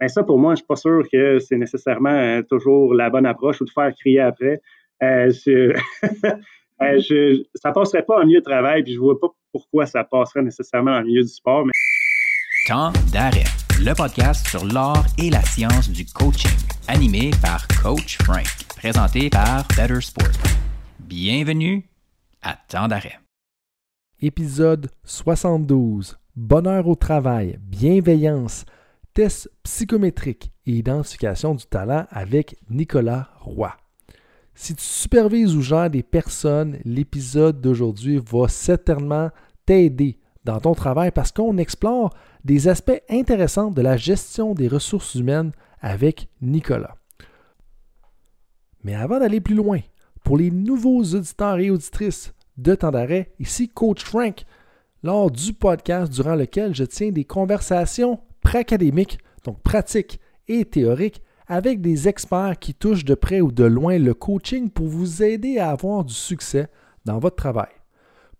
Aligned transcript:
Mais 0.00 0.08
ça, 0.08 0.22
pour 0.22 0.38
moi, 0.38 0.52
je 0.52 0.56
suis 0.56 0.66
pas 0.66 0.76
sûr 0.76 1.04
que 1.10 1.38
c'est 1.38 1.56
nécessairement 1.56 2.42
toujours 2.48 2.94
la 2.94 3.08
bonne 3.08 3.26
approche 3.26 3.60
ou 3.60 3.64
de 3.64 3.70
faire 3.70 3.92
crier 3.94 4.20
après. 4.20 4.60
je, 5.00 5.74
je, 6.80 7.42
ça 7.54 7.72
passerait 7.72 8.02
pas 8.02 8.20
en 8.20 8.26
milieu 8.26 8.40
de 8.40 8.44
travail, 8.44 8.82
puis 8.82 8.92
je 8.92 8.98
vois 8.98 9.18
pas 9.18 9.28
pourquoi 9.52 9.86
ça 9.86 10.04
passerait 10.04 10.42
nécessairement 10.42 10.92
en 10.92 11.02
milieu 11.02 11.22
du 11.22 11.28
sport. 11.28 11.64
Mais... 11.64 11.72
Temps 12.68 12.92
d'arrêt, 13.10 13.44
le 13.80 13.94
podcast 13.94 14.46
sur 14.48 14.66
l'art 14.66 15.06
et 15.18 15.30
la 15.30 15.40
science 15.42 15.88
du 15.88 16.04
coaching, 16.04 16.50
animé 16.88 17.30
par 17.40 17.66
Coach 17.82 18.18
Frank, 18.22 18.46
présenté 18.76 19.30
par 19.30 19.66
Better 19.76 20.00
Sport. 20.02 20.28
Bienvenue 21.00 21.84
à 22.42 22.58
Temps 22.68 22.88
d'arrêt. 22.88 23.18
Épisode 24.20 24.90
72. 25.04 26.18
Bonheur 26.34 26.86
au 26.86 26.96
travail, 26.96 27.58
bienveillance, 27.62 28.66
test 29.16 29.50
psychométrique 29.62 30.52
et 30.66 30.72
identification 30.72 31.54
du 31.54 31.64
talent 31.64 32.04
avec 32.10 32.54
Nicolas 32.68 33.30
Roy. 33.40 33.74
Si 34.54 34.74
tu 34.74 34.84
supervises 34.84 35.56
ou 35.56 35.62
gères 35.62 35.88
des 35.88 36.02
personnes, 36.02 36.78
l'épisode 36.84 37.62
d'aujourd'hui 37.62 38.18
va 38.22 38.46
certainement 38.48 39.30
t'aider 39.64 40.18
dans 40.44 40.60
ton 40.60 40.74
travail 40.74 41.12
parce 41.12 41.32
qu'on 41.32 41.56
explore 41.56 42.14
des 42.44 42.68
aspects 42.68 43.00
intéressants 43.08 43.70
de 43.70 43.80
la 43.80 43.96
gestion 43.96 44.52
des 44.52 44.68
ressources 44.68 45.14
humaines 45.14 45.52
avec 45.80 46.28
Nicolas. 46.42 46.96
Mais 48.84 48.94
avant 48.94 49.18
d'aller 49.18 49.40
plus 49.40 49.54
loin, 49.54 49.80
pour 50.24 50.36
les 50.36 50.50
nouveaux 50.50 51.02
auditeurs 51.02 51.58
et 51.58 51.70
auditrices 51.70 52.34
de 52.58 52.74
temps 52.74 52.90
d'arrêt, 52.90 53.32
ici 53.38 53.70
Coach 53.70 54.04
Frank, 54.04 54.44
lors 55.02 55.30
du 55.30 55.54
podcast 55.54 56.12
durant 56.12 56.34
lequel 56.34 56.74
je 56.74 56.84
tiens 56.84 57.12
des 57.12 57.24
conversations 57.24 58.20
pré-académiques, 58.46 59.18
donc 59.42 59.60
pratiques 59.64 60.20
et 60.46 60.64
théoriques, 60.64 61.20
avec 61.48 61.80
des 61.80 62.06
experts 62.06 62.60
qui 62.60 62.74
touchent 62.74 63.04
de 63.04 63.16
près 63.16 63.40
ou 63.40 63.50
de 63.50 63.64
loin 63.64 63.98
le 63.98 64.14
coaching 64.14 64.70
pour 64.70 64.86
vous 64.86 65.20
aider 65.20 65.58
à 65.58 65.70
avoir 65.70 66.04
du 66.04 66.14
succès 66.14 66.68
dans 67.04 67.18
votre 67.18 67.34
travail. 67.34 67.72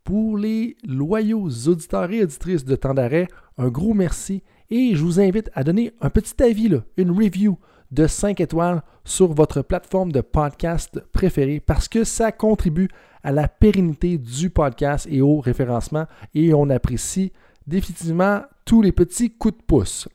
Pour 0.04 0.38
les 0.38 0.76
loyaux 0.86 1.48
auditeurs 1.66 2.08
et 2.12 2.22
auditrices 2.22 2.64
de 2.64 2.76
temps 2.76 2.94
d'arrêt, 2.94 3.26
un 3.58 3.66
gros 3.66 3.94
merci 3.94 4.44
et 4.70 4.94
je 4.94 5.02
vous 5.02 5.18
invite 5.18 5.50
à 5.54 5.64
donner 5.64 5.92
un 6.00 6.08
petit 6.08 6.40
avis, 6.40 6.70
une 6.96 7.10
review 7.10 7.58
de 7.90 8.06
5 8.06 8.40
étoiles 8.40 8.82
sur 9.04 9.32
votre 9.32 9.60
plateforme 9.62 10.12
de 10.12 10.20
podcast 10.20 11.00
préférée 11.10 11.58
parce 11.58 11.88
que 11.88 12.04
ça 12.04 12.30
contribue 12.30 12.90
à 13.24 13.32
la 13.32 13.48
pérennité 13.48 14.18
du 14.18 14.50
podcast 14.50 15.08
et 15.10 15.20
au 15.20 15.40
référencement 15.40 16.06
et 16.32 16.54
on 16.54 16.70
apprécie 16.70 17.32
définitivement 17.66 18.42
tous 18.66 18.82
les 18.82 18.92
petits 18.92 19.30
coups 19.30 19.56
de 19.56 19.62
pouce. 19.62 20.08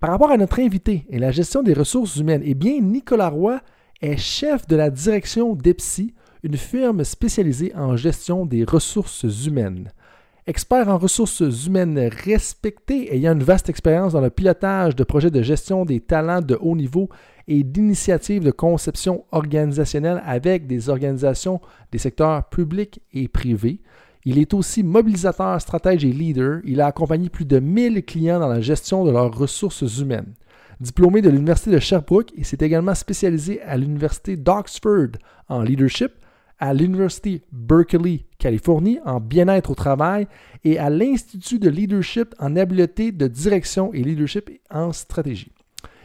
Par 0.00 0.10
rapport 0.10 0.30
à 0.30 0.36
notre 0.36 0.60
invité 0.60 1.06
et 1.08 1.18
la 1.18 1.30
gestion 1.30 1.62
des 1.62 1.72
ressources 1.72 2.16
humaines, 2.16 2.42
eh 2.44 2.54
bien, 2.54 2.80
Nicolas 2.82 3.30
Roy 3.30 3.60
est 4.02 4.18
chef 4.18 4.66
de 4.66 4.76
la 4.76 4.90
direction 4.90 5.54
d'EPSI, 5.54 6.12
une 6.42 6.56
firme 6.56 7.02
spécialisée 7.04 7.72
en 7.74 7.96
gestion 7.96 8.44
des 8.44 8.64
ressources 8.64 9.24
humaines. 9.46 9.90
Expert 10.48 10.88
en 10.88 10.98
ressources 10.98 11.42
humaines 11.66 12.10
respecté, 12.24 13.14
ayant 13.14 13.32
une 13.32 13.42
vaste 13.42 13.68
expérience 13.68 14.12
dans 14.12 14.20
le 14.20 14.30
pilotage 14.30 14.94
de 14.94 15.04
projets 15.04 15.30
de 15.30 15.42
gestion 15.42 15.84
des 15.84 16.00
talents 16.00 16.42
de 16.42 16.58
haut 16.60 16.76
niveau 16.76 17.08
et 17.48 17.62
d'initiatives 17.62 18.44
de 18.44 18.50
conception 18.50 19.24
organisationnelle 19.30 20.22
avec 20.24 20.66
des 20.66 20.88
organisations 20.88 21.60
des 21.92 21.98
secteurs 21.98 22.48
publics 22.48 23.00
et 23.12 23.28
privés, 23.28 23.80
il 24.28 24.40
est 24.40 24.54
aussi 24.54 24.82
mobilisateur, 24.82 25.60
stratège 25.60 26.04
et 26.04 26.12
leader. 26.12 26.58
Il 26.64 26.80
a 26.80 26.86
accompagné 26.86 27.28
plus 27.28 27.44
de 27.44 27.60
1000 27.60 28.04
clients 28.04 28.40
dans 28.40 28.48
la 28.48 28.60
gestion 28.60 29.04
de 29.04 29.12
leurs 29.12 29.32
ressources 29.32 30.00
humaines. 30.00 30.34
Diplômé 30.80 31.22
de 31.22 31.30
l'Université 31.30 31.70
de 31.70 31.78
Sherbrooke, 31.78 32.32
il 32.36 32.44
s'est 32.44 32.58
également 32.60 32.96
spécialisé 32.96 33.62
à 33.62 33.76
l'Université 33.76 34.36
d'Oxford 34.36 35.12
en 35.48 35.62
leadership, 35.62 36.10
à 36.58 36.74
l'Université 36.74 37.42
Berkeley, 37.52 38.24
Californie, 38.38 38.98
en 39.04 39.20
bien-être 39.20 39.70
au 39.70 39.76
travail 39.76 40.26
et 40.64 40.76
à 40.76 40.90
l'Institut 40.90 41.60
de 41.60 41.70
leadership 41.70 42.34
en 42.40 42.56
habileté 42.56 43.12
de 43.12 43.28
direction 43.28 43.92
et 43.94 44.02
leadership 44.02 44.50
en 44.72 44.92
stratégie. 44.92 45.52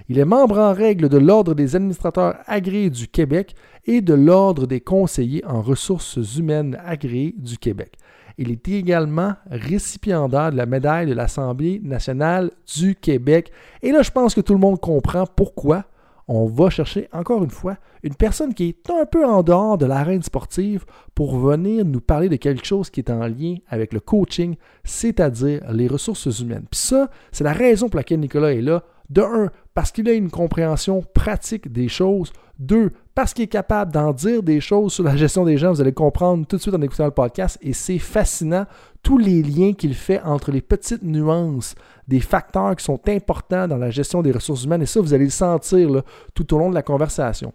Il 0.09 0.19
est 0.19 0.25
membre 0.25 0.59
en 0.59 0.73
règle 0.73 1.09
de 1.09 1.17
l'Ordre 1.17 1.55
des 1.55 1.75
administrateurs 1.75 2.35
agréés 2.45 2.89
du 2.91 3.07
Québec 3.07 3.55
et 3.85 4.01
de 4.01 4.13
l'Ordre 4.13 4.67
des 4.67 4.81
conseillers 4.81 5.43
en 5.45 5.61
ressources 5.61 6.19
humaines 6.37 6.77
agréés 6.85 7.33
du 7.37 7.57
Québec. 7.57 7.97
Il 8.37 8.51
est 8.51 8.67
également 8.69 9.33
récipiendaire 9.49 10.51
de 10.51 10.57
la 10.57 10.65
médaille 10.65 11.07
de 11.07 11.13
l'Assemblée 11.13 11.81
nationale 11.83 12.51
du 12.77 12.95
Québec. 12.95 13.51
Et 13.81 13.91
là, 13.91 14.01
je 14.01 14.11
pense 14.11 14.33
que 14.35 14.41
tout 14.41 14.53
le 14.53 14.59
monde 14.59 14.79
comprend 14.79 15.25
pourquoi 15.25 15.85
on 16.27 16.45
va 16.45 16.69
chercher 16.69 17.09
encore 17.11 17.43
une 17.43 17.49
fois 17.49 17.75
une 18.03 18.15
personne 18.15 18.53
qui 18.53 18.69
est 18.69 18.89
un 18.89 19.05
peu 19.05 19.25
en 19.25 19.43
dehors 19.43 19.77
de 19.77 19.85
l'arène 19.85 20.23
sportive 20.23 20.85
pour 21.13 21.37
venir 21.37 21.83
nous 21.85 21.99
parler 21.99 22.29
de 22.29 22.35
quelque 22.37 22.65
chose 22.65 22.89
qui 22.89 23.01
est 23.01 23.11
en 23.11 23.27
lien 23.27 23.55
avec 23.67 23.91
le 23.93 23.99
coaching, 23.99 24.55
c'est-à-dire 24.83 25.61
les 25.71 25.87
ressources 25.87 26.39
humaines. 26.39 26.65
Puis 26.71 26.79
ça, 26.79 27.09
c'est 27.31 27.43
la 27.43 27.53
raison 27.53 27.89
pour 27.89 27.97
laquelle 27.97 28.19
Nicolas 28.19 28.53
est 28.53 28.61
là. 28.61 28.83
De 29.11 29.21
un, 29.21 29.51
parce 29.73 29.91
qu'il 29.91 30.07
a 30.07 30.13
une 30.13 30.31
compréhension 30.31 31.03
pratique 31.13 31.69
des 31.69 31.89
choses. 31.89 32.31
Deux, 32.59 32.91
parce 33.13 33.33
qu'il 33.33 33.43
est 33.43 33.47
capable 33.47 33.91
d'en 33.91 34.13
dire 34.13 34.41
des 34.41 34.61
choses 34.61 34.93
sur 34.93 35.03
la 35.03 35.17
gestion 35.17 35.43
des 35.43 35.57
gens. 35.57 35.73
Vous 35.73 35.81
allez 35.81 35.91
comprendre 35.91 36.47
tout 36.47 36.55
de 36.55 36.61
suite 36.61 36.73
en 36.73 36.81
écoutant 36.81 37.03
le 37.05 37.11
podcast. 37.11 37.57
Et 37.61 37.73
c'est 37.73 37.99
fascinant, 37.99 38.65
tous 39.03 39.17
les 39.17 39.43
liens 39.43 39.73
qu'il 39.73 39.95
fait 39.95 40.21
entre 40.21 40.51
les 40.51 40.61
petites 40.61 41.03
nuances 41.03 41.75
des 42.07 42.21
facteurs 42.21 42.73
qui 42.77 42.85
sont 42.85 43.01
importants 43.09 43.67
dans 43.67 43.75
la 43.75 43.89
gestion 43.89 44.21
des 44.21 44.31
ressources 44.31 44.63
humaines. 44.63 44.83
Et 44.83 44.85
ça, 44.85 45.01
vous 45.01 45.13
allez 45.13 45.25
le 45.25 45.29
sentir 45.29 46.03
tout 46.33 46.53
au 46.53 46.57
long 46.57 46.69
de 46.69 46.75
la 46.75 46.83
conversation. 46.83 47.51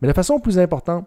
Mais 0.00 0.06
de 0.06 0.12
façon 0.12 0.38
plus 0.38 0.60
importante, 0.60 1.06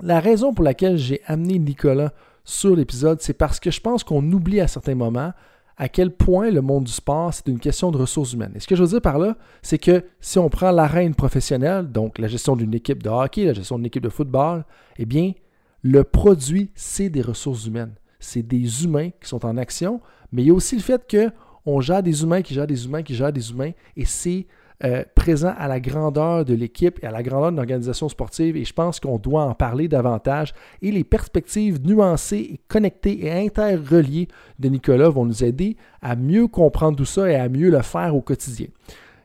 la 0.00 0.20
raison 0.20 0.54
pour 0.54 0.64
laquelle 0.64 0.98
j'ai 0.98 1.20
amené 1.26 1.58
Nicolas 1.58 2.12
sur 2.44 2.76
l'épisode, 2.76 3.20
c'est 3.20 3.34
parce 3.34 3.58
que 3.58 3.72
je 3.72 3.80
pense 3.80 4.04
qu'on 4.04 4.22
oublie 4.30 4.60
à 4.60 4.68
certains 4.68 4.94
moments 4.94 5.32
à 5.76 5.88
quel 5.88 6.10
point 6.10 6.50
le 6.50 6.62
monde 6.62 6.84
du 6.84 6.92
sport, 6.92 7.32
c'est 7.34 7.48
une 7.48 7.58
question 7.58 7.90
de 7.90 7.98
ressources 7.98 8.32
humaines. 8.32 8.52
Et 8.54 8.60
ce 8.60 8.66
que 8.66 8.74
je 8.74 8.82
veux 8.82 8.88
dire 8.88 9.02
par 9.02 9.18
là, 9.18 9.36
c'est 9.62 9.78
que 9.78 10.04
si 10.20 10.38
on 10.38 10.48
prend 10.48 10.70
l'arène 10.70 11.14
professionnelle, 11.14 11.90
donc 11.90 12.18
la 12.18 12.28
gestion 12.28 12.56
d'une 12.56 12.72
équipe 12.72 13.02
de 13.02 13.10
hockey, 13.10 13.44
la 13.44 13.52
gestion 13.52 13.76
d'une 13.76 13.86
équipe 13.86 14.02
de 14.02 14.08
football, 14.08 14.64
eh 14.96 15.04
bien, 15.04 15.32
le 15.82 16.02
produit, 16.02 16.70
c'est 16.74 17.10
des 17.10 17.20
ressources 17.20 17.66
humaines. 17.66 17.94
C'est 18.18 18.42
des 18.42 18.84
humains 18.84 19.10
qui 19.20 19.28
sont 19.28 19.44
en 19.44 19.58
action, 19.58 20.00
mais 20.32 20.42
il 20.42 20.48
y 20.48 20.50
a 20.50 20.54
aussi 20.54 20.76
le 20.76 20.82
fait 20.82 21.02
qu'on 21.08 21.80
gère 21.80 22.02
des 22.02 22.22
humains 22.22 22.40
qui 22.40 22.54
gèrent 22.54 22.66
des 22.66 22.86
humains 22.86 23.02
qui 23.02 23.14
gèrent 23.14 23.32
des 23.32 23.50
humains, 23.50 23.72
et 23.96 24.06
c'est 24.06 24.46
euh, 24.84 25.04
présent 25.14 25.54
à 25.56 25.68
la 25.68 25.80
grandeur 25.80 26.44
de 26.44 26.52
l'équipe 26.52 27.02
et 27.02 27.06
à 27.06 27.10
la 27.10 27.22
grandeur 27.22 27.50
d'une 27.50 27.60
organisation 27.60 28.10
sportive 28.10 28.58
et 28.58 28.64
je 28.66 28.74
pense 28.74 29.00
qu'on 29.00 29.16
doit 29.16 29.44
en 29.44 29.54
parler 29.54 29.88
davantage 29.88 30.52
et 30.82 30.90
les 30.90 31.02
perspectives 31.02 31.80
nuancées 31.82 32.50
et 32.52 32.60
connectées 32.68 33.24
et 33.24 33.32
interreliées 33.32 34.28
de 34.58 34.68
Nicolas 34.68 35.08
vont 35.08 35.24
nous 35.24 35.42
aider 35.42 35.78
à 36.02 36.14
mieux 36.14 36.46
comprendre 36.46 36.98
tout 36.98 37.06
ça 37.06 37.30
et 37.30 37.36
à 37.36 37.48
mieux 37.48 37.70
le 37.70 37.80
faire 37.80 38.14
au 38.14 38.20
quotidien. 38.20 38.66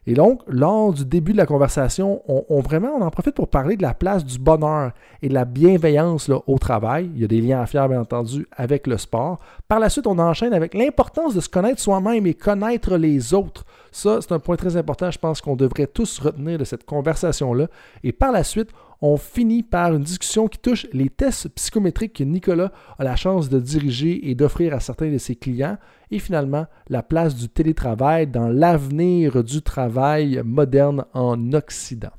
Et 0.07 0.15
donc, 0.15 0.41
lors 0.47 0.93
du 0.93 1.05
début 1.05 1.31
de 1.31 1.37
la 1.37 1.45
conversation, 1.45 2.23
on, 2.27 2.59
vraiment, 2.61 2.89
on 2.97 3.01
en 3.01 3.11
profite 3.11 3.35
pour 3.35 3.49
parler 3.49 3.77
de 3.77 3.83
la 3.83 3.93
place 3.93 4.25
du 4.25 4.39
bonheur 4.39 4.93
et 5.21 5.29
de 5.29 5.33
la 5.33 5.45
bienveillance 5.45 6.29
au 6.29 6.57
travail. 6.57 7.11
Il 7.13 7.21
y 7.21 7.23
a 7.23 7.27
des 7.27 7.39
liens 7.39 7.61
à 7.61 7.67
faire, 7.67 7.87
bien 7.87 8.01
entendu, 8.01 8.47
avec 8.57 8.87
le 8.87 8.97
sport. 8.97 9.37
Par 9.67 9.79
la 9.79 9.89
suite, 9.89 10.07
on 10.07 10.17
enchaîne 10.17 10.53
avec 10.53 10.73
l'importance 10.73 11.35
de 11.35 11.39
se 11.39 11.49
connaître 11.49 11.79
soi-même 11.79 12.25
et 12.25 12.33
connaître 12.33 12.97
les 12.97 13.35
autres. 13.35 13.63
Ça, 13.91 14.19
c'est 14.21 14.31
un 14.31 14.39
point 14.39 14.55
très 14.55 14.75
important, 14.75 15.11
je 15.11 15.19
pense 15.19 15.39
qu'on 15.39 15.55
devrait 15.55 15.87
tous 15.87 16.17
retenir 16.19 16.57
de 16.57 16.63
cette 16.63 16.85
conversation-là. 16.85 17.67
Et 18.03 18.11
par 18.11 18.31
la 18.31 18.43
suite, 18.43 18.69
on 19.01 19.17
finit 19.17 19.63
par 19.63 19.93
une 19.93 20.03
discussion 20.03 20.47
qui 20.47 20.59
touche 20.59 20.87
les 20.93 21.09
tests 21.09 21.49
psychométriques 21.49 22.13
que 22.13 22.23
Nicolas 22.23 22.71
a 22.99 23.03
la 23.03 23.15
chance 23.15 23.49
de 23.49 23.59
diriger 23.59 24.29
et 24.29 24.35
d'offrir 24.35 24.73
à 24.73 24.79
certains 24.79 25.11
de 25.11 25.17
ses 25.17 25.35
clients, 25.35 25.77
et 26.11 26.19
finalement 26.19 26.67
la 26.89 27.01
place 27.01 27.35
du 27.35 27.49
télétravail 27.49 28.27
dans 28.27 28.47
l'avenir 28.47 29.43
du 29.43 29.61
travail 29.61 30.41
moderne 30.45 31.05
en 31.13 31.53
Occident. 31.53 32.11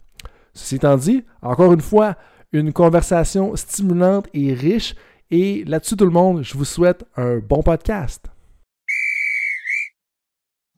Ceci 0.54 0.76
étant 0.76 0.96
dit, 0.96 1.24
encore 1.40 1.72
une 1.72 1.80
fois, 1.80 2.16
une 2.52 2.72
conversation 2.72 3.54
stimulante 3.56 4.26
et 4.34 4.52
riche, 4.52 4.94
et 5.30 5.64
là-dessus 5.64 5.96
tout 5.96 6.04
le 6.04 6.10
monde, 6.10 6.42
je 6.42 6.54
vous 6.54 6.64
souhaite 6.64 7.04
un 7.16 7.38
bon 7.38 7.62
podcast. 7.62 8.26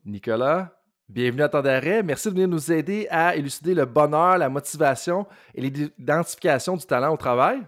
Nicolas, 0.05 0.75
Bienvenue 1.07 1.43
à 1.43 1.49
temps 1.49 1.61
d'arrêt. 1.61 2.01
Merci 2.01 2.29
de 2.29 2.33
venir 2.33 2.47
nous 2.47 2.71
aider 2.71 3.07
à 3.11 3.35
élucider 3.35 3.75
le 3.75 3.85
bonheur, 3.85 4.39
la 4.39 4.49
motivation 4.49 5.27
et 5.53 5.61
l'identification 5.61 6.75
du 6.75 6.85
talent 6.85 7.13
au 7.13 7.17
travail. 7.17 7.61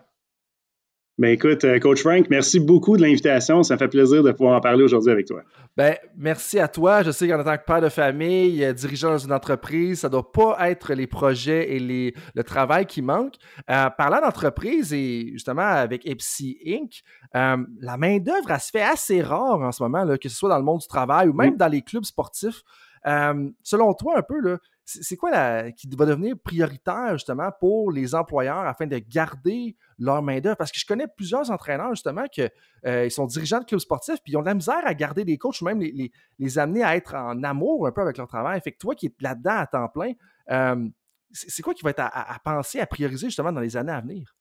Ben 1.20 1.30
écoute, 1.30 1.64
euh, 1.64 1.80
Coach 1.80 2.02
Frank, 2.02 2.28
merci 2.30 2.60
beaucoup 2.60 2.96
de 2.96 3.02
l'invitation. 3.02 3.64
Ça 3.64 3.76
fait 3.76 3.88
plaisir 3.88 4.22
de 4.22 4.32
pouvoir 4.32 4.56
en 4.56 4.62
parler 4.62 4.84
aujourd'hui 4.84 5.12
avec 5.12 5.26
toi. 5.26 5.42
Ben, 5.76 5.96
merci 6.16 6.60
à 6.60 6.68
toi. 6.68 7.02
Je 7.02 7.10
sais 7.10 7.28
qu'en 7.28 7.44
tant 7.44 7.58
que 7.58 7.66
père 7.66 7.82
de 7.82 7.90
famille, 7.90 8.64
euh, 8.64 8.72
dirigeant 8.72 9.10
dans 9.10 9.18
une 9.18 9.34
entreprise, 9.34 10.02
ça 10.02 10.10
ne 10.10 10.12
doit 10.12 10.32
pas 10.32 10.70
être 10.70 10.94
les 10.94 11.08
projets 11.08 11.74
et 11.74 11.80
les, 11.80 12.14
le 12.36 12.44
travail 12.44 12.86
qui 12.86 13.02
manquent. 13.02 13.38
Euh, 13.68 13.90
parlant 13.90 14.22
d'entreprise 14.22 14.94
et 14.94 15.30
justement 15.32 15.64
avec 15.64 16.06
Epsi 16.06 16.60
Inc., 16.68 17.02
la 17.34 17.98
main-d'œuvre, 17.98 18.52
elle 18.52 18.60
se 18.60 18.70
fait 18.70 18.84
assez 18.84 19.24
rare 19.24 19.60
en 19.60 19.72
ce 19.72 19.82
moment, 19.82 20.04
là, 20.04 20.20
que 20.20 20.30
ce 20.30 20.36
soit 20.36 20.50
dans 20.50 20.58
le 20.58 20.64
monde 20.64 20.82
du 20.82 20.88
travail 20.88 21.30
ou 21.30 21.34
même 21.34 21.56
mm. 21.56 21.58
dans 21.58 21.68
les 21.68 21.82
clubs 21.82 22.06
sportifs. 22.06 22.62
Selon 23.04 23.94
toi, 23.94 24.18
un 24.18 24.22
peu, 24.22 24.60
c'est 24.88 25.18
quoi 25.18 25.32
la, 25.32 25.72
qui 25.74 25.90
va 25.98 26.06
devenir 26.06 26.36
prioritaire 26.42 27.12
justement 27.14 27.52
pour 27.60 27.92
les 27.92 28.16
employeurs 28.16 28.66
afin 28.66 28.88
de 28.88 28.98
garder 28.98 29.76
leur 30.00 30.22
main-d'œuvre? 30.22 30.56
Parce 30.56 30.72
que 30.72 30.80
je 30.80 30.86
connais 30.86 31.08
plusieurs 31.08 31.52
entraîneurs 31.52 31.94
justement 31.94 32.26
qui 32.32 32.48
euh, 32.86 33.10
sont 33.10 33.26
dirigeants 33.26 33.60
de 33.60 33.66
clubs 33.66 33.82
sportifs 33.82 34.20
puis 34.24 34.34
ils 34.34 34.38
ont 34.38 34.42
de 34.42 34.46
la 34.46 34.54
misère 34.54 34.82
à 34.86 34.94
garder 34.94 35.26
des 35.26 35.38
coachs 35.38 35.60
ou 35.62 35.66
même 35.66 35.82
les, 35.82 36.58
amener 36.58 36.84
à 36.84 36.96
être 36.96 37.16
en 37.16 37.44
amour 37.44 37.86
un 37.86 37.92
peu 37.92 38.02
avec 38.02 38.18
leur 38.18 38.28
travail. 38.28 38.62
Fait 38.62 38.72
que 38.72 38.78
toi 38.78 38.96
qui 38.96 39.08
es 39.08 39.14
là-dedans 39.20 39.58
à 39.58 39.68
temps 39.68 39.90
plein, 39.90 40.14
euh, 40.52 40.88
c'est 41.34 41.62
quoi 41.62 41.74
qui 41.74 41.84
va 41.84 41.90
être 41.90 42.00
à, 42.00 42.40
penser, 42.44 42.80
à 42.80 42.88
prioriser 42.88 43.28
justement 43.28 43.52
dans 43.52 43.60
les 43.60 43.76
années 43.76 43.92
à 43.92 44.00
venir? 44.00 44.37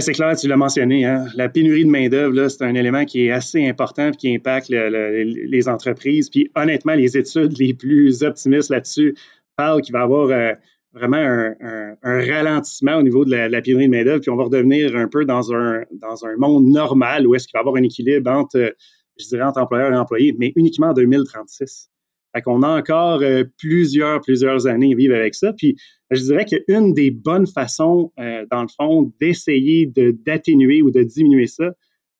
C'est 0.00 0.12
clair, 0.12 0.36
tu 0.36 0.48
l'as 0.48 0.56
mentionné, 0.56 1.04
hein. 1.04 1.26
la 1.36 1.48
pénurie 1.48 1.84
de 1.84 1.90
main-d'œuvre, 1.90 2.48
c'est 2.48 2.64
un 2.64 2.74
élément 2.74 3.04
qui 3.04 3.26
est 3.26 3.30
assez 3.30 3.64
important 3.64 4.08
et 4.08 4.16
qui 4.16 4.34
impacte 4.34 4.68
les 4.68 5.68
entreprises. 5.68 6.30
Puis 6.30 6.50
honnêtement, 6.56 6.94
les 6.94 7.16
études 7.16 7.56
les 7.58 7.74
plus 7.74 8.24
optimistes 8.24 8.70
là-dessus 8.70 9.14
parlent 9.56 9.82
qu'il 9.82 9.92
va 9.92 10.00
y 10.00 10.02
avoir 10.02 10.30
euh, 10.30 10.52
vraiment 10.92 11.52
un, 11.60 11.96
ralentissement 12.02 12.96
au 12.96 13.02
niveau 13.02 13.24
de 13.24 13.36
la, 13.36 13.62
pénurie 13.62 13.86
de 13.86 13.90
main-d'œuvre, 13.90 14.20
puis 14.20 14.30
on 14.30 14.36
va 14.36 14.44
redevenir 14.44 14.96
un 14.96 15.06
peu 15.06 15.24
dans 15.24 15.52
un, 15.54 15.82
dans 15.92 16.26
un 16.26 16.36
monde 16.38 16.66
normal 16.66 17.26
où 17.28 17.36
est-ce 17.36 17.46
qu'il 17.46 17.52
va 17.54 17.60
y 17.60 17.62
avoir 17.62 17.76
un 17.76 17.84
équilibre 17.84 18.30
entre, 18.32 18.74
je 19.18 19.28
dirais, 19.28 19.44
entre 19.44 19.60
employeurs 19.60 19.92
et 19.92 19.96
employés, 19.96 20.34
mais 20.36 20.52
uniquement 20.56 20.88
en 20.88 20.92
2036. 20.92 21.88
Fait 22.34 22.42
qu'on 22.42 22.62
a 22.62 22.68
encore 22.68 23.22
euh, 23.22 23.44
plusieurs, 23.58 24.20
plusieurs 24.20 24.66
années 24.66 24.92
à 24.92 24.96
vivre 24.96 25.14
avec 25.14 25.34
ça. 25.34 25.52
Puis 25.52 25.76
je 26.10 26.20
dirais 26.20 26.44
qu'une 26.44 26.92
des 26.92 27.10
bonnes 27.10 27.46
façons, 27.46 28.12
euh, 28.18 28.44
dans 28.50 28.62
le 28.62 28.68
fond, 28.68 29.12
d'essayer 29.20 29.86
d'atténuer 29.86 30.82
ou 30.82 30.90
de 30.90 31.02
diminuer 31.02 31.46
ça, 31.46 31.70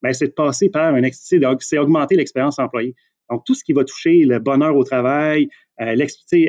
ben, 0.02 0.12
c'est 0.12 0.28
de 0.28 0.32
passer 0.32 0.68
par 0.68 0.94
un 0.94 1.02
c'est 1.12 1.78
augmenter 1.78 2.16
l'expérience 2.16 2.58
employée. 2.58 2.94
Donc, 3.30 3.42
tout 3.46 3.54
ce 3.54 3.64
qui 3.64 3.72
va 3.72 3.84
toucher 3.84 4.24
le 4.24 4.38
bonheur 4.38 4.76
au 4.76 4.84
travail, 4.84 5.48
euh, 5.80 5.96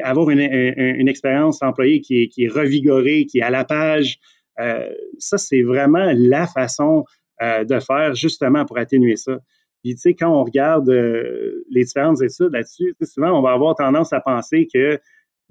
avoir 0.04 0.30
une, 0.30 0.42
une, 0.42 1.08
expérience 1.08 1.62
employée 1.62 2.02
qui 2.02 2.24
est, 2.24 2.28
qui 2.28 2.44
est, 2.44 2.48
revigorée, 2.50 3.26
qui 3.26 3.40
est 3.40 3.44
à 3.44 3.50
la 3.50 3.64
page, 3.64 4.20
euh, 4.60 4.90
ça, 5.18 5.38
c'est 5.38 5.62
vraiment 5.62 6.12
la 6.14 6.48
façon 6.48 7.06
de 7.42 7.80
faire 7.82 8.16
justement 8.16 8.64
pour 8.64 8.78
atténuer 8.78 9.18
ça. 9.18 9.40
Puis, 9.86 9.94
tu 9.94 10.02
sais, 10.02 10.14
quand 10.16 10.32
on 10.32 10.44
regarde 10.44 10.90
euh, 10.90 11.64
les 11.70 11.84
différentes 11.84 12.20
études 12.20 12.52
là-dessus, 12.52 12.96
souvent, 13.04 13.38
on 13.38 13.44
va 13.44 13.52
avoir 13.52 13.76
tendance 13.76 14.14
à 14.14 14.20
penser 14.20 14.68
que 14.74 15.00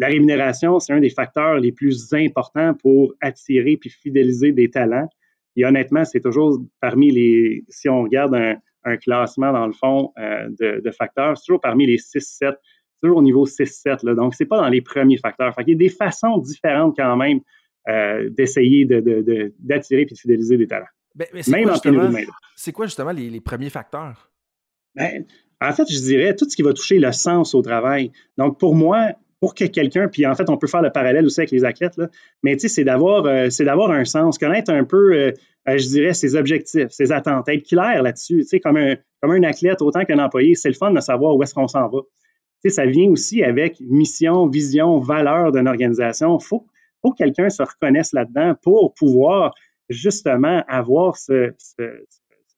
la 0.01 0.09
rémunération, 0.09 0.81
c'est 0.81 0.93
un 0.93 0.99
des 0.99 1.11
facteurs 1.11 1.61
les 1.61 1.71
plus 1.71 2.13
importants 2.13 2.75
pour 2.75 3.15
attirer 3.21 3.77
puis 3.77 3.91
fidéliser 3.91 4.51
des 4.51 4.71
talents. 4.71 5.09
Et 5.55 5.65
honnêtement, 5.65 6.05
c'est 6.05 6.19
toujours 6.19 6.59
parmi 6.81 7.13
les, 7.13 7.65
si 7.69 7.89
on 7.89 8.03
regarde 8.03 8.35
un, 8.35 8.97
classement 8.97 9.53
dans 9.53 9.69
le 9.69 9.73
fond 9.73 10.13
euh, 10.19 10.49
de, 10.59 10.91
facteurs, 10.91 11.39
c'est 11.39 11.47
toujours 11.47 11.61
parmi 11.61 11.87
les 11.87 11.99
6-7, 11.99 12.57
toujours 13.01 13.19
au 13.19 13.23
niveau 13.23 13.47
6-7. 13.47 14.17
Donc, 14.17 14.35
c'est 14.35 14.47
pas 14.47 14.61
dans 14.61 14.69
les 14.69 14.81
premiers 14.83 15.17
facteurs. 15.17 15.55
Fait 15.55 15.63
Il 15.63 15.71
y 15.71 15.75
a 15.75 15.79
des 15.79 15.89
façons 15.91 16.39
différentes 16.39 16.97
quand 16.97 17.17
même 17.17 17.39
euh, 17.89 18.29
d'essayer 18.31 18.85
d'attirer 18.85 20.07
puis 20.07 20.17
de 20.17 20.19
fidéliser 20.19 20.57
des 20.57 20.67
talents. 20.67 20.87
Ben, 21.15 21.29
Même 21.49 22.27
C'est 22.57 22.73
quoi 22.73 22.87
justement 22.87 23.13
les, 23.13 23.41
premiers 23.41 23.71
facteurs? 23.71 24.31
Ben, 24.95 25.25
en 25.61 25.73
fait, 25.73 25.85
je 25.91 25.99
dirais 25.99 26.35
tout 26.35 26.49
ce 26.49 26.57
qui 26.57 26.63
va 26.63 26.73
toucher 26.73 26.99
le 26.99 27.13
sens 27.13 27.55
au 27.55 27.63
travail. 27.63 28.13
Donc, 28.37 28.59
pour 28.59 28.75
moi, 28.75 29.13
pour 29.41 29.55
que 29.55 29.65
quelqu'un, 29.65 30.09
puis 30.09 30.27
en 30.27 30.35
fait, 30.35 30.49
on 30.49 30.57
peut 30.57 30.67
faire 30.67 30.83
le 30.83 30.91
parallèle 30.91 31.27
aussi 31.27 31.41
avec 31.41 31.51
les 31.51 31.65
athlètes, 31.65 31.97
là, 31.97 32.09
mais 32.43 32.55
tu 32.55 32.61
sais, 32.61 32.69
c'est 32.69 32.85
d'avoir, 32.85 33.27
euh, 33.27 33.51
c'est 33.51 33.65
d'avoir 33.65 33.91
un 33.91 34.05
sens, 34.05 34.39
connaître 34.39 34.73
un 34.73 34.85
peu, 34.85 35.13
euh, 35.13 35.33
euh, 35.69 35.79
je 35.79 35.87
dirais, 35.89 36.15
ses 36.15 36.35
objectifs, 36.35 36.89
ses 36.91 37.13
attentes, 37.13 37.49
être 37.49 37.67
clair 37.67 38.03
là-dessus. 38.03 38.39
Tu 38.39 38.45
sais, 38.45 38.61
comme 38.61 38.77
un, 38.77 38.97
comme 39.21 39.33
un 39.33 39.43
athlète, 39.43 39.83
autant 39.83 40.05
qu'un 40.05 40.19
employé, 40.19 40.55
c'est 40.55 40.71
le 40.71 40.75
fun 40.75 40.93
de 40.93 41.01
savoir 41.01 41.37
où 41.37 41.43
est-ce 41.43 41.55
qu'on 41.55 41.69
s'en 41.69 41.89
va. 41.89 42.01
Tu 42.63 42.71
sais, 42.71 42.71
ça 42.71 42.87
vient 42.87 43.11
aussi 43.11 43.43
avec 43.43 43.81
mission, 43.81 44.47
vision, 44.47 44.99
valeur 44.99 45.53
d'une 45.53 45.69
organisation. 45.69 46.39
Il 46.41 46.45
faut, 46.45 46.67
faut 47.03 47.11
que 47.11 47.19
quelqu'un 47.19 47.51
se 47.51 47.63
reconnaisse 47.63 48.15
là-dedans 48.15 48.55
pour 48.63 48.95
pouvoir 48.95 49.55
justement 49.89 50.63
avoir 50.69 51.17
ce, 51.17 51.53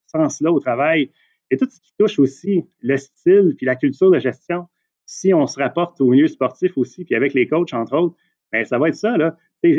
sens-là 0.07 0.51
au 0.51 0.59
travail. 0.59 1.11
Et 1.51 1.57
tout 1.57 1.67
ce 1.69 1.79
qui 1.79 1.93
touche 1.97 2.19
aussi 2.19 2.63
le 2.81 2.97
style 2.97 3.53
puis 3.57 3.65
la 3.65 3.75
culture 3.75 4.11
de 4.11 4.19
gestion, 4.19 4.67
si 5.05 5.33
on 5.33 5.47
se 5.47 5.59
rapporte 5.59 5.99
au 6.01 6.09
milieu 6.09 6.27
sportif 6.27 6.77
aussi, 6.77 7.05
puis 7.05 7.15
avec 7.15 7.33
les 7.33 7.47
coachs, 7.47 7.73
entre 7.73 7.97
autres, 7.97 8.15
bien, 8.51 8.63
ça 8.65 8.77
va 8.77 8.89
être 8.89 8.95
ça. 8.95 9.15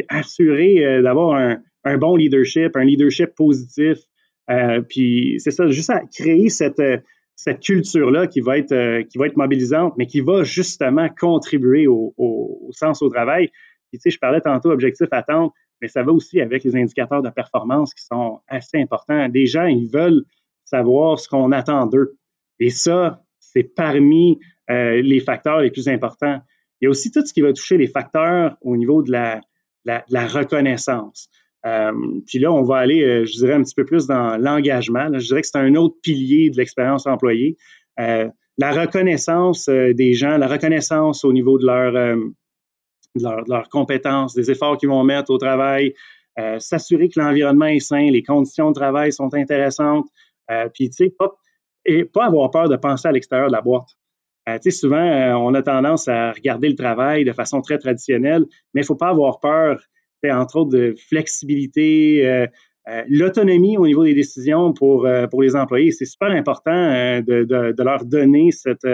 Assurer 0.08 0.84
euh, 0.84 1.02
d'avoir 1.02 1.36
un, 1.84 1.98
bon 1.98 2.16
leadership, 2.16 2.76
un 2.76 2.84
leadership 2.84 3.34
positif. 3.34 3.98
Euh, 4.50 4.80
puis 4.82 5.36
c'est 5.38 5.50
ça, 5.50 5.68
juste 5.68 5.90
à 5.90 6.00
créer 6.00 6.48
cette, 6.48 6.80
culture-là 7.62 8.26
qui 8.26 8.40
va 8.40 8.58
être 8.58 8.72
euh, 8.72 9.02
qui 9.04 9.16
va 9.16 9.26
être 9.26 9.36
mobilisante, 9.36 9.94
mais 9.96 10.06
qui 10.06 10.20
va 10.20 10.42
justement 10.42 11.08
contribuer 11.08 11.86
au, 11.86 12.12
au 12.16 12.70
sens 12.72 13.00
au 13.00 13.08
travail. 13.08 13.50
Puis, 13.90 13.98
tu 13.98 14.02
sais, 14.02 14.10
je 14.10 14.18
parlais 14.18 14.40
tantôt 14.40 14.70
objectif 14.70 15.08
attente 15.12 15.52
mais 15.80 15.88
ça 15.88 16.02
va 16.02 16.12
aussi 16.12 16.40
avec 16.40 16.64
les 16.64 16.76
indicateurs 16.76 17.22
de 17.22 17.30
performance 17.30 17.94
qui 17.94 18.04
sont 18.04 18.40
assez 18.48 18.78
importants. 18.78 19.28
Des 19.28 19.46
gens, 19.46 19.66
ils 19.66 19.88
veulent 19.88 20.24
savoir 20.64 21.18
ce 21.18 21.28
qu'on 21.28 21.52
attend 21.52 21.86
d'eux. 21.86 22.16
Et 22.58 22.70
ça, 22.70 23.22
c'est 23.38 23.62
parmi 23.62 24.38
euh, 24.70 25.00
les 25.02 25.20
facteurs 25.20 25.60
les 25.60 25.70
plus 25.70 25.88
importants. 25.88 26.40
Il 26.80 26.84
y 26.84 26.86
a 26.86 26.90
aussi 26.90 27.10
tout 27.10 27.24
ce 27.24 27.32
qui 27.32 27.40
va 27.40 27.52
toucher 27.52 27.76
les 27.78 27.86
facteurs 27.86 28.56
au 28.60 28.76
niveau 28.76 29.02
de 29.02 29.10
la, 29.10 29.40
la, 29.84 30.26
reconnaissance. 30.26 31.28
Euh, 31.66 31.92
puis 32.26 32.38
là, 32.38 32.52
on 32.52 32.62
va 32.62 32.76
aller, 32.76 33.02
euh, 33.02 33.24
je 33.24 33.32
dirais, 33.38 33.54
un 33.54 33.62
petit 33.62 33.74
peu 33.74 33.84
plus 33.84 34.06
dans 34.06 34.36
l'engagement. 34.36 35.08
Je 35.12 35.26
dirais 35.26 35.40
que 35.40 35.46
c'est 35.46 35.58
un 35.58 35.74
autre 35.74 35.96
pilier 36.02 36.50
de 36.50 36.56
l'expérience 36.56 37.06
employée. 37.06 37.56
la 37.96 38.72
reconnaissance 38.72 39.68
des 39.68 40.14
gens, 40.14 40.36
la 40.36 40.48
reconnaissance 40.48 41.24
au 41.24 41.32
niveau 41.32 41.58
de 41.58 41.66
leur, 41.66 42.16
de, 43.18 43.50
leurs 43.50 43.68
compétences, 43.68 44.34
des 44.34 44.50
efforts 44.50 44.78
qu'ils 44.78 44.88
vont 44.88 45.04
mettre 45.04 45.30
au 45.30 45.38
travail, 45.38 45.94
euh, 46.38 46.58
s'assurer 46.60 47.08
que 47.08 47.18
l'environnement 47.18 47.66
est 47.66 47.80
sain, 47.80 48.10
les 48.10 48.22
conditions 48.22 48.68
de 48.68 48.74
travail 48.74 49.12
sont 49.12 49.34
intéressantes, 49.34 50.06
euh, 50.50 50.68
puis, 50.72 50.88
tu 50.88 51.04
sais, 51.04 51.10
pas, 51.18 51.32
et 51.84 52.04
pas 52.04 52.26
avoir 52.26 52.50
peur 52.50 52.68
de 52.68 52.76
penser 52.76 53.08
à 53.08 53.12
l'extérieur 53.12 53.48
de 53.48 53.52
la 53.52 53.60
boîte. 53.60 53.88
Euh, 54.48 54.54
tu 54.58 54.70
sais, 54.70 54.78
souvent, 54.78 55.02
on 55.36 55.52
a 55.54 55.62
tendance 55.62 56.06
à 56.06 56.32
regarder 56.32 56.68
le 56.68 56.76
travail 56.76 57.24
de 57.24 57.32
façon 57.32 57.60
très 57.60 57.78
traditionnelle, 57.78 58.44
mais 58.72 58.82
il 58.82 58.84
ne 58.84 58.86
faut 58.86 58.94
pas 58.94 59.08
avoir 59.08 59.40
peur, 59.40 59.82
entre 60.24 60.60
autres, 60.60 60.70
de 60.70 60.94
flexibilité, 61.08 62.46
l'autonomie 63.08 63.76
au 63.76 63.86
niveau 63.86 64.04
des 64.04 64.14
décisions 64.14 64.72
pour, 64.72 65.06
pour 65.30 65.42
les 65.42 65.54
employés. 65.54 65.90
C'est 65.90 66.06
super 66.06 66.30
important 66.30 67.20
de, 67.20 67.82
leur 67.82 68.04
donner 68.04 68.50
cette, 68.50 68.86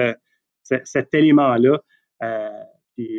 cet 0.63 1.15
élément-là 1.15 1.81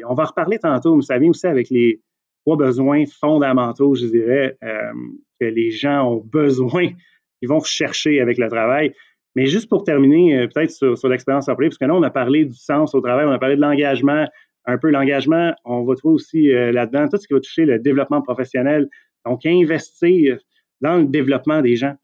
on 0.08 0.14
va 0.14 0.26
reparler 0.26 0.60
tantôt, 0.60 0.96
mais 0.96 1.02
ça 1.02 1.18
vient 1.18 1.30
aussi 1.30 1.48
avec 1.48 1.70
les 1.70 2.02
trois 2.46 2.58
besoins 2.58 3.06
fondamentaux, 3.06 3.96
je 3.96 4.06
dirais, 4.06 4.58
euh, 4.64 4.94
que 5.40 5.46
les 5.46 5.72
gens 5.72 6.12
ont 6.12 6.24
besoin, 6.24 6.90
ils 7.42 7.50
vont 7.50 7.62
chercher 7.62 8.22
avec 8.22 8.38
le 8.38 8.50
travail. 8.50 8.94
Mais 9.36 9.48
juste 9.48 9.68
pour 9.68 9.84
terminer, 9.84 10.38
euh, 10.38 10.48
peut-être 10.48 10.72
sur, 10.72 11.10
l'expérience 11.10 11.50
employée, 11.50 11.70
parce 11.70 11.78
que 11.78 11.86
là, 11.86 11.96
on 11.96 12.04
a 12.04 12.10
parlé 12.10 12.46
du 12.46 12.56
sens 12.56 12.96
au 12.96 13.02
travail, 13.02 13.26
on 13.26 13.32
a 13.32 13.40
parlé 13.40 13.56
de 13.56 13.62
l'engagement, 13.62 14.28
un 14.66 14.78
peu 14.78 14.90
l'engagement, 14.90 15.54
on 15.66 15.84
va 15.84 15.96
trouver 15.96 16.16
aussi 16.16 16.52
euh, 16.52 16.72
là-dedans 16.72 17.08
tout 17.10 17.18
ce 17.18 17.28
qui 17.28 17.34
va 17.34 17.40
toucher 17.40 17.66
le 17.66 17.80
développement 17.80 18.22
professionnel. 18.22 18.88
Donc, 19.26 19.46
investir 19.46 20.38
dans 20.82 20.98
le 20.98 21.06
développement 21.06 21.62
des 21.62 21.76
gens. 21.76 21.96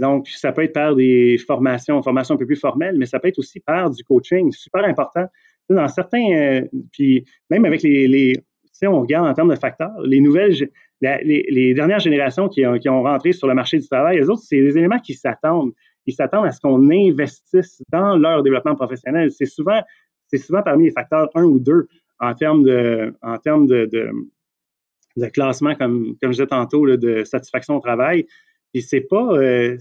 donc, 0.00 0.28
ça 0.28 0.52
peut 0.52 0.62
être 0.62 0.72
par 0.72 0.94
des 0.94 1.36
formations, 1.36 2.02
formations 2.02 2.36
un 2.36 2.38
peu 2.38 2.46
plus 2.46 2.56
formelles, 2.56 2.96
mais 2.96 3.06
ça 3.06 3.18
peut 3.18 3.28
être 3.28 3.38
aussi 3.38 3.60
par 3.60 3.90
du 3.90 4.02
coaching, 4.02 4.50
super 4.52 4.84
important 4.84 5.26
dans 5.74 5.88
certains, 5.88 6.32
euh, 6.32 6.62
puis 6.92 7.24
même 7.50 7.64
avec 7.64 7.82
les, 7.82 8.08
les 8.08 8.34
si 8.78 8.86
on 8.86 9.00
regarde 9.00 9.26
en 9.26 9.34
termes 9.34 9.50
de 9.50 9.58
facteurs, 9.58 10.00
les 10.04 10.20
nouvelles, 10.20 10.54
les, 11.00 11.74
dernières 11.74 11.98
générations 11.98 12.48
qui 12.48 12.64
ont, 12.64 12.78
qui 12.78 12.88
ont, 12.88 13.02
rentré 13.02 13.32
sur 13.32 13.48
le 13.48 13.54
marché 13.54 13.78
du 13.78 13.88
travail, 13.88 14.18
les 14.18 14.30
autres, 14.30 14.42
c'est 14.42 14.60
des 14.60 14.78
éléments 14.78 15.00
qui 15.00 15.14
s'attendent. 15.14 15.72
Ils 16.06 16.14
s'attendent 16.14 16.46
à 16.46 16.52
ce 16.52 16.60
qu'on 16.60 16.88
investisse 16.88 17.82
dans 17.90 18.16
leur 18.16 18.42
développement 18.44 18.76
professionnel. 18.76 19.32
C'est 19.32 19.46
souvent, 19.46 19.82
c'est 20.28 20.38
souvent 20.38 20.62
parmi 20.62 20.84
les 20.84 20.90
facteurs 20.92 21.28
un 21.34 21.42
ou 21.42 21.58
deux 21.58 21.88
en 22.20 22.34
termes 22.34 22.62
de, 22.62 23.14
en 23.20 23.38
termes 23.38 23.66
de, 23.66 23.86
de, 23.86 25.26
classement, 25.26 25.74
comme, 25.74 26.16
comme 26.22 26.32
je 26.32 26.36
disais 26.36 26.46
tantôt, 26.46 26.86
de 26.86 27.24
satisfaction 27.24 27.76
au 27.76 27.80
travail. 27.80 28.26
Et 28.74 28.80
c'est 28.80 29.00
pas, 29.00 29.32
euh, 29.32 29.76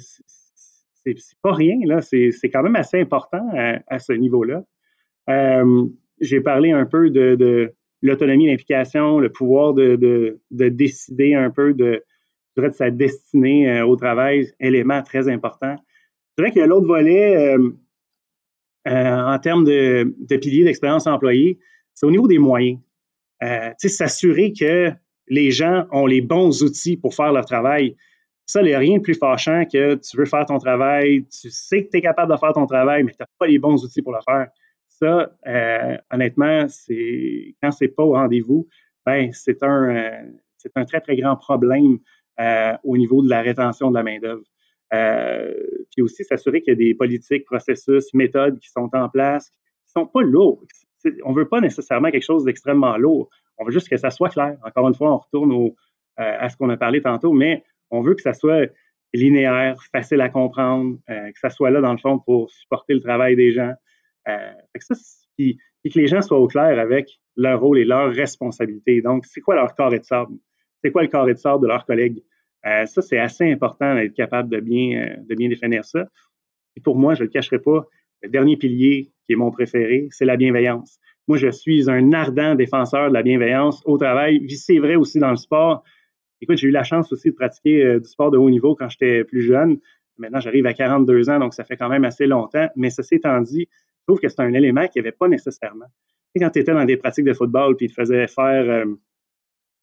c'est, 1.05 1.15
pas 1.43 1.53
rien, 1.53 1.77
là. 1.85 2.01
C'est, 2.01 2.31
quand 2.51 2.63
même 2.63 2.75
assez 2.75 2.99
important 2.99 3.47
à 3.87 3.99
ce 3.99 4.13
niveau-là. 4.13 4.63
Euh, 5.29 5.85
j'ai 6.21 6.41
parlé 6.41 6.71
un 6.71 6.85
peu 6.85 7.09
de, 7.09 7.73
l'autonomie, 8.01 8.47
l'implication, 8.47 9.19
le 9.19 9.31
pouvoir 9.31 9.73
de, 9.73 10.39
décider 10.51 11.33
un 11.33 11.49
peu 11.49 11.73
de, 11.73 12.03
de 12.55 12.69
sa 12.71 12.89
destinée 12.89 13.69
euh, 13.69 13.85
au 13.85 13.95
travail, 13.95 14.51
élément 14.59 15.01
très 15.03 15.29
important. 15.29 15.75
Je 16.37 16.43
dirais 16.43 16.53
que 16.53 16.59
l'autre 16.67 16.87
volet, 16.87 17.55
euh, 17.55 17.71
en 18.85 19.39
termes 19.39 19.63
de, 19.63 20.15
de 20.17 20.37
piliers 20.37 20.63
d'expérience 20.63 21.07
employée, 21.07 21.59
c'est 21.93 22.05
au 22.05 22.11
niveau 22.11 22.27
des 22.27 22.37
moyens. 22.37 22.79
Euh, 23.43 23.71
s'assurer 23.77 24.53
que 24.53 24.91
les 25.27 25.51
gens 25.51 25.85
ont 25.91 26.05
les 26.05 26.21
bons 26.21 26.63
outils 26.63 26.97
pour 26.97 27.13
faire 27.13 27.31
leur 27.31 27.45
travail. 27.45 27.95
Ça, 28.45 28.61
il 28.61 28.67
n'y 28.67 28.73
a 28.73 28.79
rien 28.79 28.97
de 28.97 29.01
plus 29.01 29.15
fâchant 29.15 29.65
que 29.65 29.95
tu 29.95 30.17
veux 30.17 30.25
faire 30.25 30.45
ton 30.45 30.57
travail, 30.57 31.25
tu 31.25 31.49
sais 31.51 31.83
que 31.83 31.91
tu 31.91 31.97
es 31.97 32.01
capable 32.01 32.31
de 32.31 32.37
faire 32.37 32.53
ton 32.53 32.65
travail, 32.65 33.03
mais 33.03 33.11
tu 33.11 33.17
n'as 33.19 33.27
pas 33.37 33.47
les 33.47 33.59
bons 33.59 33.83
outils 33.83 34.01
pour 34.01 34.13
le 34.13 34.19
faire 34.25 34.47
ça, 34.99 35.31
euh, 35.47 35.97
honnêtement, 36.11 36.67
c'est 36.67 37.55
quand 37.61 37.71
c'est 37.71 37.87
pas 37.87 38.03
au 38.03 38.13
rendez-vous, 38.13 38.67
ben 39.05 39.31
c'est 39.33 39.63
un, 39.63 39.95
euh, 39.95 40.31
c'est 40.57 40.71
un 40.75 40.85
très, 40.85 41.01
très 41.01 41.15
grand 41.15 41.35
problème 41.35 41.99
au 42.83 42.97
niveau 42.97 43.23
de 43.23 43.29
la 43.29 43.41
rétention 43.41 43.89
de 43.89 43.95
la 43.95 44.03
main-d'œuvre. 44.03 44.43
puis 45.91 46.03
aussi 46.03 46.23
s'assurer 46.23 46.61
qu'il 46.61 46.73
y 46.73 46.75
a 46.75 46.77
des 46.77 46.93
politiques, 46.93 47.45
processus, 47.45 48.13
méthodes 48.13 48.59
qui 48.59 48.69
sont 48.69 48.89
en 48.93 49.09
place, 49.09 49.49
qui 49.85 49.91
sont 49.91 50.05
pas 50.05 50.21
lourds. 50.21 50.63
On 51.25 51.33
veut 51.33 51.47
pas 51.47 51.61
nécessairement 51.61 52.11
quelque 52.11 52.25
chose 52.25 52.43
d'extrêmement 52.43 52.95
lourd. 52.97 53.29
On 53.57 53.65
veut 53.65 53.71
juste 53.71 53.89
que 53.89 53.97
ça 53.97 54.11
soit 54.11 54.29
clair. 54.29 54.55
Encore 54.63 54.87
une 54.87 54.93
fois, 54.93 55.11
on 55.13 55.17
retourne 55.17 55.71
à 56.17 56.47
ce 56.49 56.57
qu'on 56.57 56.69
a 56.69 56.77
parlé 56.77 57.01
tantôt, 57.01 57.33
mais 57.33 57.63
on 57.89 58.01
veut 58.01 58.13
que 58.13 58.21
ça 58.21 58.33
soit 58.33 58.69
linéaire, 59.13 59.81
facile 59.91 60.21
à 60.21 60.29
comprendre, 60.29 60.97
euh, 61.09 61.31
que 61.31 61.39
ça 61.39 61.49
soit 61.49 61.71
là, 61.71 61.81
dans 61.81 61.91
le 61.91 61.97
fond, 61.97 62.19
pour 62.19 62.49
supporter 62.51 62.93
le 62.93 63.01
travail 63.01 63.35
des 63.35 63.51
gens. 63.51 63.73
Euh, 64.27 64.51
que 64.73 64.83
ça, 64.83 64.95
puis, 65.37 65.57
que 65.83 65.97
les 65.97 66.07
gens 66.07 66.21
soient 66.21 66.39
au 66.39 66.47
clair 66.47 66.79
avec 66.79 67.19
leur 67.35 67.59
rôle 67.61 67.79
et 67.79 67.85
leurs 67.85 68.11
responsabilités. 68.13 69.01
Donc, 69.01 69.25
c'est 69.25 69.41
quoi 69.41 69.55
leur 69.55 69.73
carré 69.75 69.99
de 69.99 70.03
sable? 70.03 70.33
C'est 70.83 70.91
quoi 70.91 71.01
le 71.01 71.07
carré 71.07 71.33
de 71.33 71.39
sable 71.39 71.61
de 71.63 71.67
leurs 71.67 71.85
collègues? 71.85 72.23
Euh, 72.65 72.85
ça, 72.85 73.01
c'est 73.01 73.19
assez 73.19 73.49
important 73.49 73.95
d'être 73.95 74.13
capable 74.13 74.49
de 74.49 74.59
bien, 74.59 75.15
de 75.21 75.35
bien 75.35 75.47
définir 75.47 75.85
ça. 75.85 76.07
Et 76.75 76.81
pour 76.81 76.97
moi, 76.97 77.15
je 77.15 77.21
ne 77.21 77.27
le 77.27 77.31
cacherai 77.31 77.59
pas, 77.59 77.85
le 78.21 78.29
dernier 78.29 78.57
pilier 78.57 79.11
qui 79.25 79.33
est 79.33 79.35
mon 79.35 79.51
préféré, 79.51 80.07
c'est 80.11 80.25
la 80.25 80.37
bienveillance. 80.37 80.99
Moi, 81.27 81.37
je 81.37 81.49
suis 81.49 81.89
un 81.89 82.13
ardent 82.13 82.55
défenseur 82.55 83.09
de 83.09 83.13
la 83.13 83.21
bienveillance 83.21 83.81
au 83.85 83.97
travail. 83.97 84.49
C'est 84.49 84.79
vrai 84.79 84.95
aussi 84.95 85.19
dans 85.19 85.29
le 85.29 85.35
sport. 85.35 85.83
Écoute, 86.39 86.57
j'ai 86.57 86.67
eu 86.67 86.71
la 86.71 86.83
chance 86.83 87.11
aussi 87.11 87.29
de 87.31 87.35
pratiquer 87.35 87.83
euh, 87.83 87.99
du 87.99 88.07
sport 88.07 88.31
de 88.31 88.37
haut 88.37 88.49
niveau 88.49 88.75
quand 88.75 88.89
j'étais 88.89 89.23
plus 89.23 89.41
jeune. 89.41 89.79
Maintenant, 90.17 90.39
j'arrive 90.39 90.65
à 90.65 90.73
42 90.73 91.29
ans, 91.29 91.39
donc 91.39 91.53
ça 91.53 91.63
fait 91.63 91.77
quand 91.77 91.89
même 91.89 92.05
assez 92.05 92.27
longtemps. 92.27 92.67
Mais 92.75 92.89
ceci 92.89 93.15
étant 93.15 93.41
dit, 93.41 93.67
trouve 94.07 94.19
que 94.19 94.29
c'est 94.29 94.41
un 94.41 94.53
élément 94.53 94.87
qu'il 94.87 95.01
n'y 95.01 95.07
avait 95.07 95.15
pas 95.17 95.27
nécessairement. 95.27 95.87
Et 96.33 96.39
quand 96.39 96.49
tu 96.49 96.59
étais 96.59 96.73
dans 96.73 96.85
des 96.85 96.97
pratiques 96.97 97.25
de 97.25 97.33
football, 97.33 97.75
puis 97.75 97.87
il 97.87 97.89
te 97.89 97.95
faisait 97.95 98.27
faire. 98.27 98.69
Euh, 98.69 98.85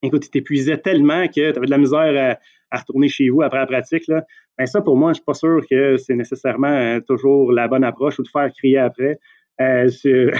écoute, 0.02 0.26
il 0.26 0.30
t'épuisait 0.30 0.78
tellement 0.78 1.26
que 1.26 1.32
tu 1.32 1.56
avais 1.56 1.66
de 1.66 1.70
la 1.70 1.78
misère 1.78 2.38
à, 2.70 2.78
retourner 2.78 3.08
chez 3.08 3.28
vous 3.28 3.42
après 3.42 3.58
la 3.58 3.66
pratique. 3.66 4.08
Là. 4.08 4.24
Ben 4.58 4.66
ça, 4.66 4.80
pour 4.80 4.96
moi, 4.96 5.08
je 5.08 5.10
ne 5.10 5.14
suis 5.14 5.24
pas 5.24 5.34
sûr 5.34 5.64
que 5.70 5.96
c'est 5.96 6.16
nécessairement 6.16 6.68
euh, 6.68 7.00
toujours 7.00 7.52
la 7.52 7.68
bonne 7.68 7.84
approche 7.84 8.18
ou 8.18 8.24
de 8.24 8.28
faire 8.28 8.50
crier 8.52 8.78
après. 8.78 9.18
Euh, 9.60 9.88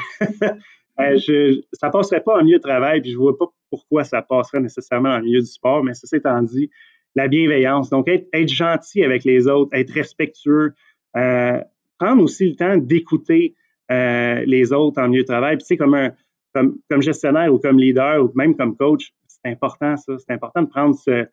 Euh, 1.01 1.19
je, 1.19 1.61
ça 1.73 1.91
passerait 1.91 2.21
pas 2.21 2.39
en 2.39 2.45
milieu 2.45 2.59
de 2.59 2.63
travail, 2.63 3.01
puis 3.01 3.11
je 3.11 3.17
vois 3.17 3.37
pas 3.37 3.47
pourquoi 3.69 4.05
ça 4.05 4.23
passerait 4.23 4.61
nécessairement 4.61 5.09
en 5.09 5.21
milieu 5.23 5.41
du 5.41 5.47
sport, 5.47 5.83
mais 5.83 5.93
ceci 5.93 6.15
étant 6.15 6.41
dit, 6.41 6.71
la 7.17 7.27
bienveillance. 7.27 7.91
Donc, 7.91 8.07
être, 8.07 8.49
gentil 8.49 9.03
avec 9.03 9.25
les 9.25 9.49
autres, 9.49 9.77
être 9.77 9.91
respectueux, 9.91 10.75
prendre 11.13 12.23
aussi 12.23 12.49
le 12.49 12.55
temps 12.55 12.77
d'écouter 12.77 13.57
les 13.91 14.73
autres 14.73 15.01
en 15.01 15.09
milieu 15.09 15.23
de 15.23 15.29
travail. 15.29 15.57
Puis, 15.57 15.67
tu 15.67 15.77
comme, 15.77 15.95
un, 15.95 16.11
comme, 16.55 17.03
gestionnaire 17.03 17.53
ou 17.53 17.59
comme 17.59 17.79
leader 17.79 18.25
ou 18.25 18.33
même 18.35 18.57
comme 18.57 18.77
coach, 18.77 19.13
c'est 19.27 19.51
important, 19.51 19.97
ça. 19.97 20.15
C'est 20.19 20.33
important 20.33 20.63
de 20.63 20.69
prendre 20.69 20.95
ce, 20.97 21.27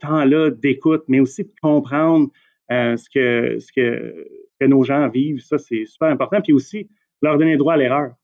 temps-là 0.00 0.50
d'écoute, 0.50 1.04
mais 1.08 1.20
aussi 1.20 1.44
de 1.44 1.52
comprendre 1.60 2.30
ce, 2.70 3.08
que, 3.10 3.58
ce, 3.58 3.70
que, 3.72 4.64
nos 4.64 4.82
gens 4.82 5.08
vivent. 5.08 5.42
Ça, 5.42 5.58
c'est 5.58 5.84
super 5.84 6.08
important. 6.08 6.40
Puis 6.40 6.54
aussi, 6.54 6.88
leur 7.20 7.36
donner 7.36 7.58
droit 7.58 7.74
à 7.74 7.76
l'erreur. 7.76 8.14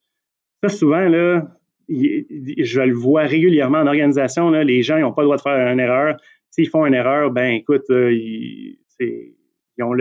Ça, 0.63 0.71
souvent, 0.71 1.07
là, 1.09 1.47
je 1.91 2.81
le 2.81 2.95
vois 2.95 3.23
régulièrement 3.23 3.79
en 3.79 3.87
organisation, 3.87 4.51
là, 4.51 4.63
les 4.63 4.83
gens 4.83 4.99
n'ont 4.99 5.13
pas 5.13 5.23
le 5.23 5.27
droit 5.27 5.37
de 5.37 5.43
faire 5.43 5.73
une 5.73 5.81
erreur. 5.81 6.17
S'ils 6.51 6.69
font 6.69 6.87
une 6.87 6.95
erreur, 6.95 7.31
ben 7.31 7.53
écoute, 7.53 7.85
ils, 7.89 8.79
ont 9.81 9.97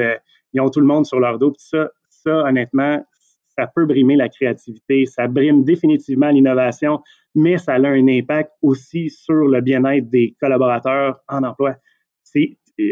ils, 0.53 0.61
ont 0.61 0.69
tout 0.69 0.79
le 0.79 0.85
monde 0.85 1.05
sur 1.05 1.19
leur 1.19 1.39
dos. 1.39 1.51
Puis 1.51 1.63
ça, 1.63 1.91
ça, 2.09 2.43
honnêtement, 2.45 3.03
ça 3.59 3.67
peut 3.67 3.85
brimer 3.85 4.15
la 4.15 4.29
créativité, 4.29 5.05
ça 5.05 5.27
brime 5.27 5.63
définitivement 5.65 6.29
l'innovation, 6.29 7.01
mais 7.35 7.57
ça 7.57 7.73
a 7.73 7.87
un 7.87 8.07
impact 8.07 8.51
aussi 8.61 9.09
sur 9.09 9.47
le 9.47 9.59
bien-être 9.59 10.09
des 10.09 10.35
collaborateurs 10.39 11.19
en 11.27 11.43
emploi. 11.43 11.75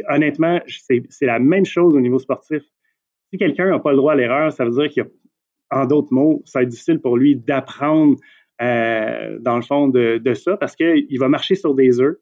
Honnêtement, 0.10 0.60
c'est, 0.68 1.26
la 1.26 1.40
même 1.40 1.66
chose 1.66 1.96
au 1.96 2.02
niveau 2.02 2.20
sportif. 2.20 2.64
Si 3.32 3.38
quelqu'un 3.38 3.70
n'a 3.70 3.80
pas 3.80 3.92
le 3.92 3.98
droit 3.98 4.12
à 4.14 4.16
l'erreur, 4.16 4.52
ça 4.52 4.66
veut 4.66 4.72
dire 4.72 4.90
qu'il 4.90 5.04
a 5.04 5.08
en 5.70 5.86
d'autres 5.86 6.12
mots, 6.14 6.42
ça 6.46 6.60
va 6.60 6.64
être 6.64 6.70
difficile 6.70 7.00
pour 7.00 7.18
lui 7.18 7.36
d'apprendre, 7.36 8.18
euh, 8.62 9.38
dans 9.40 9.56
le 9.56 9.62
fond, 9.62 9.88
de, 9.88 10.22
ça 10.34 10.58
parce 10.58 10.76
qu'il 10.76 11.20
va 11.20 11.30
marcher 11.30 11.56
sur 11.56 11.76
des 11.76 12.02
œufs. 12.02 12.18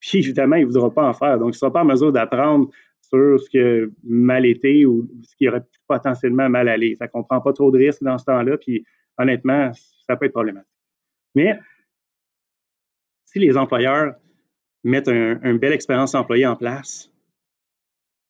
Puis 0.00 0.18
évidemment, 0.18 0.56
il 0.56 0.62
ne 0.62 0.66
voudra 0.66 0.90
pas 0.90 1.08
en 1.08 1.12
faire. 1.12 1.38
Donc, 1.38 1.48
il 1.48 1.56
ne 1.56 1.58
sera 1.58 1.72
pas 1.72 1.82
en 1.82 1.84
mesure 1.84 2.12
d'apprendre 2.12 2.68
sur 3.12 3.40
ce 3.40 3.50
qui 3.50 3.58
a 3.58 3.86
mal 4.04 4.46
été 4.46 4.86
ou 4.86 5.08
ce 5.22 5.36
qui 5.36 5.48
aurait 5.48 5.64
potentiellement 5.86 6.48
mal 6.48 6.68
aller. 6.68 6.96
Ça 6.96 7.06
ne 7.06 7.22
prend 7.22 7.40
pas 7.40 7.52
trop 7.52 7.70
de 7.70 7.78
risques 7.78 8.02
dans 8.02 8.18
ce 8.18 8.24
temps-là. 8.24 8.56
Puis 8.56 8.84
honnêtement, 9.18 9.70
ça 10.06 10.16
peut 10.16 10.26
être 10.26 10.32
problématique. 10.32 10.70
Mais 11.34 11.58
si 13.26 13.38
les 13.38 13.56
employeurs 13.56 14.14
mettent 14.84 15.08
une 15.08 15.40
un 15.42 15.54
belle 15.54 15.72
expérience 15.72 16.14
employée 16.14 16.46
en 16.46 16.56
place, 16.56 17.10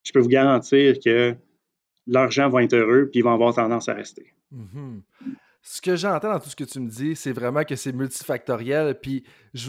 je 0.03 0.11
peux 0.11 0.19
vous 0.19 0.29
garantir 0.29 0.97
que 1.03 1.35
leurs 2.07 2.31
gens 2.31 2.49
vont 2.49 2.59
être 2.59 2.73
heureux 2.73 3.09
puis 3.09 3.19
ils 3.19 3.23
vont 3.23 3.33
avoir 3.33 3.53
tendance 3.53 3.87
à 3.87 3.93
rester. 3.93 4.33
Mhm. 4.51 5.01
Ce 5.61 5.81
que 5.81 5.95
j'entends 5.95 6.33
dans 6.33 6.39
tout 6.39 6.49
ce 6.49 6.57
que 6.57 6.65
tu 6.65 6.81
me 6.81 6.89
dis, 6.89 7.15
c'est 7.15 7.31
vraiment 7.31 7.63
que 7.63 7.77
c'est 7.77 7.93
multifactoriel. 7.93 8.99
Puis 8.99 9.23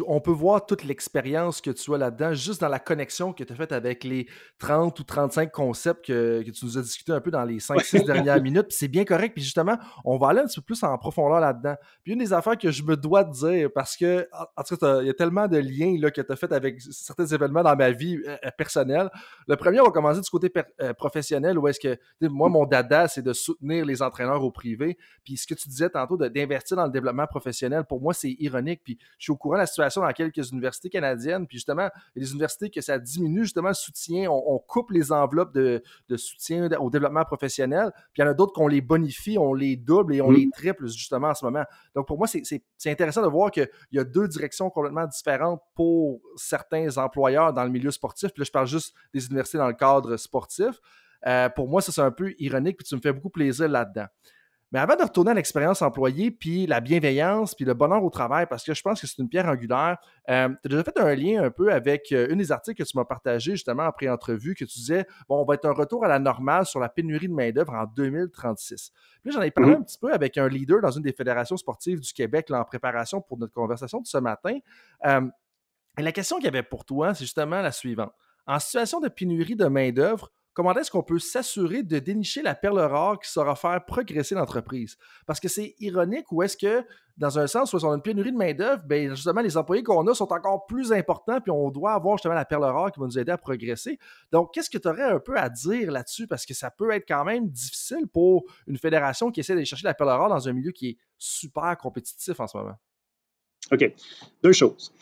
on 0.07 0.21
peut 0.21 0.31
voir 0.31 0.65
toute 0.65 0.83
l'expérience 0.85 1.61
que 1.61 1.71
tu 1.71 1.95
as 1.95 1.99
là-dedans, 1.99 2.33
juste 2.33 2.61
dans 2.61 2.69
la 2.69 2.79
connexion 2.79 3.33
que 3.33 3.45
tu 3.45 3.53
as 3.53 3.57
faite 3.57 3.73
avec 3.73 4.03
les 4.05 4.27
30 4.59 4.99
ou 4.99 5.05
35 5.05 5.53
concepts 5.53 6.07
que, 6.07 6.43
tu 6.43 6.65
nous 6.65 6.79
as 6.79 6.83
discuté 6.83 7.13
un 7.13 7.21
peu 7.21 7.31
dans 7.31 7.45
les 7.45 7.59
5-6 7.59 8.07
dernières 8.07 8.41
minutes. 8.43 8.69
Puis 8.69 8.77
c'est 8.79 8.89
bien 8.89 9.05
correct. 9.05 9.35
Puis 9.35 9.43
justement, 9.43 9.77
on 10.05 10.17
va 10.17 10.29
aller 10.29 10.41
un 10.41 10.47
petit 10.47 10.61
peu 10.61 10.67
plus 10.67 10.83
en 10.83 10.97
profondeur 10.97 11.41
là-dedans. 11.41 11.75
Puis 12.03 12.13
une 12.13 12.21
des 12.21 12.33
affaires 12.33 12.57
que 12.57 12.71
je 12.71 12.83
me 12.83 12.97
dois 12.97 13.25
de 13.25 13.33
dire, 13.33 13.69
parce 13.75 13.97
que, 13.97 14.27
en 14.57 14.63
tout 14.63 14.77
cas, 14.77 15.03
il 15.03 15.07
y 15.07 15.11
a 15.11 15.15
tellement 15.15 15.49
de 15.49 15.59
liens 15.59 15.97
là, 16.01 16.11
que 16.11 16.23
tu 16.23 16.33
as 16.33 16.37
fait 16.37 16.53
avec 16.53 16.81
certains 16.81 17.27
événements 17.27 17.63
dans 17.63 17.77
ma 17.77 17.91
vie 17.91 18.17
euh, 18.27 18.37
euh, 18.45 18.51
personnelle. 18.57 19.11
Le 19.47 19.57
premier, 19.57 19.81
on 19.81 19.85
va 19.85 19.91
commencer 19.91 20.21
du 20.21 20.31
côté 20.31 20.51
euh, 20.81 20.95
professionnel, 20.95 21.59
où 21.59 21.69
est-ce 21.69 21.81
que, 21.81 21.99
moi, 22.23 22.49
mon 22.49 22.65
dada, 22.65 23.07
c'est 23.09 23.23
de 23.23 23.33
soutenir 23.33 23.85
les 23.85 24.01
entraîneurs 24.01 24.43
au 24.43 24.51
privé. 24.51 24.97
Puis 25.25 25.37
ce 25.37 25.47
que 25.47 25.55
tu 25.55 25.69
disais, 25.69 25.91
tantôt 25.91 26.17
d'investir 26.17 26.77
dans 26.77 26.87
le 26.87 26.91
développement 26.91 27.27
professionnel, 27.27 27.85
pour 27.85 28.01
moi, 28.01 28.15
c'est 28.15 28.35
ironique. 28.39 28.81
Puis 28.83 28.99
je 29.19 29.25
suis 29.25 29.33
au 29.33 29.37
courant 29.37 29.57
de 29.57 29.61
la 29.61 29.67
situation 29.75 30.03
dans 30.03 30.13
quelques 30.13 30.51
universités 30.51 30.89
canadiennes. 30.89 31.47
Puis 31.47 31.59
justement, 31.59 31.89
il 32.15 32.21
y 32.21 32.25
a 32.25 32.27
des 32.27 32.33
universités 32.33 32.71
que 32.71 32.81
ça 32.81 32.99
diminue 32.99 33.45
justement 33.45 33.69
le 33.69 33.75
soutien. 33.75 34.29
On, 34.31 34.59
coupe 34.59 34.91
les 34.91 35.13
enveloppes 35.13 35.55
de, 35.55 35.83
soutien 36.17 36.69
au 36.79 36.91
développement 36.91 37.25
professionnel. 37.25 37.93
Puis 38.13 38.23
il 38.23 38.25
y 38.25 38.25
en 38.29 38.31
a 38.31 38.35
d'autres 38.35 38.53
qu'on 38.53 38.69
les 38.69 38.81
bonifie, 38.81 39.39
on 39.39 39.55
les 39.55 39.77
double 39.77 40.15
et 40.15 40.21
on 40.21 40.31
les 40.31 40.49
triple 40.53 40.87
justement 40.87 41.29
en 41.29 41.35
ce 41.35 41.45
moment. 41.45 41.65
Donc 41.95 42.07
pour 42.07 42.19
moi, 42.19 42.27
c'est 42.27 42.91
intéressant 42.91 43.23
de 43.23 43.29
voir 43.29 43.51
qu'il 43.51 43.69
y 43.93 43.99
a 43.99 44.05
deux 44.05 44.29
directions 44.29 44.71
complètement 44.71 45.07
différentes 45.07 45.61
pour 45.75 46.21
certains 46.37 46.97
employeurs 46.97 47.53
dans 47.53 47.65
le 47.65 47.71
milieu 47.71 47.91
sportif. 47.91 48.31
Puis 48.33 48.41
là, 48.41 48.45
je 48.45 48.53
parle 48.53 48.67
juste 48.67 48.95
des 49.13 49.27
universités 49.27 49.59
dans 49.59 49.69
le 49.69 49.75
cadre 49.75 50.17
sportif. 50.17 50.81
Euh, 51.27 51.49
pour 51.49 51.69
moi, 51.69 51.81
ça, 51.81 51.93
c'est 51.93 52.03
un 52.03 52.11
peu 52.11 52.35
ironique, 52.39 52.79
puis 52.79 52.87
tu 52.87 52.95
me 52.95 53.01
fais 53.01 53.13
beaucoup 53.13 53.31
plaisir 53.31 53.69
là-dedans. 53.69 54.07
Mais 54.73 54.81
avant 54.81 54.97
de 54.97 55.03
retourner 55.03 55.31
à 55.31 55.35
l'expérience 55.35 55.83
employée, 55.83 56.31
puis 56.31 56.67
la 56.67 56.81
bienveillance, 56.81 57.55
puis 57.55 57.65
le 57.65 57.75
bonheur 57.75 58.03
au 58.03 58.11
travail, 58.11 58.47
parce 58.49 58.65
que 58.65 58.75
je 58.75 58.83
pense 58.83 59.01
que 59.01 59.07
c'est 59.07 59.19
une 59.19 59.29
pierre 59.29 59.47
angulaire, 59.47 59.99
euh, 60.29 60.49
tu 60.49 60.67
as 60.67 60.69
déjà 60.69 60.83
fait 60.83 60.99
un 60.99 61.15
lien 61.15 61.45
un 61.45 61.51
peu 61.51 61.73
avec 61.73 62.11
euh, 62.13 62.27
une 62.31 62.39
des 62.39 62.51
articles 62.51 62.83
que 62.83 62.89
tu 62.89 62.97
m'as 62.97 63.05
partagé 63.05 63.53
justement 63.53 63.85
après 63.85 64.09
entrevue, 64.09 64.55
que 64.55 64.65
tu 64.65 64.79
disais, 64.79 65.07
bon, 65.29 65.41
on 65.41 65.45
va 65.45 65.55
être 65.55 65.67
un 65.67 65.73
retour 65.73 66.05
à 66.05 66.09
la 66.09 66.19
normale 66.19 66.67
sur 66.67 66.81
la 66.81 66.89
pénurie 66.89 67.29
de 67.29 67.35
main-d'œuvre 67.35 67.73
en 67.75 67.85
2036. 67.85 68.91
Puis 69.23 69.33
j'en 69.33 69.43
ai 69.43 69.51
parlé 69.51 69.73
mm-hmm. 69.73 69.77
un 69.77 69.83
petit 69.83 69.99
peu 69.99 70.13
avec 70.13 70.39
un 70.39 70.49
leader 70.49 70.81
dans 70.81 70.91
une 70.91 71.03
des 71.03 71.13
fédérations 71.13 71.57
sportives 71.57 72.01
du 72.01 72.13
Québec 72.13 72.51
en 72.51 72.65
préparation 72.65 73.21
pour 73.21 73.39
notre 73.39 73.53
conversation 73.53 74.01
de 74.01 74.07
ce 74.07 74.19
matin. 74.19 74.59
Euh, 75.07 75.23
et 75.99 76.03
la 76.03 76.13
question 76.13 76.37
qu'il 76.37 76.47
y 76.47 76.49
avait 76.49 76.63
pour 76.63 76.85
toi, 76.85 77.15
c'est 77.15 77.25
justement 77.25 77.61
la 77.61 77.71
suivante. 77.71 78.13
En 78.47 78.59
situation 78.59 79.01
de 79.01 79.09
pénurie 79.09 79.57
de 79.57 79.67
main-d'œuvre, 79.67 80.31
comment 80.55 80.73
est-ce 80.75 80.91
qu'on 80.91 81.03
peut 81.03 81.19
s'assurer 81.19 81.83
de 81.83 81.99
dénicher 81.99 82.41
la 82.41 82.55
perle 82.55 82.79
rare 82.79 83.19
qui 83.19 83.31
saura 83.31 83.57
faire 83.57 83.85
progresser 83.85 84.35
l'entreprise? 84.35 84.97
Parce 85.27 85.41
que 85.41 85.49
c'est 85.49 85.75
ironique 85.81 86.31
ou 86.33 86.43
est-ce 86.43 86.57
que, 86.57 86.87
dans 87.17 87.39
un 87.39 87.47
sens 87.47 87.73
où 87.73 87.77
on 87.85 87.91
a 87.91 87.95
une 87.95 88.03
pénurie 88.03 88.33
de 88.33 88.37
main-d'œuvre, 88.37 88.83
ben 88.87 89.11
justement, 89.11 89.41
les 89.41 89.57
employés 89.57 89.83
qu'on 89.83 90.07
a 90.07 90.15
sont 90.15 90.33
encore 90.33 90.67
plus 90.67 90.93
importants, 90.93 91.41
puis 91.41 91.51
on 91.51 91.71
doit 91.71 91.93
avoir 91.93 92.17
justement 92.17 92.35
la 92.35 92.45
perle 92.45 92.65
rare 92.65 92.93
qui 92.93 93.01
va 93.01 93.07
nous 93.07 93.19
aider 93.19 93.33
à 93.33 93.39
progresser. 93.39 93.99
Donc, 94.33 94.55
qu'est-ce 94.55 94.71
que 94.71 94.79
tu 94.79 94.89
aurais 94.89 95.03
un 95.03 95.19
peu 95.19 95.37
à 95.37 95.49
dire 95.49 95.91
là-dessus? 95.91 96.27
Parce 96.27 96.47
que 96.47 96.55
ça 96.55 96.71
peut 96.71 96.91
être 96.93 97.07
quand 97.07 97.25
même 97.25 97.49
difficile 97.49 98.07
pour 98.07 98.45
une 98.67 98.79
fédération 98.79 99.31
qui 99.31 99.41
essaie 99.41 99.55
d'aller 99.55 99.67
chercher 99.67 99.87
la 99.87 99.95
perle 99.95 100.11
rare 100.11 100.29
dans 100.29 100.49
un 100.49 100.53
milieu 100.53 100.71
qui 100.71 100.91
est 100.91 100.99
super 101.19 101.77
compétitif 101.77 102.39
en 102.41 102.47
ce 102.47 102.57
moment. 102.57 102.79
OK. 103.73 103.93
Deux 104.43 104.53
choses. 104.53 104.93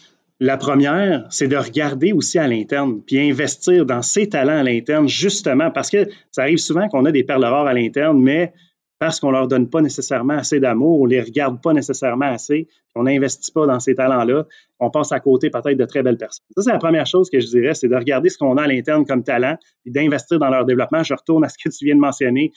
La 0.44 0.56
première, 0.56 1.24
c'est 1.30 1.46
de 1.46 1.56
regarder 1.56 2.12
aussi 2.12 2.36
à 2.36 2.48
l'interne, 2.48 3.00
puis 3.00 3.20
investir 3.20 3.86
dans 3.86 4.02
ses 4.02 4.28
talents 4.28 4.58
à 4.58 4.64
l'interne, 4.64 5.06
justement, 5.06 5.70
parce 5.70 5.88
que 5.88 6.08
ça 6.32 6.42
arrive 6.42 6.58
souvent 6.58 6.88
qu'on 6.88 7.04
a 7.04 7.12
des 7.12 7.22
perles 7.22 7.44
rares 7.44 7.68
à 7.68 7.72
l'interne, 7.72 8.20
mais 8.20 8.52
parce 8.98 9.20
qu'on 9.20 9.28
ne 9.28 9.34
leur 9.34 9.46
donne 9.46 9.70
pas 9.70 9.80
nécessairement 9.80 10.34
assez 10.34 10.58
d'amour, 10.58 11.02
on 11.02 11.04
ne 11.04 11.10
les 11.10 11.20
regarde 11.20 11.62
pas 11.62 11.72
nécessairement 11.72 12.26
assez, 12.26 12.66
on 12.96 13.04
n'investit 13.04 13.52
pas 13.52 13.66
dans 13.66 13.78
ces 13.78 13.94
talents-là, 13.94 14.46
on 14.80 14.90
passe 14.90 15.12
à 15.12 15.20
côté 15.20 15.48
peut-être 15.48 15.78
de 15.78 15.84
très 15.84 16.02
belles 16.02 16.18
personnes. 16.18 16.44
Ça, 16.56 16.62
c'est 16.62 16.72
la 16.72 16.78
première 16.78 17.06
chose 17.06 17.30
que 17.30 17.38
je 17.38 17.46
dirais, 17.46 17.74
c'est 17.74 17.88
de 17.88 17.94
regarder 17.94 18.28
ce 18.28 18.36
qu'on 18.36 18.56
a 18.56 18.62
à 18.62 18.66
l'interne 18.66 19.06
comme 19.06 19.22
talent 19.22 19.56
et 19.86 19.92
d'investir 19.92 20.40
dans 20.40 20.50
leur 20.50 20.64
développement. 20.64 21.04
Je 21.04 21.14
retourne 21.14 21.44
à 21.44 21.50
ce 21.50 21.56
que 21.56 21.68
tu 21.68 21.84
viens 21.84 21.94
de 21.94 22.00
mentionner. 22.00 22.50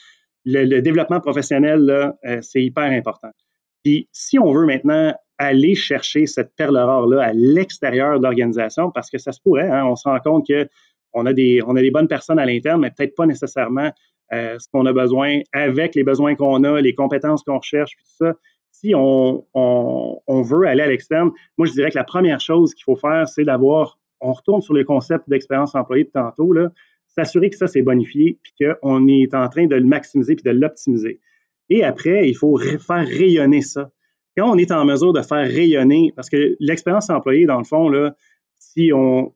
le, 0.44 0.80
développement 0.80 1.20
professionnel, 1.20 1.78
là, 1.82 2.16
c'est 2.42 2.64
hyper 2.64 2.90
important. 2.90 3.30
Puis 3.84 4.08
si 4.10 4.40
on 4.40 4.52
veut 4.52 4.66
maintenant 4.66 5.14
aller 5.38 5.74
chercher 5.74 6.26
cette 6.26 6.54
perle 6.56 6.76
rare-là 6.76 7.22
à 7.22 7.32
l'extérieur 7.32 8.18
de 8.18 8.24
l'organisation, 8.24 8.90
parce 8.90 9.10
que 9.10 9.18
ça 9.18 9.32
se 9.32 9.40
pourrait, 9.40 9.68
hein, 9.68 9.84
on 9.86 9.96
se 9.96 10.08
rend 10.08 10.18
compte 10.20 10.46
qu'on 10.46 11.26
a 11.26 11.32
des, 11.32 11.60
on 11.66 11.76
a 11.76 11.80
des 11.80 11.90
bonnes 11.90 12.08
personnes 12.08 12.38
à 12.38 12.46
l'interne, 12.46 12.80
mais 12.80 12.90
peut-être 12.90 13.14
pas 13.14 13.26
nécessairement 13.26 13.90
euh, 14.32 14.58
ce 14.58 14.66
qu'on 14.72 14.86
a 14.86 14.92
besoin 14.92 15.40
avec 15.52 15.94
les 15.94 16.04
besoins 16.04 16.34
qu'on 16.34 16.64
a, 16.64 16.80
les 16.80 16.94
compétences 16.94 17.42
qu'on 17.42 17.58
recherche, 17.58 17.92
puis 17.96 18.04
tout 18.04 18.26
ça. 18.26 18.34
Si 18.72 18.92
on, 18.94 19.46
on, 19.54 20.42
veut 20.42 20.66
aller 20.66 20.82
à 20.82 20.86
l'externe, 20.86 21.30
moi, 21.56 21.66
je 21.66 21.72
dirais 21.72 21.90
que 21.90 21.96
la 21.96 22.04
première 22.04 22.40
chose 22.40 22.74
qu'il 22.74 22.84
faut 22.84 22.96
faire, 22.96 23.26
c'est 23.26 23.44
d'avoir, 23.44 23.98
on 24.20 24.34
retourne 24.34 24.60
sur 24.60 24.74
le 24.74 24.84
concept 24.84 25.28
d'expérience 25.30 25.74
employée 25.74 26.04
de 26.04 26.10
tantôt, 26.10 26.52
là, 26.52 26.68
s'assurer 27.06 27.48
que 27.48 27.56
ça, 27.56 27.68
c'est 27.68 27.80
bonifié, 27.80 28.38
puis 28.42 28.52
qu'on 28.82 29.08
est 29.08 29.34
en 29.34 29.48
train 29.48 29.66
de 29.66 29.76
le 29.76 29.84
maximiser 29.84 30.34
puis 30.34 30.42
de 30.44 30.50
l'optimiser. 30.50 31.20
Et 31.70 31.84
après, 31.84 32.28
il 32.28 32.36
faut 32.36 32.58
faire 32.58 33.06
rayonner 33.06 33.62
ça 33.62 33.90
quand 34.36 34.50
on 34.50 34.58
est 34.58 34.70
en 34.70 34.84
mesure 34.84 35.12
de 35.12 35.22
faire 35.22 35.46
rayonner, 35.46 36.12
parce 36.14 36.28
que 36.28 36.56
l'expérience 36.60 37.10
employée, 37.10 37.46
dans 37.46 37.58
le 37.58 37.64
fond, 37.64 37.90
si 38.58 38.90
on, 38.92 39.32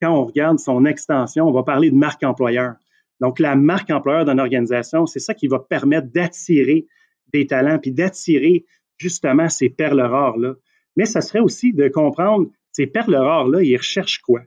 quand 0.00 0.12
on 0.12 0.24
regarde 0.24 0.58
son 0.58 0.84
extension, 0.84 1.46
on 1.46 1.52
va 1.52 1.62
parler 1.62 1.90
de 1.90 1.96
marque 1.96 2.22
employeur. 2.22 2.74
Donc, 3.20 3.40
la 3.40 3.56
marque 3.56 3.90
employeur 3.90 4.24
d'une 4.24 4.38
organisation, 4.38 5.06
c'est 5.06 5.18
ça 5.18 5.34
qui 5.34 5.48
va 5.48 5.58
permettre 5.58 6.08
d'attirer 6.12 6.86
des 7.32 7.46
talents, 7.46 7.78
puis 7.78 7.90
d'attirer 7.90 8.64
justement 8.96 9.48
ces 9.48 9.68
perles 9.68 10.00
rares-là. 10.00 10.54
Mais 10.96 11.04
ça 11.04 11.20
serait 11.20 11.40
aussi 11.40 11.72
de 11.72 11.88
comprendre 11.88 12.48
ces 12.72 12.86
perles 12.86 13.16
rares-là, 13.16 13.62
ils 13.62 13.76
recherchent 13.76 14.20
quoi? 14.20 14.42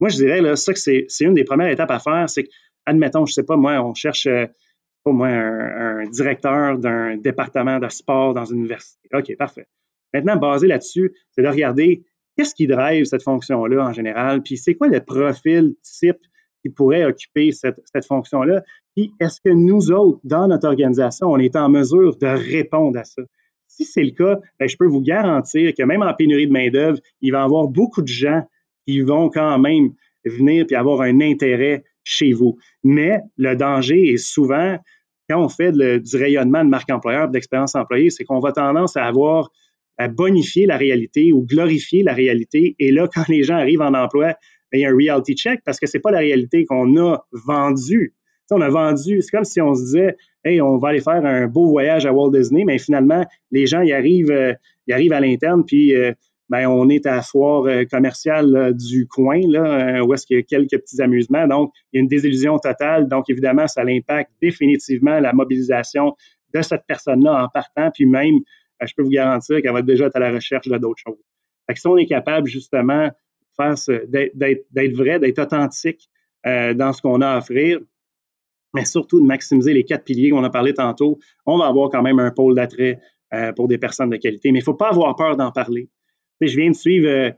Moi, 0.00 0.10
je 0.10 0.16
dirais, 0.16 0.40
là, 0.40 0.56
ça 0.56 0.72
que 0.72 0.78
c'est 0.78 1.06
une 1.20 1.34
des 1.34 1.44
premières 1.44 1.70
étapes 1.70 1.90
à 1.90 1.98
faire, 1.98 2.28
c'est 2.28 2.44
que, 2.44 2.50
admettons, 2.86 3.26
je 3.26 3.32
ne 3.32 3.34
sais 3.34 3.42
pas, 3.42 3.56
moi, 3.56 3.82
on 3.82 3.94
cherche 3.94 4.26
euh, 4.26 4.46
pas 5.04 5.12
moi, 5.12 5.28
un, 5.28 6.06
directeur 6.06 6.78
d'un 6.78 7.16
département 7.16 7.78
de 7.78 7.88
sport 7.88 8.34
dans 8.34 8.44
une 8.44 8.60
université. 8.60 9.08
OK, 9.12 9.36
parfait. 9.36 9.66
Maintenant, 10.14 10.36
basé 10.36 10.66
là-dessus, 10.66 11.12
c'est 11.30 11.42
de 11.42 11.48
regarder 11.48 12.04
qu'est-ce 12.36 12.54
qui 12.54 12.66
drive 12.66 13.04
cette 13.04 13.22
fonction-là 13.22 13.84
en 13.84 13.92
général, 13.92 14.42
puis 14.42 14.56
c'est 14.56 14.74
quoi 14.74 14.88
le 14.88 15.00
profil 15.00 15.74
type 15.82 16.18
qui 16.62 16.70
pourrait 16.70 17.04
occuper 17.04 17.52
cette, 17.52 18.06
fonction-là, 18.06 18.62
puis 18.96 19.12
est-ce 19.20 19.40
que 19.40 19.50
nous 19.50 19.90
autres, 19.92 20.20
dans 20.24 20.48
notre 20.48 20.66
organisation, 20.66 21.28
on 21.28 21.38
est 21.38 21.56
en 21.56 21.68
mesure 21.68 22.16
de 22.16 22.26
répondre 22.26 22.98
à 22.98 23.04
ça? 23.04 23.22
Si 23.66 23.84
c'est 23.84 24.02
le 24.02 24.10
cas, 24.10 24.40
ben, 24.58 24.68
je 24.68 24.76
peux 24.76 24.86
vous 24.86 25.02
garantir 25.02 25.72
que 25.74 25.82
même 25.84 26.02
en 26.02 26.14
pénurie 26.14 26.46
de 26.46 26.52
main-d'œuvre, 26.52 26.98
il 27.20 27.32
va 27.32 27.40
y 27.40 27.42
avoir 27.42 27.68
beaucoup 27.68 28.02
de 28.02 28.08
gens 28.08 28.42
qui 28.86 29.00
vont 29.02 29.28
quand 29.28 29.58
même 29.58 29.90
venir 30.24 30.66
puis 30.66 30.74
avoir 30.74 31.02
un 31.02 31.20
intérêt 31.20 31.84
chez 32.08 32.32
vous. 32.32 32.56
Mais 32.82 33.20
le 33.36 33.54
danger 33.54 34.14
est 34.14 34.16
souvent, 34.16 34.78
quand 35.28 35.44
on 35.44 35.48
fait 35.50 35.72
du 35.72 36.16
rayonnement 36.16 36.64
de 36.64 36.70
marque 36.70 36.90
employeur, 36.90 37.28
d'expérience 37.28 37.74
employée, 37.74 38.08
c'est 38.08 38.24
qu'on 38.24 38.40
va 38.40 38.52
tendance 38.52 38.96
à 38.96 39.04
avoir 39.04 39.50
à 39.98 40.08
bonifier 40.08 40.64
la 40.64 40.78
réalité 40.78 41.32
ou 41.32 41.44
glorifier 41.44 42.02
la 42.02 42.14
réalité. 42.14 42.76
Et 42.78 42.92
là, 42.92 43.08
quand 43.14 43.28
les 43.28 43.42
gens 43.42 43.56
arrivent 43.56 43.82
en 43.82 43.92
emploi, 43.92 44.28
ben, 44.72 44.78
il 44.78 44.80
y 44.80 44.84
a 44.86 44.90
un 44.90 44.96
reality 44.96 45.34
check 45.34 45.60
parce 45.64 45.78
que 45.78 45.86
c'est 45.86 46.00
pas 46.00 46.10
la 46.10 46.20
réalité 46.20 46.64
qu'on 46.64 46.96
a 46.96 47.26
vendue. 47.32 48.14
on 48.50 48.60
a 48.62 48.70
vendu, 48.70 49.20
c'est 49.20 49.30
comme 49.30 49.44
si 49.44 49.60
on 49.60 49.74
se 49.74 49.82
disait, 49.82 50.16
hey, 50.44 50.62
on 50.62 50.78
va 50.78 50.88
aller 50.88 51.00
faire 51.00 51.24
un 51.26 51.46
beau 51.46 51.68
voyage 51.68 52.06
à 52.06 52.12
Walt 52.12 52.30
Disney, 52.30 52.64
mais 52.64 52.78
finalement, 52.78 53.26
les 53.50 53.66
gens 53.66 53.82
y 53.82 53.92
arrivent, 53.92 54.30
euh, 54.30 54.54
arrivent 54.90 55.12
à 55.12 55.20
l'interne, 55.20 55.64
puis 55.66 55.94
euh, 55.94 56.12
ben, 56.48 56.66
on 56.66 56.88
est 56.88 57.04
à 57.06 57.16
la 57.16 57.22
foire 57.22 57.64
euh, 57.66 57.84
commerciale 57.84 58.72
du 58.74 59.06
coin, 59.06 59.40
là, 59.46 59.98
euh, 59.98 60.04
où 60.04 60.14
est-ce 60.14 60.26
qu'il 60.26 60.36
y 60.36 60.40
a 60.40 60.42
quelques 60.42 60.78
petits 60.80 61.00
amusements. 61.02 61.46
Donc, 61.46 61.72
il 61.92 61.98
y 61.98 62.00
a 62.00 62.02
une 62.02 62.08
désillusion 62.08 62.58
totale. 62.58 63.06
Donc, 63.06 63.28
évidemment, 63.28 63.66
ça 63.66 63.82
impacte 63.82 64.30
définitivement 64.40 65.20
la 65.20 65.32
mobilisation 65.32 66.14
de 66.54 66.62
cette 66.62 66.84
personne-là 66.86 67.44
en 67.44 67.48
partant. 67.48 67.90
Puis 67.92 68.06
même, 68.06 68.36
euh, 68.82 68.86
je 68.86 68.94
peux 68.96 69.02
vous 69.02 69.10
garantir 69.10 69.60
qu'elle 69.60 69.72
va 69.72 69.82
déjà 69.82 70.06
être 70.06 70.16
à 70.16 70.20
la 70.20 70.32
recherche 70.32 70.68
d'autres 70.68 71.02
choses. 71.04 71.22
Fait 71.66 71.74
que 71.74 71.80
si 71.80 71.86
on 71.86 71.98
est 71.98 72.06
capable, 72.06 72.48
justement, 72.48 73.10
d'être 73.58 74.94
vrai, 74.94 75.18
d'être 75.18 75.38
authentique 75.40 76.08
dans 76.44 76.92
ce 76.94 77.02
qu'on 77.02 77.20
a 77.20 77.28
à 77.28 77.38
offrir, 77.38 77.80
mais 78.72 78.84
surtout 78.84 79.20
de 79.20 79.26
maximiser 79.26 79.74
les 79.74 79.84
quatre 79.84 80.04
piliers 80.04 80.30
qu'on 80.30 80.44
a 80.44 80.48
parlé 80.50 80.72
tantôt, 80.72 81.18
on 81.44 81.58
va 81.58 81.66
avoir 81.66 81.90
quand 81.90 82.00
même 82.00 82.20
un 82.20 82.30
pôle 82.30 82.54
d'attrait 82.54 83.00
pour 83.56 83.66
des 83.66 83.76
personnes 83.76 84.10
de 84.10 84.16
qualité. 84.16 84.52
Mais 84.52 84.60
il 84.60 84.62
ne 84.62 84.64
faut 84.64 84.74
pas 84.74 84.90
avoir 84.90 85.14
peur 85.16 85.36
d'en 85.36 85.50
parler 85.50 85.90
je 86.46 86.56
viens 86.56 86.70
de 86.70 86.76
suivre, 86.76 87.08
euh, 87.08 87.30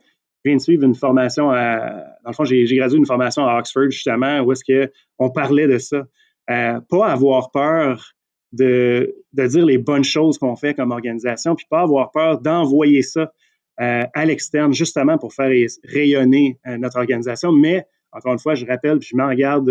je 0.44 0.50
viens 0.50 0.56
de 0.56 0.62
suivre 0.62 0.84
une 0.84 0.94
formation 0.94 1.50
à, 1.50 2.04
dans 2.24 2.30
le 2.30 2.32
fond, 2.32 2.44
j'ai 2.44 2.64
gradué 2.64 2.98
une 2.98 3.06
formation 3.06 3.46
à 3.46 3.58
Oxford, 3.58 3.90
justement, 3.90 4.40
où 4.40 4.52
est-ce 4.52 4.88
qu'on 5.18 5.30
parlait 5.30 5.66
de 5.66 5.78
ça. 5.78 6.06
Euh, 6.50 6.80
pas 6.88 7.08
avoir 7.08 7.50
peur 7.50 8.12
de, 8.52 9.14
de, 9.32 9.46
dire 9.46 9.64
les 9.64 9.78
bonnes 9.78 10.04
choses 10.04 10.38
qu'on 10.38 10.56
fait 10.56 10.74
comme 10.74 10.90
organisation, 10.90 11.54
puis 11.54 11.66
pas 11.70 11.82
avoir 11.82 12.10
peur 12.10 12.40
d'envoyer 12.40 13.02
ça 13.02 13.32
euh, 13.80 14.04
à 14.12 14.24
l'externe, 14.24 14.74
justement 14.74 15.18
pour 15.18 15.32
faire 15.32 15.50
rayonner 15.84 16.58
notre 16.66 16.98
organisation. 16.98 17.52
Mais, 17.52 17.84
encore 18.12 18.32
une 18.32 18.38
fois, 18.38 18.54
je 18.54 18.66
rappelle, 18.66 18.98
puis 18.98 19.10
je 19.12 19.16
m'en 19.16 19.28
regarde 19.28 19.70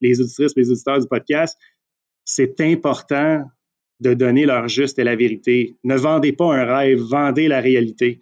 les 0.00 0.20
auditrices 0.20 0.56
les 0.56 0.70
auditeurs 0.70 0.98
du 0.98 1.06
podcast, 1.06 1.56
c'est 2.24 2.60
important 2.60 3.44
de 4.00 4.14
donner 4.14 4.46
leur 4.46 4.68
juste 4.68 4.98
et 4.98 5.04
la 5.04 5.14
vérité. 5.14 5.76
Ne 5.84 5.94
vendez 5.94 6.32
pas 6.32 6.54
un 6.54 6.64
rêve, 6.64 7.00
vendez 7.00 7.48
la 7.48 7.60
réalité. 7.60 8.20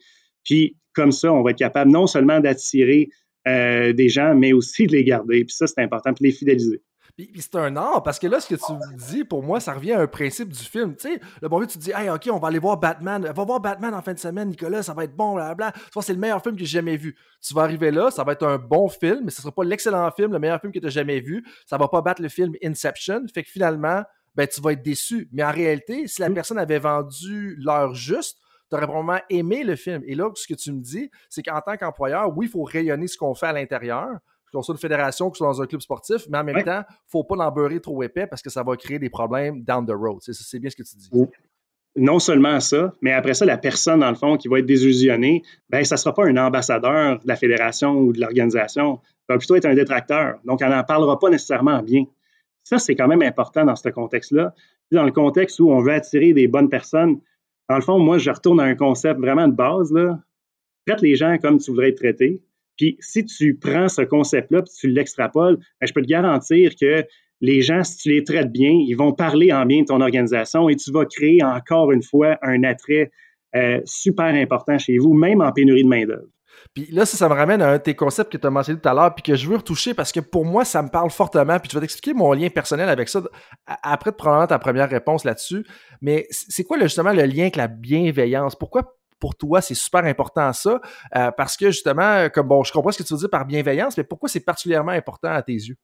Puis 0.49 0.79
comme 0.95 1.13
ça, 1.13 1.31
on 1.31 1.43
va 1.43 1.51
être 1.51 1.59
capable 1.59 1.91
non 1.91 2.07
seulement 2.07 2.41
d'attirer 2.41 3.11
euh, 3.47 3.93
des 3.93 4.09
gens, 4.09 4.35
mais 4.35 4.55
aussi 4.55 4.87
de 4.87 4.93
les 4.93 5.05
garder. 5.05 5.45
Puis 5.45 5.55
ça, 5.55 5.67
c'est 5.67 5.83
important, 5.83 6.15
puis 6.15 6.25
les 6.25 6.33
fidéliser. 6.33 6.83
Puis, 7.17 7.31
c'est 7.39 7.57
un 7.57 7.77
art, 7.77 8.05
parce 8.05 8.19
que 8.21 8.29
là, 8.29 8.39
ce 8.39 8.49
que 8.49 8.55
tu 8.55 8.73
dis, 8.97 9.25
pour 9.25 9.43
moi, 9.43 9.59
ça 9.59 9.75
revient 9.75 9.93
à 9.93 10.01
un 10.01 10.07
principe 10.07 10.51
du 10.51 10.63
film. 10.63 10.95
Tu 10.95 11.09
sais, 11.09 11.21
le 11.43 11.49
bon 11.49 11.61
tu 11.67 11.77
te 11.77 11.83
dis, 11.83 11.91
hey, 11.93 12.09
OK, 12.09 12.29
on 12.33 12.39
va 12.39 12.49
aller 12.49 12.61
voir 12.61 12.77
Batman. 12.77 13.25
Va 13.25 13.45
voir 13.45 13.61
Batman 13.61 13.93
en 13.93 14.01
fin 14.03 14.15
de 14.15 14.19
semaine, 14.21 14.51
Nicolas, 14.51 14.85
ça 14.85 14.95
va 14.95 15.05
être 15.05 15.17
bon, 15.17 15.35
blablabla. 15.35 15.73
Tu 15.73 15.81
vois, 15.93 16.03
c'est 16.03 16.13
le 16.13 16.21
meilleur 16.21 16.41
film 16.43 16.55
que 16.55 16.61
j'ai 16.61 16.79
jamais 16.79 16.97
vu. 16.97 17.17
Tu 17.43 17.55
vas 17.55 17.63
arriver 17.63 17.91
là, 17.91 18.11
ça 18.11 18.23
va 18.23 18.33
être 18.33 18.47
un 18.47 18.57
bon 18.57 18.89
film, 18.89 19.23
mais 19.25 19.31
ce 19.33 19.43
sera 19.43 19.53
pas 19.53 19.65
l'excellent 19.65 20.09
film, 20.13 20.33
le 20.33 20.39
meilleur 20.39 20.61
film 20.61 20.73
que 20.73 20.79
tu 20.79 20.87
as 20.87 20.91
jamais 20.91 21.21
vu. 21.21 21.45
Ça 21.67 21.77
va 21.77 21.89
pas 21.89 22.03
battre 22.03 22.23
le 22.23 22.29
film 22.29 22.53
Inception. 22.63 23.23
Fait 23.35 23.43
que 23.43 23.51
finalement, 23.51 24.05
ben, 24.37 24.47
tu 24.47 24.61
vas 24.61 24.73
être 24.73 24.83
déçu. 24.83 25.29
Mais 25.33 25.43
en 25.43 25.51
réalité, 25.51 26.07
si 26.07 26.21
la 26.21 26.29
mm. 26.29 26.35
personne 26.35 26.59
avait 26.59 26.79
vendu 26.79 27.57
l'heure 27.59 27.95
juste, 27.95 28.39
tu 28.71 28.77
aurais 28.77 28.87
probablement 28.87 29.21
aimé 29.31 29.65
le 29.65 29.77
film. 29.77 30.03
Et 30.07 30.15
là, 30.15 30.31
ce 30.35 30.47
que 30.47 30.55
tu 30.55 30.73
me 30.73 30.81
dis, 30.81 31.11
c'est 31.29 31.43
qu'en 31.43 31.61
tant 31.61 31.77
qu'employeur, 31.77 32.37
oui, 32.37 32.47
il 32.47 32.49
faut 32.51 32.63
rayonner 32.63 33.07
ce 33.07 33.17
qu'on 33.17 33.35
fait 33.35 33.47
à 33.47 33.53
l'intérieur, 33.53 34.19
qu'on 34.53 34.63
soit 34.63 34.75
une 34.75 34.81
fédération, 34.81 35.29
qu'on 35.29 35.35
soit 35.35 35.47
dans 35.47 35.63
un 35.63 35.67
club 35.67 35.81
sportif, 35.81 36.27
mais 36.31 36.39
en 36.39 36.45
même 36.45 36.63
temps, 36.65 36.83
il 36.89 36.93
ne 36.93 37.11
faut 37.11 37.25
pas 37.25 37.37
l'embeurrer 37.37 37.81
trop 37.81 38.03
épais 38.03 38.27
parce 38.27 38.43
que 38.43 38.51
ça 38.51 38.63
va 38.63 38.77
créer 38.77 38.99
des 38.99 39.11
problèmes 39.11 39.63
down 39.63 39.87
the 39.87 39.93
road. 39.93 40.19
C'est 40.21 40.59
bien 40.59 40.71
ce 40.71 40.77
que 40.77 40.83
tu 40.83 40.97
dis. 40.97 41.11
Non 41.97 42.19
seulement 42.19 42.61
ça, 42.61 42.93
mais 43.03 43.13
après 43.13 43.35
ça, 43.35 43.45
la 43.45 43.59
personne, 43.59 44.01
dans 44.01 44.11
le 44.11 44.15
fond, 44.15 44.37
qui 44.37 44.47
va 44.47 44.61
être 44.61 44.67
désillusionnée, 44.67 45.43
ben, 45.69 45.85
ça 45.85 45.97
ne 45.97 45.99
sera 45.99 46.15
pas 46.15 46.27
un 46.27 46.37
ambassadeur 46.37 47.19
de 47.19 47.27
la 47.27 47.35
fédération 47.35 47.99
ou 47.99 48.13
de 48.13 48.21
l'organisation. 48.21 49.01
Ça 49.27 49.35
va 49.35 49.39
plutôt 49.39 49.57
être 49.57 49.67
un 49.67 49.75
détracteur. 49.75 50.39
Donc, 50.45 50.63
elle 50.63 50.71
n'en 50.71 50.85
parlera 50.85 51.19
pas 51.19 51.29
nécessairement 51.29 51.83
bien. 51.83 52.05
Ça, 52.63 52.79
c'est 52.79 52.95
quand 52.95 53.09
même 53.09 53.23
important 53.23 53.65
dans 53.65 53.75
ce 53.75 53.89
contexte-là. 53.89 54.55
Dans 54.93 55.05
le 55.05 55.11
contexte 55.11 55.59
où 55.59 55.71
on 55.71 55.81
veut 55.81 55.93
attirer 55.93 56.33
des 56.35 56.47
bonnes 56.47 56.69
personnes, 56.69 57.21
dans 57.69 57.77
le 57.77 57.83
fond, 57.83 57.99
moi, 57.99 58.19
je 58.19 58.31
retourne 58.31 58.61
à 58.61 58.65
un 58.65 58.75
concept 58.75 59.21
vraiment 59.21 59.49
de 59.49 59.55
base. 59.55 59.93
Là. 59.93 60.19
Traite 60.87 61.03
les 61.03 61.17
gens 61.17 61.37
comme 61.39 61.59
tu 61.59 61.71
voudrais 61.71 61.91
être 61.91 61.99
traité. 61.99 62.43
Puis 62.77 62.97
si 63.01 63.25
tu 63.25 63.57
prends 63.57 63.89
ce 63.89 64.03
concept-là 64.03 64.61
et 64.61 64.81
tu 64.81 64.89
l'extrapoles, 64.89 65.57
ben, 65.57 65.87
je 65.87 65.93
peux 65.93 66.03
te 66.03 66.07
garantir 66.07 66.73
que 66.81 67.05
les 67.41 67.61
gens, 67.61 67.85
si 67.85 67.99
tu 67.99 68.09
les 68.11 68.25
traites 68.25 68.51
bien, 68.51 68.71
ils 68.71 68.95
vont 68.95 69.13
parler 69.13 69.53
en 69.53 69.67
bien 69.67 69.83
de 69.83 69.87
ton 69.87 70.01
organisation 70.01 70.69
et 70.69 70.77
tu 70.77 70.91
vas 70.91 71.05
créer 71.05 71.43
encore 71.43 71.93
une 71.93 72.03
fois 72.03 72.39
un 72.43 72.65
attrait 72.65 73.11
euh, 73.55 73.81
super 73.85 74.27
important 74.27 74.79
chez 74.79 74.99
vous, 74.99 75.15
même 75.15 75.41
en 75.41 75.53
pénurie 75.53 75.85
de 75.85 75.89
main-d'œuvre. 75.89 76.29
Puis 76.75 76.89
là, 76.91 77.07
ça, 77.07 77.17
ça 77.17 77.29
me 77.29 77.35
ramène 77.35 77.63
à 77.63 77.71
un 77.71 77.77
de 77.77 77.83
tes 77.83 77.95
concepts 77.95 78.33
que 78.33 78.39
tu 78.39 78.47
as 78.47 78.51
mentionné 78.51 78.81
tout 78.81 78.89
à 78.89 78.95
l'heure, 78.95 79.15
puis 79.15 79.23
que 79.23 79.37
je 79.37 79.49
veux 79.49 79.57
retoucher 79.57 79.95
parce 79.95 80.13
que 80.13 80.21
pour 80.21 80.45
moi, 80.45 80.65
ça 80.65 80.83
me 80.83 80.89
parle 80.89 81.11
fortement. 81.11 81.59
Puis 81.59 81.71
je 81.71 81.77
vais 81.77 81.81
t'expliquer 81.81 82.15
mon 82.15 82.33
lien 82.33 82.49
personnel 82.49 82.89
avec 82.89 83.09
ça 83.09 83.23
après 83.67 84.13
probablement 84.13 84.47
ta 84.47 84.59
première 84.59 84.89
réponse 84.89 85.25
là-dessus. 85.25 85.65
Mais 86.01 86.27
c'est 86.31 86.65
quoi 86.65 86.79
justement 86.81 87.13
le 87.13 87.25
lien 87.25 87.43
avec 87.43 87.57
la 87.57 87.69
bienveillance? 87.69 88.57
Pourquoi 88.57 88.95
pour 89.21 89.37
toi, 89.37 89.61
c'est 89.61 89.75
super 89.75 90.05
important 90.05 90.53
ça? 90.53 90.81
Euh, 91.17 91.31
parce 91.33 91.57
que 91.57 91.67
justement, 91.67 92.29
comme 92.29 92.47
bon, 92.49 92.63
je 92.63 92.73
comprends 92.73 92.93
ce 92.93 92.99
que 92.99 93.07
tu 93.07 93.15
veux 93.15 93.21
dire 93.21 93.31
par 93.31 93.47
bienveillance, 93.47 93.97
mais 93.97 94.05
pourquoi 94.05 94.29
c'est 94.29 94.41
particulièrement 94.41 94.93
important 94.93 95.29
à 95.29 95.43
tes 95.43 95.55
yeux? 95.55 95.77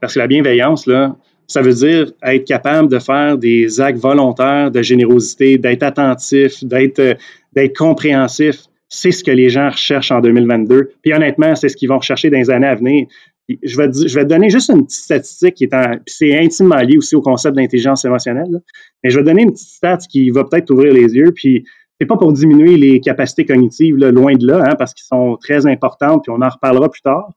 Parce 0.00 0.14
que 0.14 0.20
la 0.20 0.26
bienveillance, 0.26 0.86
là, 0.86 1.16
ça 1.46 1.62
veut 1.62 1.74
dire 1.74 2.12
être 2.22 2.46
capable 2.46 2.88
de 2.88 2.98
faire 3.00 3.36
des 3.36 3.80
actes 3.80 3.98
volontaires 3.98 4.70
de 4.70 4.82
générosité, 4.82 5.58
d'être 5.58 5.82
attentif, 5.82 6.62
d'être, 6.62 7.00
euh, 7.00 7.14
d'être 7.52 7.76
compréhensif 7.76 8.66
c'est 8.90 9.12
ce 9.12 9.22
que 9.24 9.30
les 9.30 9.48
gens 9.48 9.70
recherchent 9.70 10.10
en 10.10 10.20
2022. 10.20 10.90
Puis 11.00 11.14
honnêtement, 11.14 11.54
c'est 11.54 11.68
ce 11.68 11.76
qu'ils 11.76 11.88
vont 11.88 11.98
rechercher 11.98 12.28
dans 12.28 12.38
les 12.38 12.50
années 12.50 12.66
à 12.66 12.74
venir. 12.74 13.06
je 13.48 13.76
vais, 13.76 13.88
je 13.92 14.18
te 14.18 14.24
donner 14.24 14.50
juste 14.50 14.68
une 14.68 14.84
petite 14.84 15.00
statistique 15.04 15.54
qui 15.54 15.64
est 15.64 15.74
en, 15.74 15.96
c'est 16.06 16.36
intimement 16.36 16.76
lié 16.76 16.98
aussi 16.98 17.14
au 17.14 17.22
concept 17.22 17.56
d'intelligence 17.56 18.04
émotionnelle. 18.04 18.60
Mais 19.02 19.10
je 19.10 19.16
vais 19.16 19.22
te 19.22 19.28
donner 19.28 19.42
une 19.42 19.52
petite 19.52 19.68
stat 19.68 19.98
qui 20.10 20.30
va 20.30 20.44
peut-être 20.44 20.70
ouvrir 20.70 20.92
les 20.92 21.14
yeux. 21.14 21.32
Puis 21.32 21.64
c'est 22.00 22.06
pas 22.06 22.16
pour 22.16 22.32
diminuer 22.32 22.76
les 22.76 23.00
capacités 23.00 23.46
cognitives, 23.46 23.96
loin 23.96 24.34
de 24.34 24.46
là, 24.46 24.64
hein, 24.66 24.74
parce 24.76 24.92
qu'elles 24.92 25.04
sont 25.04 25.36
très 25.36 25.66
importantes, 25.66 26.24
puis 26.24 26.32
on 26.36 26.42
en 26.42 26.48
reparlera 26.48 26.90
plus 26.90 27.02
tard. 27.02 27.30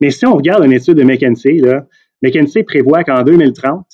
Mais 0.00 0.10
si 0.10 0.24
on 0.24 0.34
regarde 0.34 0.64
une 0.64 0.72
étude 0.72 0.94
de 0.94 1.02
McKinsey, 1.02 1.58
là, 1.58 1.86
McKinsey 2.22 2.62
prévoit 2.62 3.04
qu'en 3.04 3.22
2030, 3.22 3.84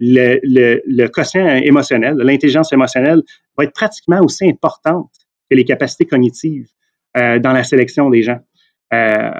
le, 0.00 0.38
le, 0.44 0.82
le 0.86 1.08
quotient 1.08 1.46
émotionnel, 1.48 2.16
l'intelligence 2.18 2.72
émotionnelle 2.72 3.22
va 3.56 3.64
être 3.64 3.72
pratiquement 3.72 4.20
aussi 4.20 4.48
importante 4.48 5.10
que 5.50 5.56
les 5.56 5.64
capacités 5.64 6.06
cognitives 6.06 6.68
euh, 7.16 7.38
dans 7.38 7.52
la 7.52 7.64
sélection 7.64 8.10
des 8.10 8.22
gens 8.22 8.38
euh, 8.92 9.30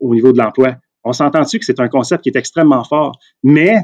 au 0.00 0.14
niveau 0.14 0.32
de 0.32 0.38
l'emploi. 0.38 0.76
On 1.04 1.12
s'entend-tu 1.12 1.58
que 1.58 1.64
c'est 1.64 1.80
un 1.80 1.88
concept 1.88 2.22
qui 2.22 2.30
est 2.30 2.36
extrêmement 2.36 2.84
fort, 2.84 3.18
mais 3.42 3.76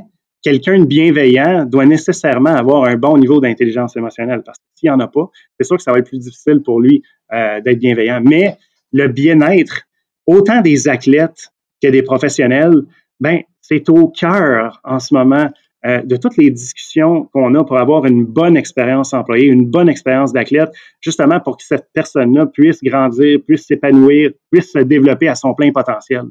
quelqu'un 0.42 0.78
de 0.78 0.84
bienveillant 0.84 1.64
doit 1.64 1.86
nécessairement 1.86 2.54
avoir 2.54 2.84
un 2.84 2.96
bon 2.96 3.16
niveau 3.16 3.40
d'intelligence 3.40 3.96
émotionnelle 3.96 4.42
parce 4.44 4.58
que 4.58 4.64
s'il 4.74 4.90
n'y 4.90 4.94
en 4.94 5.00
a 5.00 5.08
pas, 5.08 5.30
c'est 5.58 5.66
sûr 5.66 5.76
que 5.76 5.82
ça 5.82 5.92
va 5.92 5.98
être 5.98 6.08
plus 6.08 6.18
difficile 6.18 6.62
pour 6.62 6.80
lui 6.80 7.02
euh, 7.32 7.60
d'être 7.60 7.78
bienveillant. 7.78 8.20
Mais 8.22 8.56
le 8.92 9.08
bien-être, 9.08 9.82
autant 10.26 10.60
des 10.60 10.88
athlètes 10.88 11.50
que 11.82 11.88
des 11.88 12.02
professionnels, 12.02 12.82
ben 13.20 13.40
c'est 13.60 13.88
au 13.88 14.08
cœur 14.08 14.80
en 14.84 14.98
ce 14.98 15.14
moment 15.14 15.50
euh, 15.86 16.00
de 16.02 16.16
toutes 16.16 16.36
les 16.36 16.50
discussions 16.50 17.24
qu'on 17.32 17.54
a 17.54 17.64
pour 17.64 17.78
avoir 17.78 18.06
une 18.06 18.24
bonne 18.24 18.56
expérience 18.56 19.12
employée, 19.12 19.46
une 19.46 19.66
bonne 19.66 19.88
expérience 19.88 20.32
d'athlète, 20.32 20.70
justement 21.00 21.40
pour 21.40 21.58
que 21.58 21.64
cette 21.64 21.88
personne-là 21.92 22.46
puisse 22.46 22.82
grandir, 22.82 23.38
puisse 23.46 23.66
s'épanouir, 23.66 24.30
puisse 24.50 24.72
se 24.72 24.78
développer 24.78 25.28
à 25.28 25.34
son 25.34 25.54
plein 25.54 25.72
potentiel. 25.72 26.22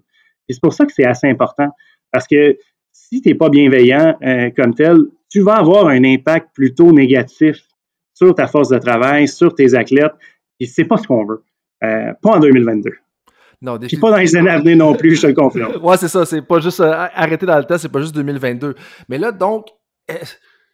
Et 0.49 0.53
c'est 0.53 0.61
pour 0.61 0.73
ça 0.73 0.85
que 0.85 0.93
c'est 0.93 1.05
assez 1.05 1.27
important, 1.27 1.69
parce 2.11 2.27
que 2.27 2.57
si 2.91 3.21
tu 3.21 3.29
n'es 3.29 3.35
pas 3.35 3.49
bienveillant 3.49 4.17
euh, 4.23 4.49
comme 4.55 4.73
tel, 4.73 4.97
tu 5.29 5.41
vas 5.41 5.57
avoir 5.57 5.87
un 5.87 6.03
impact 6.03 6.49
plutôt 6.53 6.91
négatif 6.91 7.57
sur 8.13 8.33
ta 8.35 8.47
force 8.47 8.69
de 8.69 8.77
travail, 8.77 9.27
sur 9.27 9.53
tes 9.53 9.75
athlètes, 9.75 10.13
et 10.59 10.65
c'est 10.65 10.85
pas 10.85 10.97
ce 10.97 11.07
qu'on 11.07 11.25
veut. 11.25 11.43
Euh, 11.83 12.13
pas 12.21 12.37
en 12.37 12.39
2022. 12.39 12.91
Non, 13.63 13.79
Puis 13.79 13.95
pas 13.95 14.11
dans 14.11 14.17
les 14.17 14.35
années 14.35 14.49
à 14.49 14.59
venir 14.59 14.75
non 14.75 14.93
plus, 14.93 15.15
je 15.15 15.21
te 15.21 15.27
le 15.27 15.33
confirme. 15.33 15.77
ouais, 15.81 15.97
c'est 15.97 16.09
ça. 16.09 16.25
C'est 16.25 16.41
pas 16.41 16.59
juste 16.59 16.81
euh, 16.81 16.91
arrêter 16.91 17.45
dans 17.45 17.57
le 17.57 17.63
temps, 17.63 17.77
c'est 17.77 17.89
pas 17.89 18.01
juste 18.01 18.13
2022. 18.13 18.75
Mais 19.07 19.17
là, 19.17 19.31
donc, 19.31 19.67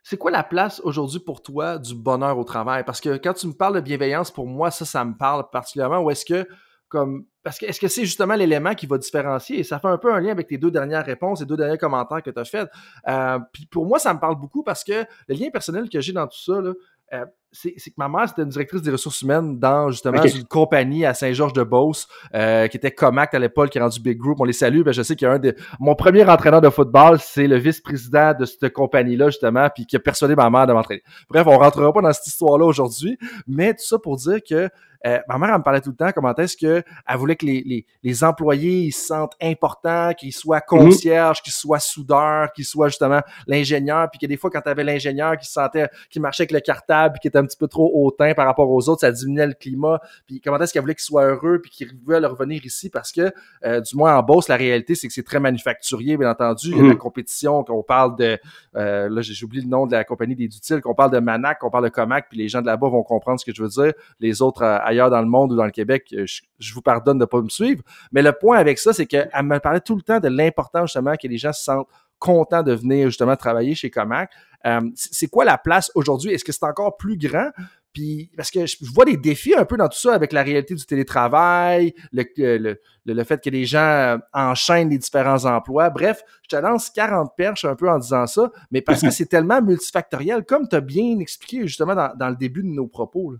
c'est 0.03 0.17
quoi 0.17 0.31
la 0.31 0.43
place 0.43 0.81
aujourd'hui 0.83 1.19
pour 1.19 1.43
toi 1.43 1.77
du 1.77 1.93
bonheur 1.93 2.37
au 2.37 2.43
travail? 2.43 2.83
Parce 2.83 2.99
que 2.99 3.17
quand 3.17 3.33
tu 3.33 3.45
me 3.45 3.53
parles 3.53 3.75
de 3.75 3.81
bienveillance, 3.81 4.31
pour 4.31 4.47
moi, 4.47 4.71
ça, 4.71 4.85
ça 4.85 5.05
me 5.05 5.15
parle 5.15 5.49
particulièrement. 5.51 5.99
Ou 5.99 6.09
est-ce 6.09 6.25
que 6.25 6.47
comme 6.87 7.25
parce 7.43 7.59
que 7.59 7.67
est-ce 7.67 7.79
que 7.79 7.87
c'est 7.87 8.05
justement 8.05 8.35
l'élément 8.35 8.73
qui 8.73 8.87
va 8.87 8.97
différencier? 8.97 9.59
Et 9.59 9.63
ça 9.63 9.79
fait 9.79 9.87
un 9.87 9.97
peu 9.97 10.11
un 10.11 10.19
lien 10.19 10.31
avec 10.31 10.47
tes 10.47 10.57
deux 10.57 10.71
dernières 10.71 11.05
réponses 11.05 11.41
et 11.41 11.45
deux 11.45 11.55
derniers 11.55 11.77
commentaires 11.77 12.23
que 12.23 12.31
tu 12.31 12.39
as 12.39 12.45
fait. 12.45 12.67
Euh, 13.07 13.39
puis 13.53 13.67
pour 13.67 13.85
moi, 13.85 13.99
ça 13.99 14.13
me 14.13 14.19
parle 14.19 14.39
beaucoup 14.39 14.63
parce 14.63 14.83
que 14.83 15.05
le 15.27 15.35
lien 15.35 15.49
personnel 15.51 15.87
que 15.89 16.01
j'ai 16.01 16.11
dans 16.11 16.27
tout 16.27 16.39
ça, 16.39 16.59
là, 16.59 16.73
euh, 17.13 17.25
c'est 17.51 17.73
que 17.73 17.95
ma 17.97 18.07
mère, 18.07 18.29
c'était 18.29 18.43
une 18.43 18.49
directrice 18.49 18.81
des 18.81 18.91
ressources 18.91 19.21
humaines 19.21 19.59
dans 19.59 19.89
justement 19.89 20.23
une 20.23 20.45
compagnie 20.45 21.05
à 21.05 21.13
Saint-Georges-de-Beauce 21.13 22.07
euh, 22.35 22.67
qui 22.67 22.77
était 22.77 22.91
Comact 22.91 23.33
à 23.33 23.39
l'époque, 23.39 23.71
qui 23.71 23.79
est 23.79 23.81
rendu 23.81 23.99
Big 23.99 24.17
Group. 24.17 24.37
On 24.39 24.43
les 24.43 24.53
salue. 24.53 24.83
Ben, 24.83 24.91
je 24.91 25.01
sais 25.01 25.15
qu'il 25.15 25.27
y 25.27 25.31
a 25.31 25.33
un 25.33 25.39
des. 25.39 25.55
Mon 25.79 25.95
premier 25.95 26.23
entraîneur 26.25 26.61
de 26.61 26.69
football, 26.69 27.19
c'est 27.19 27.47
le 27.47 27.57
vice-président 27.57 28.33
de 28.33 28.45
cette 28.45 28.71
compagnie-là, 28.71 29.29
justement, 29.29 29.67
puis 29.73 29.85
qui 29.85 29.95
a 29.95 29.99
persuadé 29.99 30.35
ma 30.35 30.49
mère 30.49 30.67
de 30.67 30.73
m'entraîner. 30.73 31.01
Bref, 31.29 31.47
on 31.47 31.57
rentrera 31.57 31.91
pas 31.91 32.01
dans 32.01 32.13
cette 32.13 32.27
histoire-là 32.27 32.65
aujourd'hui, 32.65 33.17
mais 33.47 33.73
tout 33.73 33.85
ça 33.85 33.97
pour 33.97 34.17
dire 34.17 34.39
que 34.47 34.69
euh, 35.07 35.19
ma 35.29 35.37
mère, 35.37 35.51
elle 35.51 35.59
me 35.59 35.63
parlait 35.63 35.79
tout 35.79 35.91
le 35.91 35.95
temps 35.95 36.11
comment 36.13 36.35
est-ce 36.35 36.57
qu'elle 36.57 36.83
voulait 37.15 37.37
que 37.37 37.45
les, 37.45 37.63
les, 37.65 37.85
les, 38.03 38.23
employés 38.23 38.81
ils 38.81 38.91
se 38.91 39.07
sentent 39.07 39.35
importants, 39.41 40.11
qu'ils 40.13 40.33
soient 40.33 40.57
mhm. 40.57 40.79
concierges, 40.79 41.41
qu'ils 41.41 41.53
soient 41.53 41.79
soudeurs, 41.79 42.51
qu'ils 42.51 42.65
soient 42.65 42.89
justement 42.89 43.21
l'ingénieur, 43.47 44.09
puis 44.11 44.19
que 44.19 44.25
des 44.25 44.35
fois, 44.35 44.49
quand 44.49 44.61
tu 44.61 44.69
avais 44.69 44.83
l'ingénieur 44.83 45.37
qui 45.37 45.47
se 45.47 45.53
sentait, 45.53 45.87
qui 46.09 46.19
marchait 46.19 46.43
avec 46.43 46.51
le 46.51 46.59
cartable, 46.59 47.13
puis 47.13 47.21
qui 47.21 47.27
était 47.29 47.38
un 47.39 47.45
petit 47.45 47.57
peu 47.57 47.67
trop 47.67 47.91
hautain 47.93 48.33
par 48.33 48.45
rapport 48.45 48.69
aux 48.69 48.89
autres, 48.89 49.01
ça 49.01 49.11
diminuait 49.11 49.47
le 49.47 49.53
climat, 49.53 49.99
puis 50.27 50.41
comment 50.41 50.59
est-ce 50.59 50.73
qu'elle 50.73 50.81
voulait 50.81 50.95
qu'ils 50.95 51.03
soient 51.03 51.25
heureux, 51.25 51.59
puis 51.61 51.71
qu'ils 51.71 51.89
veulent 52.05 52.25
revenir 52.25 52.65
ici, 52.65 52.89
parce 52.89 53.11
que, 53.11 53.31
euh, 53.65 53.81
du 53.81 53.95
moins 53.95 54.15
en 54.15 54.23
Beauce, 54.23 54.47
la 54.47 54.55
réalité, 54.55 54.95
c'est 54.95 55.07
que 55.07 55.13
c'est 55.13 55.23
très 55.23 55.39
manufacturier, 55.39 56.17
bien 56.17 56.29
entendu. 56.29 56.69
Il 56.69 56.75
y 56.75 56.79
a 56.79 56.83
de 56.83 56.87
la 56.87 56.93
mhm. 56.93 56.99
compétition, 56.99 57.63
qu'on 57.63 57.83
parle 57.83 58.15
de, 58.15 58.37
euh, 58.75 59.09
là, 59.09 59.21
j'ai 59.21 59.45
oublié 59.45 59.63
le 59.63 59.69
nom 59.69 59.85
de 59.85 59.91
la 59.91 60.03
compagnie 60.03 60.35
des 60.35 60.47
dutiles, 60.47 60.81
qu'on 60.81 60.95
parle 60.95 61.11
de 61.11 61.19
Manac, 61.19 61.59
qu'on 61.59 61.69
parle 61.69 61.85
de 61.85 61.89
Comac, 61.89 62.27
puis 62.29 62.37
les 62.37 62.47
gens 62.47 62.61
de 62.61 62.67
là-bas 62.67 62.89
vont 62.89 63.03
comprendre 63.03 63.39
ce 63.39 63.45
que 63.45 63.53
je 63.53 63.61
veux 63.61 63.69
dire. 63.69 63.93
Les 64.19 64.41
autres, 64.41 64.63
ailleurs 64.63 65.09
dans 65.09 65.21
le 65.21 65.27
monde 65.27 65.53
ou 65.53 65.55
dans 65.55 65.65
le 65.65 65.71
Québec, 65.71 66.13
euh, 66.13 66.25
je, 66.25 66.73
vous 66.73 66.81
pardonne 66.81 67.17
de 67.17 67.23
ne 67.23 67.25
pas 67.25 67.41
me 67.41 67.49
suivre. 67.49 67.83
Mais 68.11 68.21
le 68.21 68.31
point 68.31 68.57
avec 68.57 68.79
ça, 68.79 68.93
c'est 68.93 69.05
qu'elle 69.05 69.29
me 69.43 69.59
parlait 69.59 69.81
tout 69.81 69.95
le 69.95 70.01
temps 70.01 70.19
de 70.19 70.27
l'important 70.27 70.85
justement 70.85 71.15
que 71.21 71.27
les 71.27 71.37
gens 71.37 71.53
se 71.53 71.63
sentent 71.63 71.87
contents 72.19 72.63
de 72.63 72.73
venir 72.73 73.07
justement 73.07 73.35
travailler 73.35 73.75
chez 73.75 73.89
Comac. 73.89 74.31
Euh, 74.65 74.81
c'est 74.95 75.27
quoi 75.27 75.45
la 75.45 75.57
place 75.57 75.89
aujourd'hui? 75.95 76.33
Est-ce 76.33 76.43
que 76.43 76.51
c'est 76.51 76.65
encore 76.65 76.97
plus 76.97 77.17
grand? 77.17 77.49
Puis, 77.93 78.29
parce 78.37 78.51
que 78.51 78.65
je 78.67 78.77
vois 78.93 79.05
des 79.05 79.17
défis 79.17 79.55
un 79.55 79.65
peu 79.65 79.75
dans 79.75 79.87
tout 79.87 79.97
ça 79.97 80.13
avec 80.13 80.31
la 80.31 80.43
réalité 80.43 80.75
du 80.75 80.85
télétravail, 80.85 81.93
le, 82.11 82.23
le, 82.37 82.79
le, 83.05 83.23
fait 83.23 83.43
que 83.43 83.49
les 83.49 83.65
gens 83.65 83.79
euh, 83.79 84.17
enchaînent 84.31 84.89
les 84.89 84.99
différents 84.99 85.45
emplois. 85.45 85.89
Bref, 85.89 86.21
je 86.43 86.55
te 86.55 86.61
lance 86.61 86.91
40 86.91 87.31
perches 87.35 87.65
un 87.65 87.75
peu 87.75 87.89
en 87.89 87.97
disant 87.97 88.27
ça, 88.27 88.51
mais 88.69 88.81
parce 88.81 89.01
que 89.01 89.09
c'est 89.11 89.25
tellement 89.25 89.61
multifactoriel, 89.61 90.45
comme 90.45 90.67
tu 90.67 90.75
as 90.75 90.81
bien 90.81 91.17
expliqué 91.19 91.65
justement 91.65 91.95
dans, 91.95 92.13
dans, 92.15 92.29
le 92.29 92.35
début 92.35 92.61
de 92.61 92.67
nos 92.67 92.87
propos. 92.87 93.31
Là. 93.31 93.37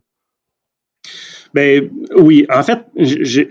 Ben 1.54 1.90
oui, 2.16 2.46
en 2.54 2.64
fait, 2.64 2.80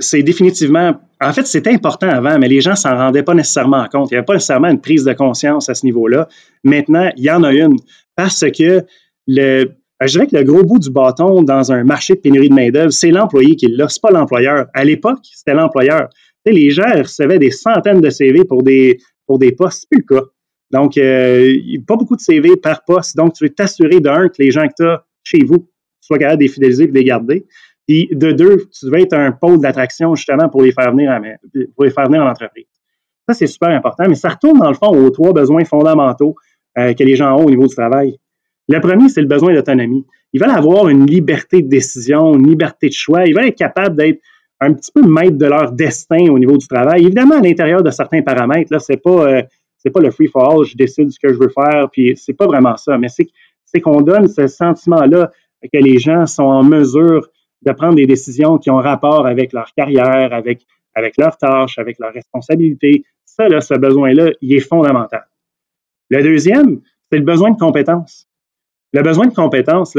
c'est 0.01 0.23
définitivement. 0.23 1.01
En 1.21 1.33
fait, 1.33 1.47
c'était 1.47 1.73
important 1.73 2.09
avant, 2.09 2.39
mais 2.39 2.49
les 2.49 2.61
gens 2.61 2.77
s'en 2.77 2.97
rendaient 2.97 3.25
pas 3.25 3.35
nécessairement 3.35 3.87
compte. 3.91 4.11
Il 4.11 4.15
n'y 4.15 4.19
avait 4.19 4.25
pas 4.25 4.35
nécessairement 4.35 4.69
une 4.69 4.81
prise 4.81 5.05
de 5.05 5.13
conscience 5.13 5.69
à 5.69 5.75
ce 5.75 5.85
niveau-là. 5.85 6.29
Maintenant, 6.63 7.11
il 7.17 7.25
y 7.25 7.31
en 7.31 7.43
a 7.43 7.53
une 7.53 7.77
parce 8.15 8.45
que 8.53 8.85
le, 9.27 9.73
je 10.01 10.13
dirais 10.13 10.27
que 10.27 10.37
le 10.37 10.45
gros 10.45 10.63
bout 10.63 10.79
du 10.79 10.91
bâton 10.91 11.43
dans 11.43 11.73
un 11.73 11.83
marché 11.85 12.15
de 12.15 12.21
pénurie 12.21 12.49
de 12.49 12.55
main-d'œuvre, 12.55 12.93
c'est 12.93 13.11
l'employé 13.11 13.57
qui 13.57 13.67
l'a, 13.67 13.89
c'est 13.89 14.01
pas 14.01 14.11
l'employeur. 14.11 14.67
À 14.75 14.85
l'époque, 14.85 15.21
c'était 15.23 15.55
l'employeur. 15.55 16.09
les 16.47 16.71
gens 16.71 16.91
recevaient 16.97 17.39
des 17.39 17.51
centaines 17.51 18.01
de 18.01 18.11
CV 18.11 18.45
pour 18.45 18.63
des, 18.63 18.99
pour 19.27 19.39
des 19.39 19.53
postes, 19.53 19.81
c'est 19.81 19.89
plus 19.91 20.05
le 20.09 20.21
cas. 20.21 20.27
Donc, 20.71 20.99
euh, 20.99 21.57
pas 21.87 21.97
beaucoup 21.97 22.17
de 22.17 22.21
CV 22.21 22.57
par 22.57 22.85
poste. 22.85 23.17
Donc, 23.17 23.35
tu 23.35 23.45
veux 23.45 23.51
t'assurer 23.51 24.01
d'un 24.01 24.29
que 24.29 24.37
les 24.39 24.51
gens 24.51 24.67
que 24.69 24.75
tu 24.77 24.85
as 24.85 25.05
chez 25.23 25.45
vous 25.45 25.69
soient 26.01 26.19
capables 26.19 26.39
de 26.39 26.45
les 26.45 26.49
fidéliser 26.49 26.85
et 26.85 26.89
de 26.89 26.95
les 26.95 27.05
garder. 27.05 27.47
Puis 27.89 28.09
de 28.13 28.33
deux, 28.33 28.69
tu 28.71 28.85
devais 28.87 29.03
être 29.03 29.15
un 29.15 29.33
pôle 29.33 29.61
d'attraction 29.61 30.15
justement 30.15 30.51
pour 30.51 30.63
les 30.63 30.73
faire 30.73 30.91
venir 30.93 31.11
à, 31.11 31.21
pour 31.75 31.85
les 31.85 31.91
faire 31.91 32.07
venir 32.07 32.23
en 32.23 32.29
entreprise. 32.29 32.67
Ça, 33.27 33.35
c'est 33.35 33.47
super 33.47 33.71
important, 33.71 34.05
mais 34.07 34.15
ça 34.15 34.29
retourne 34.29 34.59
dans 34.59 34.69
le 34.69 34.75
fond 34.75 34.89
aux 34.89 35.11
trois 35.11 35.33
besoins 35.33 35.65
fondamentaux 35.65 36.35
euh, 36.77 36.93
que 36.93 37.03
les 37.03 37.17
gens 37.17 37.35
ont 37.37 37.47
au 37.47 37.51
niveau 37.51 37.67
du 37.67 37.75
travail. 37.75 38.19
Le 38.69 38.81
premier, 38.81 39.09
c'est 39.09 39.23
le 39.23 39.27
besoin 39.27 39.55
d'autonomie. 39.55 40.05
Ils 40.35 40.41
veulent 40.41 40.51
avoir 40.51 40.89
une 40.89 41.07
liberté 41.07 41.63
de 41.63 41.69
décision, 41.69 42.35
une 42.35 42.47
liberté 42.47 42.89
de 42.89 42.93
choix. 42.93 43.25
Ils 43.25 43.35
veulent 43.35 43.47
être 43.47 43.57
capables 43.57 43.97
d'être 43.97 44.21
un 44.61 44.75
petit 44.75 44.93
peu 44.93 45.03
maître 45.03 45.39
de 45.39 45.47
leur 45.47 45.73
destin 45.73 46.29
au 46.31 46.39
niveau 46.39 46.59
du 46.59 46.67
travail. 46.67 47.05
Évidemment, 47.05 47.37
à 47.37 47.41
l'intérieur 47.41 47.83
de 47.83 47.91
certains 47.91 48.21
paramètres, 48.21 48.71
là, 48.71 48.79
c'est 48.79 48.99
pas, 48.99 49.31
euh, 49.31 49.43
c'est 49.79 49.91
pas 49.91 50.01
le 50.01 50.11
free 50.11 50.27
for 50.27 50.51
all, 50.51 50.67
je 50.67 50.77
décide 50.77 51.11
ce 51.11 51.19
que 51.19 51.33
je 51.33 51.39
veux 51.39 51.49
faire, 51.49 51.89
puis 51.91 52.15
c'est 52.17 52.35
pas 52.35 52.47
vraiment 52.47 52.77
ça. 52.77 52.99
Mais 52.99 53.09
c'est, 53.09 53.29
c'est 53.65 53.81
qu'on 53.81 54.03
donne 54.03 54.29
ce 54.29 54.47
sentiment-là 54.47 55.31
que 55.63 55.79
les 55.79 55.99
gens 55.99 56.27
sont 56.27 56.45
en 56.45 56.63
mesure 56.63 57.29
de 57.63 57.73
prendre 57.73 57.95
des 57.95 58.07
décisions 58.07 58.59
qui 58.59 58.71
ont 58.71 58.77
rapport 58.77 59.27
avec 59.27 59.53
leur 59.53 59.73
carrière, 59.75 60.33
avec, 60.33 60.67
avec 60.95 61.17
leurs 61.17 61.37
tâches, 61.37 61.79
avec 61.79 61.99
leurs 61.99 62.13
responsabilités. 62.13 63.05
Ça, 63.25 63.49
là, 63.49 63.61
ce 63.61 63.75
besoin-là, 63.75 64.31
il 64.41 64.55
est 64.55 64.61
fondamental. 64.61 65.27
Le 66.11 66.23
deuxième, 66.23 66.81
c'est 67.11 67.19
le 67.19 67.25
besoin 67.25 67.51
de 67.51 67.59
compétences. 67.59 68.29
Le 68.93 69.03
besoin 69.03 69.27
de 69.27 69.35
compétences, 69.35 69.97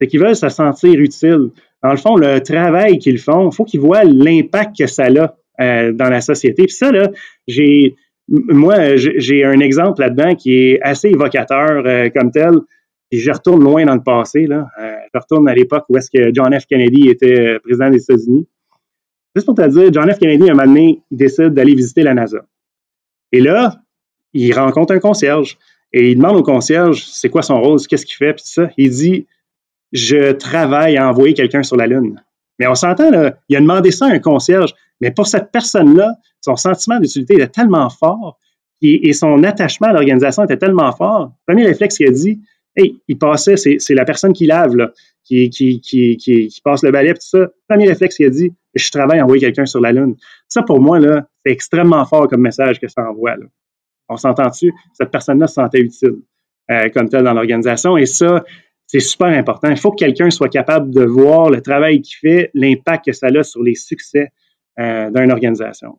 c'est 0.00 0.06
qu'ils 0.06 0.20
veulent 0.20 0.36
se 0.36 0.48
sentir 0.48 0.98
utiles. 0.98 1.50
Dans 1.82 1.90
le 1.90 1.96
fond, 1.96 2.16
le 2.16 2.40
travail 2.40 2.98
qu'ils 2.98 3.18
font, 3.18 3.50
il 3.50 3.54
faut 3.54 3.64
qu'ils 3.64 3.80
voient 3.80 4.04
l'impact 4.04 4.78
que 4.78 4.86
ça 4.86 5.04
a 5.04 5.34
euh, 5.60 5.92
dans 5.92 6.08
la 6.08 6.20
société. 6.20 6.64
Puis 6.64 6.74
ça, 6.74 6.90
là, 6.90 7.10
j'ai, 7.46 7.94
moi, 8.28 8.96
j'ai 8.96 9.44
un 9.44 9.60
exemple 9.60 10.00
là-dedans 10.00 10.34
qui 10.34 10.54
est 10.54 10.80
assez 10.82 11.08
évocateur 11.08 11.82
euh, 11.84 12.08
comme 12.08 12.30
tel. 12.30 12.52
Puis 13.12 13.20
je 13.20 13.30
retourne 13.30 13.62
loin 13.62 13.84
dans 13.84 13.94
le 13.94 14.02
passé, 14.02 14.46
là. 14.46 14.68
Euh, 14.80 14.96
je 15.12 15.18
retourne 15.20 15.46
à 15.46 15.54
l'époque 15.54 15.84
où 15.90 15.98
est-ce 15.98 16.10
que 16.10 16.32
John 16.32 16.58
F. 16.58 16.64
Kennedy 16.64 17.10
était 17.10 17.40
euh, 17.40 17.58
président 17.58 17.90
des 17.90 18.02
États-Unis. 18.02 18.48
Juste 19.36 19.44
pour 19.44 19.54
te 19.54 19.68
dire, 19.68 19.92
John 19.92 20.10
F. 20.10 20.18
Kennedy, 20.18 20.48
un 20.48 20.54
moment 20.54 20.66
donné, 20.66 21.02
il 21.10 21.18
décide 21.18 21.50
d'aller 21.50 21.74
visiter 21.74 22.04
la 22.04 22.14
NASA. 22.14 22.38
Et 23.30 23.42
là, 23.42 23.82
il 24.32 24.54
rencontre 24.54 24.94
un 24.94 24.98
concierge 24.98 25.58
et 25.92 26.12
il 26.12 26.16
demande 26.16 26.36
au 26.36 26.42
concierge 26.42 27.04
c'est 27.04 27.28
quoi 27.28 27.42
son 27.42 27.60
rôle, 27.60 27.78
qu'est-ce 27.86 28.06
qu'il 28.06 28.16
fait, 28.16 28.32
puis 28.32 28.44
ça. 28.46 28.70
Il 28.78 28.88
dit 28.88 29.26
Je 29.92 30.32
travaille 30.32 30.96
à 30.96 31.06
envoyer 31.06 31.34
quelqu'un 31.34 31.62
sur 31.62 31.76
la 31.76 31.86
Lune. 31.86 32.18
Mais 32.58 32.66
on 32.66 32.74
s'entend, 32.74 33.10
il 33.50 33.56
a 33.56 33.60
demandé 33.60 33.90
ça 33.90 34.06
à 34.06 34.08
un 34.08 34.20
concierge, 34.20 34.72
mais 35.02 35.10
pour 35.10 35.26
cette 35.26 35.52
personne-là, 35.52 36.14
son 36.40 36.56
sentiment 36.56 36.98
d'utilité 36.98 37.34
était 37.34 37.48
tellement 37.48 37.90
fort 37.90 38.38
et, 38.80 39.10
et 39.10 39.12
son 39.12 39.44
attachement 39.44 39.88
à 39.88 39.92
l'organisation 39.92 40.44
était 40.44 40.56
tellement 40.56 40.92
fort. 40.92 41.32
Premier 41.46 41.66
réflexe 41.66 41.98
qu'il 41.98 42.08
a 42.08 42.10
dit 42.10 42.40
Hey, 42.74 43.00
il 43.08 43.18
passait, 43.18 43.56
c'est 43.56 43.94
la 43.94 44.04
personne 44.04 44.32
qui 44.32 44.46
lave, 44.46 44.74
qui, 45.24 45.50
qui, 45.50 45.80
qui, 45.80 46.16
qui, 46.16 46.60
passe 46.64 46.82
le 46.82 46.90
balai, 46.90 47.14
tout 47.14 47.20
ça. 47.20 47.48
Premier 47.68 47.88
réflexe 47.88 48.16
qu'il 48.16 48.26
a 48.26 48.30
dit, 48.30 48.52
je 48.74 48.90
travaille 48.90 49.18
à 49.18 49.24
envoyer 49.24 49.40
quelqu'un 49.40 49.66
sur 49.66 49.80
la 49.80 49.92
Lune. 49.92 50.16
Ça, 50.48 50.62
pour 50.62 50.80
moi, 50.80 50.98
là, 50.98 51.26
c'est 51.44 51.52
extrêmement 51.52 52.04
fort 52.06 52.28
comme 52.28 52.40
message 52.40 52.80
que 52.80 52.88
ça 52.88 53.08
envoie. 53.08 53.36
On 54.08 54.16
s'entend-tu? 54.16 54.72
Cette 54.94 55.10
personne-là 55.10 55.46
se 55.46 55.54
sentait 55.54 55.80
utile 55.80 56.16
euh, 56.70 56.88
comme 56.90 57.08
telle 57.08 57.24
dans 57.24 57.34
l'organisation. 57.34 57.96
Et 57.96 58.06
ça, 58.06 58.44
c'est 58.86 59.00
super 59.00 59.28
important. 59.28 59.70
Il 59.70 59.78
faut 59.78 59.90
que 59.90 60.04
quelqu'un 60.04 60.30
soit 60.30 60.48
capable 60.48 60.92
de 60.92 61.04
voir 61.04 61.50
le 61.50 61.60
travail 61.60 62.02
qu'il 62.02 62.16
fait, 62.18 62.50
l'impact 62.54 63.06
que 63.06 63.12
ça 63.12 63.28
a 63.28 63.42
sur 63.42 63.62
les 63.62 63.74
succès 63.74 64.28
euh, 64.78 65.10
d'une 65.10 65.32
organisation. 65.32 65.98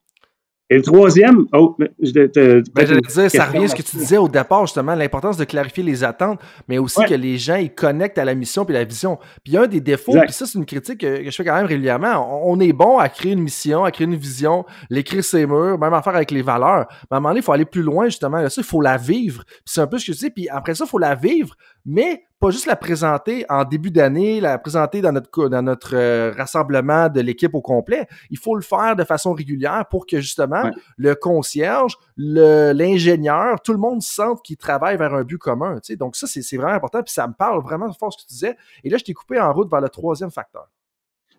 Et 0.74 0.78
le 0.78 0.82
troisième, 0.82 1.46
oh, 1.54 1.78
je 2.02 2.12
te, 2.26 2.64
ben, 2.74 2.84
dire, 2.84 3.30
ça 3.30 3.46
revient 3.46 3.66
à 3.66 3.68
ce 3.68 3.76
que 3.76 3.84
tu 3.84 3.96
disais 3.96 4.18
au 4.18 4.28
départ, 4.28 4.66
justement, 4.66 4.96
l'importance 4.96 5.38
de 5.38 5.44
clarifier 5.44 5.84
les 5.84 6.04
attentes, 6.04 6.40
mais 6.68 6.80
aussi 6.80 7.06
que 7.06 7.14
les 7.14 7.38
gens 7.38 7.58
ils 7.58 7.72
connectent 7.72 8.18
à 8.18 8.26
la 8.26 8.34
mission 8.34 8.66
puis 8.66 8.74
la 8.74 8.84
vision. 8.84 9.20
Puis 9.44 9.56
un 9.56 9.68
des 9.68 9.82
défauts, 9.82 10.20
puis 10.20 10.34
ça, 10.34 10.48
c'est 10.48 10.58
une 10.58 10.66
critique 10.66 11.02
que, 11.02 11.26
je 11.26 11.30
fais 11.30 11.44
quand 11.44 11.54
même 11.54 11.68
régulièrement. 11.68 12.50
On, 12.50 12.60
est 12.60 12.74
bon 12.74 12.98
à 12.98 13.08
créer 13.08 13.34
une 13.34 13.44
mission, 13.44 13.84
à 13.84 13.92
créer 13.92 14.08
une 14.08 14.16
vision, 14.16 14.66
l'écrire 14.90 15.24
ses 15.24 15.46
murs, 15.46 15.78
même 15.78 15.94
à 15.94 16.02
faire 16.02 16.16
avec 16.16 16.32
les 16.32 16.42
valeurs. 16.42 16.88
Mais 16.90 17.16
à 17.16 17.18
un 17.18 17.20
moment 17.20 17.30
donné, 17.30 17.42
il 17.42 17.44
faut 17.44 17.52
aller 17.52 17.66
plus 17.66 17.84
loin, 17.84 18.06
justement. 18.06 18.38
Là, 18.38 18.50
ça, 18.50 18.62
il 18.62 18.68
faut 18.68 18.82
la 18.82 18.98
vivre. 18.98 19.44
Puis 19.46 19.62
c'est 19.66 19.82
un 19.82 19.88
peu 19.88 20.00
ce 20.00 20.08
que 20.08 20.18
tu 20.18 20.26
dis. 20.26 20.32
Puis 20.32 20.50
après 20.50 20.74
ça, 20.74 20.86
il 20.86 20.90
faut 20.90 20.98
la 20.98 21.14
vivre, 21.14 21.56
mais 21.86 22.24
pas 22.40 22.50
juste 22.50 22.66
la 22.66 22.76
présenter 22.76 23.46
en 23.48 23.64
début 23.64 23.90
d'année, 23.90 24.42
la 24.42 24.58
présenter 24.58 25.02
dans 25.02 25.14
notre, 25.14 25.48
dans 25.48 25.62
notre 25.62 25.96
euh, 25.96 26.34
rassemblement 26.36 27.08
de 27.08 27.22
l'équipe 27.22 27.54
au 27.54 27.62
complet. 27.62 28.06
Il 28.30 28.38
faut 28.38 28.56
le 28.56 28.62
faire 28.62 28.98
de 28.98 29.04
façon 29.06 29.32
régulière 29.32 29.86
pour 29.90 30.06
que 30.06 30.20
justement 30.20 30.70
le 30.98 31.16
concierge, 31.16 31.98
l'ingénieur, 32.18 33.62
tout 33.62 33.72
le 33.72 33.80
monde 33.80 34.02
sente 34.02 34.44
qu'il 34.44 34.58
travaille 34.58 34.98
vers 34.98 35.14
un 35.14 35.24
but 35.24 35.38
commun. 35.38 35.76
Tu 35.76 35.94
sais. 35.94 35.96
Donc 35.96 36.18
ça, 36.18 36.28
c'est 36.28 36.58
vraiment 36.58 36.74
important. 36.74 37.02
Puis 37.02 37.14
ça 37.14 37.28
me 37.28 37.34
parle 37.34 37.64
vraiment 37.64 37.92
fort 37.94 38.12
ce 38.12 38.18
que 38.18 38.28
tu 38.28 38.34
disais. 38.34 38.58
Et 38.84 38.90
là, 38.90 38.98
je 38.98 39.06
t'ai 39.06 39.14
coupé 39.14 39.40
en 39.40 39.54
route 39.54 39.70
vers 39.70 39.82
le 39.82 39.90
troisième 39.90 40.32
facteur. 40.32 40.68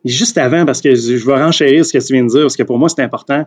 Juste 0.06 0.38
avant, 0.38 0.64
parce 0.64 0.80
que 0.80 0.94
je 0.94 1.26
vais 1.26 1.42
renchérir 1.42 1.84
ce 1.84 1.92
que 1.92 2.02
tu 2.02 2.12
viens 2.12 2.24
de 2.24 2.28
dire, 2.28 2.42
parce 2.42 2.56
que 2.56 2.62
pour 2.62 2.78
moi, 2.78 2.88
c'est 2.88 3.02
important. 3.02 3.46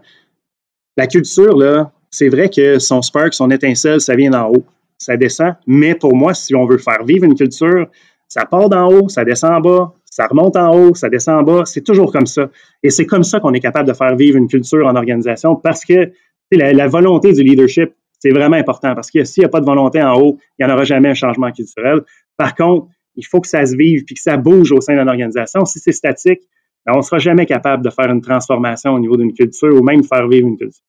La 0.95 1.05
culture, 1.07 1.55
là, 1.57 1.91
c'est 2.09 2.29
vrai 2.29 2.49
que 2.49 2.79
son 2.79 3.01
spark, 3.01 3.33
son 3.33 3.51
étincelle, 3.51 4.01
ça 4.01 4.15
vient 4.15 4.31
d'en 4.31 4.49
haut 4.49 4.65
ça 4.97 5.17
descend. 5.17 5.55
Mais 5.65 5.95
pour 5.95 6.15
moi, 6.15 6.33
si 6.33 6.55
on 6.55 6.65
veut 6.65 6.77
faire 6.77 7.03
vivre 7.03 7.25
une 7.25 7.35
culture, 7.35 7.87
ça 8.27 8.45
part 8.45 8.69
d'en 8.69 8.91
haut, 8.91 9.09
ça 9.09 9.23
descend 9.23 9.53
en 9.53 9.61
bas, 9.61 9.93
ça 10.05 10.27
remonte 10.27 10.55
en 10.55 10.75
haut, 10.75 10.95
ça 10.95 11.09
descend 11.09 11.39
en 11.39 11.43
bas. 11.43 11.65
C'est 11.65 11.83
toujours 11.83 12.11
comme 12.11 12.25
ça. 12.25 12.49
Et 12.83 12.89
c'est 12.89 13.05
comme 13.05 13.23
ça 13.23 13.39
qu'on 13.39 13.53
est 13.53 13.59
capable 13.59 13.87
de 13.87 13.93
faire 13.93 14.15
vivre 14.15 14.37
une 14.37 14.47
culture 14.47 14.85
en 14.85 14.95
organisation 14.95 15.55
parce 15.55 15.85
que 15.85 16.11
la, 16.51 16.87
volonté 16.87 17.33
du 17.33 17.43
leadership, 17.43 17.93
c'est 18.19 18.31
vraiment 18.31 18.55
important 18.55 18.95
parce 18.95 19.11
que 19.11 19.23
s'il 19.23 19.41
n'y 19.41 19.45
a 19.45 19.49
pas 19.49 19.59
de 19.59 19.65
volonté 19.65 20.01
en 20.01 20.15
haut, 20.19 20.37
il 20.57 20.65
n'y 20.65 20.71
en 20.71 20.73
aura 20.73 20.85
jamais 20.85 21.09
un 21.09 21.13
changement 21.13 21.51
culturel. 21.51 22.01
Par 22.35 22.55
contre, 22.55 22.87
il 23.15 23.25
faut 23.25 23.41
que 23.41 23.47
ça 23.47 23.65
se 23.65 23.75
vive 23.75 24.03
puis 24.05 24.15
que 24.15 24.21
ça 24.21 24.37
bouge 24.37 24.71
au 24.71 24.81
sein 24.81 24.95
d'une 24.95 25.09
organisation. 25.09 25.65
Si 25.65 25.79
c'est 25.79 25.91
statique, 25.91 26.41
ben, 26.85 26.93
on 26.95 26.97
ne 26.97 27.01
sera 27.01 27.17
jamais 27.19 27.45
capable 27.45 27.83
de 27.83 27.89
faire 27.89 28.09
une 28.09 28.21
transformation 28.21 28.93
au 28.93 28.99
niveau 28.99 29.17
d'une 29.17 29.33
culture 29.33 29.75
ou 29.75 29.83
même 29.83 30.03
faire 30.03 30.27
vivre 30.27 30.47
une 30.47 30.57
culture. 30.57 30.83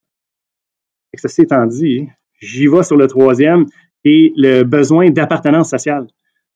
Et 1.13 1.19
ceci 1.19 1.43
étant 1.43 1.67
dit, 1.67 2.09
j'y 2.41 2.67
vais 2.67 2.83
sur 2.83 2.97
le 2.97 3.07
troisième 3.07 3.67
et 4.05 4.33
le 4.37 4.63
besoin 4.63 5.11
d'appartenance 5.11 5.71
sociale. 5.71 6.07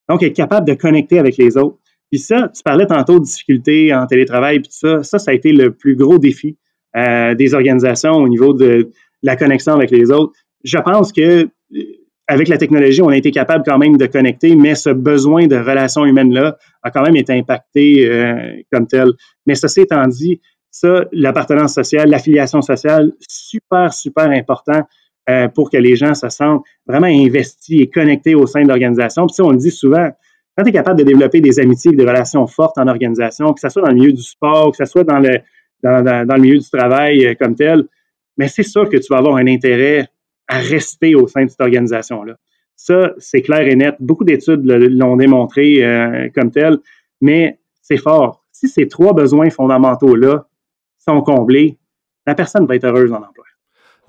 Donc, 0.09 0.23
être 0.23 0.37
capable 0.37 0.67
de 0.67 0.75
connecter 0.75 1.19
avec 1.19 1.37
les 1.37 1.57
autres. 1.57 1.79
Puis 2.11 2.19
ça, 2.19 2.51
tu 2.55 2.63
parlais 2.63 2.87
tantôt 2.87 3.19
de 3.19 3.25
difficultés 3.25 3.95
en 3.95 4.07
télétravail, 4.07 4.61
puis 4.61 4.71
ça, 4.71 5.03
ça, 5.03 5.19
ça 5.19 5.31
a 5.31 5.35
été 5.35 5.53
le 5.53 5.73
plus 5.73 5.97
gros 5.97 6.19
défi 6.19 6.59
euh, 6.95 7.35
des 7.35 7.55
organisations 7.55 8.13
au 8.13 8.29
niveau 8.29 8.53
de 8.53 8.91
la 9.23 9.37
connexion 9.37 9.73
avec 9.73 9.91
les 9.91 10.11
autres. 10.11 10.35
Je 10.63 10.77
pense 10.79 11.11
que 11.11 11.45
euh, 11.45 11.49
avec 12.29 12.49
la 12.49 12.59
technologie, 12.59 13.01
on 13.03 13.09
a 13.09 13.17
été 13.17 13.31
capable 13.31 13.65
quand 13.67 13.79
même 13.79 13.97
de 13.97 14.07
connecter, 14.07 14.55
mais 14.57 14.75
ce 14.75 14.91
besoin 14.91 15.47
de 15.47 15.57
relation 15.57 16.05
humaine-là 16.05 16.57
a 16.83 16.91
quand 16.91 17.03
même 17.03 17.17
été 17.17 17.33
impacté 17.33 18.07
euh, 18.07 18.61
comme 18.71 18.87
tel. 18.87 19.13
Mais 19.47 19.55
ceci 19.55 19.81
étant 19.81 20.07
dit, 20.07 20.41
ça, 20.71 21.07
l'appartenance 21.13 21.75
sociale, 21.75 22.11
l'affiliation 22.11 22.63
sociale, 22.63 23.13
super, 23.27 23.93
super 23.93 24.31
important 24.31 24.83
euh, 25.31 25.49
pour 25.49 25.71
que 25.71 25.77
les 25.77 25.97
gens 25.97 26.15
se 26.15 26.29
sentent 26.29 26.65
vraiment 26.87 27.07
investis 27.07 27.81
et 27.81 27.89
connectés 27.89 28.35
au 28.35 28.47
sein 28.47 28.63
de 28.63 28.69
l'organisation. 28.69 29.27
Puis 29.27 29.35
ça, 29.35 29.45
on 29.45 29.51
le 29.51 29.57
dit 29.57 29.71
souvent, 29.71 30.11
quand 30.57 30.65
tu 30.65 30.71
es 30.71 30.73
capable 30.73 30.99
de 30.99 31.05
développer 31.05 31.41
des 31.41 31.61
amitiés, 31.61 31.93
des 31.93 32.05
relations 32.05 32.47
fortes 32.47 32.77
en 32.79 32.89
organisation, 32.89 33.53
que 33.53 33.61
ce 33.61 33.69
soit 33.69 33.83
dans 33.83 33.89
le 33.89 33.95
milieu 33.95 34.13
du 34.13 34.23
sport, 34.23 34.73
que 34.73 34.79
ce 34.79 34.85
soit 34.85 35.05
dans 35.05 35.19
le, 35.19 35.39
dans, 35.83 36.05
dans, 36.05 36.35
le 36.35 36.41
milieu 36.41 36.59
du 36.59 36.69
travail 36.69 37.27
euh, 37.27 37.35
comme 37.39 37.55
tel, 37.55 37.85
mais 38.37 38.49
c'est 38.49 38.63
sûr 38.63 38.89
que 38.89 38.97
tu 38.97 39.07
vas 39.11 39.19
avoir 39.19 39.37
un 39.37 39.47
intérêt 39.47 40.09
à 40.49 40.59
rester 40.59 41.15
au 41.15 41.27
sein 41.27 41.45
de 41.45 41.51
cette 41.51 41.61
organisation-là. 41.61 42.35
Ça, 42.77 43.13
c'est 43.19 43.43
clair 43.43 43.61
et 43.61 43.77
net. 43.77 43.95
Beaucoup 44.01 44.25
d'études 44.25 44.65
l'ont 44.65 45.17
démontré 45.17 45.85
euh, 45.85 46.29
comme 46.35 46.51
tel, 46.51 46.79
mais 47.21 47.59
c'est 47.81 47.97
fort. 47.97 48.45
Si 48.51 48.69
ces 48.69 48.89
trois 48.89 49.15
besoins 49.15 49.51
fondamentaux-là 49.51 50.49
sont 50.99 51.23
comblés, 51.23 51.79
la 52.27 52.35
personne 52.35 52.67
va 52.67 52.77
être 52.77 52.85
heureuse 52.85 53.11
dans 53.11 53.21
l'emploi. 53.21 53.45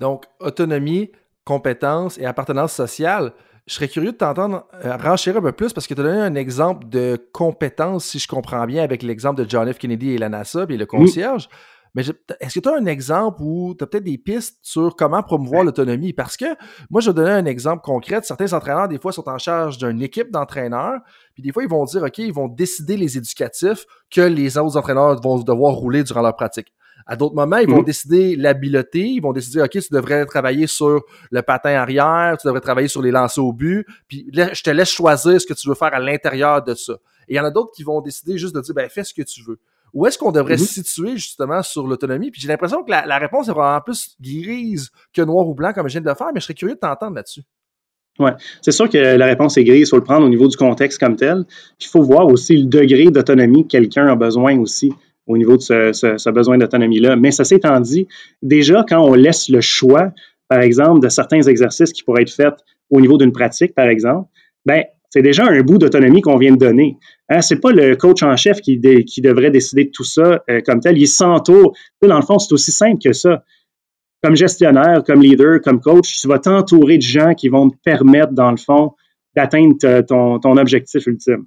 Donc, 0.00 0.24
autonomie, 0.40 1.10
compétence 1.44 2.18
et 2.18 2.26
appartenance 2.26 2.72
sociale. 2.72 3.32
Je 3.66 3.74
serais 3.74 3.88
curieux 3.88 4.12
de 4.12 4.16
t'entendre 4.16 4.66
euh, 4.84 4.96
renchérir 4.96 5.38
un 5.38 5.42
peu 5.42 5.52
plus 5.52 5.72
parce 5.72 5.86
que 5.86 5.94
tu 5.94 6.00
as 6.00 6.04
donné 6.04 6.20
un 6.20 6.34
exemple 6.34 6.86
de 6.88 7.18
compétence, 7.32 8.04
si 8.04 8.18
je 8.18 8.28
comprends 8.28 8.66
bien, 8.66 8.82
avec 8.82 9.02
l'exemple 9.02 9.42
de 9.42 9.48
John 9.48 9.72
F. 9.72 9.78
Kennedy 9.78 10.12
et 10.12 10.18
la 10.18 10.28
NASA 10.28 10.66
et 10.68 10.76
le 10.76 10.86
concierge. 10.86 11.48
Mais 11.94 12.02
est-ce 12.40 12.58
que 12.58 12.60
tu 12.60 12.68
as 12.68 12.76
un 12.76 12.86
exemple 12.86 13.40
où 13.40 13.74
tu 13.78 13.84
as 13.84 13.86
peut-être 13.86 14.04
des 14.04 14.18
pistes 14.18 14.58
sur 14.62 14.96
comment 14.96 15.22
promouvoir 15.22 15.62
l'autonomie? 15.62 16.12
Parce 16.12 16.36
que 16.36 16.46
moi, 16.90 17.00
je 17.00 17.10
vais 17.10 17.14
donner 17.14 17.30
un 17.30 17.46
exemple 17.46 17.82
concret. 17.84 18.20
Certains 18.22 18.52
entraîneurs, 18.52 18.88
des 18.88 18.98
fois, 18.98 19.12
sont 19.12 19.28
en 19.28 19.38
charge 19.38 19.78
d'une 19.78 20.02
équipe 20.02 20.32
d'entraîneurs. 20.32 20.98
Puis 21.34 21.42
des 21.44 21.52
fois, 21.52 21.62
ils 21.62 21.68
vont 21.68 21.84
dire, 21.84 22.02
OK, 22.02 22.18
ils 22.18 22.32
vont 22.32 22.48
décider 22.48 22.96
les 22.96 23.16
éducatifs 23.16 23.86
que 24.10 24.22
les 24.22 24.58
autres 24.58 24.76
entraîneurs 24.76 25.20
vont 25.20 25.38
devoir 25.38 25.74
rouler 25.74 26.02
durant 26.02 26.22
leur 26.22 26.34
pratique. 26.34 26.72
À 27.06 27.16
d'autres 27.16 27.34
moments, 27.34 27.58
ils 27.58 27.68
vont 27.68 27.78
mhm. 27.78 27.84
décider 27.84 28.36
l'habileté, 28.36 29.00
ils 29.00 29.20
vont 29.20 29.32
décider, 29.32 29.60
OK, 29.60 29.70
tu 29.70 29.92
devrais 29.92 30.24
travailler 30.26 30.66
sur 30.66 31.02
le 31.30 31.42
patin 31.42 31.74
arrière, 31.74 32.36
tu 32.40 32.46
devrais 32.46 32.60
travailler 32.60 32.88
sur 32.88 33.02
les 33.02 33.10
lancers 33.10 33.44
au 33.44 33.52
but, 33.52 33.86
puis 34.08 34.26
je 34.32 34.62
te 34.62 34.70
laisse 34.70 34.90
choisir 34.90 35.40
ce 35.40 35.46
que 35.46 35.54
tu 35.54 35.68
veux 35.68 35.74
faire 35.74 35.92
à 35.92 36.00
l'intérieur 36.00 36.62
de 36.62 36.74
ça. 36.74 36.94
Et 37.28 37.34
il 37.34 37.36
y 37.36 37.40
en 37.40 37.44
a 37.44 37.50
d'autres 37.50 37.72
qui 37.72 37.82
vont 37.82 38.00
décider 38.00 38.38
juste 38.38 38.54
de 38.54 38.60
dire, 38.60 38.74
ben, 38.74 38.88
fais 38.88 39.04
ce 39.04 39.12
que 39.12 39.22
tu 39.22 39.42
veux. 39.42 39.58
Où 39.92 40.06
est-ce 40.06 40.18
qu'on 40.18 40.32
devrait 40.32 40.54
mhm. 40.54 40.60
se 40.60 40.82
situer 40.82 41.16
justement 41.16 41.62
sur 41.62 41.86
l'autonomie? 41.86 42.30
Puis 42.30 42.40
j'ai 42.40 42.48
l'impression 42.48 42.82
que 42.82 42.90
la, 42.90 43.18
réponse 43.18 43.48
est 43.48 43.52
vraiment 43.52 43.80
plus 43.80 44.16
grise 44.20 44.90
que 45.12 45.22
noir 45.22 45.46
ou 45.46 45.54
blanc 45.54 45.72
comme 45.72 45.86
je 45.88 45.92
viens 45.92 46.00
de 46.00 46.08
le 46.08 46.14
faire, 46.14 46.28
mais 46.34 46.40
je 46.40 46.46
serais 46.46 46.54
curieux 46.54 46.74
de 46.74 46.80
t'entendre 46.80 47.14
là-dessus. 47.14 47.42
Oui, 48.18 48.30
c'est 48.62 48.72
sûr 48.72 48.88
que 48.88 48.98
la 48.98 49.26
réponse 49.26 49.56
est 49.56 49.64
grise, 49.64 49.88
il 49.88 49.90
faut 49.90 49.96
le 49.96 50.04
prendre 50.04 50.24
au 50.24 50.28
niveau 50.28 50.46
du 50.46 50.56
contexte 50.56 50.98
comme 51.00 51.16
tel. 51.16 51.44
Il 51.80 51.86
faut 51.86 52.02
voir 52.02 52.26
aussi 52.26 52.56
le 52.56 52.66
degré 52.66 53.10
d'autonomie 53.10 53.64
que 53.64 53.72
quelqu'un 53.72 54.06
a 54.06 54.14
besoin 54.14 54.58
aussi 54.58 54.92
au 55.26 55.38
niveau 55.38 55.56
de 55.56 55.62
ce, 55.62 56.30
besoin 56.30 56.58
d'autonomie-là. 56.58 57.16
Mais 57.16 57.30
ça 57.30 57.44
s'étant 57.44 57.80
dit, 57.80 58.06
déjà, 58.42 58.84
quand 58.88 59.00
on 59.00 59.14
laisse 59.14 59.48
le 59.48 59.60
choix, 59.60 60.12
par 60.48 60.60
exemple, 60.60 61.00
de 61.00 61.08
certains 61.08 61.42
exercices 61.42 61.92
qui 61.92 62.02
pourraient 62.02 62.22
être 62.22 62.32
faits 62.32 62.54
au 62.90 63.00
niveau 63.00 63.16
d'une 63.16 63.32
pratique, 63.32 63.74
par 63.74 63.86
exemple, 63.86 64.28
ben, 64.66 64.84
c'est 65.08 65.22
déjà 65.22 65.46
un 65.46 65.62
bout 65.62 65.78
d'autonomie 65.78 66.22
qu'on 66.22 66.36
vient 66.36 66.52
de 66.52 66.58
donner. 66.58 66.98
Hein, 67.28 67.40
c'est 67.40 67.60
pas 67.60 67.70
le 67.70 67.94
coach 67.94 68.22
en 68.22 68.36
chef 68.36 68.60
qui, 68.60 68.78
devrait 68.78 69.50
décider 69.50 69.84
de 69.84 69.90
tout 69.90 70.04
ça 70.04 70.42
euh, 70.50 70.60
comme 70.66 70.80
tel. 70.80 70.98
Il 70.98 71.06
s'entoure. 71.06 71.74
Dans 72.02 72.16
le 72.16 72.22
fond, 72.22 72.38
c'est 72.38 72.52
aussi 72.52 72.72
simple 72.72 72.98
que 73.02 73.12
ça. 73.12 73.44
Comme 74.22 74.36
gestionnaire, 74.36 75.04
comme 75.06 75.22
leader, 75.22 75.60
comme 75.60 75.80
coach, 75.80 76.20
tu 76.20 76.28
vas 76.28 76.38
t'entourer 76.38 76.96
de 76.96 77.02
gens 77.02 77.34
qui 77.34 77.48
vont 77.48 77.70
te 77.70 77.76
permettre, 77.84 78.32
dans 78.32 78.50
le 78.50 78.56
fond, 78.56 78.92
d'atteindre 79.36 79.76
ton, 80.00 80.40
ton 80.40 80.56
objectif 80.56 81.06
ultime 81.06 81.46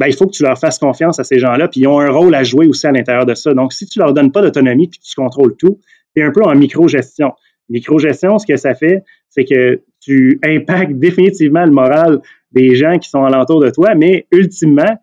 ben, 0.00 0.06
il 0.06 0.14
faut 0.14 0.24
que 0.24 0.32
tu 0.32 0.42
leur 0.42 0.58
fasses 0.58 0.78
confiance 0.78 1.18
à 1.18 1.24
ces 1.24 1.38
gens-là, 1.38 1.68
puis 1.68 1.82
ils 1.82 1.86
ont 1.86 2.00
un 2.00 2.10
rôle 2.10 2.34
à 2.34 2.42
jouer 2.42 2.66
aussi 2.66 2.86
à 2.86 2.90
l'intérieur 2.90 3.26
de 3.26 3.34
ça. 3.34 3.52
Donc, 3.52 3.74
si 3.74 3.84
tu 3.84 3.98
leur 3.98 4.14
donnes 4.14 4.32
pas 4.32 4.40
d'autonomie 4.40 4.88
puis 4.88 4.98
tu 4.98 5.14
contrôles 5.14 5.54
tout, 5.58 5.78
tu 6.16 6.22
es 6.22 6.24
un 6.24 6.32
peu 6.32 6.42
en 6.42 6.54
micro-gestion. 6.54 7.32
Micro-gestion, 7.68 8.38
ce 8.38 8.46
que 8.46 8.56
ça 8.56 8.74
fait, 8.74 9.04
c'est 9.28 9.44
que 9.44 9.82
tu 10.00 10.40
impactes 10.42 10.94
définitivement 10.94 11.66
le 11.66 11.72
moral 11.72 12.22
des 12.50 12.76
gens 12.76 12.98
qui 12.98 13.10
sont 13.10 13.24
alentour 13.24 13.60
de 13.60 13.68
toi, 13.68 13.94
mais 13.94 14.26
ultimement, 14.32 14.98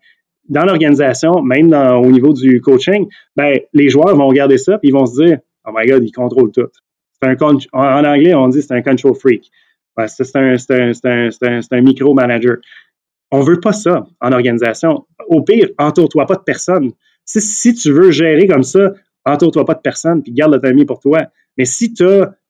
dans 0.50 0.66
l'organisation, 0.66 1.44
même 1.44 1.72
au 1.74 2.10
niveau 2.10 2.34
du 2.34 2.60
coaching, 2.60 3.06
ben, 3.36 3.60
les 3.74 3.90
joueurs 3.90 4.16
vont 4.16 4.28
regarder 4.28 4.58
ça 4.58 4.80
puis 4.80 4.90
ils 4.90 4.94
vont 4.94 5.06
se 5.06 5.24
dire 5.24 5.38
Oh 5.68 5.72
my 5.76 5.86
God, 5.86 6.04
ils 6.04 6.12
contrôlent 6.12 6.52
tout. 6.52 6.70
Un 7.22 7.36
en 7.74 8.04
anglais, 8.04 8.34
on 8.34 8.48
dit 8.48 8.64
c'est 8.64 8.74
un 8.74 8.82
control 8.82 9.14
freak. 9.14 9.52
c'est 10.08 10.36
un, 10.36 10.56
un, 10.72 11.30
un, 11.44 11.60
un 11.72 11.82
micro-manager. 11.82 12.58
On 13.32 13.42
veut 13.42 13.60
pas 13.60 13.74
ça 13.74 14.06
en 14.22 14.32
organisation. 14.32 15.06
Au 15.28 15.42
pire, 15.42 15.70
entoure-toi 15.78 16.26
pas 16.26 16.36
de 16.36 16.44
personne. 16.44 16.92
Si, 17.26 17.74
tu 17.74 17.92
veux 17.92 18.12
gérer 18.12 18.48
comme 18.48 18.64
ça, 18.64 18.94
entoure-toi 19.26 19.66
pas 19.66 19.74
de 19.74 19.82
personne 19.82 20.24
puis 20.24 20.32
garde 20.32 20.54
l'autonomie 20.54 20.86
pour 20.86 21.00
toi. 21.00 21.24
Mais 21.58 21.66
si, 21.66 21.94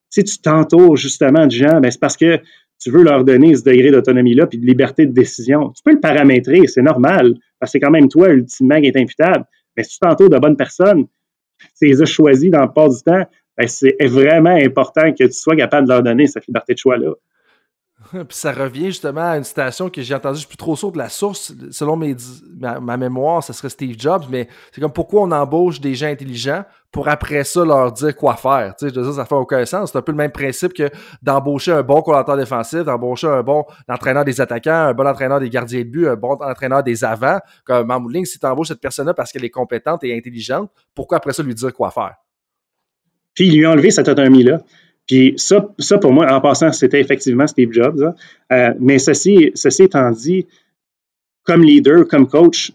si 0.10 0.24
tu 0.24 0.40
t'entoures 0.40 0.96
justement 0.96 1.48
de 1.48 1.52
gens, 1.52 1.82
ben 1.82 1.90
c'est 1.90 2.00
parce 2.00 2.18
que 2.18 2.40
tu 2.80 2.92
veux 2.92 3.04
leur 3.04 3.24
donner 3.24 3.56
ce 3.56 3.63
degré 3.63 3.90
d'autonomie-là 3.90 4.46
puis 4.46 4.60
de 4.60 4.66
liberté 4.66 5.06
de 5.06 5.12
décision. 5.12 5.72
Tu 5.76 5.82
peux 5.84 5.94
le 5.94 6.00
paramétrer, 6.00 6.68
c'est 6.68 6.84
normal, 6.84 7.34
parce 7.60 7.72
que 7.72 7.80
c'est 7.80 7.80
quand 7.80 7.92
même 7.92 8.08
toi, 8.08 8.30
ultimement, 8.30 8.80
qui 8.80 8.88
est 8.88 8.98
imputable. 8.98 9.46
Mais 9.76 9.84
si 9.84 9.92
tu 9.92 10.00
t'entoures 10.00 10.30
de 10.30 10.38
bonnes 10.38 10.58
personnes, 10.58 11.08
tu 11.80 11.88
les 11.88 12.02
as 12.02 12.06
choisis 12.06 12.52
dans 12.52 12.62
le 12.62 12.72
pas 12.72 12.88
du 12.88 13.02
temps, 13.02 13.24
ben 13.58 13.68
c'est 13.68 13.96
vraiment 14.06 14.56
important 14.56 15.12
que 15.12 15.24
tu 15.24 15.34
sois 15.34 15.56
capable 15.56 15.88
de 15.88 15.94
leur 15.94 16.04
donner 16.04 16.28
cette 16.28 16.46
liberté 16.46 16.74
de 16.74 16.78
choix-là. 16.78 17.13
Puis 18.12 18.26
ça 18.30 18.52
revient 18.52 18.86
justement 18.86 19.32
à 19.32 19.38
une 19.38 19.44
citation 19.44 19.90
que 19.90 20.02
j'ai 20.02 20.14
entendue, 20.14 20.36
je 20.36 20.40
suis 20.42 20.48
plus 20.48 20.58
trop 20.58 20.76
sûr 20.76 20.92
de 20.92 21.00
la 21.00 21.10
source. 21.10 21.54
Selon 21.72 21.98
ma, 21.98 22.98
mémoire, 22.98 23.44
ce 23.44 23.54
serait 23.54 23.70
Steve 23.70 23.96
Jobs, 23.98 24.26
mais 24.30 24.48
c'est 24.72 24.82
comme 24.82 24.94
pourquoi 24.94 25.24
on 25.24 25.32
embauche 25.32 25.82
des 25.82 25.96
gens 25.96 26.08
intelligents 26.08 26.64
pour 26.92 27.08
après 27.08 27.44
ça 27.44 27.66
leur 27.66 27.92
dire 27.92 28.16
quoi 28.16 28.36
faire. 28.36 28.76
Tu 28.78 28.88
sais, 28.88 28.94
je 28.94 29.00
veux 29.00 29.06
dire, 29.06 29.16
ça 29.16 29.26
fait 29.26 29.36
aucun 29.36 29.66
sens. 29.66 29.92
C'est 29.92 29.98
un 29.98 30.02
peu 30.02 30.12
le 30.12 30.18
même 30.18 30.32
principe 30.32 30.74
que 30.74 30.90
d'embaucher 31.24 31.72
un 31.72 31.82
bon 31.82 32.02
coordinateur 32.02 32.38
défensif, 32.38 32.84
d'embaucher 32.84 33.28
un 33.28 33.42
bon 33.42 33.66
entraîneur 33.90 34.24
des 34.24 34.40
attaquants, 34.40 34.88
un 34.90 34.94
bon 34.94 35.08
entraîneur 35.08 35.40
des 35.40 35.50
gardiens 35.50 35.80
de 35.80 35.86
but, 35.86 36.08
un 36.08 36.16
bon 36.16 36.34
entraîneur 36.34 36.84
des 36.84 37.04
avants. 37.04 37.40
Comme 37.66 37.88
Mamouling, 37.88 38.26
si 38.26 38.40
tu 38.40 38.46
embauches 38.46 38.68
cette 38.68 38.82
personne-là 38.82 39.16
parce 39.16 39.32
qu'elle 39.32 39.44
est 39.46 39.50
compétente 39.50 40.04
et 40.04 40.16
intelligente, 40.16 40.70
pourquoi 40.94 41.18
après 41.18 41.34
ça 41.34 41.42
lui 41.42 41.56
dire 41.56 41.74
quoi 41.74 41.90
faire? 41.90 42.16
Puis 43.34 43.48
il 43.48 43.58
lui 43.58 43.66
a 43.66 43.72
enlevé 43.72 43.92
cette 43.92 44.08
autonomie-là. 44.08 44.60
Puis 45.08 45.34
ça, 45.38 45.74
ça, 45.80 45.98
pour 45.98 46.12
moi, 46.12 46.32
en 46.32 46.41
passant, 46.41 46.72
c'était 46.74 47.00
effectivement 47.00 47.48
Steve 47.48 47.72
Jobs. 47.72 48.02
Hein. 48.04 48.13
Euh, 48.52 48.74
mais 48.80 49.00
ceci, 49.00 49.52
ceci 49.56 49.84
étant 49.84 50.12
dit, 50.12 50.46
comme 51.43 51.63
leader, 51.63 52.08
comme 52.08 52.28
coach, 52.28 52.74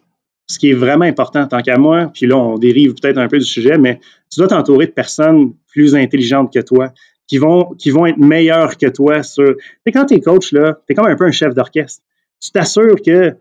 ce 0.48 0.58
qui 0.58 0.70
est 0.70 0.74
vraiment 0.74 1.04
important 1.04 1.46
tant 1.46 1.60
qu'à 1.60 1.78
moi, 1.78 2.10
puis 2.12 2.26
là, 2.26 2.36
on 2.36 2.58
dérive 2.58 2.94
peut-être 2.94 3.18
un 3.18 3.28
peu 3.28 3.38
du 3.38 3.44
sujet, 3.44 3.78
mais 3.78 4.00
tu 4.30 4.40
dois 4.40 4.48
t'entourer 4.48 4.86
de 4.86 4.92
personnes 4.92 5.54
plus 5.68 5.94
intelligentes 5.94 6.52
que 6.52 6.60
toi, 6.60 6.92
qui 7.26 7.38
vont, 7.38 7.74
qui 7.74 7.90
vont 7.90 8.06
être 8.06 8.18
meilleures 8.18 8.76
que 8.76 8.86
toi 8.86 9.22
sur. 9.22 9.56
Tu 9.86 9.92
quand 9.92 10.06
tu 10.06 10.20
coach, 10.20 10.52
là, 10.52 10.78
tu 10.88 10.94
comme 10.94 11.06
un 11.06 11.16
peu 11.16 11.24
un 11.24 11.30
chef 11.30 11.54
d'orchestre. 11.54 12.02
Tu 12.40 12.50
t'assures 12.50 13.00
que 13.04 13.36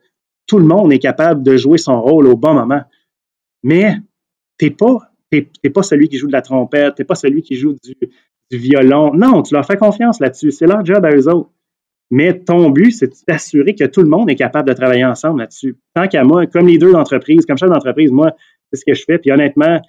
tout 0.47 0.59
le 0.59 0.65
monde 0.65 0.93
est 0.93 0.99
capable 0.99 1.43
de 1.43 1.57
jouer 1.57 1.77
son 1.77 2.01
rôle 2.01 2.27
au 2.27 2.35
bon 2.35 2.53
moment. 2.53 2.83
Mais 3.63 3.97
tu 4.57 4.71
pas, 4.71 5.11
pas 5.73 5.83
celui 5.83 6.09
qui 6.09 6.17
joue 6.17 6.27
de 6.27 6.33
la 6.33 6.41
trompette, 6.41 6.95
tu 6.95 7.05
pas 7.05 7.15
celui 7.15 7.41
qui 7.41 7.55
joue 7.55 7.75
du, 7.83 7.95
du 8.51 8.57
violon. 8.57 9.13
Non, 9.13 9.41
tu 9.41 9.53
leur 9.53 9.65
fais 9.65 9.77
confiance 9.77 10.19
là-dessus. 10.19 10.51
C'est 10.51 10.67
leur 10.67 10.85
job 10.85 11.03
à 11.05 11.15
eux 11.15 11.27
autres. 11.29 11.49
Mais 12.13 12.37
ton 12.37 12.69
but, 12.69 12.91
c'est 12.91 13.07
de 13.07 13.13
t'assurer 13.25 13.73
que 13.73 13.85
tout 13.85 14.01
le 14.01 14.09
monde 14.09 14.29
est 14.29 14.35
capable 14.35 14.67
de 14.67 14.73
travailler 14.73 15.05
ensemble 15.05 15.39
là-dessus. 15.39 15.77
Tant 15.95 16.07
qu'à 16.07 16.25
moi, 16.25 16.45
comme 16.45 16.67
leader 16.67 16.91
d'entreprise, 16.91 17.45
comme 17.45 17.57
chef 17.57 17.69
d'entreprise, 17.69 18.11
moi, 18.11 18.33
c'est 18.69 18.81
ce 18.81 18.85
que 18.85 18.93
je 18.93 19.03
fais. 19.05 19.17
Puis 19.17 19.31
honnêtement, 19.31 19.79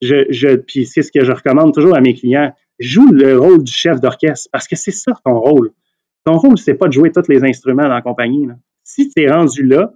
c'est 0.00 0.32
ce 0.32 1.12
que 1.12 1.22
je 1.22 1.32
recommande 1.32 1.74
toujours 1.74 1.94
à 1.94 2.00
mes 2.00 2.14
clients. 2.14 2.52
Joue 2.78 3.12
le 3.12 3.38
rôle 3.38 3.62
du 3.62 3.72
chef 3.72 4.00
d'orchestre 4.00 4.48
parce 4.50 4.66
que 4.66 4.76
c'est 4.76 4.90
ça 4.90 5.12
ton 5.24 5.38
rôle. 5.38 5.70
Ton 6.24 6.38
rôle, 6.38 6.58
c'est 6.58 6.74
pas 6.74 6.88
de 6.88 6.92
jouer 6.92 7.12
tous 7.12 7.28
les 7.28 7.44
instruments 7.44 7.84
dans 7.84 7.94
la 7.94 8.02
compagnie. 8.02 8.48
Si 8.82 9.10
tu 9.10 9.22
es 9.22 9.30
rendu 9.30 9.62
là, 9.62 9.92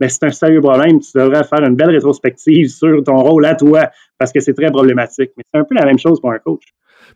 ben 0.00 0.08
c'est 0.08 0.24
un 0.24 0.30
sérieux 0.30 0.60
problème. 0.60 1.00
Tu 1.00 1.10
devrais 1.14 1.44
faire 1.44 1.62
une 1.62 1.76
belle 1.76 1.90
rétrospective 1.90 2.68
sur 2.68 3.02
ton 3.04 3.16
rôle 3.16 3.44
à 3.44 3.54
toi 3.54 3.90
parce 4.18 4.32
que 4.32 4.40
c'est 4.40 4.54
très 4.54 4.70
problématique. 4.70 5.32
Mais 5.36 5.42
c'est 5.52 5.60
un 5.60 5.64
peu 5.64 5.74
la 5.74 5.84
même 5.84 5.98
chose 5.98 6.20
pour 6.20 6.30
un 6.30 6.38
coach. 6.38 6.64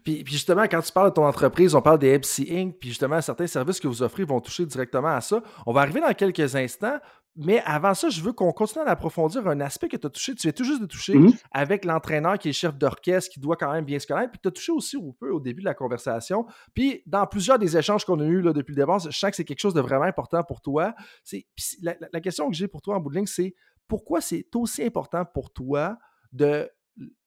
Puis, 0.05 0.25
justement, 0.27 0.63
quand 0.63 0.81
tu 0.81 0.93
parles 0.93 1.11
de 1.11 1.15
ton 1.15 1.27
entreprise, 1.27 1.75
on 1.75 1.83
parle 1.83 1.99
des 1.99 2.19
MC 2.19 2.51
Inc., 2.51 2.77
puis 2.79 2.91
justement, 2.91 3.21
certains 3.21 3.47
services 3.47 3.81
que 3.81 3.89
vous 3.89 4.03
offrez 4.03 4.25
vont 4.25 4.41
toucher 4.41 4.67
directement 4.67 5.15
à 5.15 5.21
ça. 5.21 5.43
On 5.67 5.73
va 5.73 5.83
arriver 5.83 6.01
dans 6.01 6.13
quelques 6.15 6.55
instants, 6.57 6.99
mais 7.35 7.63
avant 7.65 7.95
ça, 7.95 8.11
je 8.11 8.21
veux 8.21 8.33
qu'on 8.33 8.53
continue 8.53 8.85
à 8.85 8.91
approfondir 8.91 9.47
un 9.49 9.61
aspect 9.61 9.89
que 9.89 9.97
tu 9.97 10.07
as 10.07 10.11
touché. 10.11 10.35
Tu 10.35 10.43
viens 10.43 10.53
tout 10.53 10.65
juste 10.65 10.83
de 10.83 10.87
toucher 10.87 11.15
mm-hmm. 11.15 11.41
avec 11.51 11.85
l'entraîneur 11.85 12.39
qui 12.39 12.51
est 12.51 12.53
chef 12.53 12.77
d'orchestre, 12.77 13.33
qui 13.33 13.41
doit 13.41 13.57
quand 13.57 13.73
même 13.73 13.85
bien 13.85 13.99
se 13.99 14.07
connaître. 14.07 14.31
Puis 14.33 14.41
tu 14.43 14.49
as 14.49 14.51
touché 14.51 14.73
aussi 14.73 14.97
un 14.97 15.13
peu 15.19 15.31
au 15.31 15.41
début 15.41 15.63
de 15.63 15.67
la 15.67 15.75
conversation. 15.75 16.47
Puis 16.75 17.03
dans 17.07 17.27
plusieurs 17.27 17.59
des 17.59 17.77
échanges 17.77 18.05
qu'on 18.05 18.21
a 18.21 18.25
eus 18.25 18.43
là, 18.43 18.53
depuis 18.53 18.73
le 18.75 18.83
départ, 18.83 18.99
je 18.99 19.11
sens 19.11 19.31
que 19.31 19.37
c'est 19.37 19.45
quelque 19.45 19.61
chose 19.61 19.75
de 19.75 19.81
vraiment 19.81 20.05
important 20.05 20.43
pour 20.43 20.61
toi. 20.61 20.95
La, 21.81 21.95
la 22.13 22.21
question 22.21 22.51
que 22.51 22.57
j'ai 22.57 22.69
pour 22.69 22.83
toi 22.83 22.97
en 22.97 23.01
bout 23.01 23.11
de 23.11 23.17
ligne, 23.17 23.27
c'est 23.27 23.55
pourquoi 23.89 24.21
c'est 24.21 24.47
aussi 24.55 24.83
important 24.85 25.25
pour 25.25 25.53
toi 25.53 25.97
de 26.33 26.69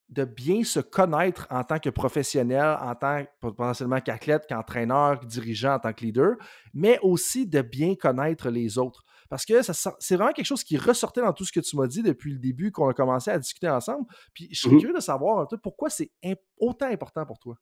de 0.10 0.24
bien 0.24 0.64
se 0.64 0.80
connaître 0.80 1.48
en 1.50 1.64
tant 1.64 1.80
que 1.80 1.90
professionnel, 1.90 2.78
en 2.80 2.94
tant 2.96 3.24
potentiellement 3.42 4.00
qu'athlète, 4.00 4.46
qu'entraîneur, 4.48 5.20
dirigeant, 5.26 5.76
en 5.76 5.80
tant 5.80 5.94
que 5.94 6.06
leader, 6.06 6.36
mais 6.74 7.00
aussi 7.02 7.48
de 7.48 7.62
bien 7.62 7.96
connaître 7.96 8.50
les 8.50 8.78
autres. 8.78 9.04
Parce 9.30 9.46
que 9.46 9.54
c'est 10.00 10.16
vraiment 10.16 10.32
quelque 10.32 10.46
chose 10.46 10.64
qui 10.64 10.78
ressortait 10.78 11.22
dans 11.22 11.34
tout 11.34 11.46
ce 11.46 11.52
que 11.52 11.60
tu 11.60 11.76
m'as 11.76 11.88
dit 11.88 12.04
depuis 12.04 12.32
le 12.32 12.38
début 12.38 12.72
qu'on 12.72 12.88
a 12.88 12.94
commencé 12.94 13.32
à 13.32 13.40
discuter 13.40 13.68
ensemble. 13.68 14.06
Puis 14.34 14.48
je 14.52 14.60
suis 14.60 14.70
mmh 14.70 14.80
curieux 14.80 14.96
de 14.96 15.00
savoir 15.00 15.40
un 15.40 15.46
peu 15.48 15.58
pourquoi 15.58 15.90
c'est 15.90 16.12
autant 16.60 16.88
important 16.88 17.26
pour 17.26 17.40
toi. 17.40 17.58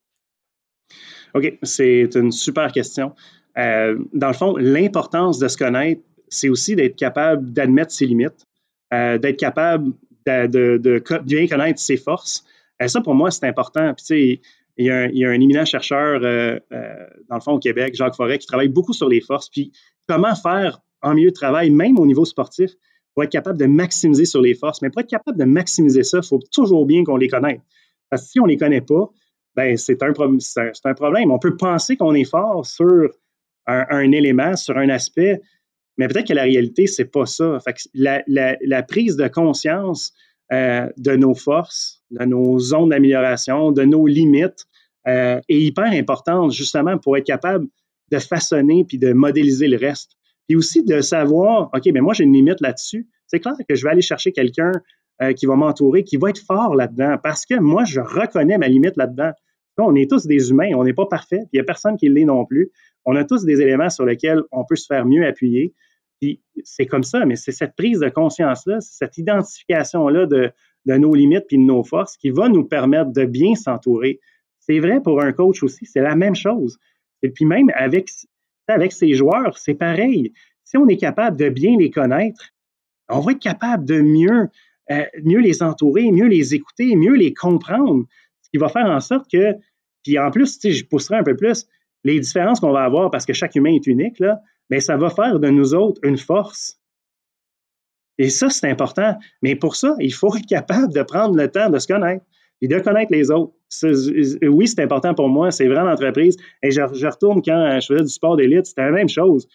OK, 1.33 1.57
c'est 1.63 2.15
une 2.15 2.31
super 2.31 2.71
question. 2.71 3.15
Euh, 3.57 3.97
dans 4.13 4.27
le 4.27 4.33
fond, 4.33 4.57
l'importance 4.57 5.39
de 5.39 5.47
se 5.47 5.57
connaître, 5.57 6.01
c'est 6.27 6.49
aussi 6.49 6.75
d'être 6.75 6.95
capable 6.95 7.53
d'admettre 7.53 7.91
ses 7.91 8.05
limites, 8.05 8.45
euh, 8.93 9.17
d'être 9.17 9.37
capable 9.37 9.93
de, 10.25 11.21
bien 11.23 11.47
connaître 11.47 11.79
ses 11.79 11.97
forces. 11.97 12.45
Et 12.79 12.87
ça, 12.87 13.01
pour 13.01 13.15
moi, 13.15 13.31
c'est 13.31 13.47
important. 13.47 13.93
Puis, 13.93 14.41
il 14.77 14.85
y, 14.85 14.89
a 14.89 15.01
un, 15.01 15.07
il 15.07 15.17
y, 15.19 15.25
a 15.25 15.29
un, 15.29 15.33
éminent 15.33 15.65
chercheur, 15.65 16.21
euh, 16.23 16.59
euh, 16.71 17.07
dans 17.29 17.35
le 17.35 17.41
fond, 17.41 17.51
au 17.53 17.59
Québec, 17.59 17.93
Jacques 17.95 18.15
Forêt, 18.15 18.39
qui 18.39 18.47
travaille 18.47 18.69
beaucoup 18.69 18.93
sur 18.93 19.07
les 19.07 19.21
forces. 19.21 19.49
Puis, 19.49 19.71
comment 20.07 20.33
faire 20.35 20.79
en 21.01 21.13
milieu 21.13 21.29
de 21.29 21.35
travail, 21.35 21.69
même 21.69 21.99
au 21.99 22.05
niveau 22.05 22.25
sportif, 22.25 22.71
pour 23.13 23.23
être 23.23 23.31
capable 23.31 23.59
de 23.59 23.65
maximiser 23.65 24.25
sur 24.25 24.41
les 24.41 24.55
forces. 24.55 24.81
Mais 24.81 24.89
pour 24.89 25.01
être 25.01 25.09
capable 25.09 25.37
de 25.37 25.43
maximiser 25.43 26.03
ça, 26.03 26.19
il 26.23 26.27
faut 26.27 26.39
toujours 26.51 26.85
bien 26.85 27.03
qu'on 27.03 27.17
les 27.17 27.27
connaisse. 27.27 27.61
Parce 28.09 28.23
que 28.23 28.29
si 28.29 28.39
on 28.39 28.45
ne 28.45 28.49
les 28.49 28.57
connaît 28.57 28.81
pas, 28.81 29.09
ben 29.55 29.77
c'est 29.77 30.01
un, 30.01 30.13
c'est 30.39 30.85
un, 30.85 30.93
problème. 30.95 31.31
On 31.31 31.37
peut 31.37 31.55
penser 31.55 31.95
qu'on 31.95 32.15
est 32.15 32.23
fort 32.23 32.65
sur 32.65 33.09
un, 33.67 33.85
un, 33.89 34.11
élément, 34.11 34.55
sur 34.55 34.77
un 34.77 34.89
aspect, 34.89 35.41
mais 35.97 36.07
peut-être 36.07 36.27
que 36.27 36.33
la 36.33 36.43
réalité, 36.43 36.87
c'est 36.87 37.05
pas 37.05 37.25
ça. 37.25 37.59
la, 37.93 38.83
prise 38.83 39.15
de 39.15 39.27
conscience 39.27 40.13
euh, 40.51 40.89
de 40.97 41.15
nos 41.15 41.35
forces, 41.35 42.01
de 42.11 42.25
nos 42.25 42.59
zones 42.59 42.89
d'amélioration, 42.89 43.71
de 43.71 43.83
nos 43.83 44.07
limites 44.07 44.65
euh, 45.07 45.39
est 45.49 45.59
hyper 45.59 45.91
importante 45.91 46.51
justement 46.51 46.97
pour 46.97 47.17
être 47.17 47.25
capable 47.25 47.67
de 48.11 48.19
façonner 48.19 48.85
puis 48.85 48.97
de 48.97 49.13
modéliser 49.13 49.67
le 49.67 49.77
reste. 49.77 50.11
Puis 50.47 50.55
aussi 50.55 50.83
de 50.83 51.01
savoir, 51.01 51.69
OK, 51.73 51.83
mais 51.93 52.01
moi 52.01 52.13
j'ai 52.13 52.23
une 52.23 52.33
limite 52.33 52.61
là-dessus. 52.61 53.07
C'est 53.27 53.39
clair 53.39 53.53
que 53.67 53.75
je 53.75 53.83
vais 53.83 53.91
aller 53.91 54.01
chercher 54.01 54.31
quelqu'un 54.31 54.71
euh, 55.21 55.33
qui 55.33 55.45
va 55.45 55.55
m'entourer, 55.55 56.03
qui 56.03 56.17
va 56.17 56.29
être 56.29 56.41
fort 56.45 56.75
là-dedans, 56.75 57.17
parce 57.21 57.45
que 57.45 57.59
moi 57.59 57.85
je 57.85 57.99
reconnais 57.99 58.57
ma 58.57 58.67
limite 58.67 58.97
là-dedans. 58.97 59.31
On 59.77 59.95
est 59.95 60.09
tous 60.09 60.25
des 60.25 60.51
humains, 60.51 60.71
on 60.75 60.83
n'est 60.83 60.93
pas 60.93 61.07
parfait, 61.07 61.41
il 61.51 61.55
n'y 61.55 61.59
a 61.59 61.63
personne 61.63 61.97
qui 61.97 62.09
l'est 62.09 62.25
non 62.25 62.45
plus. 62.45 62.71
On 63.05 63.15
a 63.15 63.23
tous 63.23 63.43
des 63.43 63.59
éléments 63.61 63.89
sur 63.89 64.05
lesquels 64.05 64.41
on 64.51 64.63
peut 64.65 64.75
se 64.75 64.85
faire 64.85 65.05
mieux 65.05 65.25
appuyer. 65.25 65.73
C'est 66.63 66.85
comme 66.85 67.03
ça, 67.03 67.25
mais 67.25 67.35
c'est 67.35 67.51
cette 67.51 67.75
prise 67.75 67.99
de 67.99 68.07
conscience-là, 68.09 68.79
cette 68.79 69.17
identification-là 69.17 70.25
de, 70.25 70.51
nos 70.85 71.13
limites 71.13 71.45
puis 71.47 71.57
de 71.57 71.63
nos 71.63 71.83
forces 71.83 72.15
qui 72.17 72.29
va 72.29 72.47
nous 72.47 72.63
permettre 72.63 73.11
de 73.11 73.25
bien 73.25 73.55
s'entourer. 73.55 74.19
C'est 74.59 74.79
vrai 74.79 75.01
pour 75.01 75.21
un 75.21 75.33
coach 75.33 75.63
aussi, 75.63 75.85
c'est 75.85 76.01
la 76.01 76.15
même 76.15 76.35
chose. 76.35 76.77
Et 77.23 77.29
puis 77.29 77.45
même 77.45 77.71
avec, 77.75 78.09
avec 78.67 78.93
ses 78.93 79.13
joueurs, 79.15 79.57
c'est 79.57 79.73
pareil. 79.73 80.31
Si 80.63 80.77
on 80.77 80.87
est 80.87 80.97
capable 80.97 81.37
de 81.37 81.49
bien 81.49 81.75
les 81.77 81.89
connaître, 81.89 82.51
on 83.09 83.19
va 83.19 83.33
être 83.33 83.41
capable 83.41 83.85
de 83.85 84.01
mieux, 84.01 84.47
euh, 84.91 85.05
mieux 85.23 85.39
les 85.39 85.61
entourer, 85.61 86.09
mieux 86.11 86.27
les 86.27 86.55
écouter, 86.55 86.95
mieux 86.95 87.15
les 87.15 87.33
comprendre. 87.33 88.05
Qui 88.53 88.59
va 88.59 88.69
faire 88.69 88.85
en 88.85 88.99
sorte 88.99 89.29
que, 89.31 89.55
puis 90.03 90.19
en 90.19 90.29
plus, 90.29 90.59
je 90.63 90.85
pousserai 90.85 91.17
un 91.17 91.23
peu 91.23 91.35
plus, 91.35 91.65
les 92.03 92.19
différences 92.19 92.59
qu'on 92.59 92.71
va 92.71 92.83
avoir, 92.83 93.09
parce 93.09 93.25
que 93.25 93.33
chaque 93.33 93.55
humain 93.55 93.73
est 93.73 93.87
unique, 93.87 94.19
là, 94.19 94.39
mais 94.69 94.79
ça 94.79 94.95
va 94.97 95.09
faire 95.09 95.39
de 95.39 95.49
nous 95.49 95.73
autres 95.73 95.99
une 96.03 96.17
force. 96.17 96.79
Et 98.17 98.29
ça, 98.29 98.49
c'est 98.49 98.69
important. 98.69 99.17
Mais 99.41 99.55
pour 99.55 99.75
ça, 99.75 99.95
il 99.99 100.13
faut 100.13 100.35
être 100.35 100.45
capable 100.45 100.93
de 100.93 101.01
prendre 101.01 101.35
le 101.35 101.49
temps 101.49 101.69
de 101.69 101.79
se 101.79 101.87
connaître 101.87 102.23
et 102.61 102.67
de 102.67 102.79
connaître 102.79 103.11
les 103.11 103.31
autres. 103.31 103.53
Oui, 104.43 104.67
c'est 104.67 104.81
important 104.81 105.15
pour 105.15 105.29
moi, 105.29 105.51
c'est 105.51 105.67
vrai 105.67 105.83
l'entreprise. 105.83 106.37
Et 106.61 106.71
je, 106.71 106.81
retourne 106.81 107.41
quand 107.41 107.79
je 107.81 107.87
faisais 107.87 108.03
du 108.03 108.09
sport 108.09 108.37
d'élite, 108.37 108.67
c'était 108.67 108.83
la 108.83 108.91
même 108.91 109.09
chose. 109.09 109.47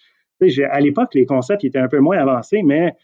à 0.71 0.81
l'époque, 0.81 1.15
les 1.15 1.25
concepts 1.25 1.65
étaient 1.65 1.79
un 1.79 1.89
peu 1.89 2.01
moins 2.01 2.19
avancés, 2.19 2.63
mais 2.63 2.95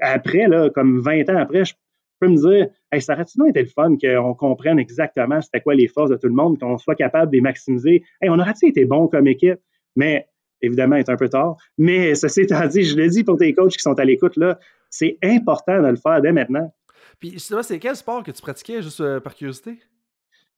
après, 0.00 0.48
là, 0.48 0.70
comme 0.70 1.00
20 1.00 1.28
ans 1.28 1.36
après, 1.36 1.64
je 1.64 1.74
peux 2.20 2.28
me 2.28 2.36
dire, 2.36 2.68
hey, 2.92 3.00
ça 3.00 3.14
aurait-il 3.14 3.48
été 3.48 3.62
le 3.62 3.68
fun 3.68 3.96
qu'on 3.96 4.34
comprenne 4.34 4.78
exactement 4.78 5.40
c'était 5.40 5.60
quoi 5.60 5.74
les 5.74 5.88
forces 5.88 6.10
de 6.10 6.16
tout 6.16 6.28
le 6.28 6.34
monde, 6.34 6.58
qu'on 6.58 6.78
soit 6.78 6.94
capable 6.94 7.30
de 7.30 7.36
les 7.36 7.40
maximiser? 7.40 8.04
Hey, 8.20 8.30
on 8.30 8.38
aurait-il 8.38 8.68
été 8.68 8.84
bon 8.84 9.08
comme 9.08 9.26
équipe? 9.26 9.58
Mais 9.96 10.28
évidemment, 10.62 10.96
est 10.96 11.08
un 11.08 11.16
peu 11.16 11.28
tard. 11.28 11.56
Mais 11.78 12.14
ceci 12.14 12.42
étant 12.42 12.66
dit, 12.66 12.84
je 12.84 12.96
le 12.96 13.08
dis 13.08 13.24
pour 13.24 13.36
tes 13.36 13.52
coachs 13.54 13.72
qui 13.72 13.82
sont 13.82 13.98
à 13.98 14.04
l'écoute, 14.04 14.36
là, 14.36 14.58
c'est 14.90 15.18
important 15.22 15.82
de 15.82 15.88
le 15.88 15.96
faire 15.96 16.20
dès 16.20 16.32
maintenant. 16.32 16.72
Puis, 17.18 17.38
c'est 17.38 17.78
quel 17.78 17.96
sport 17.96 18.22
que 18.22 18.30
tu 18.30 18.40
pratiquais, 18.42 18.82
juste 18.82 19.00
euh, 19.00 19.20
par 19.20 19.34
curiosité? 19.34 19.78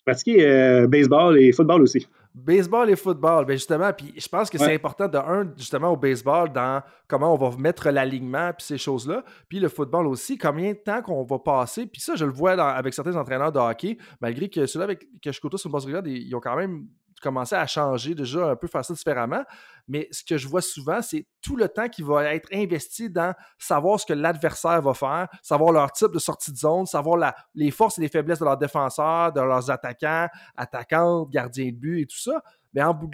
Je 0.04 0.10
pratiquais 0.10 0.44
euh, 0.44 0.88
baseball 0.88 1.38
et 1.38 1.52
football 1.52 1.82
aussi. 1.82 2.08
Baseball 2.34 2.90
et 2.90 2.96
football, 2.96 3.44
ben 3.44 3.52
justement, 3.52 3.92
puis 3.92 4.12
je 4.16 4.26
pense 4.26 4.50
que 4.50 4.58
c'est 4.58 4.74
important 4.74 5.06
de 5.06 5.18
un, 5.18 5.52
justement, 5.56 5.90
au 5.90 5.96
baseball, 5.96 6.50
dans 6.50 6.82
comment 7.06 7.34
on 7.34 7.36
va 7.36 7.54
mettre 7.58 7.90
l'alignement, 7.90 8.52
puis 8.56 8.66
ces 8.66 8.78
choses-là, 8.78 9.22
puis 9.48 9.60
le 9.60 9.68
football 9.68 10.06
aussi, 10.06 10.38
combien 10.38 10.72
de 10.72 10.78
temps 10.78 11.02
qu'on 11.02 11.22
va 11.24 11.38
passer, 11.38 11.86
puis 11.86 12.00
ça, 12.00 12.16
je 12.16 12.24
le 12.24 12.32
vois 12.32 12.52
avec 12.52 12.94
certains 12.94 13.16
entraîneurs 13.16 13.52
de 13.52 13.58
hockey, 13.58 13.98
malgré 14.20 14.48
que 14.48 14.64
ceux-là 14.64 14.86
avec 14.86 15.06
que 15.20 15.30
je 15.30 15.40
côtoie 15.40 15.58
sur 15.58 15.70
le 15.70 16.08
ils 16.08 16.34
ont 16.34 16.40
quand 16.40 16.56
même 16.56 16.86
commencer 17.22 17.54
à 17.54 17.66
changer 17.66 18.14
déjà 18.14 18.50
un 18.50 18.56
peu, 18.56 18.66
faire 18.66 18.84
ça 18.84 18.94
différemment. 18.94 19.42
Mais 19.88 20.08
ce 20.10 20.22
que 20.24 20.36
je 20.36 20.46
vois 20.48 20.62
souvent, 20.62 21.00
c'est 21.02 21.26
tout 21.40 21.56
le 21.56 21.68
temps 21.68 21.88
qui 21.88 22.02
va 22.02 22.34
être 22.34 22.48
investi 22.52 23.08
dans 23.10 23.34
savoir 23.58 23.98
ce 23.98 24.06
que 24.06 24.12
l'adversaire 24.12 24.82
va 24.82 24.94
faire, 24.94 25.28
savoir 25.42 25.72
leur 25.72 25.90
type 25.92 26.12
de 26.12 26.18
sortie 26.18 26.52
de 26.52 26.56
zone, 26.56 26.86
savoir 26.86 27.34
les 27.54 27.70
forces 27.70 27.98
et 27.98 28.02
les 28.02 28.08
faiblesses 28.08 28.40
de 28.40 28.44
leurs 28.44 28.58
défenseurs, 28.58 29.32
de 29.32 29.40
leurs 29.40 29.70
attaquants, 29.70 30.28
attaquantes, 30.56 31.30
gardiens 31.30 31.70
de 31.70 31.76
but 31.76 32.02
et 32.02 32.06
tout 32.06 32.18
ça. 32.18 32.42
Mais 32.74 32.82
en 32.82 32.94
bout 32.94 33.08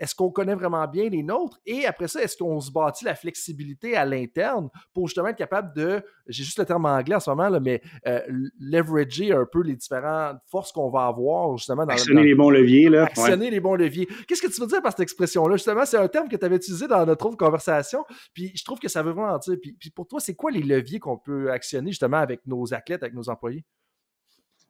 est-ce 0.00 0.14
qu'on 0.14 0.30
connaît 0.30 0.54
vraiment 0.54 0.88
bien 0.88 1.10
les 1.10 1.22
nôtres? 1.22 1.60
Et 1.66 1.84
après 1.84 2.08
ça, 2.08 2.22
est-ce 2.22 2.36
qu'on 2.36 2.58
se 2.58 2.72
bâtit 2.72 3.04
la 3.04 3.14
flexibilité 3.14 3.96
à 3.96 4.06
l'interne 4.06 4.70
pour 4.94 5.06
justement 5.06 5.28
être 5.28 5.36
capable 5.36 5.76
de, 5.76 6.02
j'ai 6.26 6.42
juste 6.42 6.58
le 6.58 6.64
terme 6.64 6.86
anglais 6.86 7.16
en 7.16 7.20
ce 7.20 7.28
moment, 7.28 7.50
là, 7.50 7.60
mais 7.60 7.82
euh, 8.06 8.20
leverager 8.58 9.32
un 9.32 9.44
peu 9.44 9.62
les 9.62 9.76
différentes 9.76 10.38
forces 10.46 10.72
qu'on 10.72 10.88
va 10.88 11.04
avoir 11.04 11.54
justement 11.58 11.84
dans 11.84 11.92
Actionner 11.92 12.22
les 12.22 12.34
bons 12.34 12.48
leviers. 12.48 12.88
Là. 12.88 13.04
Actionner 13.04 13.50
les 13.50 13.60
bons 13.60 13.74
leviers. 13.74 14.08
Qu'est-ce 14.26 14.40
que 14.40 14.52
tu 14.52 14.60
veux 14.60 14.66
dire 14.66 14.80
par 14.80 14.92
cette 14.92 15.00
expression-là? 15.00 15.56
Justement, 15.56 15.84
c'est 15.84 15.98
un 15.98 16.08
terme 16.08 16.28
que 16.28 16.36
tu 16.36 16.44
avais 16.46 16.56
utilisé 16.56 16.88
dans 16.88 17.04
notre 17.04 17.26
autre 17.26 17.36
conversation. 17.36 18.02
Puis 18.32 18.52
je 18.54 18.64
trouve 18.64 18.78
que 18.78 18.88
ça 18.88 19.02
veut 19.02 19.12
vraiment 19.12 19.36
dire. 19.36 19.56
Puis, 19.60 19.74
puis 19.78 19.90
pour 19.90 20.06
toi, 20.06 20.18
c'est 20.18 20.34
quoi 20.34 20.50
les 20.50 20.62
leviers 20.62 20.98
qu'on 20.98 21.18
peut 21.18 21.50
actionner 21.50 21.90
justement 21.90 22.18
avec 22.18 22.46
nos 22.46 22.72
athlètes, 22.72 23.02
avec 23.02 23.14
nos 23.14 23.28
employés? 23.28 23.64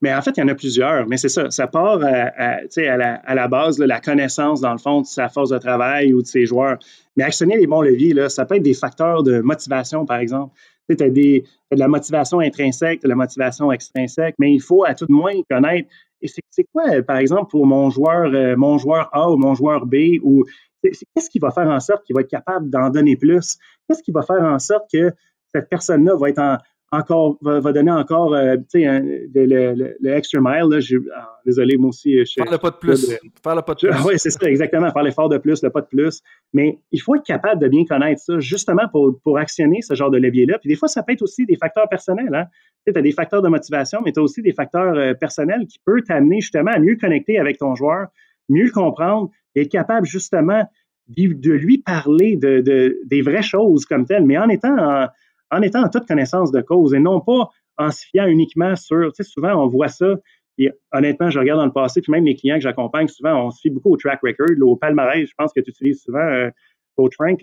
Mais 0.02 0.14
en 0.14 0.22
fait, 0.22 0.36
il 0.36 0.40
y 0.40 0.42
en 0.42 0.48
a 0.48 0.54
plusieurs. 0.54 1.06
Mais 1.06 1.16
c'est 1.16 1.28
ça, 1.28 1.50
ça 1.50 1.66
part 1.66 2.02
à, 2.02 2.60
la, 2.76 3.14
à 3.14 3.34
la 3.34 3.48
base, 3.48 3.76
de 3.76 3.84
la 3.84 4.00
connaissance, 4.00 4.60
dans 4.60 4.72
le 4.72 4.78
fond, 4.78 5.02
de 5.02 5.06
sa 5.06 5.28
force 5.28 5.50
de 5.50 5.58
travail 5.58 6.12
ou 6.14 6.22
de 6.22 6.26
ses 6.26 6.46
joueurs. 6.46 6.78
Mais 7.16 7.24
actionner 7.24 7.56
les 7.56 7.66
bons 7.66 7.82
leviers, 7.82 8.14
là, 8.14 8.28
ça 8.28 8.46
peut 8.46 8.56
être 8.56 8.62
des 8.62 8.74
facteurs 8.74 9.22
de 9.22 9.40
motivation, 9.40 10.06
par 10.06 10.18
exemple. 10.18 10.54
Tu 10.88 11.04
as, 11.04 11.10
de 11.10 11.42
la 11.72 11.86
motivation 11.86 12.40
intrinsèque, 12.40 13.02
de 13.02 13.08
la 13.08 13.14
motivation 13.14 13.70
extrinsèque, 13.70 14.34
mais 14.38 14.52
il 14.52 14.60
faut 14.60 14.84
à 14.84 14.94
tout 14.94 15.06
le 15.08 15.14
moins 15.14 15.34
connaître. 15.48 15.88
C'est 16.22 16.64
quoi, 16.72 17.02
par 17.02 17.18
exemple, 17.18 17.50
pour 17.50 17.66
mon 17.66 17.90
joueur, 17.90 18.32
euh, 18.34 18.56
mon 18.56 18.76
joueur 18.78 19.08
A 19.12 19.30
ou 19.30 19.36
mon 19.36 19.54
joueur 19.54 19.86
B, 19.86 20.18
ou 20.22 20.44
qu'est-ce 20.82 21.30
qui 21.30 21.38
va 21.38 21.50
faire 21.50 21.68
en 21.68 21.80
sorte 21.80 22.04
qu'il 22.04 22.14
va 22.14 22.22
être 22.22 22.30
capable 22.30 22.70
d'en 22.70 22.90
donner 22.90 23.16
plus? 23.16 23.56
Qu'est-ce 23.88 24.02
qui 24.02 24.12
va 24.12 24.22
faire 24.22 24.42
en 24.42 24.58
sorte 24.58 24.90
que 24.92 25.12
cette 25.54 25.68
personne-là 25.68 26.16
va 26.16 26.28
être 26.28 26.38
en, 26.38 26.58
encore, 26.92 27.38
va, 27.40 27.72
donner 27.72 27.92
encore, 27.92 28.34
euh, 28.34 28.56
tu 28.56 28.82
sais, 28.82 29.00
le, 29.34 29.94
le, 30.00 30.10
extra 30.12 30.40
mile. 30.40 30.68
Là, 30.70 30.78
ah, 31.16 31.38
désolé, 31.46 31.76
moi 31.76 31.90
aussi. 31.90 32.18
Je, 32.24 32.32
faire 32.32 32.50
le 32.50 32.58
pas 32.58 32.70
de 32.70 32.76
plus. 32.76 33.10
faire 33.42 33.54
le 33.54 33.62
pas 33.62 33.74
de 33.74 33.78
plus. 33.78 34.04
Oui, 34.04 34.14
c'est 34.16 34.30
ça, 34.30 34.48
exactement. 34.48 34.90
Faire 34.90 35.02
l'effort 35.02 35.28
de 35.28 35.38
plus, 35.38 35.62
le 35.62 35.70
pas 35.70 35.82
de 35.82 35.86
plus. 35.86 36.20
Mais 36.52 36.78
il 36.90 37.00
faut 37.00 37.14
être 37.14 37.24
capable 37.24 37.60
de 37.60 37.68
bien 37.68 37.84
connaître 37.84 38.20
ça, 38.20 38.40
justement 38.40 38.88
pour, 38.90 39.20
pour 39.22 39.38
actionner 39.38 39.82
ce 39.82 39.94
genre 39.94 40.10
de 40.10 40.18
levier-là. 40.18 40.58
Puis 40.58 40.68
des 40.68 40.76
fois, 40.76 40.88
ça 40.88 41.02
peut 41.02 41.12
être 41.12 41.22
aussi 41.22 41.46
des 41.46 41.56
facteurs 41.56 41.88
personnels. 41.88 42.34
Hein? 42.34 42.46
Tu 42.86 42.92
as 42.96 43.02
des 43.02 43.12
facteurs 43.12 43.42
de 43.42 43.48
motivation, 43.48 44.00
mais 44.04 44.12
tu 44.12 44.18
as 44.18 44.22
aussi 44.22 44.42
des 44.42 44.52
facteurs 44.52 44.96
euh, 44.96 45.14
personnels 45.14 45.66
qui 45.68 45.78
peuvent 45.84 46.02
t'amener 46.02 46.40
justement 46.40 46.72
à 46.72 46.80
mieux 46.80 46.96
connecter 46.96 47.38
avec 47.38 47.58
ton 47.58 47.76
joueur, 47.76 48.08
mieux 48.48 48.64
le 48.64 48.72
comprendre, 48.72 49.30
et 49.54 49.62
être 49.62 49.70
capable 49.70 50.06
justement 50.06 50.64
de 51.08 51.52
lui 51.52 51.78
parler 51.78 52.36
de, 52.36 52.60
de, 52.60 53.00
des 53.06 53.22
vraies 53.22 53.42
choses 53.42 53.84
comme 53.84 54.06
telles, 54.06 54.24
mais 54.24 54.38
en 54.38 54.48
étant 54.48 54.76
en, 54.78 55.08
en 55.50 55.62
étant 55.62 55.82
en 55.82 55.88
toute 55.88 56.06
connaissance 56.06 56.52
de 56.52 56.60
cause 56.60 56.94
et 56.94 57.00
non 57.00 57.20
pas 57.20 57.48
en 57.78 57.90
se 57.90 58.04
fiant 58.06 58.26
uniquement 58.26 58.76
sur, 58.76 59.12
tu 59.12 59.22
sais, 59.22 59.30
souvent 59.30 59.54
on 59.54 59.66
voit 59.66 59.88
ça, 59.88 60.16
et 60.60 60.70
honnêtement, 60.92 61.30
je 61.30 61.38
regarde 61.38 61.58
dans 61.58 61.66
le 61.66 61.72
passé, 61.72 62.02
puis 62.02 62.12
même 62.12 62.26
les 62.26 62.34
clients 62.34 62.56
que 62.56 62.62
j'accompagne, 62.62 63.08
souvent, 63.08 63.46
on 63.46 63.50
se 63.50 63.60
fie 63.60 63.70
beaucoup 63.70 63.94
au 63.94 63.96
track 63.96 64.20
record, 64.22 64.48
au 64.60 64.76
palmarès, 64.76 65.26
je 65.26 65.34
pense 65.36 65.52
que 65.54 65.60
tu 65.60 65.70
utilises 65.70 66.02
souvent 66.02 66.18
euh, 66.18 66.50
Coach 66.96 67.14
Frank. 67.14 67.40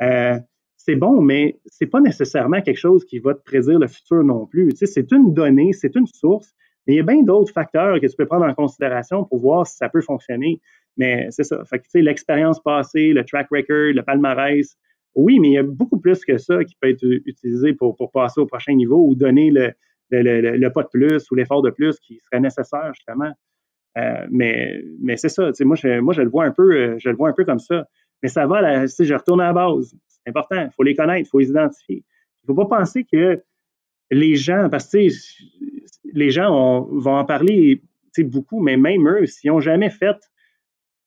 Euh, 0.00 0.38
c'est 0.76 0.96
bon, 0.96 1.20
mais 1.20 1.58
c'est 1.66 1.86
pas 1.86 2.00
nécessairement 2.00 2.62
quelque 2.62 2.78
chose 2.78 3.04
qui 3.04 3.18
va 3.18 3.34
te 3.34 3.42
prédire 3.42 3.78
le 3.78 3.86
futur 3.86 4.24
non 4.24 4.46
plus. 4.46 4.68
Tu 4.70 4.78
sais, 4.78 4.86
c'est 4.86 5.12
une 5.12 5.34
donnée, 5.34 5.72
c'est 5.74 5.94
une 5.94 6.06
source, 6.06 6.54
mais 6.86 6.94
il 6.94 6.96
y 6.96 7.00
a 7.00 7.02
bien 7.02 7.22
d'autres 7.22 7.52
facteurs 7.52 8.00
que 8.00 8.06
tu 8.06 8.16
peux 8.16 8.26
prendre 8.26 8.46
en 8.46 8.54
considération 8.54 9.24
pour 9.24 9.38
voir 9.40 9.66
si 9.66 9.76
ça 9.76 9.90
peut 9.90 10.02
fonctionner. 10.02 10.60
Mais 10.96 11.26
c'est 11.30 11.44
ça. 11.44 11.64
Fait 11.64 11.80
tu 11.80 11.90
sais, 11.90 12.02
l'expérience 12.02 12.62
passée, 12.62 13.12
le 13.12 13.24
track 13.24 13.48
record, 13.50 13.92
le 13.94 14.02
palmarès, 14.02 14.76
oui, 15.14 15.38
mais 15.38 15.48
il 15.48 15.52
y 15.52 15.58
a 15.58 15.62
beaucoup 15.62 15.98
plus 15.98 16.24
que 16.24 16.38
ça 16.38 16.64
qui 16.64 16.74
peut 16.80 16.88
être 16.88 17.04
utilisé 17.04 17.72
pour, 17.72 17.96
passer 18.12 18.40
au 18.40 18.46
prochain 18.46 18.74
niveau 18.74 19.06
ou 19.06 19.14
donner 19.14 19.50
le, 19.50 19.72
le, 20.10 20.68
pas 20.68 20.82
de 20.82 20.88
plus 20.88 21.30
ou 21.30 21.34
l'effort 21.34 21.62
de 21.62 21.70
plus 21.70 21.98
qui 22.00 22.18
serait 22.20 22.40
nécessaire, 22.40 22.92
justement. 22.94 23.32
Euh, 23.96 24.26
mais 24.30 24.82
mais 25.00 25.16
c'est 25.16 25.28
ça. 25.28 25.50
Moi 25.60 25.76
je, 25.76 26.00
moi, 26.00 26.12
je 26.14 26.22
le 26.22 26.28
vois 26.28 26.44
un 26.44 26.50
peu, 26.50 26.74
euh, 26.74 26.96
je 26.98 27.08
le 27.08 27.16
vois 27.16 27.28
un 27.28 27.32
peu 27.32 27.44
comme 27.44 27.60
ça. 27.60 27.86
Mais 28.22 28.28
ça 28.28 28.46
va, 28.46 28.60
là, 28.60 28.86
je 28.86 29.14
retourne 29.14 29.40
à 29.40 29.46
la 29.46 29.52
base. 29.52 29.94
C'est 30.08 30.30
important. 30.30 30.62
Il 30.64 30.72
faut 30.74 30.82
les 30.82 30.94
connaître, 30.94 31.28
il 31.28 31.30
faut 31.30 31.38
les 31.38 31.50
identifier. 31.50 32.02
Il 32.42 32.50
ne 32.50 32.54
faut 32.54 32.66
pas 32.66 32.78
penser 32.78 33.04
que 33.04 33.40
les 34.10 34.34
gens, 34.34 34.68
parce 34.70 34.90
que 34.90 34.98
les 36.12 36.30
gens 36.30 36.82
vont 36.90 37.16
en 37.16 37.24
parler 37.24 37.82
beaucoup, 38.18 38.60
mais 38.60 38.76
même 38.76 39.08
eux, 39.08 39.26
s'ils 39.26 39.50
n'ont 39.50 39.60
jamais 39.60 39.90
fait 39.90 40.16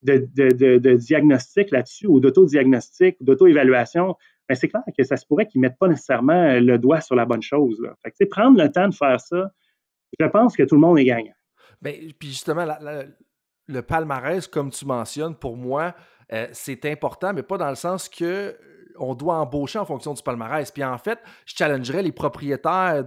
de, 0.08 0.96
diagnostic 0.96 1.72
là-dessus 1.72 2.08
ou 2.08 2.20
d'autodiagnostic 2.20 3.18
d'auto-évaluation, 3.22 4.16
ben 4.48 4.56
c'est 4.56 4.70
clair 4.70 4.84
que 4.98 5.04
ça 5.04 5.18
se 5.18 5.26
pourrait 5.26 5.48
qu'ils 5.48 5.62
ne 5.62 5.68
mettent 5.68 5.78
pas 5.78 5.88
nécessairement 5.88 6.60
le 6.60 6.78
doigt 6.78 7.02
sur 7.02 7.16
la 7.16 7.26
bonne 7.26 7.42
chose. 7.42 7.82
Fait 8.04 8.26
prendre 8.26 8.62
le 8.62 8.72
temps 8.72 8.88
de 8.88 8.94
faire 8.94 9.20
ça, 9.20 9.52
je 10.20 10.26
pense 10.26 10.56
que 10.56 10.64
tout 10.64 10.76
le 10.76 10.82
monde 10.82 11.00
est 11.00 11.06
gagnant. 11.06 11.34
Bien, 11.82 11.94
puis 12.18 12.30
justement, 12.30 12.66
le 13.68 13.82
palmarès, 13.82 14.48
comme 14.48 14.72
tu 14.72 14.86
mentionnes, 14.86 15.36
pour 15.36 15.58
moi, 15.58 15.94
euh, 16.34 16.48
c'est 16.52 16.86
important, 16.86 17.34
mais 17.34 17.44
pas 17.44 17.58
dans 17.58 17.70
le 17.70 17.76
sens 17.76 18.10
que 18.10 18.56
on 19.00 19.16
doit 19.16 19.36
embaucher 19.36 19.80
en 19.80 19.86
fonction 19.86 20.14
du 20.14 20.22
palmarès. 20.22 20.70
Puis 20.72 20.84
en 20.84 20.98
fait, 20.98 21.20
je 21.46 21.56
challengerais 21.56 22.04
les 22.04 22.12
propriétaires 22.12 23.04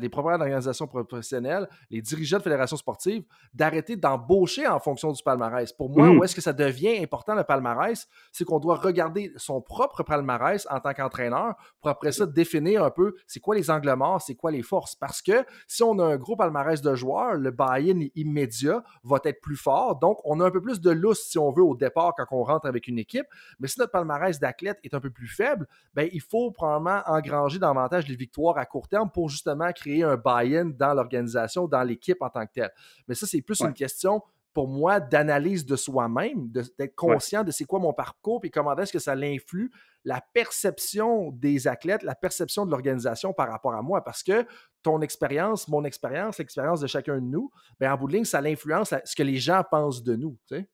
les 0.00 0.08
propriétaires 0.08 0.38
d'organisations 0.38 0.86
professionnelles, 0.86 1.68
les 1.90 2.00
dirigeants 2.00 2.38
de 2.38 2.42
fédérations 2.42 2.76
sportives, 2.76 3.24
d'arrêter 3.54 3.96
d'embaucher 3.96 4.66
en 4.66 4.78
fonction 4.78 5.12
du 5.12 5.22
palmarès. 5.22 5.72
Pour 5.72 5.90
moi, 5.90 6.06
mmh. 6.06 6.18
où 6.18 6.24
est-ce 6.24 6.34
que 6.34 6.40
ça 6.40 6.52
devient 6.52 6.98
important 7.02 7.34
le 7.34 7.44
palmarès, 7.44 8.08
c'est 8.32 8.44
qu'on 8.44 8.58
doit 8.58 8.76
regarder 8.76 9.32
son 9.36 9.60
propre 9.60 10.02
palmarès 10.02 10.66
en 10.70 10.80
tant 10.80 10.92
qu'entraîneur 10.92 11.54
pour 11.80 11.90
après 11.90 12.12
ça 12.12 12.26
définir 12.26 12.84
un 12.84 12.90
peu 12.90 13.14
c'est 13.26 13.40
quoi 13.40 13.54
les 13.54 13.70
angles 13.70 13.94
morts, 13.94 14.20
c'est 14.22 14.34
quoi 14.34 14.50
les 14.50 14.62
forces. 14.62 14.94
Parce 14.94 15.22
que 15.22 15.44
si 15.66 15.82
on 15.82 15.98
a 15.98 16.04
un 16.04 16.16
gros 16.16 16.36
palmarès 16.36 16.80
de 16.82 16.94
joueurs, 16.94 17.34
le 17.34 17.50
buy-in 17.50 18.08
immédiat 18.14 18.82
va 19.04 19.18
être 19.24 19.40
plus 19.40 19.56
fort. 19.56 19.98
Donc, 19.98 20.18
on 20.24 20.40
a 20.40 20.46
un 20.46 20.50
peu 20.50 20.60
plus 20.60 20.80
de 20.80 20.90
lousse 20.90 21.28
si 21.28 21.38
on 21.38 21.50
veut 21.52 21.62
au 21.62 21.74
départ 21.74 22.14
quand 22.16 22.26
on 22.30 22.42
rentre 22.42 22.66
avec 22.66 22.88
une 22.88 22.98
équipe. 22.98 23.26
Mais 23.58 23.68
si 23.68 23.78
notre 23.78 23.92
palmarès 23.92 24.38
d'athlète 24.38 24.78
est 24.84 24.94
un 24.94 25.00
peu 25.00 25.07
plus 25.10 25.28
faible, 25.28 25.66
ben, 25.94 26.08
il 26.12 26.20
faut 26.20 26.50
probablement 26.50 27.02
engranger 27.06 27.58
davantage 27.58 28.08
les 28.08 28.16
victoires 28.16 28.58
à 28.58 28.66
court 28.66 28.88
terme 28.88 29.10
pour 29.10 29.28
justement 29.28 29.72
créer 29.72 30.02
un 30.02 30.16
buy-in 30.16 30.66
dans 30.66 30.94
l'organisation, 30.94 31.66
dans 31.66 31.82
l'équipe 31.82 32.20
en 32.20 32.30
tant 32.30 32.46
que 32.46 32.52
telle. 32.52 32.72
Mais 33.06 33.14
ça, 33.14 33.26
c'est 33.26 33.42
plus 33.42 33.60
une 33.60 33.74
question 33.74 34.22
pour 34.54 34.66
moi 34.66 34.98
d'analyse 34.98 35.64
de 35.66 35.76
soi-même, 35.76 36.48
d'être 36.50 36.96
conscient 36.96 37.44
de 37.44 37.50
c'est 37.50 37.64
quoi 37.64 37.78
mon 37.78 37.92
parcours 37.92 38.40
et 38.44 38.50
comment 38.50 38.74
est-ce 38.76 38.92
que 38.92 38.98
ça 38.98 39.14
l'influe 39.14 39.70
la 40.04 40.22
perception 40.32 41.30
des 41.32 41.68
athlètes, 41.68 42.02
la 42.02 42.14
perception 42.14 42.64
de 42.64 42.70
l'organisation 42.70 43.32
par 43.32 43.50
rapport 43.50 43.74
à 43.74 43.82
moi. 43.82 44.02
Parce 44.02 44.22
que 44.22 44.46
ton 44.82 45.02
expérience, 45.02 45.68
mon 45.68 45.84
expérience, 45.84 46.38
l'expérience 46.38 46.80
de 46.80 46.86
chacun 46.86 47.16
de 47.16 47.26
nous, 47.26 47.50
bien, 47.78 47.92
en 47.92 47.96
bout 47.96 48.08
de 48.08 48.14
ligne, 48.14 48.24
ça 48.24 48.40
l'influence 48.40 48.94
ce 49.04 49.14
que 49.14 49.22
les 49.22 49.36
gens 49.36 49.62
pensent 49.70 50.02
de 50.02 50.16
nous. 50.16 50.38
Tu 50.48 50.66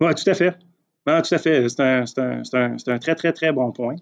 Oui, 0.00 0.14
tout 0.14 0.30
à 0.30 0.34
fait. 0.34 0.56
Non, 1.06 1.22
tout 1.22 1.34
à 1.34 1.38
fait. 1.38 1.68
C'est 1.68 1.80
un, 1.80 2.98
très, 2.98 3.14
très, 3.14 3.32
très 3.32 3.52
bon 3.52 3.70
point. 3.70 3.96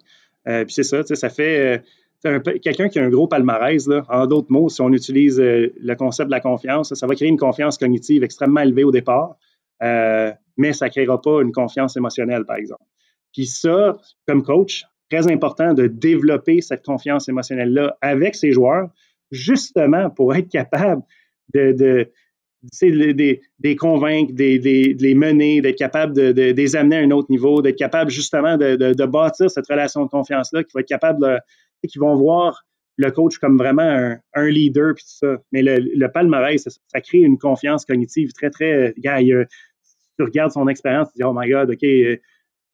Euh, 0.49 0.65
puis 0.65 0.75
c'est 0.75 0.83
ça, 0.83 1.03
ça 1.05 1.29
fait 1.29 1.83
euh, 2.27 2.41
quelqu'un 2.63 2.89
qui 2.89 2.99
a 2.99 3.05
un 3.05 3.11
gros 3.11 3.27
palmarès, 3.27 3.87
là, 3.87 4.05
en 4.09 4.27
d'autres 4.27 4.51
mots, 4.51 4.69
si 4.69 4.81
on 4.81 4.93
utilise 4.93 5.41
euh, 5.41 5.73
le 5.79 5.95
concept 5.95 6.29
de 6.29 6.35
la 6.35 6.41
confiance, 6.41 6.93
ça 6.93 7.07
va 7.07 7.15
créer 7.15 7.29
une 7.29 7.39
confiance 7.39 7.79
cognitive 7.79 8.25
extrêmement 8.25 8.61
élevée 8.61 8.85
au 8.85 8.91
départ, 8.91 9.37
mais 9.81 10.73
ça 10.73 10.87
ne 10.87 10.91
créera 10.91 11.21
pas 11.21 11.43
une 11.43 11.53
confiance 11.53 11.97
émotionnelle, 11.97 12.45
par 12.47 12.57
exemple. 12.57 12.85
Puis 13.33 13.47
ça, 13.47 13.99
comme 14.27 14.43
coach, 14.43 14.85
très 15.11 15.31
important 15.31 15.75
de 15.75 15.87
développer 15.87 16.61
cette 16.63 16.85
confiance 16.85 17.29
émotionnelle-là 17.29 17.97
avec 18.01 18.35
ses 18.35 18.53
joueurs, 18.53 18.89
justement 19.31 20.09
pour 20.11 20.35
être 20.35 20.49
capable 20.49 21.03
de 21.53 22.09
des, 22.81 23.41
des 23.59 23.77
convaincre, 23.77 24.33
de 24.33 25.03
les 25.03 25.15
mener, 25.15 25.61
d'être 25.61 25.79
capable 25.79 26.15
de, 26.15 26.53
les 26.53 26.77
amener 26.77 26.97
à 26.97 27.01
un 27.01 27.11
autre 27.11 27.31
niveau, 27.31 27.63
d'être 27.63 27.79
capable 27.79 28.11
justement 28.11 28.57
de, 28.57 29.07
bâtir 29.07 29.51
cette 29.51 29.67
relation 29.67 30.05
de 30.05 30.11
confiance-là, 30.11 30.65
qui 30.65 30.71
va 30.75 30.81
être 30.81 30.89
capable, 30.89 31.41
qui 31.87 31.99
vont 31.99 32.15
voir 32.17 32.65
le 32.97 33.11
coach 33.11 33.39
comme 33.39 33.59
vraiment 33.59 34.17
un, 34.35 34.49
leader, 34.49 34.95
puis 34.95 35.05
tout 35.05 35.27
ça. 35.27 35.37
Mais 35.53 35.63
le, 35.63 36.07
palmarès, 36.09 36.63
ça, 36.63 37.01
crée 37.01 37.19
une 37.19 37.39
confiance 37.39 37.85
cognitive 37.85 38.33
très, 38.33 38.51
très. 38.51 38.95
Gars, 38.99 39.21
tu 39.21 40.23
regardes 40.23 40.53
son 40.53 40.69
expérience, 40.69 41.09
tu 41.13 41.19
dis, 41.19 41.25
oh 41.25 41.35
my 41.35 41.49
God, 41.51 41.71
OK, 41.71 41.83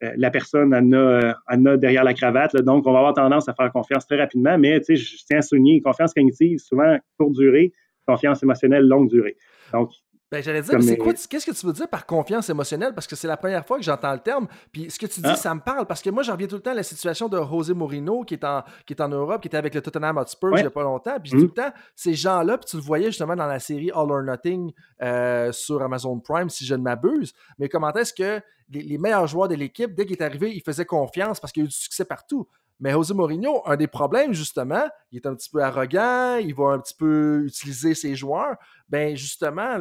euh, 0.03 0.12
la 0.16 0.30
personne 0.30 0.74
en 0.74 0.93
a, 0.93 1.34
a, 1.47 1.76
derrière 1.76 2.05
la 2.05 2.14
cravate, 2.14 2.57
donc 2.57 2.86
on 2.86 2.93
va 2.93 2.99
avoir 2.99 3.14
tendance 3.14 3.49
à 3.49 3.55
faire 3.55 3.70
confiance 3.70 4.07
très 4.07 4.16
rapidement, 4.16 4.57
mais 4.59 4.80
tu 4.80 4.97
sais, 4.97 4.97
je 4.97 5.24
tiens 5.26 5.38
à 5.38 5.43
souligner, 5.43 5.80
confiance 5.80 6.14
cognitive, 6.14 6.59
souvent 6.59 6.99
courte 7.18 7.32
durée, 7.32 7.72
confiance 8.11 8.42
émotionnelle 8.42 8.86
longue 8.86 9.08
durée. 9.08 9.36
Donc, 9.72 9.90
ben, 10.30 10.40
j'allais 10.44 10.62
dire, 10.62 10.80
c'est 10.80 10.96
quoi, 10.96 11.12
qu'est-ce 11.12 11.44
que 11.44 11.50
tu 11.50 11.66
veux 11.66 11.72
dire 11.72 11.88
par 11.88 12.06
confiance 12.06 12.48
émotionnelle? 12.48 12.94
Parce 12.94 13.08
que 13.08 13.16
c'est 13.16 13.26
la 13.26 13.36
première 13.36 13.66
fois 13.66 13.78
que 13.78 13.82
j'entends 13.82 14.12
le 14.12 14.20
terme. 14.20 14.46
Puis 14.70 14.88
ce 14.88 14.96
que 14.96 15.06
tu 15.06 15.20
dis, 15.20 15.28
ah. 15.28 15.34
ça 15.34 15.52
me 15.56 15.61
parle. 15.61 15.86
Parce 15.86 16.02
que 16.02 16.11
moi, 16.11 16.22
j'en 16.22 16.34
reviens 16.34 16.46
tout 16.46 16.54
le 16.54 16.62
temps 16.62 16.70
à 16.70 16.74
la 16.74 16.84
situation 16.84 17.28
de 17.28 17.36
José 17.36 17.74
Mourinho, 17.74 18.22
qui 18.22 18.34
est 18.34 18.44
en, 18.44 18.62
qui 18.86 18.92
est 18.92 19.00
en 19.00 19.08
Europe, 19.08 19.42
qui 19.42 19.48
était 19.48 19.56
avec 19.56 19.74
le 19.74 19.80
Tottenham 19.80 20.18
Hotspur 20.18 20.56
il 20.56 20.61
n'y 20.61 20.66
a 20.68 20.70
pas 20.70 20.84
longtemps. 20.84 21.18
Puis 21.20 21.32
tout 21.32 21.38
le 21.38 21.44
mm. 21.46 21.54
temps, 21.54 21.72
ces 21.96 22.14
gens-là, 22.14 22.58
puis 22.58 22.66
tu 22.70 22.76
le 22.76 22.82
voyais 22.82 23.06
justement 23.06 23.34
dans 23.34 23.46
la 23.46 23.58
série 23.58 23.90
All 23.90 24.08
or 24.08 24.22
Nothing 24.22 24.70
euh, 25.02 25.50
sur 25.50 25.82
Amazon 25.82 26.20
Prime, 26.20 26.48
si 26.48 26.64
je 26.64 26.76
ne 26.76 26.82
m'abuse. 26.82 27.32
Mais 27.58 27.68
comment 27.68 27.92
est-ce 27.92 28.14
que 28.14 28.40
les, 28.68 28.82
les, 28.82 28.98
meilleurs 28.98 29.26
joueurs 29.26 29.48
de 29.48 29.56
l'équipe, 29.56 29.96
dès 29.96 30.06
qu'il 30.06 30.16
est 30.16 30.22
arrivé, 30.22 30.54
ils 30.54 30.62
faisaient 30.62 30.84
confiance 30.84 31.40
parce 31.40 31.52
qu'il 31.52 31.62
y 31.62 31.64
a 31.64 31.66
eu 31.66 31.70
du 31.70 31.74
succès 31.74 32.04
partout? 32.04 32.46
Mais 32.81 32.93
José 32.93 33.14
Mourinho, 33.14 33.62
un 33.66 33.76
des 33.76 33.87
problèmes, 33.87 34.33
justement, 34.33 34.89
il 35.12 35.16
est 35.16 35.26
un 35.26 35.35
petit 35.35 35.51
peu 35.51 35.62
arrogant, 35.62 36.37
il 36.37 36.55
va 36.55 36.72
un 36.72 36.78
petit 36.81 36.95
peu 36.95 37.45
utiliser 37.47 37.95
ses 37.95 38.16
joueurs. 38.16 38.57
Ben 38.89 39.16
justement, 39.16 39.78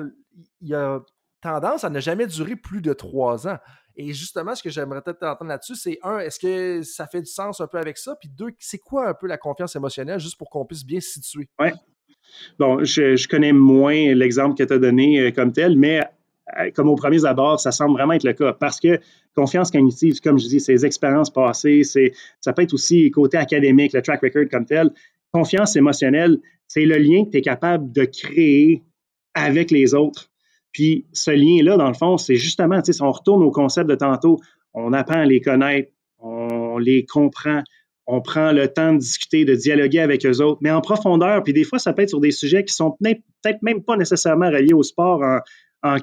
il 0.62 0.76
a 0.76 1.00
tendance 1.41 1.84
à 1.84 1.89
ne 1.89 2.00
jamais 2.00 2.28
durer 2.28 2.56
plus 2.56 2.82
de 2.82 2.93
trois 2.93 3.47
ans. 3.47 3.58
Et 3.95 4.14
justement, 4.14 4.56
ce 4.56 4.64
que 4.64 4.70
j'aimerais 4.70 5.02
peut-être 5.02 5.24
entendre 5.24 5.50
là-dessus, 5.50 5.76
c'est 5.76 6.00
un, 6.04 6.20
est-ce 6.20 6.39
que 6.39 6.84
ça 6.84 7.08
fait 7.08 7.22
du 7.22 7.30
sens 7.30 7.60
un 7.60 7.68
peu 7.68 7.78
avec 7.78 7.97
ça? 7.97 8.16
Puis 8.16 8.30
deux, 8.30 8.52
c'est 8.60 8.78
quoi 8.78 9.10
un 9.10 9.14
peu 9.14 9.28
la 9.28 9.38
confiance 9.38 9.76
émotionnelle, 9.76 10.20
juste 10.20 10.38
pour 10.38 10.50
qu'on 10.50 10.66
puisse 10.66 10.86
bien 10.86 11.00
se 11.00 11.10
situer? 11.10 11.50
Oui. 11.60 11.70
Bon, 12.58 12.84
je, 12.84 13.16
je 13.16 13.28
connais 13.28 13.54
moins 13.54 14.14
l'exemple 14.14 14.56
que 14.56 14.64
tu 14.64 14.74
as 14.74 14.78
donné 14.78 15.20
euh, 15.20 15.32
comme 15.32 15.52
tel, 15.52 15.78
mais 15.78 16.02
comme 16.76 16.89
au 16.89 16.95
premier 16.95 17.26
abord, 17.26 17.60
ça 17.60 17.72
semble 17.72 17.93
vraiment 17.93 18.14
être 18.14 18.24
le 18.24 18.34
cas. 18.34 18.54
Parce 18.54 18.80
que 18.80 19.00
confiance 19.36 19.72
cognitive, 19.72 20.20
comme 20.22 20.39
je 20.39 20.47
dis, 20.47 20.64
les 20.68 20.86
expériences 20.86 21.30
passées, 21.30 21.84
c'est, 21.84 22.12
ça 22.41 22.54
peut 22.54 22.64
être 22.64 22.74
aussi 22.74 23.10
côté 23.12 23.38
académique, 23.38 23.93
le 23.93 24.02
track 24.02 24.22
record 24.22 24.45
comme 24.52 24.66
tel. 24.66 24.91
Confiance 25.32 25.76
émotionnelle, 25.76 26.39
c'est 26.68 26.86
le 26.86 26.97
lien 26.97 27.26
que 27.26 27.32
tu 27.32 27.38
es 27.38 27.41
capable 27.41 27.91
de 27.91 28.06
créer 28.06 28.84
avec 29.34 29.72
les 29.72 29.93
autres. 29.93 30.30
Puis 30.72 31.06
ce 31.14 31.32
lien-là, 31.32 31.78
dans 31.78 31.88
le 31.88 31.93
fond, 31.93 32.18
c'est 32.18 32.36
justement, 32.36 32.82
si 32.84 33.02
on 33.02 33.12
retourne 33.12 33.43
au 33.43 33.52
concept 33.52 33.89
de 33.89 33.95
tantôt, 33.95 34.39
on 34.74 34.93
apprend 34.93 35.20
à 35.20 35.26
les 35.26 35.41
connaître, 35.41 35.91
on 36.20 36.78
les 36.78 37.06
comprend, 37.06 37.64
on 38.06 38.22
prend 38.22 38.52
le 38.52 38.68
temps 38.68 38.93
de 38.93 38.97
discuter, 38.97 39.45
de 39.45 39.56
dialoguer 39.56 40.00
avec 40.00 40.26
eux 40.26 40.41
autres, 40.41 40.60
mais 40.62 40.72
en 40.72 40.82
profondeur. 40.82 41.43
Puis 41.43 41.54
des 41.54 41.64
fois, 41.64 41.80
ça 41.80 41.93
peut 41.93 42.04
être 42.04 42.10
sur 42.10 42.20
des 42.20 42.32
sujets 42.32 42.64
qui 42.64 42.74
sont 42.74 42.97
peut-être 43.02 43.62
même 43.62 43.84
pas 43.84 43.97
nécessairement 43.97 44.50
reliés 44.50 44.74
au 44.74 44.84
sport 44.84 45.22
en, 45.22 45.39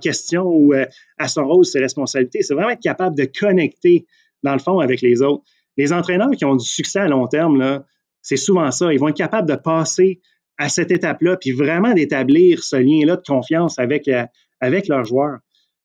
question 0.01 0.45
ou 0.45 0.75
euh, 0.75 0.87
à 1.19 1.29
son 1.29 1.47
rôle, 1.47 1.65
ses 1.65 1.81
responsabilités. 1.81 2.43
C'est 2.43 2.55
vraiment 2.55 2.71
être 2.71 2.83
capable 2.83 3.17
de 3.17 3.25
connecter, 3.25 4.07
dans 4.43 4.53
le 4.53 4.59
fond, 4.59 4.81
avec 4.81 5.01
les 5.01 5.23
autres. 5.23 5.45
Les 5.77 5.93
entraîneurs 5.93 6.31
qui 6.31 6.45
ont 6.45 6.57
du 6.57 6.67
succès 6.67 7.01
à 7.01 7.09
long 7.09 7.27
terme, 7.27 7.59
là, 7.59 7.85
c'est 8.23 8.37
souvent 8.37 8.71
ça. 8.71 8.93
Ils 8.93 8.99
vont 8.99 9.09
être 9.09 9.17
capables 9.17 9.49
de 9.49 9.57
passer 9.57 10.21
à 10.59 10.69
cette 10.69 10.91
étape-là, 10.91 11.37
puis 11.37 11.53
vraiment 11.53 11.93
d'établir 11.93 12.65
ce 12.65 12.77
lien-là 12.77 13.17
de 13.17 13.23
confiance 13.27 13.79
avec, 13.79 14.11
avec 14.61 14.89
leurs 14.89 15.05
joueurs. 15.05 15.39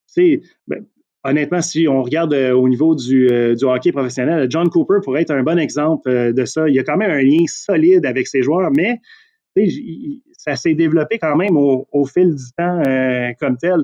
C'est, 0.07 0.41
ben, 0.67 0.85
honnêtement, 1.23 1.61
si 1.61 1.87
on 1.87 2.01
regarde 2.03 2.33
euh, 2.33 2.53
au 2.53 2.69
niveau 2.69 2.95
euh, 2.95 3.55
du, 3.55 3.65
hockey 3.65 3.91
professionnel, 3.91 4.47
John 4.49 4.69
Cooper 4.69 4.99
pourrait 5.03 5.23
être 5.23 5.31
un 5.31 5.43
bon 5.43 5.59
exemple 5.59 6.33
de 6.33 6.45
ça. 6.45 6.67
Il 6.69 6.75
y 6.75 6.79
a 6.79 6.83
quand 6.83 6.97
même 6.97 7.11
un 7.11 7.21
lien 7.21 7.45
solide 7.47 8.05
avec 8.05 8.27
ses 8.27 8.41
joueurs, 8.43 8.71
mais 8.71 8.99
ça 10.43 10.55
s'est 10.55 10.73
développé 10.73 11.19
quand 11.19 11.35
même 11.35 11.55
au, 11.55 12.05
fil 12.05 12.35
du 12.35 12.51
temps 12.57 12.81
comme 13.39 13.57
tel. 13.57 13.83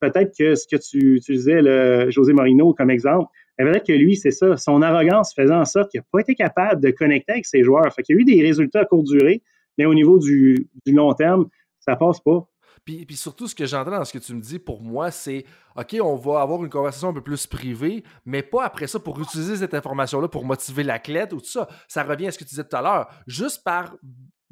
Peut-être 0.00 0.32
que 0.36 0.54
ce 0.54 0.66
que 0.66 0.76
tu 0.76 1.16
utilisais, 1.16 1.60
le 1.60 2.10
José 2.10 2.32
Morino, 2.32 2.72
comme 2.72 2.90
exemple, 2.90 3.28
Peut-être 3.56 3.86
que 3.86 3.92
lui, 3.92 4.16
c'est 4.16 4.32
ça. 4.32 4.56
Son 4.56 4.82
arrogance 4.82 5.32
faisait 5.34 5.54
en 5.54 5.64
sorte 5.64 5.90
qu'il 5.90 6.00
n'a 6.00 6.06
pas 6.10 6.20
été 6.20 6.34
capable 6.34 6.82
de 6.82 6.90
connecter 6.90 7.32
avec 7.32 7.46
ses 7.46 7.62
joueurs. 7.62 7.92
Fait 7.94 8.02
qu'il 8.02 8.16
y 8.16 8.18
a 8.18 8.22
eu 8.22 8.24
des 8.24 8.42
résultats 8.42 8.80
à 8.80 8.84
courte 8.84 9.06
durée, 9.06 9.42
mais 9.78 9.86
au 9.86 9.94
niveau 9.94 10.18
du, 10.18 10.68
long 10.86 11.14
terme, 11.14 11.46
ça 11.78 11.94
passe 11.96 12.20
pas. 12.20 12.46
Puis, 12.84 13.06
puis, 13.06 13.16
surtout, 13.16 13.46
ce 13.46 13.54
que 13.54 13.64
j'entends 13.64 13.92
dans 13.92 14.04
ce 14.04 14.12
que 14.12 14.18
tu 14.18 14.34
me 14.34 14.40
dis, 14.40 14.58
pour 14.58 14.82
moi, 14.82 15.10
c'est 15.10 15.44
OK, 15.76 15.96
on 16.02 16.16
va 16.16 16.40
avoir 16.40 16.62
une 16.62 16.68
conversation 16.68 17.08
un 17.08 17.14
peu 17.14 17.22
plus 17.22 17.46
privée, 17.46 18.02
mais 18.26 18.42
pas 18.42 18.64
après 18.64 18.86
ça 18.86 18.98
pour 18.98 19.18
utiliser 19.20 19.56
cette 19.56 19.72
information-là 19.72 20.28
pour 20.28 20.44
motiver 20.44 20.82
l'athlète 20.82 21.32
ou 21.32 21.40
tout 21.40 21.46
ça. 21.46 21.68
Ça 21.88 22.02
revient 22.02 22.26
à 22.26 22.30
ce 22.32 22.38
que 22.38 22.44
tu 22.44 22.50
disais 22.50 22.64
tout 22.64 22.76
à 22.76 22.82
l'heure. 22.82 23.08
Juste 23.26 23.62
par 23.64 23.94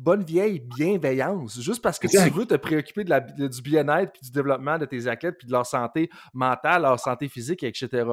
bonne 0.03 0.25
vieille 0.25 0.59
bienveillance, 0.59 1.61
juste 1.61 1.81
parce 1.81 1.99
que 1.99 2.09
tu 2.09 2.19
veux 2.31 2.45
te 2.45 2.55
préoccuper 2.55 3.05
de 3.05 3.11
la, 3.11 3.21
du 3.21 3.63
bien-être 3.63 4.13
puis 4.13 4.23
du 4.23 4.33
développement 4.33 4.79
de 4.79 4.85
tes 4.85 5.07
athlètes 5.07 5.37
puis 5.39 5.47
de 5.47 5.53
leur 5.53 5.65
santé 5.65 6.11
mentale, 6.35 6.83
leur 6.83 6.99
santé 6.99 7.29
physique, 7.29 7.63
etc. 7.63 8.05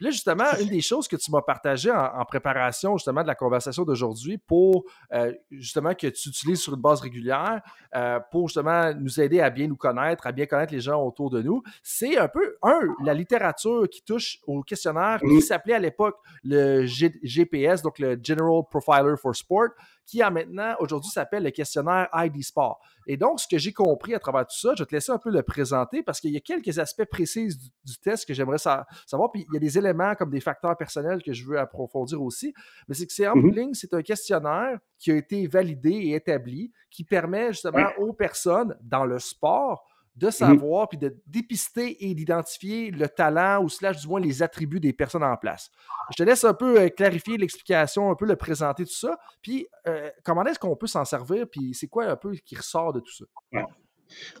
Puis 0.00 0.06
là, 0.06 0.12
justement, 0.12 0.46
une 0.58 0.68
des 0.68 0.80
choses 0.80 1.06
que 1.06 1.16
tu 1.16 1.30
m'as 1.30 1.42
partagé 1.42 1.90
en, 1.90 2.24
préparation 2.24 2.96
justement 2.96 3.20
de 3.20 3.26
la 3.26 3.34
conversation 3.34 3.84
d'aujourd'hui 3.84 4.38
pour 4.38 4.84
euh, 5.12 5.30
justement 5.50 5.94
que 5.94 6.06
tu 6.06 6.30
utilises 6.30 6.62
sur 6.62 6.72
une 6.72 6.80
base 6.80 7.02
régulière 7.02 7.60
euh, 7.94 8.18
pour 8.30 8.48
justement 8.48 8.94
nous 8.94 9.20
aider 9.20 9.40
à 9.40 9.50
bien 9.50 9.66
nous 9.66 9.76
connaître, 9.76 10.26
à 10.26 10.32
bien 10.32 10.46
connaître 10.46 10.72
les 10.72 10.80
gens 10.80 11.04
autour 11.04 11.28
de 11.28 11.42
nous, 11.42 11.62
c'est 11.82 12.16
un 12.16 12.28
peu, 12.28 12.56
un, 12.62 12.80
la 13.04 13.12
littérature 13.12 13.86
qui 13.90 14.02
touche 14.02 14.38
au 14.46 14.62
questionnaire 14.62 15.20
qui 15.20 15.42
s'appelait 15.42 15.74
à 15.74 15.78
l'époque 15.78 16.16
le 16.44 16.86
GPS, 16.86 17.82
donc 17.82 17.98
le 17.98 18.18
General 18.22 18.62
Profiler 18.70 19.16
for 19.20 19.36
Sport, 19.36 19.68
qui 20.06 20.22
a 20.22 20.30
maintenant, 20.30 20.74
aujourd'hui, 20.80 21.10
s'appelle 21.10 21.42
le 21.42 21.50
questionnaire 21.50 22.08
ID 22.14 22.42
Sport. 22.42 22.80
Et 23.06 23.16
donc, 23.16 23.40
ce 23.40 23.46
que 23.46 23.58
j'ai 23.58 23.72
compris 23.72 24.14
à 24.14 24.18
travers 24.18 24.46
tout 24.46 24.58
ça, 24.58 24.74
je 24.76 24.82
vais 24.82 24.86
te 24.86 24.94
laisser 24.94 25.12
un 25.12 25.18
peu 25.18 25.30
le 25.30 25.42
présenter 25.42 26.02
parce 26.02 26.20
qu'il 26.20 26.32
y 26.32 26.36
a 26.36 26.40
quelques 26.40 26.78
aspects 26.78 27.04
précis 27.04 27.48
du, 27.84 27.98
test 27.98 28.26
que 28.26 28.34
j'aimerais 28.34 28.58
savoir. 28.58 29.30
Puis 29.32 29.46
il 29.48 29.54
y 29.54 29.56
a 29.56 29.60
des 29.60 29.78
éléments 29.78 29.89
comme 30.18 30.30
des 30.30 30.40
facteurs 30.40 30.76
personnels 30.76 31.22
que 31.22 31.32
je 31.32 31.44
veux 31.44 31.58
approfondir 31.58 32.22
aussi. 32.22 32.54
Mais 32.88 32.94
c'est 32.94 33.06
que 33.06 33.12
c'est 33.12 33.28
en 33.28 33.34
mm-hmm. 33.34 33.54
ligne, 33.54 33.74
c'est 33.74 33.94
un 33.94 34.02
questionnaire 34.02 34.78
qui 34.98 35.10
a 35.10 35.16
été 35.16 35.46
validé 35.46 35.90
et 35.90 36.14
établi 36.14 36.72
qui 36.90 37.04
permet 37.04 37.52
justement 37.52 37.88
aux 37.98 38.12
personnes 38.12 38.76
dans 38.82 39.04
le 39.04 39.18
sport 39.18 39.86
de 40.16 40.26
mmh 40.26 40.32
savoir 40.32 40.88
puis 40.88 40.98
de 40.98 41.16
dépister 41.26 42.04
et 42.04 42.14
d'identifier 42.14 42.90
le 42.90 43.08
talent 43.08 43.62
ou 43.62 43.68
slash 43.68 44.00
du 44.00 44.08
moins 44.08 44.20
les 44.20 44.42
attributs 44.42 44.80
des 44.80 44.92
personnes 44.92 45.24
en 45.24 45.36
place. 45.36 45.70
Je 46.10 46.16
te 46.16 46.22
laisse 46.22 46.44
un 46.44 46.52
peu 46.52 46.80
euh, 46.80 46.88
clarifier 46.88 47.38
l'explication, 47.38 48.10
un 48.10 48.14
peu 48.14 48.26
le 48.26 48.36
présenter 48.36 48.84
tout 48.84 48.92
ça, 48.92 49.18
puis 49.40 49.66
euh, 49.86 50.10
comment 50.24 50.44
est-ce 50.44 50.58
qu'on 50.58 50.76
peut 50.76 50.88
s'en 50.88 51.04
servir, 51.04 51.46
puis 51.48 51.74
c'est 51.74 51.86
quoi 51.86 52.06
un 52.06 52.16
peu 52.16 52.32
qui 52.32 52.56
ressort 52.56 52.92
de 52.92 53.00
tout 53.00 53.12
ça? 53.12 53.24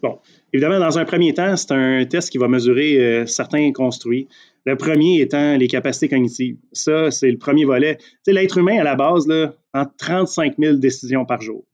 Bon, 0.02 0.18
évidemment, 0.52 0.78
dans 0.78 0.98
un 0.98 1.04
premier 1.04 1.34
temps, 1.34 1.56
c'est 1.56 1.72
un 1.72 2.04
test 2.04 2.30
qui 2.30 2.38
va 2.38 2.48
mesurer 2.48 3.00
euh, 3.00 3.26
certains 3.26 3.72
construits. 3.72 4.28
Le 4.66 4.76
premier 4.76 5.20
étant 5.20 5.56
les 5.56 5.68
capacités 5.68 6.08
cognitives. 6.08 6.56
Ça, 6.72 7.10
c'est 7.10 7.30
le 7.30 7.38
premier 7.38 7.64
volet. 7.64 7.98
L'être 8.26 8.58
humain, 8.58 8.78
à 8.78 8.84
la 8.84 8.94
base, 8.94 9.26
là, 9.26 9.54
en 9.72 9.84
35 9.86 10.54
000 10.58 10.76
décisions 10.76 11.24
par 11.24 11.40
jour. 11.40 11.64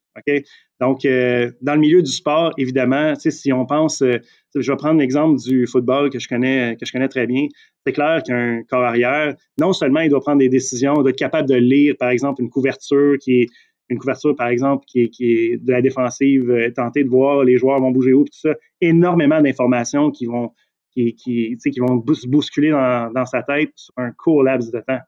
Donc, 0.80 1.04
euh, 1.04 1.50
dans 1.62 1.74
le 1.74 1.80
milieu 1.80 2.02
du 2.02 2.10
sport, 2.10 2.52
évidemment, 2.58 3.14
si 3.16 3.52
on 3.52 3.64
pense, 3.64 4.02
euh, 4.02 4.18
je 4.54 4.70
vais 4.70 4.76
prendre 4.76 5.00
l'exemple 5.00 5.40
du 5.40 5.66
football 5.66 6.10
que 6.10 6.18
je 6.18 6.28
connais, 6.28 6.76
que 6.78 6.86
je 6.86 6.92
connais 6.92 7.08
très 7.08 7.26
bien. 7.26 7.46
C'est 7.86 7.92
clair 7.92 8.22
qu'un 8.22 8.62
corps 8.68 8.84
arrière, 8.84 9.34
non 9.58 9.72
seulement 9.72 10.00
il 10.00 10.10
doit 10.10 10.20
prendre 10.20 10.38
des 10.38 10.48
décisions, 10.48 10.94
il 10.96 11.02
doit 11.02 11.10
être 11.10 11.18
capable 11.18 11.48
de 11.48 11.54
lire, 11.54 11.94
par 11.98 12.10
exemple, 12.10 12.42
une 12.42 12.50
couverture 12.50 13.16
qui 13.18 13.42
est 13.42 13.46
une 13.88 13.98
couverture, 13.98 14.34
par 14.34 14.48
exemple, 14.48 14.84
qui 14.86 15.02
est, 15.02 15.62
de 15.62 15.70
la 15.70 15.80
défensive, 15.80 16.50
euh, 16.50 16.70
tenter 16.70 17.04
de 17.04 17.08
voir 17.08 17.44
les 17.44 17.56
joueurs 17.56 17.80
vont 17.80 17.90
bouger 17.90 18.12
où, 18.12 18.24
tout 18.24 18.32
ça, 18.32 18.54
énormément 18.80 19.40
d'informations 19.40 20.10
qui 20.10 20.26
vont 20.26 20.52
qui, 20.96 21.14
qui, 21.14 21.56
qui 21.58 21.80
vont 21.80 21.96
bousculer 21.96 22.70
dans, 22.70 23.26
sa 23.26 23.42
tête 23.42 23.70
sur 23.74 23.92
un 23.98 24.12
court 24.12 24.42
laps 24.42 24.72
de 24.72 24.80
temps. 24.80 25.00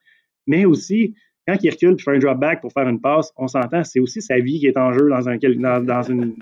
Mais 0.47 0.65
aussi, 0.67 1.15
quand 1.47 1.57
il 1.63 1.71
recule 1.71 1.97
et 1.99 2.03
fait 2.03 2.11
un 2.11 2.19
drop 2.19 2.39
back 2.39 2.61
pour 2.61 2.73
faire 2.73 2.87
une 2.89 3.01
passe, 3.01 3.33
on 3.37 3.49
s'entend, 3.49 3.83
c'est 3.85 4.01
aussi 4.01 4.21
sa 4.21 4.39
vie 4.39 4.61
qui 4.61 4.67
est 4.67 4.77
en 4.77 4.93
jeu 4.93 5.09
dans, 5.09 5.29
un, 5.29 5.37
dans, 5.39 5.83
dans, 5.83 6.03
une, 6.03 6.35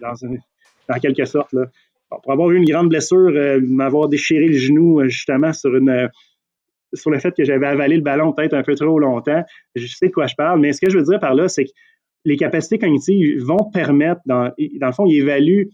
dans, 0.89 0.99
quelque 1.01 1.24
sorte. 1.24 1.53
Là. 1.53 1.66
pour 2.09 2.32
avoir 2.32 2.51
eu 2.51 2.57
une 2.57 2.64
grande 2.64 2.89
blessure, 2.89 3.30
euh, 3.34 3.61
m'avoir 3.62 4.09
déchiré 4.09 4.49
le 4.49 4.59
genou 4.59 5.01
euh, 5.01 5.09
justement 5.09 5.53
sur 5.53 5.76
une 5.76 6.11
sur 6.95 7.11
le 7.11 7.18
fait 7.18 7.34
que 7.37 7.45
j'avais 7.45 7.66
avalé 7.66 7.97
le 7.97 8.03
ballon 8.03 8.32
peut-être 8.32 8.55
un 8.55 8.62
peu 8.62 8.74
trop 8.74 8.99
longtemps, 8.99 9.45
je 9.74 9.87
sais 9.87 10.07
de 10.07 10.12
quoi 10.12 10.26
je 10.26 10.34
parle, 10.34 10.61
mais 10.61 10.72
ce 10.72 10.80
que 10.80 10.89
je 10.89 10.97
veux 10.99 11.05
dire 11.05 11.20
par 11.20 11.34
là, 11.34 11.49
c'est 11.49 11.64
que 11.64 11.70
les 12.27 12.37
capacités 12.37 12.79
cognitives 12.79 13.41
vont 13.43 13.70
permettre, 13.72 14.20
dans, 14.27 14.53
le 14.59 14.93
fond, 14.93 15.07
ils 15.07 15.20
évaluent 15.20 15.70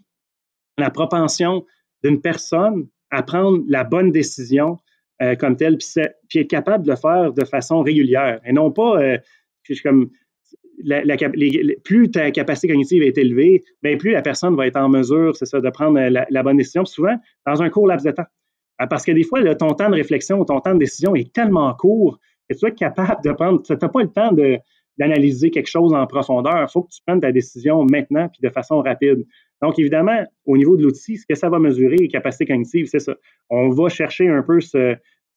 la 0.77 0.91
propension 0.91 1.65
d'une 2.05 2.21
personne 2.21 2.87
à 3.11 3.23
prendre 3.23 3.65
la 3.69 3.85
bonne 3.85 4.13
décision 4.13 4.77
euh, 5.23 5.35
comme 5.35 5.57
tel, 5.57 5.79
puis, 6.29 6.41
être 6.41 6.49
capable 6.49 6.85
de 6.85 6.91
le 6.91 6.97
faire 6.97 7.33
de 7.33 7.45
façon 7.45 7.81
régulière 7.81 8.41
et 8.45 8.53
non 8.53 8.71
pas 8.71 9.03
euh, 9.03 9.19
comme 9.83 10.11
plus 11.85 12.11
ta 12.11 12.31
capacité 12.33 12.69
cognitive 12.69 13.03
est 13.03 13.17
élevée, 13.17 13.65
bien 13.83 13.97
plus 13.97 14.11
la 14.11 14.23
personne 14.23 14.55
va 14.55 14.67
être 14.67 14.77
en 14.77 14.89
mesure, 14.89 15.37
c'est 15.37 15.47
ça, 15.47 15.61
de 15.61 15.71
prendre 15.71 15.99
la, 15.99 16.43
bonne 16.43 16.57
décision, 16.57 16.85
souvent 16.85 17.17
dans 17.47 17.63
un 17.63 17.71
court 17.71 17.87
laps 17.87 18.05
de 18.05 18.11
temps. 18.11 18.27
Euh, 18.83 18.87
parce 18.87 19.07
que 19.07 19.13
des 19.13 19.25
fois, 19.25 19.43
ton 19.55 19.73
temps 19.75 19.89
de 19.89 19.95
réflexion 19.95 20.41
ou 20.41 20.45
ton 20.45 20.61
temps 20.61 20.75
de 20.75 20.81
décision 20.81 21.15
est 21.15 21.33
tellement 21.33 21.73
court 21.75 22.19
que 22.51 22.57
tu 22.57 22.67
être 22.67 22.77
capable 22.77 23.23
de 23.25 23.33
prendre, 23.33 23.63
tu 23.63 23.73
n'as 23.73 23.89
pas 23.89 24.03
le 24.03 24.11
temps 24.11 24.33
d'analyser 24.99 25.51
quelque 25.51 25.69
chose 25.69 25.93
en 25.95 26.07
profondeur. 26.07 26.67
Il 26.69 26.71
faut 26.71 26.83
que 26.83 26.91
tu 26.91 27.01
prennes 27.07 27.21
ta 27.21 27.33
décision 27.33 27.85
maintenant 27.85 28.29
puis 28.29 28.41
de 28.43 28.51
façon 28.51 28.81
rapide. 28.81 29.25
Donc, 29.63 29.79
évidemment, 29.79 30.25
au 30.45 30.57
niveau 30.57 30.77
de 30.77 30.83
l'outil, 30.83 31.17
ce 31.17 31.27
que 31.27 31.35
ça 31.35 31.49
va 31.49 31.59
mesurer, 31.59 31.97
les 31.97 32.09
capacités 32.09 32.47
cognitives, 32.47 32.87
c'est 32.87 32.99
ça. 32.99 33.15
On 33.49 33.71
va 33.71 33.89
chercher 33.89 34.29
un 34.29 34.43
peu 34.43 34.61
ce, 34.61 34.97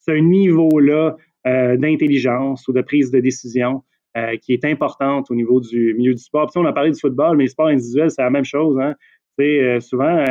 niveau-là 0.10 1.16
euh, 1.48 1.78
d'intelligence 1.78 2.68
ou 2.68 2.74
de 2.74 2.82
prise 2.82 3.12
de 3.12 3.20
décision 3.20 3.84
euh, 4.18 4.36
qui 4.38 4.54
est 4.54 4.66
importante 4.66 5.30
au 5.30 5.36
niveau 5.36 5.60
du 5.62 5.94
milieu 5.96 6.14
du 6.14 6.22
sport. 6.22 6.50
Puis, 6.52 6.60
on 6.60 6.66
a 6.66 6.74
parlé 6.74 6.92
du 6.92 7.00
football, 7.00 7.38
mais 7.38 7.44
le 7.44 7.50
sport 7.50 7.68
individuel, 7.68 8.10
c'est 8.10 8.24
la 8.24 8.30
même 8.32 8.46
chose. 8.46 8.80
Hein. 8.80 8.96
Euh, 9.40 9.80
souvent, 9.80 10.24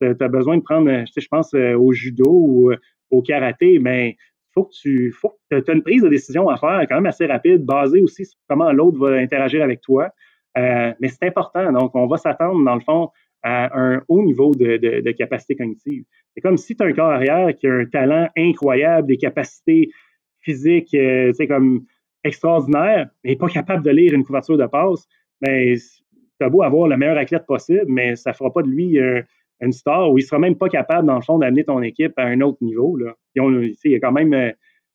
tu 0.00 0.16
as 0.18 0.28
besoin 0.28 0.56
de 0.56 0.62
prendre, 0.62 0.88
je 0.88 1.28
pense, 1.28 1.52
au 1.54 1.92
judo 1.92 2.30
ou 2.30 2.72
au 3.10 3.22
karaté, 3.22 3.78
mais 3.80 4.16
faut 4.52 4.64
que 4.64 4.72
tu 4.72 5.12
faut 5.12 5.32
que 5.50 5.56
aies 5.56 5.72
une 5.72 5.82
prise 5.82 6.02
de 6.02 6.08
décision 6.08 6.48
à 6.48 6.56
faire 6.56 6.84
quand 6.88 6.96
même 6.96 7.06
assez 7.06 7.26
rapide, 7.26 7.64
basée 7.64 8.00
aussi 8.00 8.26
sur 8.26 8.38
comment 8.48 8.72
l'autre 8.72 8.98
va 8.98 9.16
interagir 9.16 9.62
avec 9.62 9.80
toi. 9.80 10.10
mais 10.56 11.08
c'est 11.08 11.24
important. 11.24 11.72
Donc, 11.72 11.94
on 11.94 12.06
va 12.06 12.16
s'attendre, 12.16 12.64
dans 12.64 12.74
le 12.74 12.80
fond, 12.80 13.10
à 13.42 13.78
un 13.78 14.02
haut 14.08 14.22
niveau 14.22 14.54
de, 14.54 15.12
capacité 15.12 15.56
cognitive. 15.56 16.04
C'est 16.34 16.40
comme 16.40 16.56
si 16.56 16.76
tu 16.76 16.82
as 16.82 16.86
un 16.86 16.92
corps 16.92 17.10
arrière 17.10 17.54
qui 17.54 17.66
a 17.66 17.72
un 17.72 17.86
talent 17.86 18.28
incroyable, 18.36 19.08
des 19.08 19.16
capacités 19.16 19.90
physiques, 20.40 20.94
euh, 20.94 21.32
comme 21.48 21.84
extraordinaires, 22.24 23.08
mais 23.24 23.36
pas 23.36 23.48
capable 23.48 23.84
de 23.84 23.90
lire 23.90 24.12
une 24.14 24.24
couverture 24.24 24.58
de 24.58 24.66
passe, 24.66 25.06
mais 25.40 25.74
tu 25.76 26.44
as 26.44 26.48
beau 26.48 26.62
avoir 26.62 26.88
le 26.88 26.96
meilleur 26.96 27.16
athlète 27.16 27.46
possible, 27.46 27.86
mais 27.88 28.16
ça 28.16 28.30
ne 28.30 28.34
fera 28.34 28.52
pas 28.52 28.62
de 28.62 28.68
lui 28.68 28.98
euh, 28.98 29.22
une 29.60 29.72
star 29.72 30.10
ou 30.10 30.18
il 30.18 30.22
ne 30.22 30.26
sera 30.26 30.38
même 30.38 30.56
pas 30.56 30.68
capable, 30.68 31.06
dans 31.06 31.16
le 31.16 31.22
fond, 31.22 31.38
d'amener 31.38 31.64
ton 31.64 31.82
équipe 31.82 32.12
à 32.18 32.24
un 32.24 32.40
autre 32.40 32.58
niveau. 32.62 32.96
Là. 32.96 33.14
il 33.34 33.74
y 33.84 33.94
a 33.94 34.00
quand 34.00 34.12
même, 34.12 34.32
euh, 34.32 34.52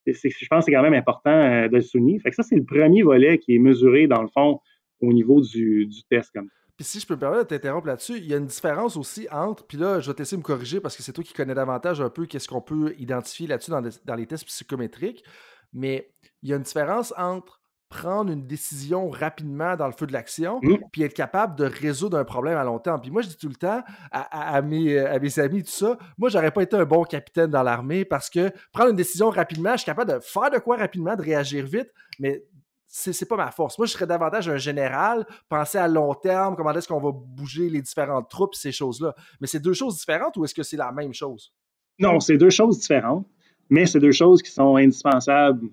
je 0.08 0.48
pense 0.50 0.60
que 0.60 0.66
c'est 0.66 0.72
quand 0.72 0.84
même 0.84 0.94
important 0.94 1.68
de 1.68 1.76
le 1.76 1.82
souligner. 1.82 2.20
Fait 2.20 2.30
que 2.30 2.36
ça, 2.36 2.44
c'est 2.44 2.56
le 2.56 2.66
premier 2.66 3.04
volet 3.04 3.38
qui 3.38 3.56
est 3.56 3.60
mesuré, 3.60 4.08
dans 4.08 4.22
le 4.22 4.30
fond, 4.30 4.60
au 5.02 5.14
niveau 5.14 5.42
du, 5.42 5.86
du 5.86 6.04
test 6.10 6.32
comme 6.34 6.50
puis 6.76 6.84
si 6.84 7.00
je 7.00 7.08
peux 7.08 7.16
me 7.16 7.20
permettre 7.20 7.44
de 7.44 7.48
t'interrompre 7.48 7.88
là-dessus, 7.88 8.18
il 8.18 8.26
y 8.26 8.34
a 8.34 8.38
une 8.38 8.48
différence 8.48 8.98
aussi 8.98 9.28
entre, 9.32 9.66
puis 9.66 9.78
là, 9.78 10.02
je 10.02 10.12
vais 10.12 10.14
t'essayer 10.14 10.36
de 10.36 10.42
me 10.42 10.46
corriger 10.46 10.82
parce 10.82 10.98
que 10.98 11.04
c'est 11.04 11.14
toi 11.14 11.24
qui 11.24 11.34
connais 11.34 11.54
davantage 11.54 12.02
un 12.02 12.10
peu 12.10 12.26
qu'est-ce 12.26 12.50
qu'on 12.50 12.62
peut 12.62 12.94
identifier 12.98 13.48
là-dessus 13.48 13.72
dans, 13.72 14.16
les 14.16 14.26
tests 14.26 14.46
psychométriques, 14.46 15.24
mais 15.72 16.12
il 16.44 16.50
y 16.50 16.54
a 16.54 16.58
une 16.58 16.64
différence 16.64 17.14
entre 17.18 17.62
prendre 17.96 18.30
une 18.30 18.46
décision 18.46 19.10
rapidement 19.10 19.78
dans 19.78 19.86
le 19.88 19.94
feu 19.94 20.06
de 20.06 20.12
l'action, 20.12 20.60
mmh. 20.62 20.78
puis 20.92 21.04
être 21.04 21.14
capable 21.14 21.56
de 21.56 21.64
résoudre 21.64 22.18
un 22.18 22.26
problème 22.26 22.58
à 22.58 22.64
long 22.66 22.78
terme. 22.78 23.00
Puis 23.00 23.10
moi, 23.10 23.22
je 23.22 23.30
dis 23.30 23.38
tout 23.38 23.48
le 23.48 23.56
temps 23.56 23.82
à, 24.12 24.62
mes, 24.62 25.00
à 25.00 25.18
mes, 25.18 25.40
amis, 25.40 25.64
tout 25.64 25.72
ça, 25.72 25.98
moi, 26.18 26.28
j'aurais 26.28 26.52
pas 26.52 26.64
été 26.64 26.76
un 26.76 26.84
bon 26.84 27.04
capitaine 27.04 27.50
dans 27.50 27.64
l'armée 27.64 28.04
parce 28.04 28.30
que 28.30 28.52
prendre 28.74 28.90
une 28.90 28.98
décision 28.98 29.30
rapidement, 29.30 29.72
je 29.74 29.78
suis 29.78 29.86
capable 29.86 30.14
de 30.14 30.20
faire 30.20 30.52
de 30.52 30.58
quoi 30.58 30.76
rapidement, 30.76 31.16
de 31.16 31.22
réagir 31.22 31.66
vite, 31.66 31.90
mais 32.20 32.44
c'est 32.86 33.28
pas 33.28 33.38
ma 33.38 33.52
force. 33.52 33.78
Moi, 33.78 33.88
je 33.88 33.94
serais 33.94 34.08
davantage 34.08 34.50
un 34.50 34.58
général, 34.58 35.26
penser 35.48 35.78
à 35.78 35.88
long 35.88 36.14
terme, 36.14 36.56
comment 36.58 36.74
est-ce 36.74 36.90
qu'on 36.90 37.00
va 37.00 37.12
bouger 37.14 37.70
les 37.70 37.82
différentes 37.82 38.30
troupes, 38.30 38.56
ces 38.56 38.74
choses-là. 38.74 39.16
Mais 39.40 39.48
c'est 39.48 39.62
deux 39.62 39.74
choses 39.74 39.98
différentes 39.98 40.36
ou 40.36 40.44
est-ce 40.44 40.54
que 40.54 40.64
c'est 40.64 40.78
la 40.78 40.92
même 40.92 41.14
chose? 41.14 41.54
Non, 41.98 42.20
c'est 42.20 42.38
deux 42.38 42.50
choses 42.50 42.80
différentes, 42.80 43.26
mais 43.70 43.86
c'est 43.86 44.00
deux 44.00 44.12
choses 44.12 44.42
qui 44.42 44.52
sont 44.52 44.76
indispensables 44.76 45.70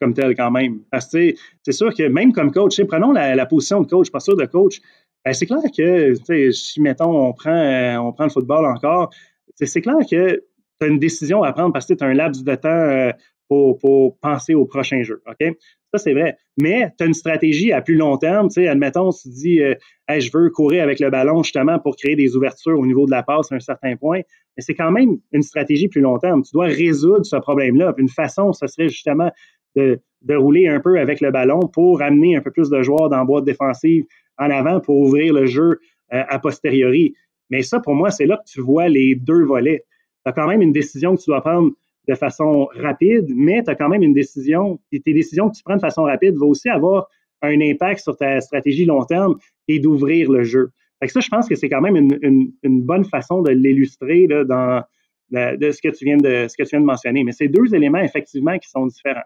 comme 0.00 0.14
telles 0.14 0.34
quand 0.36 0.50
même. 0.50 0.80
Parce 0.90 1.10
que 1.10 1.34
c'est 1.62 1.72
sûr 1.72 1.94
que 1.94 2.08
même 2.08 2.32
comme 2.32 2.52
coach, 2.52 2.80
prenons 2.84 3.12
la, 3.12 3.46
position 3.46 3.80
de 3.82 3.86
coach, 3.86 4.10
posture 4.10 4.36
de 4.36 4.46
coach, 4.46 4.80
ben, 5.24 5.32
c'est 5.32 5.46
clair 5.46 5.58
que 5.76 6.14
si, 6.52 6.80
mettons, 6.80 7.28
on 7.28 7.32
prend, 7.32 7.50
euh, 7.50 7.96
on 7.96 8.12
prend 8.12 8.24
le 8.24 8.30
football 8.30 8.64
encore, 8.66 9.10
c'est 9.54 9.80
clair 9.80 9.96
que 10.10 10.42
tu 10.80 10.86
as 10.86 10.86
une 10.86 10.98
décision 10.98 11.42
à 11.42 11.52
prendre 11.52 11.72
parce 11.72 11.86
que 11.86 11.94
tu 11.94 12.04
as 12.04 12.06
un 12.06 12.14
laps 12.14 12.44
de 12.44 12.54
temps 12.54 12.68
euh, 12.68 13.10
pour, 13.48 13.78
pour, 13.78 14.18
penser 14.18 14.54
au 14.54 14.66
prochain 14.66 15.02
jeu. 15.02 15.22
OK? 15.26 15.56
Ça, 15.92 15.98
c'est 15.98 16.12
vrai. 16.12 16.36
Mais 16.60 16.92
tu 16.98 17.04
as 17.04 17.06
une 17.06 17.14
stratégie 17.14 17.72
à 17.72 17.80
plus 17.80 17.96
long 17.96 18.18
terme. 18.18 18.48
Admettons, 18.56 19.10
tu 19.10 19.28
dis, 19.30 19.62
euh, 19.62 19.74
je 20.08 20.30
veux 20.32 20.50
courir 20.50 20.82
avec 20.82 21.00
le 21.00 21.10
ballon 21.10 21.42
justement 21.42 21.78
pour 21.78 21.96
créer 21.96 22.14
des 22.14 22.36
ouvertures 22.36 22.78
au 22.78 22.86
niveau 22.86 23.06
de 23.06 23.10
la 23.10 23.22
passe 23.22 23.50
à 23.50 23.54
un 23.54 23.60
certain 23.60 23.96
point. 23.96 24.20
Mais 24.56 24.62
c'est 24.62 24.74
quand 24.74 24.90
même 24.90 25.18
une 25.32 25.42
stratégie 25.42 25.88
plus 25.88 26.02
long 26.02 26.18
terme. 26.18 26.42
Tu 26.42 26.52
dois 26.52 26.66
résoudre 26.66 27.24
ce 27.24 27.36
problème-là. 27.36 27.94
Une 27.96 28.08
façon, 28.08 28.52
ce 28.52 28.66
serait 28.66 28.88
justement 28.88 29.30
de, 29.76 30.00
rouler 30.30 30.68
un 30.68 30.80
peu 30.80 30.98
avec 30.98 31.20
le 31.20 31.30
ballon 31.30 31.60
pour 31.60 32.02
amener 32.02 32.36
un 32.36 32.40
peu 32.40 32.50
plus 32.50 32.70
de 32.70 32.82
joueurs 32.82 33.08
dans 33.08 33.18
la 33.18 33.24
boîte 33.24 33.44
défensive 33.44 34.04
en 34.38 34.50
avant 34.50 34.80
pour 34.80 34.98
ouvrir 34.98 35.32
le 35.32 35.46
jeu 35.46 35.78
euh, 36.12 36.22
a 36.28 36.38
posteriori. 36.38 37.14
Mais 37.50 37.62
ça, 37.62 37.80
pour 37.80 37.94
moi, 37.94 38.10
c'est 38.10 38.26
là 38.26 38.36
que 38.36 38.50
tu 38.50 38.60
vois 38.60 38.88
les 38.88 39.14
deux 39.14 39.44
volets. 39.44 39.84
Tu 40.24 40.30
as 40.30 40.32
quand 40.32 40.46
même 40.46 40.62
une 40.62 40.72
décision 40.72 41.16
que 41.16 41.22
tu 41.22 41.30
dois 41.30 41.40
prendre 41.40 41.72
de 42.08 42.14
façon 42.14 42.68
rapide, 42.74 43.26
mais 43.34 43.62
tu 43.62 43.70
as 43.70 43.74
quand 43.74 43.88
même 43.88 44.02
une 44.02 44.14
décision, 44.14 44.80
et 44.92 45.00
tes 45.00 45.12
décisions 45.12 45.50
que 45.50 45.56
tu 45.56 45.62
prends 45.62 45.76
de 45.76 45.80
façon 45.80 46.04
rapide 46.04 46.36
vont 46.36 46.48
aussi 46.48 46.68
avoir 46.68 47.08
un 47.42 47.60
impact 47.60 48.00
sur 48.00 48.16
ta 48.16 48.40
stratégie 48.40 48.84
long 48.84 49.04
terme 49.04 49.36
et 49.68 49.78
d'ouvrir 49.78 50.30
le 50.30 50.42
jeu. 50.42 50.70
Fait 51.00 51.08
ça, 51.08 51.20
je 51.20 51.28
pense 51.28 51.48
que 51.48 51.54
c'est 51.54 51.68
quand 51.68 51.80
même 51.80 51.96
une, 51.96 52.52
bonne 52.82 53.04
façon 53.04 53.42
de 53.42 53.50
l'illustrer 53.52 54.26
dans 54.26 54.82
de 55.30 55.70
ce 55.70 55.82
que 55.82 55.88
tu 55.88 56.04
viens 56.04 56.16
de 56.16 56.46
ce 56.48 56.56
que 56.56 56.62
tu 56.62 56.70
viens 56.70 56.80
de 56.80 56.86
mentionner. 56.86 57.24
Mais 57.24 57.32
c'est 57.32 57.48
deux 57.48 57.74
éléments 57.74 58.00
effectivement 58.00 58.58
qui 58.58 58.68
sont 58.68 58.86
différents. 58.86 59.20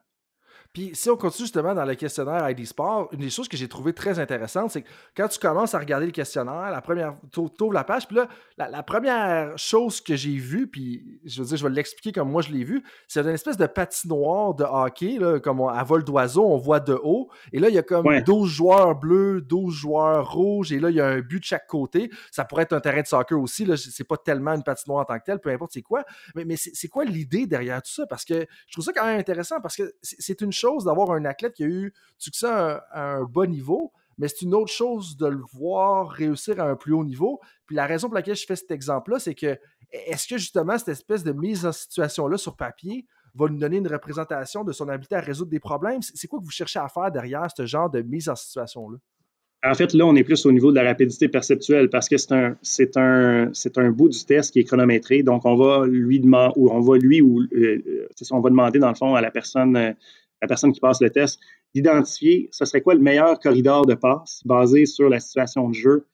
Puis 0.72 0.92
si 0.94 1.10
on 1.10 1.16
continue 1.18 1.44
justement 1.44 1.74
dans 1.74 1.84
le 1.84 1.94
questionnaire 1.94 2.48
ID 2.48 2.64
Sport, 2.64 3.10
une 3.12 3.20
des 3.20 3.28
choses 3.28 3.46
que 3.46 3.58
j'ai 3.58 3.68
trouvé 3.68 3.92
très 3.92 4.18
intéressante, 4.18 4.70
c'est 4.70 4.80
que 4.80 4.88
quand 5.14 5.28
tu 5.28 5.38
commences 5.38 5.74
à 5.74 5.78
regarder 5.78 6.06
le 6.06 6.12
questionnaire, 6.12 6.70
la 6.70 6.80
première, 6.80 7.14
tu 7.30 7.40
ouvres 7.40 7.74
la 7.74 7.84
page, 7.84 8.06
puis 8.06 8.16
là, 8.16 8.26
la, 8.56 8.82
première 8.82 9.58
chose 9.58 10.00
que 10.00 10.16
j'ai 10.16 10.36
vue, 10.36 10.66
puis 10.66 11.20
je 11.26 11.42
veux 11.42 11.48
dire, 11.48 11.56
je 11.58 11.66
vais 11.66 11.74
l'expliquer 11.74 12.12
comme 12.12 12.30
moi 12.30 12.40
je 12.40 12.50
l'ai 12.50 12.64
vu, 12.64 12.82
c'est 13.06 13.20
une 13.20 13.28
espèce 13.28 13.58
de 13.58 13.66
patinoire 13.66 14.54
de 14.54 14.64
hockey, 14.64 15.18
là, 15.18 15.40
comme 15.40 15.60
à 15.60 15.84
vol 15.84 16.04
d'oiseau, 16.04 16.46
on 16.46 16.56
voit 16.56 16.80
de 16.80 16.98
haut, 17.02 17.28
et 17.52 17.58
là, 17.58 17.68
il 17.68 17.74
y 17.74 17.78
a 17.78 17.82
comme 17.82 18.06
12 18.20 18.48
joueurs 18.48 18.94
bleus, 18.98 19.42
12 19.42 19.74
joueurs 19.74 20.32
rouges, 20.32 20.72
et 20.72 20.80
là, 20.80 20.88
il 20.88 20.96
y 20.96 21.00
a 21.02 21.06
un 21.06 21.20
but 21.20 21.40
de 21.40 21.44
chaque 21.44 21.66
côté. 21.66 22.10
Ça 22.30 22.46
pourrait 22.46 22.62
être 22.62 22.72
un 22.72 22.80
terrain 22.80 23.02
de 23.02 23.06
soccer 23.06 23.38
aussi, 23.38 23.66
là, 23.66 23.76
c'est 23.76 24.04
pas 24.04 24.16
tellement 24.16 24.54
une 24.54 24.62
patinoire 24.62 25.02
en 25.02 25.04
tant 25.04 25.18
que 25.18 25.24
telle, 25.24 25.38
peu 25.38 25.50
importe 25.50 25.72
c'est 25.74 25.82
quoi, 25.82 26.02
mais, 26.34 26.46
mais 26.46 26.56
c'est 26.56 26.88
quoi 26.88 27.04
l'idée 27.04 27.46
derrière 27.46 27.82
tout 27.82 27.92
ça? 27.92 28.06
Parce 28.06 28.24
que 28.24 28.46
je 28.66 28.72
trouve 28.72 28.84
ça 28.86 28.92
quand 28.94 29.04
même 29.04 29.20
intéressant, 29.20 29.60
parce 29.60 29.76
que 29.76 29.92
c'est 30.00 30.40
une 30.40 30.52
chose 30.52 30.61
d'avoir 30.84 31.10
un 31.12 31.24
athlète 31.24 31.54
qui 31.54 31.64
a 31.64 31.66
eu 31.66 31.92
succès 32.18 32.46
à, 32.46 32.84
un 32.92 33.24
bas 33.24 33.46
niveau, 33.46 33.92
mais 34.18 34.28
c'est 34.28 34.42
une 34.42 34.54
autre 34.54 34.72
chose 34.72 35.16
de 35.16 35.26
le 35.26 35.42
voir 35.54 36.08
réussir 36.08 36.60
à 36.60 36.64
un 36.64 36.76
plus 36.76 36.92
haut 36.92 37.04
niveau. 37.04 37.40
Puis 37.66 37.76
la 37.76 37.86
raison 37.86 38.08
pour 38.08 38.14
laquelle 38.14 38.36
je 38.36 38.46
fais 38.46 38.56
cet 38.56 38.70
exemple-là, 38.70 39.18
c'est 39.18 39.34
que 39.34 39.58
est-ce 39.92 40.26
que 40.26 40.38
justement 40.38 40.78
cette 40.78 40.88
espèce 40.88 41.22
de 41.22 41.32
mise 41.32 41.66
en 41.66 41.72
situation-là 41.72 42.38
sur 42.38 42.56
papier 42.56 43.06
va 43.34 43.48
nous 43.48 43.58
donner 43.58 43.78
une 43.78 43.88
représentation 43.88 44.64
de 44.64 44.72
son 44.72 44.88
habilité 44.88 45.16
à 45.16 45.20
résoudre 45.20 45.50
des 45.50 45.60
problèmes? 45.60 46.00
C'est 46.02 46.28
quoi 46.28 46.38
que 46.38 46.44
vous 46.44 46.50
cherchez 46.50 46.78
à 46.78 46.88
faire 46.88 47.10
derrière 47.10 47.48
ce 47.54 47.66
genre 47.66 47.90
de 47.90 48.02
mise 48.02 48.28
en 48.28 48.36
situation-là? 48.36 48.98
En 49.64 49.74
fait, 49.74 49.94
là, 49.94 50.04
on 50.06 50.16
est 50.16 50.24
plus 50.24 50.44
au 50.44 50.50
niveau 50.50 50.72
de 50.72 50.76
la 50.76 50.82
rapidité 50.82 51.28
perceptuelle 51.28 51.88
parce 51.88 52.08
que 52.08 52.16
c'est 52.16 52.32
un, 52.32 52.56
c'est 52.62 52.96
un, 52.96 53.52
un 53.76 53.90
bout 53.90 54.08
du 54.08 54.24
test 54.24 54.52
qui 54.52 54.58
est 54.58 54.64
chronométré. 54.64 55.22
Donc, 55.22 55.44
on 55.44 55.54
va 55.54 55.86
lui 55.86 56.18
demander, 56.18 56.54
ou 56.56 56.72
on 56.72 56.80
va 56.80 56.98
lui, 56.98 57.20
ou 57.20 57.42
euh, 57.42 57.46
euh, 57.86 58.08
on 58.32 58.40
va 58.40 58.50
demander 58.50 58.80
dans 58.80 58.88
le 58.88 58.96
fond 58.96 59.14
à 59.14 59.20
la 59.20 59.30
personne, 59.30 59.76
euh, 59.76 59.92
la 60.42 60.48
personne 60.48 60.72
qui 60.72 60.80
passe 60.80 61.00
le 61.00 61.08
test, 61.08 61.40
d'identifier 61.74 62.48
ce 62.50 62.66
serait 62.66 62.82
quoi 62.82 62.94
le 62.94 63.00
meilleur 63.00 63.40
corridor 63.40 63.86
de 63.86 63.94
passe 63.94 64.42
basé 64.44 64.84
sur 64.84 65.08
la 65.08 65.20
situation 65.20 65.68
de 65.68 65.74
jeu 65.74 66.06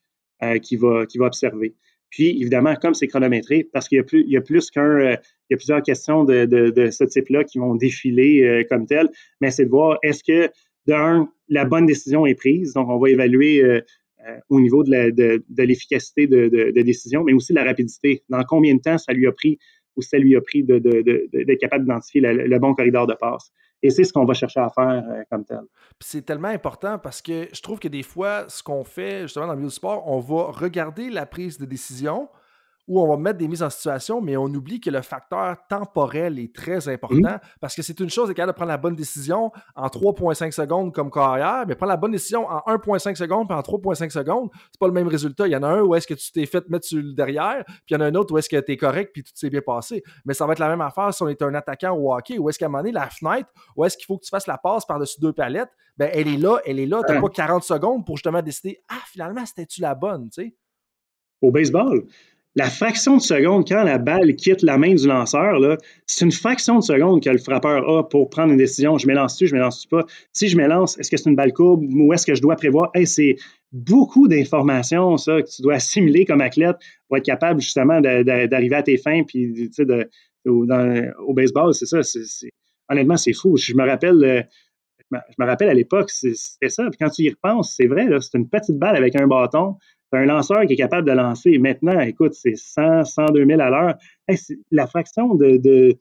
qu'il 0.61 0.79
va, 0.79 1.03
va 1.15 1.25
observer. 1.25 1.75
Puis, 2.09 2.29
évidemment, 2.41 2.75
comme 2.75 2.93
c'est 2.93 3.07
chronométré, 3.07 3.67
parce 3.73 3.89
qu'il 3.89 3.97
y 3.97 4.37
a 4.37 4.41
plus, 4.41 4.71
qu'un, 4.71 4.99
il 5.01 5.51
y 5.51 5.53
a 5.53 5.57
plusieurs 5.57 5.83
questions 5.83 6.23
de, 6.23 6.45
de, 6.45 6.89
ce 6.89 7.03
type-là 7.03 7.43
qui 7.43 7.59
vont 7.59 7.75
défiler 7.75 8.65
comme 8.69 8.85
tel, 8.85 9.09
mais 9.41 9.51
c'est 9.51 9.65
de 9.65 9.69
voir 9.69 9.97
est-ce 10.01 10.23
que 10.23 10.49
d'un, 10.87 11.29
la 11.49 11.65
bonne 11.65 11.85
décision 11.85 12.25
est 12.25 12.35
prise. 12.35 12.73
Donc, 12.73 12.89
on 12.89 12.97
va 12.97 13.09
évaluer 13.09 13.63
euh, 13.63 13.81
euh, 14.27 14.37
au 14.49 14.59
niveau 14.59 14.83
de, 14.83 15.63
l'efficacité 15.63 16.27
de, 16.27 16.71
décision, 16.81 17.23
mais 17.23 17.33
aussi 17.33 17.53
la 17.53 17.63
rapidité. 17.63 18.23
Dans 18.29 18.43
combien 18.43 18.75
de 18.75 18.81
temps 18.81 18.97
ça 18.97 19.13
lui 19.13 19.27
a 19.27 19.31
pris 19.31 19.57
ou 19.95 20.01
ça 20.01 20.17
lui 20.17 20.35
a 20.35 20.41
pris 20.41 20.63
d'être 20.63 21.59
capable 21.59 21.85
d'identifier 21.85 22.21
le, 22.21 22.59
bon 22.59 22.73
corridor 22.73 23.07
de 23.07 23.13
passe. 23.13 23.51
Et 23.81 23.89
c'est 23.89 24.03
ce 24.03 24.11
qu'on 24.11 24.25
va 24.25 24.33
chercher 24.33 24.59
à 24.59 24.69
faire 24.69 24.89
euh, 24.89 25.23
comme 25.31 25.45
tel. 25.45 25.61
C'est 25.99 26.25
tellement 26.25 26.49
important 26.49 26.99
parce 26.99 27.21
que 27.21 27.47
je 27.53 27.61
trouve 27.61 27.79
que 27.79 27.87
des 27.87 28.03
fois, 28.03 28.45
ce 28.49 28.61
qu'on 28.61 28.83
fait 28.83 29.21
justement 29.23 29.47
dans 29.47 29.53
le 29.53 29.57
milieu 29.59 29.69
du 29.69 29.75
sport, 29.75 30.07
on 30.07 30.19
va 30.19 30.51
regarder 30.51 31.09
la 31.09 31.25
prise 31.25 31.57
de 31.57 31.65
décision, 31.65 32.29
où 32.89 32.99
on 32.99 33.07
va 33.07 33.17
mettre 33.17 33.37
des 33.37 33.47
mises 33.47 33.61
en 33.61 33.69
situation, 33.69 34.19
mais 34.19 34.35
on 34.35 34.45
oublie 34.45 34.81
que 34.81 34.89
le 34.89 35.03
facteur 35.03 35.55
temporel 35.69 36.39
est 36.39 36.53
très 36.53 36.89
important 36.89 37.37
parce 37.61 37.75
que 37.75 37.83
c'est 37.83 37.99
une 37.99 38.09
chose, 38.09 38.33
c'est 38.35 38.45
de 38.45 38.51
prendre 38.51 38.69
la 38.69 38.77
bonne 38.77 38.95
décision 38.95 39.51
en 39.75 39.87
3,5 39.87 40.51
secondes 40.51 40.91
comme 40.91 41.11
carrière, 41.11 41.65
mais 41.67 41.75
prendre 41.75 41.91
la 41.91 41.97
bonne 41.97 42.11
décision 42.11 42.47
en 42.47 42.57
1,5 42.67 43.15
secondes 43.15 43.47
puis 43.47 43.55
en 43.55 43.61
3,5 43.61 44.09
secondes, 44.09 44.49
c'est 44.71 44.79
pas 44.79 44.87
le 44.87 44.93
même 44.93 45.07
résultat. 45.07 45.47
Il 45.47 45.51
y 45.51 45.55
en 45.55 45.61
a 45.61 45.67
un 45.67 45.81
où 45.83 45.93
est-ce 45.93 46.07
que 46.07 46.15
tu 46.15 46.31
t'es 46.31 46.47
fait 46.47 46.67
mettre 46.67 46.87
sur 46.87 46.97
le 46.97 47.13
derrière, 47.13 47.63
puis 47.63 47.75
il 47.91 47.93
y 47.93 47.97
en 47.97 48.01
a 48.01 48.05
un 48.05 48.15
autre 48.15 48.33
où 48.33 48.39
est-ce 48.39 48.49
que 48.49 48.59
tu 48.59 48.71
es 48.71 48.77
correct 48.77 49.11
puis 49.13 49.21
tout 49.21 49.31
s'est 49.35 49.51
bien 49.51 49.61
passé. 49.61 50.03
Mais 50.25 50.33
ça 50.33 50.47
va 50.47 50.53
être 50.53 50.59
la 50.59 50.69
même 50.69 50.81
affaire 50.81 51.13
si 51.13 51.21
on 51.21 51.27
est 51.27 51.41
un 51.43 51.53
attaquant 51.53 51.95
au 51.95 52.11
hockey, 52.11 52.39
où 52.39 52.49
est-ce 52.49 52.57
qu'à 52.57 52.65
un 52.65 52.69
moment 52.69 52.81
donné, 52.81 52.91
la 52.91 53.09
fenêtre, 53.09 53.49
où 53.75 53.85
est-ce 53.85 53.97
qu'il 53.97 54.07
faut 54.07 54.17
que 54.17 54.23
tu 54.23 54.29
fasses 54.29 54.47
la 54.47 54.57
passe 54.57 54.87
par-dessus 54.87 55.21
deux 55.21 55.33
palettes, 55.33 55.71
ben 55.95 56.09
elle 56.11 56.27
est 56.27 56.37
là, 56.37 56.57
elle 56.65 56.79
est 56.79 56.87
là, 56.87 57.01
tu 57.05 57.13
n'as 57.13 57.21
pas 57.21 57.29
40 57.29 57.63
secondes 57.63 58.03
pour 58.03 58.17
justement 58.17 58.41
décider, 58.41 58.81
ah, 58.89 58.95
finalement, 59.05 59.45
c'était-tu 59.45 59.81
la 59.81 59.93
bonne, 59.93 60.29
tu 60.31 60.41
sais? 60.41 60.55
Au 61.41 61.51
baseball, 61.51 62.05
la 62.55 62.69
fraction 62.69 63.17
de 63.17 63.21
seconde 63.21 63.67
quand 63.67 63.83
la 63.83 63.97
balle 63.97 64.35
quitte 64.35 64.63
la 64.63 64.77
main 64.77 64.95
du 64.95 65.07
lanceur, 65.07 65.59
c'est 66.07 66.25
une 66.25 66.31
fraction 66.31 66.79
de 66.79 66.83
seconde 66.83 67.23
que 67.23 67.29
le 67.29 67.37
frappeur 67.37 67.87
a 67.87 68.09
pour 68.09 68.29
prendre 68.29 68.51
une 68.51 68.57
décision. 68.57 68.97
Je 68.97 69.07
m'élance-tu, 69.07 69.47
je 69.47 69.53
m'élance-tu 69.53 69.87
pas? 69.87 70.05
Si 70.33 70.49
je 70.49 70.57
m'élance, 70.57 70.97
est-ce 70.97 71.11
que 71.11 71.17
c'est 71.17 71.29
une 71.29 71.35
balle 71.35 71.53
courbe 71.53 71.83
ou 71.83 72.11
est-ce 72.13 72.25
que 72.25 72.35
je 72.35 72.41
dois 72.41 72.55
prévoir? 72.55 72.91
c'est 73.05 73.35
beaucoup 73.71 74.27
d'informations, 74.27 75.17
ça, 75.17 75.41
que 75.41 75.47
tu 75.47 75.61
dois 75.61 75.75
assimiler 75.75 76.25
comme 76.25 76.41
athlète 76.41 76.77
pour 77.07 77.17
être 77.17 77.25
capable 77.25 77.61
justement 77.61 78.01
d'arriver 78.01 78.75
à 78.75 78.83
tes 78.83 78.97
fins. 78.97 79.23
Puis, 79.23 79.69
de, 79.77 80.09
au 80.45 81.33
baseball, 81.33 81.73
c'est 81.73 81.85
ça. 81.85 81.99
honnêtement, 82.89 83.17
c'est 83.17 83.33
fou. 83.33 83.57
Je 83.57 83.73
me 83.75 83.85
rappelle. 83.85 84.23
Euh, 84.23 84.41
je 85.11 85.35
me 85.39 85.45
rappelle 85.45 85.69
à 85.69 85.73
l'époque, 85.73 86.11
c'était 86.11 86.69
ça. 86.69 86.83
Puis 86.91 86.97
quand 86.99 87.09
tu 87.09 87.23
y 87.23 87.29
repenses, 87.29 87.73
c'est 87.75 87.87
vrai, 87.87 88.07
c'est 88.21 88.37
une 88.37 88.47
petite 88.47 88.77
balle 88.77 88.95
avec 88.95 89.15
un 89.15 89.25
bâton 89.25 89.75
un 90.17 90.25
lanceur 90.25 90.65
qui 90.65 90.73
est 90.73 90.77
capable 90.77 91.07
de 91.07 91.13
lancer. 91.13 91.57
Maintenant, 91.57 91.99
écoute, 91.99 92.33
c'est 92.33 92.55
100, 92.55 93.05
102 93.05 93.45
000 93.45 93.61
à 93.61 93.69
l'heure. 93.69 93.95
la 94.71 94.87
fraction 94.87 95.35
de, 95.35 95.57
de, 95.57 95.97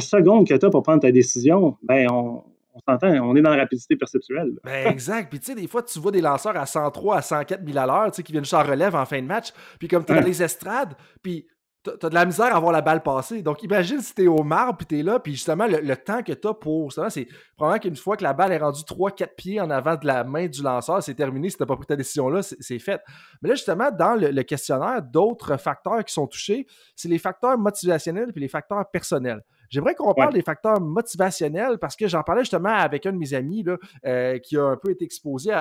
secondes 0.00 0.46
que 0.48 0.54
tu 0.54 0.66
as 0.66 0.70
pour 0.70 0.82
prendre 0.82 1.02
ta 1.02 1.12
décision, 1.12 1.76
ben, 1.82 2.08
on, 2.10 2.42
s'entend, 2.88 3.08
on 3.22 3.36
est 3.36 3.42
dans 3.42 3.50
la 3.50 3.58
rapidité 3.58 3.96
perceptuelle. 3.96 4.52
Ben 4.64 4.88
exact. 4.88 5.30
Puis 5.30 5.38
tu 5.38 5.46
sais, 5.46 5.54
des 5.54 5.68
fois, 5.68 5.82
tu 5.82 6.00
vois 6.00 6.10
des 6.10 6.20
lanceurs 6.20 6.56
à 6.56 6.66
103, 6.66 7.18
à 7.18 7.22
104 7.22 7.64
000 7.64 7.78
à 7.78 7.86
l'heure, 7.86 8.10
tu 8.10 8.16
sais, 8.16 8.22
qui 8.24 8.32
viennent 8.32 8.44
juste 8.44 8.54
en 8.54 8.64
relève 8.64 8.96
en 8.96 9.04
fin 9.04 9.22
de 9.22 9.26
match. 9.26 9.52
Puis 9.78 9.86
comme 9.86 10.04
tu 10.04 10.12
es 10.12 10.16
dans 10.16 10.26
les 10.26 10.42
estrades, 10.42 10.94
puis 11.22 11.46
T'as 11.84 12.08
de 12.08 12.14
la 12.14 12.24
misère 12.24 12.56
à 12.56 12.58
voir 12.58 12.72
la 12.72 12.80
balle 12.80 13.02
passer. 13.02 13.42
Donc, 13.42 13.62
imagine 13.62 14.00
si 14.00 14.14
t'es 14.14 14.26
au 14.26 14.42
marbre 14.42 14.78
puis 14.78 14.86
t'es 14.86 15.02
là, 15.02 15.20
puis 15.20 15.32
justement, 15.32 15.66
le, 15.66 15.96
temps 15.96 16.22
que 16.22 16.32
t'as 16.32 16.54
pour. 16.54 16.92
C'est 16.92 17.28
probablement 17.56 17.80
qu'une 17.80 17.96
fois 17.96 18.16
que 18.16 18.22
la 18.22 18.32
balle 18.32 18.52
est 18.52 18.58
rendue 18.58 18.80
3-4 18.80 19.34
pieds 19.36 19.60
en 19.60 19.68
avant 19.68 19.96
de 19.96 20.06
la 20.06 20.24
main 20.24 20.46
du 20.46 20.62
lanceur, 20.62 21.02
c'est 21.02 21.14
terminé. 21.14 21.50
Si 21.50 21.58
t'as 21.58 21.66
pas 21.66 21.76
pris 21.76 21.86
ta 21.86 21.96
décision-là, 21.96 22.40
c'est 22.42 22.78
fait. 22.78 23.02
Mais 23.42 23.50
là, 23.50 23.54
justement, 23.54 23.90
dans 23.90 24.14
le, 24.14 24.42
questionnaire, 24.42 25.02
d'autres 25.02 25.58
facteurs 25.58 26.02
qui 26.04 26.12
sont 26.14 26.26
touchés, 26.26 26.66
c'est 26.96 27.08
les 27.08 27.18
facteurs 27.18 27.58
motivationnels 27.58 28.32
puis 28.32 28.40
les 28.40 28.48
facteurs 28.48 28.90
personnels. 28.90 29.42
J'aimerais 29.68 29.94
qu'on 29.94 30.14
parle 30.14 30.32
des 30.32 30.42
facteurs 30.42 30.80
motivationnels 30.80 31.78
parce 31.78 31.96
que 31.96 32.06
j'en 32.06 32.22
parlais 32.22 32.42
justement 32.42 32.70
avec 32.70 33.06
un 33.06 33.12
de 33.12 33.18
mes 33.18 33.34
amis 33.34 33.62
là, 33.62 33.76
euh, 34.06 34.38
qui 34.38 34.56
a 34.56 34.64
un 34.64 34.76
peu 34.76 34.90
été 34.90 35.04
exposé 35.04 35.52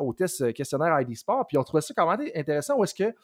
au 0.00 0.12
test 0.12 0.52
questionnaire 0.52 1.00
ID 1.00 1.16
Sport, 1.16 1.46
puis 1.46 1.56
on 1.56 1.62
trouvait 1.62 1.82
ça 1.82 1.94
quand 1.96 2.08
même 2.10 2.28
intéressant 2.34 2.76
où 2.76 2.84
est-ce 2.84 2.94
que 2.94 3.14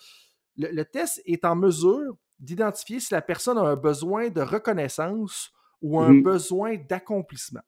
le, 0.59 0.85
test 0.85 1.21
est 1.27 1.45
en 1.45 1.57
mesure 1.57 2.17
d'identifier 2.39 3.01
si 3.01 3.15
la 3.15 3.23
personne 3.23 3.59
a 3.59 3.63
un 3.63 3.77
besoin 3.77 4.29
de 4.29 4.41
reconnaissance 4.41 5.53
ou 5.83 6.01
un 6.01 6.11
mmh 6.11 6.23
besoin 6.23 6.77
d'accomplissement. 6.77 7.61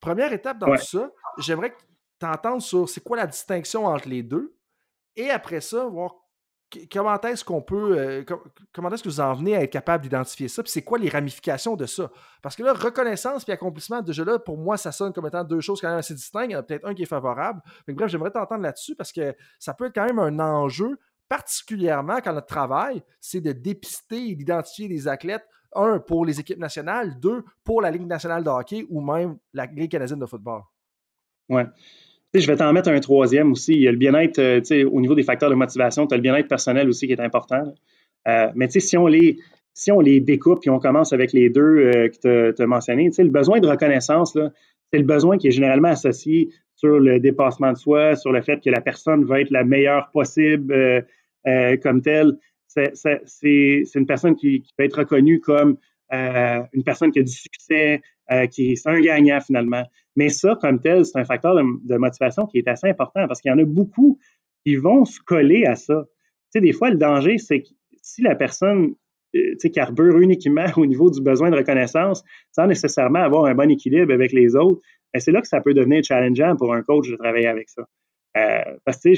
Première 0.00 0.32
étape 0.32 0.58
dans 0.58 0.74
tout 0.74 0.82
ça, 0.82 1.10
j'aimerais 1.38 1.74
t'entendre 2.18 2.62
sur 2.62 2.88
c'est 2.88 3.02
quoi 3.02 3.16
la 3.16 3.26
distinction 3.26 3.86
entre 3.86 4.08
les 4.08 4.22
deux. 4.22 4.54
Et 5.16 5.30
après 5.30 5.60
ça, 5.60 5.86
voir 5.86 6.14
comment 6.90 7.20
est-ce 7.20 7.44
qu'on 7.44 7.62
peut, 7.62 7.98
euh, 7.98 8.24
comment 8.72 8.90
est-ce 8.90 9.02
que 9.02 9.08
vous 9.08 9.20
en 9.20 9.34
venez 9.34 9.56
à 9.56 9.62
être 9.62 9.72
capable 9.72 10.04
d'identifier 10.04 10.48
ça, 10.48 10.62
puis 10.62 10.70
c'est 10.70 10.82
quoi 10.82 10.98
les 10.98 11.08
ramifications 11.08 11.76
de 11.76 11.86
ça? 11.86 12.10
Parce 12.42 12.56
que 12.56 12.62
là, 12.62 12.72
reconnaissance 12.72 13.44
puis 13.44 13.52
accomplissement, 13.52 14.02
déjà 14.02 14.24
là, 14.24 14.38
pour 14.38 14.56
moi, 14.56 14.76
ça 14.76 14.92
sonne 14.92 15.12
comme 15.12 15.26
étant 15.26 15.44
deux 15.44 15.60
choses 15.60 15.80
quand 15.80 15.88
même 15.88 15.98
assez 15.98 16.14
distinctes. 16.14 16.50
Il 16.50 16.52
y 16.52 16.56
en 16.56 16.60
a 16.60 16.62
peut-être 16.62 16.86
un 16.86 16.94
qui 16.94 17.02
est 17.02 17.06
favorable. 17.06 17.60
bref, 17.88 18.10
j'aimerais 18.10 18.30
t'entendre 18.30 18.62
là-dessus 18.62 18.94
parce 18.94 19.12
que 19.12 19.34
ça 19.58 19.74
peut 19.74 19.86
être 19.86 19.94
quand 19.94 20.06
même 20.06 20.18
un 20.18 20.38
enjeu, 20.38 20.98
particulièrement 21.30 22.18
quand 22.22 22.34
notre 22.34 22.46
travail, 22.46 23.02
c'est 23.22 23.40
de 23.40 23.52
dépister 23.52 24.30
et 24.32 24.34
d'identifier 24.34 24.88
des 24.88 25.08
athlètes, 25.08 25.46
un, 25.74 25.98
pour 25.98 26.26
les 26.26 26.38
équipes 26.40 26.58
nationales, 26.58 27.18
deux, 27.18 27.44
pour 27.64 27.80
la 27.80 27.90
Ligue 27.90 28.06
nationale 28.06 28.44
de 28.44 28.50
hockey 28.50 28.84
ou 28.90 29.00
même 29.00 29.38
la 29.54 29.64
Ligue 29.64 29.92
canadienne 29.92 30.18
de 30.18 30.26
football. 30.26 30.60
Ouais 31.48 31.64
je 32.34 32.46
vais 32.46 32.56
t'en 32.56 32.72
mettre 32.72 32.90
un 32.90 33.00
troisième 33.00 33.52
aussi. 33.52 33.74
Il 33.74 33.80
y 33.80 33.88
a 33.88 33.90
le 33.90 33.96
bien-être, 33.96 34.38
euh, 34.38 34.88
au 34.90 35.00
niveau 35.00 35.14
des 35.14 35.22
facteurs 35.22 35.50
de 35.50 35.54
motivation, 35.54 36.06
tu 36.06 36.14
as 36.14 36.16
le 36.16 36.22
bien-être 36.22 36.48
personnel 36.48 36.88
aussi 36.88 37.06
qui 37.06 37.12
est 37.12 37.20
important. 37.20 37.74
Euh, 38.28 38.46
mais 38.54 38.68
si 38.68 38.96
on 38.96 39.06
les 39.06 39.38
si 39.72 39.92
on 39.92 40.00
les 40.00 40.20
découpe 40.20 40.66
et 40.66 40.70
on 40.70 40.78
commence 40.78 41.12
avec 41.12 41.32
les 41.32 41.48
deux 41.48 41.60
euh, 41.60 42.08
que 42.08 42.52
tu 42.52 42.62
as, 42.62 42.66
mentionnés, 42.66 43.10
le 43.16 43.30
besoin 43.30 43.60
de 43.60 43.68
reconnaissance, 43.68 44.36
c'est 44.92 44.98
le 44.98 45.04
besoin 45.04 45.38
qui 45.38 45.48
est 45.48 45.52
généralement 45.52 45.88
associé 45.88 46.50
sur 46.74 46.98
le 46.98 47.18
dépassement 47.18 47.72
de 47.72 47.76
soi, 47.76 48.16
sur 48.16 48.32
le 48.32 48.42
fait 48.42 48.60
que 48.62 48.68
la 48.68 48.80
personne 48.80 49.24
va 49.24 49.40
être 49.40 49.50
la 49.50 49.64
meilleure 49.64 50.10
possible 50.12 51.06
comme 51.44 52.02
telle. 52.02 52.32
C'est 52.66 53.84
une 53.94 54.06
personne 54.06 54.36
qui, 54.36 54.62
qui, 54.62 54.72
peut 54.76 54.84
être 54.84 54.98
reconnue 54.98 55.40
comme 55.40 55.76
une 56.12 56.84
personne 56.84 57.10
qui 57.10 57.20
a 57.20 57.22
du 57.22 57.32
succès, 57.32 58.02
qui 58.50 58.72
est 58.72 58.86
un 58.86 59.00
gagnant 59.00 59.40
finalement. 59.40 59.84
Mais 60.16 60.28
ça, 60.28 60.56
comme 60.60 60.80
tel, 60.80 61.04
c'est 61.04 61.18
un 61.18 61.24
facteur 61.24 61.54
de, 61.54 61.96
motivation 61.96 62.46
qui 62.46 62.58
est 62.58 62.68
assez 62.68 62.88
important 62.88 63.26
parce 63.26 63.40
qu'il 63.40 63.50
y 63.50 63.54
en 63.54 63.58
a 63.58 63.64
beaucoup 63.64 64.18
qui 64.64 64.76
vont 64.76 65.04
se 65.04 65.20
coller 65.20 65.64
à 65.64 65.76
ça. 65.76 66.04
Tu 66.52 66.58
sais, 66.58 66.60
des 66.60 66.72
fois, 66.72 66.90
le 66.90 66.96
danger, 66.96 67.38
c'est 67.38 67.62
que 67.62 67.68
si 68.02 68.22
la 68.22 68.34
personne 68.34 68.94
euh, 69.36 69.52
tu 69.52 69.56
sais, 69.60 69.70
carbure 69.70 70.18
uniquement 70.18 70.66
au 70.76 70.86
niveau 70.86 71.10
du 71.10 71.22
besoin 71.22 71.50
de 71.50 71.56
reconnaissance 71.56 72.24
sans 72.50 72.66
nécessairement 72.66 73.20
avoir 73.20 73.44
un 73.44 73.54
bon 73.54 73.70
équilibre 73.70 74.12
avec 74.12 74.32
les 74.32 74.56
autres, 74.56 74.80
ben, 75.14 75.20
c'est 75.20 75.32
là 75.32 75.40
que 75.40 75.48
ça 75.48 75.60
peut 75.60 75.74
devenir 75.74 76.02
challengeant 76.02 76.56
pour 76.56 76.74
un 76.74 76.82
coach 76.82 77.08
de 77.08 77.16
travailler 77.16 77.46
avec 77.46 77.68
ça. 77.68 77.82
Euh, 78.36 78.76
parce 78.84 79.00
que 79.00 79.14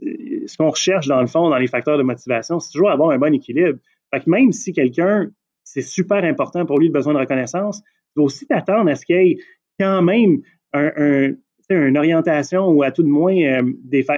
ce 0.00 0.56
qu'on 0.56 0.70
recherche 0.70 1.06
dans 1.06 1.20
le 1.20 1.26
fond, 1.26 1.50
dans 1.50 1.58
les 1.58 1.66
facteurs 1.66 1.98
de 1.98 2.02
motivation, 2.02 2.60
c'est 2.60 2.72
toujours 2.72 2.90
avoir 2.90 3.10
un 3.10 3.18
bon 3.18 3.34
équilibre. 3.34 3.78
Fait 4.12 4.26
même 4.26 4.52
si 4.52 4.72
quelqu'un, 4.72 5.30
c'est 5.64 5.82
super 5.82 6.24
important 6.24 6.64
pour 6.64 6.78
lui 6.78 6.86
le 6.86 6.92
besoin 6.92 7.14
de 7.14 7.18
reconnaissance, 7.18 7.80
il 7.80 8.20
faut 8.20 8.22
aussi 8.24 8.46
t'attendre 8.46 8.90
à 8.90 8.94
ce 8.94 9.04
qu'il 9.04 9.16
y 9.16 9.30
ait 9.32 9.38
quand 9.78 10.02
même 10.02 10.40
un, 10.72 11.34
une 11.70 11.98
orientation 11.98 12.68
ou 12.68 12.82
à 12.82 12.90
tout 12.90 13.02
de 13.02 13.08
moins 13.08 13.36
euh, 13.36 13.62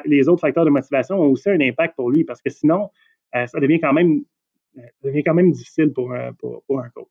les 0.04 0.28
autres 0.28 0.40
facteurs 0.40 0.64
de 0.64 0.70
motivation 0.70 1.16
ont 1.16 1.30
aussi 1.30 1.50
un 1.50 1.60
impact 1.60 1.96
pour 1.96 2.10
lui 2.10 2.24
parce 2.24 2.40
que 2.40 2.50
sinon, 2.50 2.90
euh, 3.34 3.46
ça 3.46 3.58
devient 3.58 3.80
quand 3.80 3.92
même 3.92 4.22
devient 5.02 5.24
quand 5.24 5.34
même 5.34 5.50
difficile 5.50 5.92
pour, 5.92 6.14
pour, 6.38 6.80
un 6.80 6.88
coach. 6.90 7.08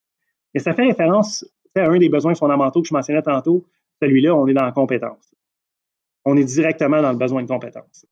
Mais 0.53 0.61
ça 0.61 0.73
fait 0.73 0.83
référence 0.83 1.45
à 1.75 1.89
un 1.89 1.97
des 1.97 2.07
besoins 2.07 2.33
fondamentaux 2.33 2.81
que 2.81 2.87
je 2.87 2.93
mentionnais 2.93 3.21
tantôt. 3.21 3.65
Celui-là, 4.01 4.33
on 4.33 4.47
est 4.47 4.53
dans 4.53 4.63
la 4.63 4.71
compétence. 4.71 5.35
On 6.23 6.37
est 6.37 6.45
directement 6.45 7.01
dans 7.01 7.11
le 7.11 7.17
besoin 7.17 7.43
de 7.43 7.47
compétence. 7.47 8.05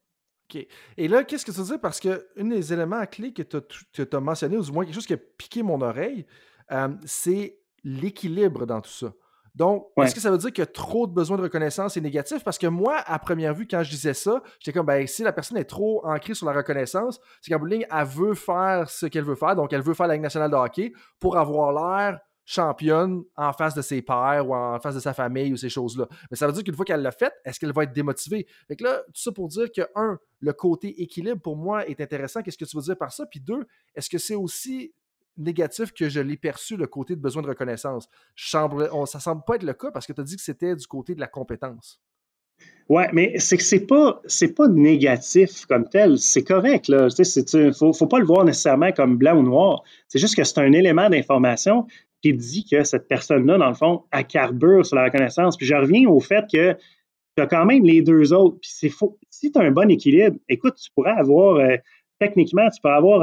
OK. 0.50 0.66
Et 0.98 1.08
là, 1.08 1.24
qu'est-ce 1.24 1.46
que 1.46 1.52
tu 1.52 1.58
veux 1.58 1.66
dire? 1.66 1.80
Parce 1.82 2.00
qu'un 2.00 2.18
des 2.38 2.74
éléments 2.74 3.06
clés 3.06 3.34
que 3.34 3.44
tu 3.44 4.02
as, 4.12 4.20
mentionné, 4.20 4.58
ou 4.58 4.62
du 4.62 4.72
moins 4.72 4.86
quelque 4.86 4.96
chose 4.96 5.08
qui 5.08 5.14
a 5.14 5.18
piqué 5.18 5.64
mon 5.64 5.82
oreille, 5.82 6.26
euh, 6.72 6.90
c'est 7.06 7.60
l'équilibre 7.84 8.66
dans 8.66 8.82
tout 8.82 8.90
ça. 8.90 9.14
Donc, 9.58 9.88
est-ce 9.98 10.14
que 10.14 10.22
ça 10.22 10.30
veut 10.30 10.38
dire 10.38 10.54
que 10.54 10.62
trop 10.62 11.08
de 11.08 11.14
besoin 11.14 11.36
de 11.36 11.42
reconnaissance 11.42 11.98
est 11.98 12.02
négatif? 12.02 12.44
Parce 12.44 12.60
que 12.60 12.68
moi, 12.68 12.98
à 13.08 13.18
première 13.18 13.56
vue, 13.56 13.68
quand 13.68 13.82
je 13.82 13.90
disais 13.90 14.14
ça, 14.14 14.44
j'étais 14.60 14.78
comme, 14.78 14.86
ben, 14.86 15.08
si 15.08 15.24
la 15.24 15.34
personne 15.34 15.58
est 15.58 15.66
trop 15.66 16.06
ancrée 16.06 16.36
sur 16.36 16.46
la 16.46 16.54
reconnaissance, 16.54 17.20
c'est 17.42 17.52
qu'en 17.52 17.60
bout 17.60 17.66
ligne, 17.66 17.88
elle 17.92 18.06
veut 18.06 18.36
faire 18.36 18.88
ce 18.88 19.08
qu'elle 19.08 19.24
veut 19.24 19.34
faire. 19.34 19.56
Donc, 19.56 19.74
elle 19.74 19.82
veut 19.82 19.96
faire 19.96 20.06
la 20.06 20.14
Ligue 20.14 20.22
nationale 20.22 20.52
de 20.52 20.56
hockey 20.56 20.94
pour 21.20 21.38
avoir 21.38 21.72
l'air 21.74 22.20
championne 22.48 23.24
en 23.36 23.52
face 23.52 23.76
de 23.76 23.82
ses 23.82 24.02
pères 24.02 24.48
ou 24.48 24.56
en 24.56 24.80
face 24.80 24.96
de 24.96 25.02
sa 25.02 25.14
famille 25.14 25.52
ou 25.52 25.58
ces 25.58 25.68
choses-là. 25.68 26.08
Mais 26.32 26.38
ça 26.38 26.48
veut 26.48 26.54
dire 26.54 26.64
qu'une 26.64 26.76
fois 26.76 26.86
qu'elle 26.86 27.02
l'a 27.02 27.12
fait, 27.12 27.34
est-ce 27.44 27.60
qu'elle 27.60 27.74
va 27.74 27.84
être 27.84 27.92
démotivée? 27.92 28.48
Fait 28.70 28.78
que 28.78 28.86
là, 28.86 29.04
tout 29.08 29.22
ça 29.22 29.34
pour 29.34 29.50
dire 29.50 29.70
que, 29.70 29.82
un, 29.96 30.18
le 30.40 30.54
côté 30.54 31.02
équilibre 31.02 31.42
pour 31.42 31.58
moi 31.58 31.86
est 31.88 32.00
intéressant. 32.00 32.42
Qu'est-ce 32.42 32.58
que 32.58 32.64
tu 32.64 32.78
veux 32.78 32.84
dire 32.84 32.98
par 32.98 33.12
ça? 33.12 33.26
Puis 33.26 33.42
deux, 33.42 33.68
est-ce 33.96 34.10
que 34.10 34.18
c'est 34.18 34.36
aussi 34.36 34.94
négatif 35.36 35.92
que 35.92 36.08
je 36.08 36.22
l'ai 36.22 36.38
perçu, 36.38 36.78
le 36.78 36.88
côté 36.88 37.18
de 37.18 37.22
besoin 37.22 37.44
de 37.44 37.50
reconnaissance? 37.50 38.08
Semble, 38.38 38.90
on, 38.94 39.06
ça 39.06 39.20
semble 39.20 39.44
pas 39.46 39.56
être 39.56 39.64
le 39.64 39.74
cas 39.74 39.92
parce 39.92 40.08
que 40.08 40.14
tu 40.14 40.22
as 40.22 40.24
dit 40.24 40.38
que 40.38 40.42
c'était 40.42 40.74
du 40.74 40.88
côté 40.88 41.16
de 41.16 41.20
la 41.20 41.28
compétence. 41.28 42.00
Oui, 42.90 43.04
mais 43.12 43.38
c'est 43.40 43.58
que 43.58 43.64
c'est 43.64 43.86
pas 43.86 44.22
pas 44.56 44.68
négatif 44.70 45.66
comme 45.66 45.90
tel, 45.90 46.18
c'est 46.18 46.44
correct 46.44 46.88
là. 46.88 47.10
Il 47.54 47.74
faut, 47.74 47.92
faut 47.92 48.08
pas 48.08 48.20
le 48.20 48.26
voir 48.26 48.46
nécessairement 48.46 48.94
comme 48.94 49.18
blanc 49.18 49.38
ou 49.38 49.44
noir. 49.44 49.84
C'est 50.08 50.20
juste 50.20 50.36
que 50.36 50.44
c'est 50.46 50.60
un 50.60 50.72
élément 50.72 51.10
d'information 51.10 51.86
qui 52.22 52.34
dit 52.34 52.66
que 52.70 52.84
cette 52.84 53.08
personne-là, 53.08 53.58
dans 53.58 53.68
le 53.68 53.76
fond, 53.76 54.04
a 54.12 54.24
carbure 54.24 54.86
sur 54.86 54.96
la 54.96 55.06
reconnaissance. 55.06 55.58
Puis 55.58 55.66
je 55.66 55.76
reviens 55.76 56.10
au 56.10 56.20
fait 56.20 56.46
que 56.52 56.74
tu 56.74 57.44
as 57.44 57.48
quand 57.48 57.66
même 57.66 57.84
les 57.84 58.02
deux 58.02 58.34
autres. 58.34 58.58
Puis 58.60 58.72
c'est 58.74 58.90
faux. 58.90 59.18
Si 59.30 59.52
tu 59.52 59.60
as 59.60 59.62
un 59.62 59.72
bon 59.72 59.90
équilibre, 59.90 60.38
écoute, 60.50 60.76
tu 60.76 60.90
pourrais 60.96 61.12
avoir 61.12 61.58
euh, 61.58 61.78
techniquement, 62.20 62.68
tu 62.70 62.82
peux 62.82 62.90
avoir 62.90 63.22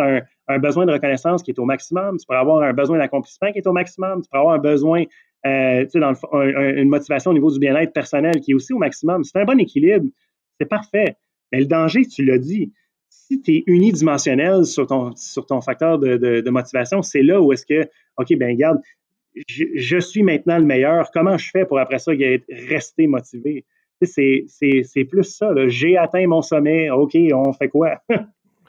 un, 0.49 0.59
besoin 0.59 0.87
de 0.87 0.93
reconnaissance 0.93 1.43
qui 1.43 1.51
est 1.51 1.59
au 1.59 1.65
maximum, 1.65 2.19
tu 2.19 2.27
peux 2.27 2.37
avoir 2.37 2.63
un 2.63 2.73
besoin 2.73 2.99
d'accomplissement 2.99 3.51
qui 3.51 3.59
est 3.59 3.67
au 3.67 3.73
maximum, 3.73 4.23
tu 4.23 4.29
peux 4.31 4.39
avoir 4.39 4.55
un 4.55 4.59
besoin, 4.59 5.05
euh, 5.47 5.85
tu 5.85 5.91
sais, 5.91 6.01
dans 6.01 6.13
une 6.13 6.89
motivation 6.89 7.31
au 7.33 7.35
niveau 7.35 7.51
du 7.51 7.59
bien-être 7.59 7.93
personnel 7.93 8.41
qui 8.41 8.53
est 8.53 8.55
aussi 8.55 8.73
au 8.73 8.79
maximum. 8.79 9.25
C'est 9.25 9.39
un 9.39 9.45
bon 9.45 9.59
équilibre, 9.59 10.07
c'est 10.61 10.69
parfait. 10.69 11.17
Mais 11.51 11.61
le 11.61 11.67
danger, 11.67 12.07
tu 12.07 12.25
l'as 12.25 12.39
dit, 12.39 12.73
si 13.35 13.43
tu 13.43 13.53
es 13.57 13.65
unidimensionnel 13.67 14.65
sur 14.65 14.87
ton, 14.87 15.15
sur 15.17 15.47
ton 15.47 15.61
facteur 15.61 15.99
de, 15.99 16.51
motivation, 16.51 17.03
c'est 17.03 17.23
là 17.23 17.41
où 17.41 17.53
est-ce 17.53 17.67
que, 17.67 17.89
OK, 18.19 18.37
ben 18.37 18.51
regarde, 18.51 18.79
je, 19.49 19.99
suis 19.99 20.23
maintenant 20.23 20.59
le 20.59 20.65
meilleur, 20.65 21.11
comment 21.13 21.37
je 21.37 21.51
fais 21.51 21.65
pour 21.65 21.79
après 21.79 21.99
ça 21.99 22.13
rester 22.69 23.07
motivé? 23.07 23.65
C'est 24.03 25.05
plus 25.11 25.25
ça, 25.25 25.53
j'ai 25.67 25.97
atteint 25.97 26.27
mon 26.27 26.43
sommet, 26.43 26.91
OK, 26.91 27.17
on 27.33 27.53
fait 27.53 27.69
quoi? 27.69 28.01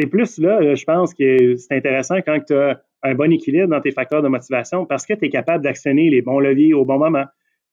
C'est 0.00 0.06
plus 0.06 0.38
là, 0.38 0.76
je 0.76 0.84
pense 0.84 1.12
que 1.12 1.56
c'est 1.56 1.74
intéressant 1.74 2.18
quand 2.18 2.38
tu 2.46 2.54
as 2.54 2.80
un 3.02 3.16
bon 3.16 3.32
équilibre 3.32 3.66
dans 3.66 3.80
tes 3.80 3.90
facteurs 3.90 4.22
de 4.22 4.28
motivation 4.28 4.86
parce 4.86 5.04
que 5.04 5.14
tu 5.14 5.24
es 5.24 5.28
capable 5.28 5.64
d'actionner 5.64 6.08
les 6.08 6.22
bons 6.22 6.38
leviers 6.38 6.72
au 6.72 6.84
bon 6.84 6.98
moment. 6.98 7.24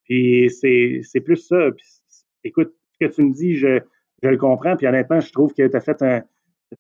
Puis 0.06 0.50
c'est 0.50 1.22
plus 1.24 1.38
ça. 1.38 1.70
écoute, 2.44 2.74
ce 2.94 3.06
que 3.06 3.14
tu 3.14 3.22
me 3.22 3.32
dis, 3.32 3.56
je, 3.56 3.80
le 4.30 4.38
comprends. 4.38 4.76
Puis 4.76 4.88
honnêtement, 4.88 5.20
je 5.20 5.32
trouve 5.32 5.54
que 5.54 5.68
tu 5.68 5.76
as 5.76 5.82
fait 5.82 6.02
un. 6.02 6.24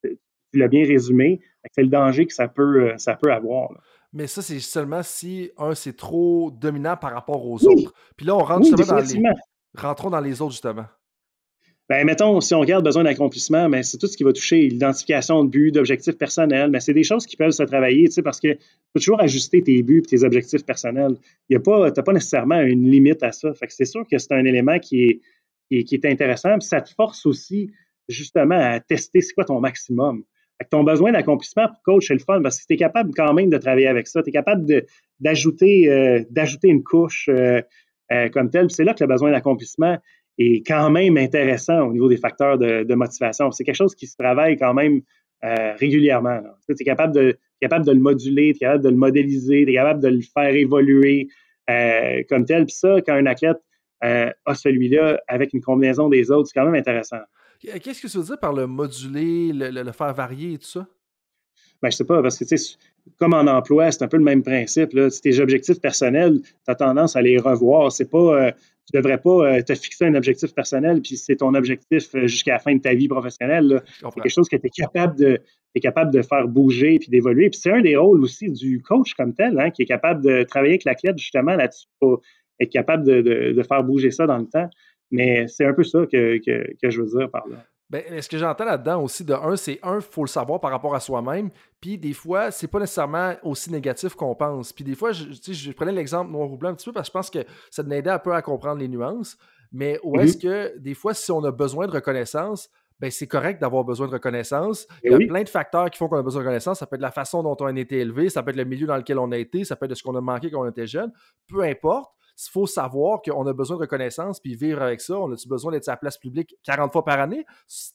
Tu 0.03 0.17
l'as 0.59 0.67
bien 0.67 0.85
résumé. 0.85 1.41
C'est 1.71 1.83
le 1.83 1.89
danger 1.89 2.25
que 2.25 2.33
ça 2.33 2.47
peut, 2.47 2.93
ça 2.97 3.15
peut 3.15 3.31
avoir. 3.31 3.71
Mais 4.13 4.27
ça, 4.27 4.41
c'est 4.41 4.59
seulement 4.59 5.03
si, 5.03 5.51
un, 5.57 5.75
c'est 5.75 5.95
trop 5.95 6.49
dominant 6.49 6.95
par 6.95 7.11
rapport 7.13 7.45
aux 7.45 7.65
autres. 7.65 7.93
Puis 8.15 8.25
là, 8.25 8.35
on 8.35 8.43
rentre 8.43 8.65
justement 8.65 9.01
dans 9.01 9.05
les. 9.05 9.23
Rentrons 9.77 10.09
dans 10.09 10.21
les 10.21 10.41
autres, 10.41 10.53
justement. 10.53 10.85
Ben, 11.87 12.03
mettons, 12.03 12.41
si 12.41 12.55
on 12.55 12.61
regarde 12.61 12.83
besoin 12.83 13.03
d'accomplissement, 13.03 13.69
ben, 13.69 13.83
c'est 13.83 13.99
tout 13.99 14.07
ce 14.07 14.17
qui 14.17 14.23
va 14.23 14.33
toucher 14.33 14.69
l'identification 14.69 15.43
de 15.43 15.49
buts, 15.49 15.71
d'objectifs 15.71 16.17
personnels. 16.17 16.71
Ben, 16.71 16.79
c'est 16.79 16.93
des 16.93 17.03
choses 17.03 17.27
qui 17.27 17.35
peuvent 17.35 17.51
se 17.51 17.61
travailler, 17.61 18.05
tu 18.05 18.13
sais, 18.13 18.21
parce 18.23 18.39
que 18.39 18.53
tu 18.53 18.59
peux 18.93 18.99
toujours 18.99 19.21
ajuster 19.21 19.61
tes 19.61 19.83
buts 19.83 20.01
et 20.03 20.07
tes 20.07 20.23
objectifs 20.23 20.65
personnels. 20.65 21.15
Tu 21.47 21.55
n'as 21.55 21.59
pas 21.59 22.13
nécessairement 22.13 22.59
une 22.61 22.89
limite 22.89 23.21
à 23.21 23.31
ça. 23.31 23.53
Fait 23.53 23.67
que 23.67 23.73
c'est 23.73 23.85
sûr 23.85 24.03
que 24.09 24.17
c'est 24.17 24.31
un 24.31 24.45
élément 24.45 24.79
qui 24.79 25.03
est, 25.03 25.21
qui 25.69 25.95
est, 25.95 26.05
intéressant. 26.05 26.57
Puis 26.59 26.67
ça 26.67 26.81
te 26.81 26.89
force 26.93 27.25
aussi, 27.25 27.71
justement, 28.07 28.57
à 28.57 28.79
tester 28.79 29.21
c'est 29.21 29.33
quoi 29.33 29.45
ton 29.45 29.59
maximum. 29.59 30.23
Fait 30.57 30.65
que 30.65 30.69
ton 30.69 30.83
besoin 30.83 31.11
d'accomplissement 31.11 31.67
pour 31.67 31.81
coach, 31.83 32.07
c'est 32.07 32.13
le 32.13 32.19
fun 32.19 32.41
parce 32.41 32.61
que 32.61 32.65
tu 32.67 32.73
es 32.73 32.77
capable 32.77 33.11
quand 33.13 33.33
même 33.33 33.49
de 33.49 33.57
travailler 33.57 33.87
avec 33.87 34.07
ça. 34.07 34.23
Tu 34.23 34.29
es 34.29 34.31
capable 34.31 34.65
d'ajouter 35.19 35.89
euh, 35.89 36.23
d'ajouter 36.29 36.69
une 36.69 36.83
couche 36.83 37.27
euh, 37.29 37.61
euh, 38.11 38.29
comme 38.29 38.49
telle. 38.49 38.69
c'est 38.69 38.83
là 38.83 38.93
que 38.93 39.03
le 39.03 39.07
besoin 39.07 39.31
d'accomplissement 39.31 39.97
est 40.37 40.65
quand 40.65 40.89
même 40.89 41.17
intéressant 41.17 41.87
au 41.87 41.93
niveau 41.93 42.09
des 42.09 42.17
facteurs 42.17 42.57
de, 42.57 42.93
motivation. 42.93 43.51
C'est 43.51 43.63
quelque 43.63 43.75
chose 43.75 43.95
qui 43.95 44.07
se 44.07 44.15
travaille 44.17 44.57
quand 44.57 44.73
même 44.73 45.01
euh, 45.43 45.73
régulièrement. 45.75 46.41
Tu 46.67 46.75
es 46.79 46.83
capable 46.83 47.13
de, 47.13 47.37
capable 47.61 47.85
de 47.85 47.91
le 47.91 47.99
moduler, 47.99 48.53
tu 48.53 48.57
es 48.57 48.59
capable 48.59 48.83
de 48.83 48.89
le 48.89 48.95
modéliser, 48.95 49.65
tu 49.65 49.71
es 49.71 49.73
capable 49.73 50.01
de 50.01 50.09
le 50.09 50.21
faire 50.21 50.53
évoluer 50.53 51.29
euh, 51.69 52.23
comme 52.29 52.45
tel. 52.45 52.65
Puis 52.65 52.75
ça, 52.75 52.97
quand 53.05 53.13
un 53.13 53.25
athlète 53.25 53.57
euh, 54.03 54.29
a 54.45 54.55
celui-là 54.55 55.21
avec 55.27 55.53
une 55.53 55.61
combinaison 55.61 56.09
des 56.09 56.31
autres, 56.31 56.49
c'est 56.49 56.59
quand 56.59 56.65
même 56.65 56.75
intéressant. 56.75 57.19
Qu'est-ce 57.59 58.01
que 58.01 58.07
tu 58.07 58.17
veux 58.17 58.23
dire 58.23 58.39
par 58.39 58.53
le 58.53 58.67
moduler, 58.67 59.51
le, 59.53 59.91
faire 59.91 60.13
varier 60.13 60.53
et 60.53 60.57
tout 60.57 60.67
ça? 60.67 60.87
Ben, 61.81 61.89
je 61.89 61.97
sais 61.97 62.05
pas, 62.05 62.21
parce 62.21 62.37
que 62.37 62.45
tu 62.45 62.57
sais, 62.57 62.77
comme 63.17 63.33
en 63.33 63.47
emploi, 63.47 63.91
c'est 63.91 64.03
un 64.03 64.07
peu 64.07 64.17
le 64.17 64.23
même 64.23 64.43
principe. 64.43 64.93
Là. 64.93 65.09
Tes 65.09 65.39
objectifs 65.39 65.79
personnels, 65.79 66.41
tu 66.41 66.51
as 66.67 66.75
tendance 66.75 67.15
à 67.15 67.21
les 67.21 67.37
revoir. 67.37 67.91
C'est 67.91 68.09
pas, 68.09 68.53
tu 68.85 68.95
ne 68.95 69.01
devrais 69.01 69.17
pas 69.17 69.29
euh, 69.29 69.61
te 69.61 69.73
fixer 69.73 70.05
un 70.05 70.13
objectif 70.13 70.53
personnel, 70.53 71.01
puis 71.01 71.17
c'est 71.17 71.37
ton 71.37 71.53
objectif 71.55 72.13
euh, 72.13 72.27
jusqu'à 72.27 72.53
la 72.53 72.59
fin 72.59 72.75
de 72.75 72.81
ta 72.81 72.93
vie 72.93 73.07
professionnelle. 73.07 73.81
C'est 73.99 74.13
quelque 74.13 74.29
chose 74.29 74.47
que 74.47 74.57
tu 74.57 74.67
es 74.67 74.69
capable 74.69 75.17
de, 75.17 75.41
es 75.73 75.79
capable 75.79 76.11
de 76.11 76.21
faire 76.21 76.47
bouger 76.47 76.99
puis 76.99 77.09
d'évoluer. 77.09 77.49
Puis 77.49 77.59
c'est 77.59 77.71
un 77.71 77.81
des 77.81 77.95
rôles 77.95 78.21
aussi 78.21 78.49
du 78.49 78.81
coach 78.81 79.15
comme 79.15 79.33
tel, 79.33 79.59
hein, 79.59 79.71
qui 79.71 79.81
est 79.81 79.87
capable 79.87 80.23
de 80.23 80.43
travailler 80.43 80.73
avec 80.73 80.83
l'athlète 80.83 81.17
justement 81.17 81.55
là-dessus 81.55 81.87
pour 81.99 82.21
être 82.59 82.71
capable 82.71 83.03
de, 83.03 83.63
faire 83.67 83.83
bouger 83.83 84.11
ça 84.11 84.25
dans 84.27 84.37
le 84.37 84.47
temps. 84.47 84.69
Mais 85.11 85.47
c'est 85.47 85.65
un 85.65 85.73
peu 85.73 85.83
ça 85.83 86.05
que, 86.11 86.39
je 86.83 87.01
veux 87.01 87.07
dire 87.07 87.29
par 87.29 87.47
là. 87.47 87.57
Ben, 87.91 88.03
ce 88.19 88.27
que 88.27 88.39
j'entends 88.39 88.65
là-dedans 88.65 89.03
aussi, 89.03 89.23
de 89.23 89.33
un, 89.33 89.55
c'est 89.55 89.79
un, 89.83 89.97
il 89.97 90.01
faut 90.01 90.23
le 90.23 90.27
savoir 90.27 90.59
par 90.59 90.71
rapport 90.71 90.95
à 90.95 90.99
soi-même. 90.99 91.51
Puis 91.79 91.99
des 91.99 92.13
fois, 92.13 92.49
c'est 92.49 92.67
pas 92.67 92.79
nécessairement 92.79 93.35
aussi 93.43 93.71
négatif 93.71 94.15
qu'on 94.15 94.33
pense. 94.33 94.73
Puis 94.73 94.83
des 94.83 94.95
fois, 94.95 95.11
je, 95.11 95.25
je 95.31 95.71
prenais 95.71 95.91
l'exemple 95.91 96.31
noir 96.31 96.51
ou 96.51 96.57
blanc 96.57 96.69
un 96.69 96.73
petit 96.73 96.85
peu 96.85 96.93
parce 96.93 97.09
que 97.09 97.11
je 97.11 97.13
pense 97.13 97.29
que 97.29 97.39
ça 97.69 97.83
m'aidait 97.83 98.09
un 98.09 98.17
peu 98.17 98.33
à 98.33 98.41
comprendre 98.41 98.79
les 98.79 98.87
nuances. 98.87 99.37
Mais 99.71 99.99
où 100.03 100.19
est-ce 100.19 100.37
mm-hmm. 100.37 100.73
que 100.73 100.77
des 100.79 100.95
fois, 100.95 101.13
si 101.13 101.31
on 101.31 101.43
a 101.43 101.51
besoin 101.51 101.85
de 101.85 101.91
reconnaissance, 101.91 102.71
ben 102.99 103.11
c'est 103.11 103.27
correct 103.27 103.59
d'avoir 103.59 103.83
besoin 103.83 104.07
de 104.07 104.13
reconnaissance. 104.13 104.87
Il 105.03 105.11
y 105.11 105.13
a 105.13 105.17
plein 105.17 105.43
de 105.43 105.49
facteurs 105.49 105.89
qui 105.91 105.97
font 105.97 106.07
qu'on 106.07 106.17
a 106.17 106.23
besoin 106.23 106.41
de 106.41 106.47
reconnaissance. 106.47 106.79
Ça 106.79 106.87
peut 106.87 106.95
être 106.95 107.01
la 107.01 107.11
façon 107.11 107.43
dont 107.43 107.55
on 107.59 107.65
a 107.65 107.79
été 107.79 107.99
élevé, 107.99 108.29
ça 108.29 108.41
peut 108.41 108.51
être 108.51 108.57
le 108.57 108.65
milieu 108.65 108.87
dans 108.87 108.97
lequel 108.97 109.19
on 109.19 109.31
a 109.31 109.37
été, 109.37 109.63
ça 109.63 109.75
peut 109.75 109.85
être 109.85 109.91
de 109.91 109.95
ce 109.95 110.03
qu'on 110.03 110.15
a 110.15 110.21
manqué 110.21 110.49
quand 110.49 110.61
on 110.61 110.69
était 110.69 110.87
jeune. 110.87 111.11
Peu 111.47 111.61
importe 111.63 112.13
il 112.37 112.51
faut 112.51 112.67
savoir 112.67 113.21
qu'on 113.21 113.45
a 113.47 113.53
besoin 113.53 113.77
de 113.77 113.81
reconnaissance 113.81 114.39
puis 114.39 114.55
vivre 114.55 114.81
avec 114.81 115.01
ça. 115.01 115.17
On 115.17 115.31
a-tu 115.31 115.47
besoin 115.47 115.71
d'être 115.71 115.87
à 115.87 115.93
la 115.93 115.97
place 115.97 116.17
publique 116.17 116.55
40 116.63 116.91
fois 116.91 117.05
par 117.05 117.19
année, 117.19 117.45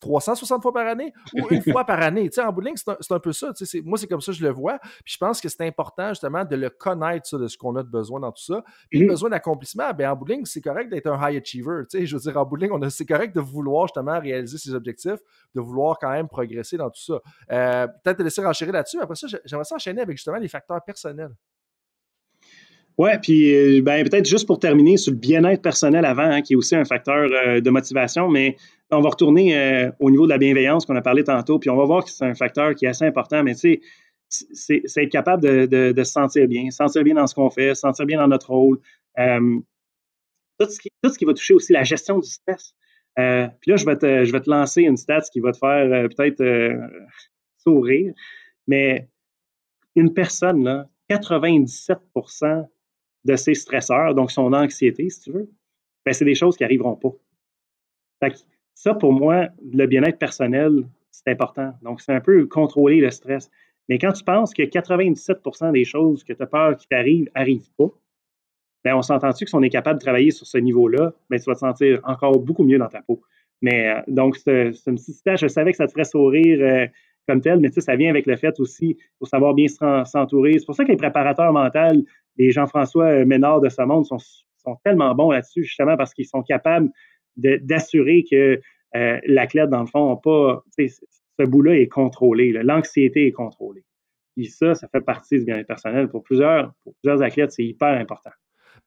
360 0.00 0.62
fois 0.62 0.72
par 0.72 0.86
année 0.86 1.12
ou 1.34 1.46
une 1.50 1.62
fois 1.72 1.84
par 1.84 2.00
année? 2.00 2.28
Tu 2.30 2.36
sais, 2.36 2.42
en 2.42 2.52
bout 2.52 2.62
de 2.62 2.66
ligne, 2.66 2.76
c'est 2.76 3.12
un, 3.12 3.18
peu 3.18 3.32
ça. 3.32 3.52
moi, 3.84 3.98
c'est 3.98 4.06
comme 4.06 4.20
ça 4.20 4.32
que 4.32 4.38
je 4.38 4.42
le 4.42 4.50
vois. 4.50 4.78
Puis 5.04 5.14
je 5.14 5.18
pense 5.18 5.40
que 5.40 5.48
c'est 5.48 5.66
important 5.66 6.08
justement 6.10 6.44
de 6.44 6.56
le 6.56 6.70
connaître, 6.70 7.38
de 7.38 7.48
ce 7.48 7.58
qu'on 7.58 7.76
a 7.76 7.82
de 7.82 7.88
besoin 7.88 8.20
dans 8.20 8.32
tout 8.32 8.42
ça. 8.42 8.64
Puis 8.88 9.00
le 9.00 9.06
mm-hmm. 9.06 9.08
besoin 9.08 9.30
d'accomplissement, 9.30 9.92
ben, 9.92 10.10
en 10.10 10.16
bout 10.16 10.24
de 10.24 10.32
ligne, 10.32 10.44
c'est 10.44 10.62
correct 10.62 10.90
d'être 10.90 11.06
un 11.06 11.16
high 11.16 11.36
achiever. 11.36 11.82
Tu 11.90 11.98
sais, 11.98 12.06
je 12.06 12.16
veux 12.16 12.22
dire, 12.22 12.36
en 12.36 12.44
bout 12.44 12.56
de 12.56 12.66
ligne, 12.66 12.90
c'est 12.90 13.06
correct 13.06 13.34
de 13.34 13.40
vouloir 13.40 13.88
justement 13.88 14.18
réaliser 14.18 14.58
ses 14.58 14.74
objectifs, 14.74 15.20
de 15.54 15.60
vouloir 15.60 15.98
quand 15.98 16.10
même 16.10 16.28
progresser 16.28 16.76
dans 16.76 16.90
tout 16.90 17.02
ça. 17.02 17.20
Euh, 17.50 17.86
peut-être 18.02 18.18
te 18.18 18.22
laisser 18.22 18.42
renchérir 18.42 18.72
là-dessus. 18.72 19.00
Après 19.00 19.16
ça, 19.16 19.26
j'aimerais 19.44 19.64
ça 19.64 19.74
enchaîner 19.74 20.02
avec 20.02 20.16
justement 20.16 20.38
les 20.38 20.48
facteurs 20.48 20.82
personnels. 20.82 21.34
Oui, 22.98 23.10
puis 23.22 23.54
euh, 23.54 23.82
ben, 23.82 24.06
peut-être 24.08 24.28
juste 24.28 24.46
pour 24.46 24.58
terminer 24.58 24.96
sur 24.96 25.12
le 25.12 25.18
bien-être 25.18 25.62
personnel 25.62 26.04
avant, 26.04 26.24
hein, 26.24 26.42
qui 26.42 26.52
est 26.52 26.56
aussi 26.56 26.76
un 26.76 26.84
facteur 26.84 27.30
euh, 27.32 27.60
de 27.60 27.70
motivation, 27.70 28.28
mais 28.28 28.56
on 28.90 29.00
va 29.00 29.08
retourner 29.10 29.56
euh, 29.56 29.90
au 30.00 30.10
niveau 30.10 30.24
de 30.24 30.30
la 30.30 30.38
bienveillance 30.38 30.84
qu'on 30.84 30.96
a 30.96 31.02
parlé 31.02 31.24
tantôt, 31.24 31.58
puis 31.58 31.70
on 31.70 31.76
va 31.76 31.84
voir 31.84 32.04
que 32.04 32.10
c'est 32.10 32.26
un 32.26 32.34
facteur 32.34 32.74
qui 32.74 32.84
est 32.84 32.88
assez 32.88 33.06
important, 33.06 33.42
mais 33.42 33.54
tu 33.54 33.80
sais, 34.28 34.82
c'est 34.84 35.02
être 35.02 35.10
capable 35.10 35.42
de, 35.42 35.94
se 35.96 36.04
sentir 36.04 36.46
bien, 36.46 36.70
se 36.70 36.76
sentir 36.76 37.02
bien 37.02 37.14
dans 37.14 37.26
ce 37.26 37.34
qu'on 37.34 37.50
fait, 37.50 37.74
se 37.74 37.80
sentir 37.80 38.06
bien 38.06 38.18
dans 38.18 38.28
notre 38.28 38.50
rôle. 38.50 38.78
tout, 39.16 40.66
ce 40.68 40.78
qui, 40.78 40.90
tout, 41.02 41.10
ce 41.10 41.18
qui, 41.18 41.24
va 41.24 41.34
toucher 41.34 41.54
aussi 41.54 41.72
la 41.72 41.82
gestion 41.82 42.18
du 42.18 42.28
stress. 42.28 42.74
puis 43.16 43.70
là, 43.70 43.76
je 43.76 43.86
vais, 43.86 43.96
te, 43.96 44.24
je 44.24 44.30
vais 44.30 44.40
te 44.40 44.50
lancer 44.50 44.82
une 44.82 44.96
stat 44.96 45.22
qui 45.32 45.40
va 45.40 45.52
te 45.52 45.58
faire 45.58 46.08
peut-être 46.10 46.44
sourire, 47.56 48.12
mais 48.68 49.08
une 49.96 50.14
personne, 50.14 50.62
là, 50.62 50.86
97 51.08 51.98
de 53.24 53.36
ses 53.36 53.54
stresseurs, 53.54 54.14
donc 54.14 54.30
son 54.30 54.52
anxiété, 54.52 55.10
si 55.10 55.20
tu 55.20 55.32
veux, 55.32 55.50
ben, 56.04 56.12
c'est 56.12 56.24
des 56.24 56.34
choses 56.34 56.56
qui 56.56 56.62
n'arriveront 56.62 56.96
pas. 56.96 57.12
ça, 58.74 58.94
pour 58.94 59.12
moi, 59.12 59.48
le 59.72 59.86
bien-être 59.86 60.18
personnel, 60.18 60.86
c'est 61.10 61.28
important. 61.30 61.74
Donc, 61.82 62.00
c'est 62.00 62.12
un 62.12 62.20
peu 62.20 62.46
contrôler 62.46 63.00
le 63.00 63.10
stress. 63.10 63.50
Mais 63.88 63.98
quand 63.98 64.12
tu 64.12 64.24
penses 64.24 64.54
que 64.54 64.62
97% 64.62 65.72
des 65.72 65.84
choses 65.84 66.24
que 66.24 66.32
tu 66.32 66.42
as 66.42 66.46
peur 66.46 66.76
qui 66.76 66.86
t'arrivent 66.86 67.28
n'arrivent 67.34 67.72
pas, 67.76 67.90
ben, 68.84 68.94
on 68.94 69.02
s'entend-tu 69.02 69.44
que 69.44 69.50
si 69.50 69.54
on 69.54 69.62
est 69.62 69.70
capable 69.70 69.98
de 69.98 70.04
travailler 70.04 70.30
sur 70.30 70.46
ce 70.46 70.56
niveau-là, 70.56 71.12
ben, 71.28 71.38
tu 71.38 71.44
vas 71.44 71.54
te 71.54 71.60
sentir 71.60 72.00
encore 72.04 72.38
beaucoup 72.38 72.64
mieux 72.64 72.78
dans 72.78 72.88
ta 72.88 73.02
peau. 73.02 73.20
Mais 73.60 73.88
euh, 73.88 74.00
donc, 74.06 74.36
c'est 74.36 74.72
une 74.86 74.94
petite 74.94 75.36
Je 75.36 75.48
savais 75.48 75.72
que 75.72 75.76
ça 75.76 75.86
te 75.86 75.92
ferait 75.92 76.04
sourire 76.04 76.58
euh, 76.62 76.86
comme 77.26 77.40
tel, 77.40 77.60
mais 77.60 77.70
ça 77.70 77.96
vient 77.96 78.10
avec 78.10 78.26
le 78.26 78.36
fait 78.36 78.58
aussi, 78.60 78.96
pour 79.18 79.28
savoir 79.28 79.54
bien 79.54 79.66
s'entourer. 79.68 80.58
C'est 80.58 80.66
pour 80.66 80.74
ça 80.74 80.84
que 80.84 80.90
les 80.90 80.96
préparateurs 80.96 81.52
mentaux, 81.52 82.04
les 82.36 82.50
Jean-François 82.50 83.06
euh, 83.06 83.24
Ménard 83.24 83.60
de 83.60 83.68
ce 83.68 83.82
monde 83.82 84.04
sont, 84.06 84.18
tellement 84.84 85.14
bons 85.14 85.30
là-dessus, 85.30 85.64
justement 85.64 85.96
parce 85.96 86.12
qu'ils 86.12 86.26
sont 86.26 86.42
capables 86.42 86.90
d'assurer 87.36 88.24
que 88.30 88.60
euh, 88.96 89.18
l'athlète, 89.26 89.70
dans 89.70 89.80
le 89.80 89.86
fond. 89.86 90.20
Ce 90.78 91.44
bout-là 91.44 91.78
est 91.78 91.88
contrôlé. 91.88 92.52
L'anxiété 92.52 93.26
est 93.26 93.32
contrôlée. 93.32 93.84
Et 94.36 94.44
ça, 94.44 94.74
ça 94.74 94.88
fait 94.88 95.00
partie 95.00 95.38
du 95.38 95.44
bien-être 95.44 95.66
personnel. 95.66 96.08
Pour 96.08 96.22
plusieurs, 96.22 96.72
pour 96.84 96.94
plusieurs 97.02 97.22
athlètes, 97.22 97.52
c'est 97.52 97.64
hyper 97.64 97.98
important. 97.98 98.30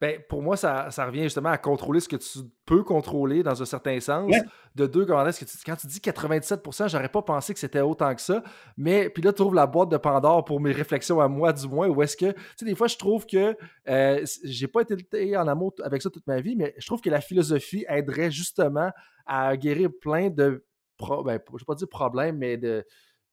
Ben, 0.02 0.20
pour 0.28 0.42
moi, 0.42 0.58
ça, 0.58 0.90
revient 1.06 1.24
justement 1.24 1.50
à 1.50 1.58
contrôler 1.58 2.00
ce 2.00 2.10
que 2.10 2.16
tu 2.16 2.40
peux 2.66 2.84
contrôler 2.84 3.44
dans 3.44 3.62
un 3.62 3.66
certain 3.66 4.00
sens. 4.00 4.32
De 4.76 4.88
deux, 4.88 5.06
comment 5.06 5.26
est-ce 5.26 5.44
que 5.44 5.50
tu, 5.50 5.58
quand 5.66 5.76
tu 5.76 5.88
dis 5.88 6.00
97%, 6.00 6.90
j'aurais 6.90 7.10
pas 7.10 7.22
pensé 7.22 7.54
que 7.54 7.60
c'était 7.60 7.82
autant 7.82 8.14
que 8.16 8.22
ça. 8.22 8.44
Mais 8.76 9.10
puis 9.10 9.22
là, 9.22 9.32
tu 9.32 9.38
trouves 9.38 9.56
la 9.56 9.68
boîte 9.68 9.90
de 9.90 9.98
Pandore 9.98 10.46
pour 10.46 10.60
mes 10.60 10.72
réflexions 10.72 11.22
à 11.22 11.28
moi, 11.28 11.54
du 11.54 11.68
moins. 11.68 11.88
Ou 11.88 12.02
est-ce 12.02 12.18
que, 12.18 12.32
tu 12.32 12.42
sais, 12.58 12.66
des 12.66 12.76
fois, 12.76 12.88
je 12.88 12.98
trouve 12.98 13.26
que 13.26 13.56
euh, 13.88 14.26
j'ai 14.44 14.68
pas 14.68 14.82
été 14.82 15.38
en 15.38 15.48
amour 15.48 15.74
avec 15.84 16.02
ça 16.02 16.10
toute 16.10 16.28
ma 16.28 16.42
vie, 16.42 16.56
mais 16.56 16.74
je 16.78 16.86
trouve 16.86 17.02
que 17.02 17.10
la 17.10 17.22
philosophie 17.22 17.86
aiderait 17.88 18.32
justement 18.32 18.92
à 19.26 19.56
guérir 19.58 19.90
plein 20.02 20.30
de, 20.30 20.66
ben, 21.00 21.40
je 21.52 21.58
vais 21.58 21.66
pas 21.66 21.76
dire 21.76 21.88
problèmes, 21.90 22.38
mais 22.38 22.58
de 22.58 22.86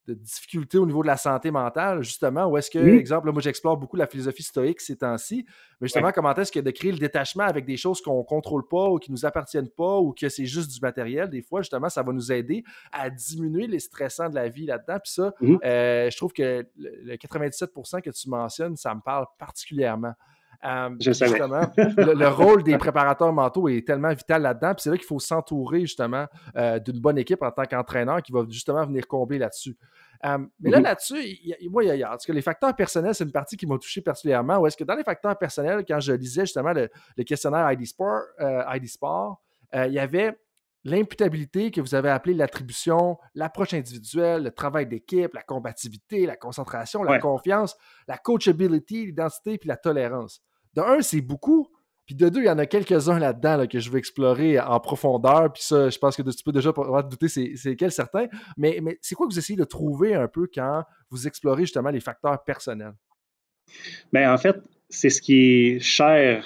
de 0.07 0.13
difficultés 0.13 0.77
au 0.77 0.85
niveau 0.85 1.03
de 1.03 1.07
la 1.07 1.17
santé 1.17 1.51
mentale, 1.51 2.01
justement, 2.01 2.45
ou 2.47 2.57
est-ce 2.57 2.71
que, 2.71 2.79
exemple, 2.79 3.31
moi 3.31 3.41
j'explore 3.41 3.77
beaucoup 3.77 3.97
la 3.97 4.07
philosophie 4.07 4.43
stoïque 4.43 4.81
ces 4.81 4.97
temps-ci, 4.97 5.45
mais 5.79 5.87
justement, 5.87 6.11
comment 6.11 6.33
est-ce 6.33 6.51
que 6.51 6.59
de 6.59 6.71
créer 6.71 6.91
le 6.91 6.97
détachement 6.97 7.43
avec 7.43 7.65
des 7.65 7.77
choses 7.77 8.01
qu'on 8.01 8.19
ne 8.19 8.23
contrôle 8.23 8.67
pas 8.67 8.89
ou 8.89 8.97
qui 8.97 9.11
ne 9.11 9.15
nous 9.15 9.25
appartiennent 9.25 9.69
pas 9.69 9.97
ou 9.97 10.13
que 10.13 10.29
c'est 10.29 10.45
juste 10.45 10.71
du 10.71 10.79
matériel, 10.81 11.29
des 11.29 11.41
fois, 11.41 11.61
justement, 11.61 11.89
ça 11.89 12.01
va 12.03 12.13
nous 12.13 12.31
aider 12.31 12.63
à 12.91 13.09
diminuer 13.09 13.67
les 13.67 13.79
stressants 13.79 14.29
de 14.29 14.35
la 14.35 14.49
vie 14.49 14.65
là-dedans. 14.65 14.97
Puis 15.03 15.13
ça, 15.13 15.33
mmh 15.39 15.57
euh, 15.63 16.09
je 16.09 16.17
trouve 16.17 16.33
que 16.33 16.65
le 16.77 17.15
97% 17.15 18.01
que 18.01 18.09
tu 18.09 18.29
mentionnes, 18.29 18.75
ça 18.75 18.95
me 18.95 19.01
parle 19.01 19.25
particulièrement. 19.37 20.13
Euh, 20.63 20.89
justement, 20.99 21.61
le, 21.77 22.27
rôle 22.27 22.63
des 22.63 22.77
préparateurs 22.77 23.33
mentaux 23.33 23.67
est 23.67 23.85
tellement 23.85 24.13
vital 24.13 24.43
là-dedans. 24.43 24.73
Puis 24.75 24.83
c'est 24.83 24.89
là 24.91 24.97
qu'il 24.97 25.05
faut 25.05 25.19
s'entourer 25.19 25.81
justement 25.81 26.27
euh, 26.55 26.77
d'une 26.79 26.99
bonne 26.99 27.17
équipe 27.17 27.41
en 27.41 27.51
tant 27.51 27.65
qu'entraîneur 27.65 28.21
qui 28.21 28.31
va 28.31 28.45
justement 28.47 28.85
venir 28.85 29.07
combler 29.07 29.39
là-dessus. 29.39 29.75
Euh, 30.23 30.37
mais 30.59 30.69
là, 30.69 30.79
mm-hmm. 30.79 30.83
là-dessus, 30.83 31.69
moi, 31.69 31.83
il 31.83 31.97
y 31.97 32.03
a, 32.03 32.13
en 32.13 32.17
tout 32.17 32.27
cas, 32.27 32.33
les 32.33 32.43
facteurs 32.43 32.75
personnels, 32.75 33.15
c'est 33.15 33.23
une 33.23 33.31
partie 33.31 33.57
qui 33.57 33.65
m'a 33.65 33.77
touché 33.79 34.01
particulièrement. 34.01 34.59
Ou 34.59 34.67
est-ce 34.67 34.77
que 34.77 34.83
dans 34.83 34.95
les 34.95 35.03
facteurs 35.03 35.37
personnels, 35.37 35.83
quand 35.87 35.99
je 35.99 36.13
lisais 36.13 36.41
justement 36.41 36.73
le, 36.73 36.89
questionnaire 37.23 37.71
ID 37.71 37.85
Sport, 37.85 38.21
ID 38.39 38.87
Sport 38.87 39.41
il 39.73 39.93
y 39.93 39.99
avait 39.99 40.37
l'imputabilité 40.83 41.71
que 41.71 41.79
vous 41.79 41.95
avez 41.95 42.09
appelé 42.09 42.33
l'attribution, 42.33 43.17
l'approche 43.35 43.73
individuelle, 43.73 44.43
le 44.43 44.51
travail 44.51 44.85
d'équipe, 44.85 45.33
la 45.33 45.43
combativité, 45.43 46.25
la 46.25 46.35
concentration, 46.35 47.03
la 47.03 47.19
confiance, 47.19 47.77
la 48.07 48.17
coachability, 48.17 49.05
l'identité 49.05 49.57
puis 49.57 49.69
la 49.69 49.77
tolérance 49.77 50.41
de 50.75 50.81
un, 50.81 51.01
c'est 51.01 51.21
beaucoup. 51.21 51.67
Puis 52.05 52.15
de 52.15 52.29
deux, 52.29 52.41
il 52.41 52.47
y 52.47 52.49
en 52.49 52.57
a 52.57 52.65
quelques-uns 52.65 53.19
là-dedans 53.19 53.67
que 53.67 53.79
je 53.79 53.89
veux 53.89 53.99
explorer 53.99 54.59
en 54.59 54.79
profondeur. 54.79 55.53
Puis 55.53 55.63
ça, 55.63 55.89
je 55.89 55.97
pense 55.97 56.15
que 56.15 56.23
tu 56.23 56.43
peux 56.43 56.51
déjà 56.51 56.73
te 56.73 57.09
douter 57.09 57.27
c'est 57.29 57.75
quel 57.75 57.91
certain. 57.91 58.27
Mais, 58.57 58.79
mais 58.81 58.97
c'est 59.01 59.15
quoi 59.15 59.27
que 59.27 59.33
vous 59.33 59.39
essayez 59.39 59.57
de 59.57 59.63
trouver 59.63 60.13
un 60.15 60.27
peu 60.27 60.47
quand 60.53 60.83
vous 61.09 61.27
explorez 61.27 61.63
justement 61.63 61.89
les 61.89 62.01
facteurs 62.01 62.43
personnels? 62.43 62.95
Bien, 64.11 64.33
en 64.33 64.37
fait, 64.37 64.57
c'est 64.89 65.09
ce 65.09 65.21
qui 65.21 65.35
est 65.35 65.79
cher 65.79 66.45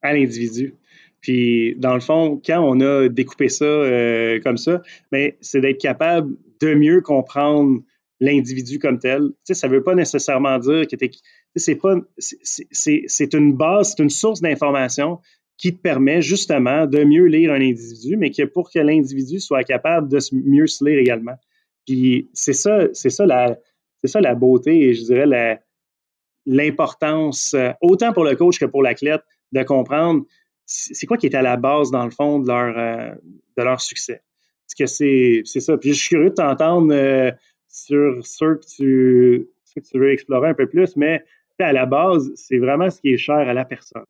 à 0.00 0.14
l'individu. 0.14 0.74
Puis, 1.20 1.76
dans 1.76 1.94
le 1.94 2.00
fond, 2.00 2.40
quand 2.44 2.60
on 2.60 2.80
a 2.80 3.08
découpé 3.08 3.48
ça 3.48 3.64
euh, 3.64 4.40
comme 4.40 4.56
ça, 4.56 4.82
ben, 5.12 5.32
c'est 5.40 5.60
d'être 5.60 5.80
capable 5.80 6.34
de 6.60 6.74
mieux 6.74 7.00
comprendre 7.00 7.80
l'individu 8.20 8.78
comme 8.78 8.98
tel. 8.98 9.28
Tu 9.28 9.34
sais, 9.44 9.54
ça 9.54 9.68
ne 9.68 9.74
veut 9.74 9.82
pas 9.82 9.94
nécessairement 9.94 10.58
dire 10.58 10.86
que 10.86 10.96
tu 10.96 11.04
es 11.04 11.10
c'est 11.56 13.34
une 13.34 13.52
base, 13.52 13.94
c'est 13.94 14.02
une 14.02 14.10
source 14.10 14.40
d'information 14.40 15.18
qui 15.58 15.76
te 15.76 15.80
permet 15.80 16.22
justement 16.22 16.86
de 16.86 17.04
mieux 17.04 17.26
lire 17.26 17.52
un 17.52 17.60
individu, 17.60 18.16
mais 18.16 18.30
pour 18.52 18.70
que 18.70 18.78
l'individu 18.78 19.38
soit 19.38 19.62
capable 19.64 20.08
de 20.08 20.18
mieux 20.32 20.66
se 20.66 20.84
lire 20.84 20.98
également. 20.98 21.36
Puis 21.86 22.30
c'est 22.32 22.52
ça, 22.52 22.88
c'est 22.92 23.10
ça 23.10 23.26
la, 23.26 23.56
c'est 24.00 24.08
ça 24.08 24.20
la 24.20 24.34
beauté 24.34 24.88
et 24.88 24.94
je 24.94 25.02
dirais 25.02 25.60
l'importance, 26.46 27.54
euh, 27.54 27.70
autant 27.80 28.12
pour 28.12 28.24
le 28.24 28.34
coach 28.34 28.58
que 28.58 28.64
pour 28.64 28.82
l'athlète, 28.82 29.22
de 29.52 29.62
comprendre 29.62 30.24
c'est 30.66 31.06
quoi 31.06 31.16
qui 31.16 31.26
est 31.26 31.34
à 31.34 31.42
la 31.42 31.56
base, 31.56 31.90
dans 31.90 32.04
le 32.04 32.10
fond, 32.10 32.38
de 32.38 32.48
leur, 32.48 32.78
euh, 33.58 33.76
succès. 33.78 34.22
Que 34.78 34.86
c'est, 34.86 35.42
ça. 35.44 35.76
Puis 35.76 35.92
je 35.92 36.00
suis 36.00 36.08
curieux 36.08 36.30
de 36.30 36.34
t'entendre 36.34 36.94
euh, 36.94 37.30
sur 37.68 38.26
ceux 38.26 38.56
que, 38.56 38.66
tu, 38.66 39.48
que 39.74 39.80
tu 39.80 39.98
veux 39.98 40.12
explorer 40.12 40.48
un 40.48 40.54
peu 40.54 40.66
plus, 40.66 40.96
mais 40.96 41.22
à 41.60 41.72
la 41.72 41.86
base, 41.86 42.30
c'est 42.34 42.58
vraiment 42.58 42.90
ce 42.90 43.00
qui 43.00 43.12
est 43.12 43.18
cher 43.18 43.36
à 43.36 43.52
la 43.52 43.64
personne. 43.64 44.04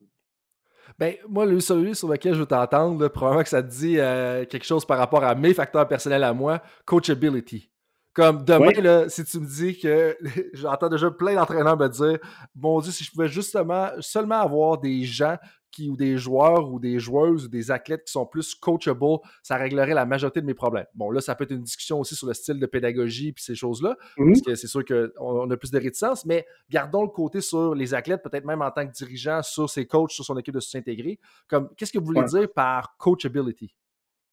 Ben, 0.99 1.15
moi, 1.27 1.45
le 1.45 1.59
celui 1.59 1.95
sur 1.95 2.07
lequel 2.07 2.33
je 2.33 2.39
veux 2.39 2.45
t'entendre, 2.45 3.07
probablement 3.07 3.43
que 3.43 3.49
ça 3.49 3.63
te 3.63 3.69
dit 3.69 3.95
euh, 3.97 4.45
quelque 4.45 4.65
chose 4.65 4.85
par 4.85 4.97
rapport 4.97 5.23
à 5.23 5.33
mes 5.33 5.53
facteurs 5.53 5.87
personnels 5.87 6.23
à 6.23 6.33
moi, 6.33 6.61
coachability. 6.85 7.69
Comme 8.13 8.43
demain, 8.43 9.09
si 9.09 9.25
tu 9.25 9.39
me 9.39 9.45
dis 9.45 9.79
que 9.79 10.15
j'entends 10.53 10.89
déjà 10.89 11.09
plein 11.09 11.33
d'entraîneurs 11.33 11.77
me 11.77 11.87
dire 11.87 12.19
Mon 12.55 12.79
Dieu, 12.79 12.91
si 12.91 13.03
je 13.03 13.11
pouvais 13.11 13.27
justement 13.27 13.89
seulement 14.01 14.39
avoir 14.39 14.77
des 14.77 15.03
gens 15.03 15.37
qui, 15.73 15.89
ou 15.89 15.97
des 15.97 16.17
joueurs 16.17 16.71
ou 16.71 16.79
des 16.79 16.99
joueuses 16.99 17.45
ou 17.45 17.47
des 17.49 17.71
athlètes 17.71 18.05
qui 18.05 18.11
sont 18.11 18.25
plus 18.25 18.55
coachable, 18.55 19.17
ça 19.41 19.57
réglerait 19.57 19.93
la 19.93 20.05
majorité 20.05 20.39
de 20.39 20.45
mes 20.45 20.53
problèmes. 20.53 20.85
Bon, 20.93 21.09
là, 21.09 21.19
ça 21.19 21.35
peut 21.35 21.43
être 21.43 21.51
une 21.51 21.63
discussion 21.63 21.99
aussi 21.99 22.15
sur 22.15 22.27
le 22.27 22.33
style 22.33 22.59
de 22.59 22.65
pédagogie 22.65 23.33
puis 23.33 23.43
ces 23.43 23.55
choses-là, 23.55 23.97
mhm. 24.17 24.27
parce 24.27 24.41
que 24.41 24.55
c'est 24.55 24.67
sûr 24.67 24.85
qu'on 24.85 25.49
a 25.49 25.57
plus 25.57 25.71
de 25.71 25.79
réticence, 25.79 26.25
mais 26.25 26.45
gardons 26.69 27.01
le 27.01 27.09
côté 27.09 27.41
sur 27.41 27.75
les 27.75 27.93
athlètes, 27.93 28.21
peut-être 28.23 28.45
même 28.45 28.61
en 28.61 28.71
tant 28.71 28.87
que 28.87 28.93
dirigeant, 28.93 29.41
sur 29.41 29.69
ses 29.69 29.85
coachs, 29.85 30.11
sur 30.11 30.23
son 30.23 30.37
équipe 30.37 30.53
de 30.53 30.59
s'intégrer. 30.59 31.19
Comme, 31.47 31.69
qu'est-ce 31.75 31.91
que 31.91 31.99
vous 31.99 32.05
voulez 32.05 32.23
dire 32.23 32.47
par 32.53 32.95
coachability? 32.97 33.73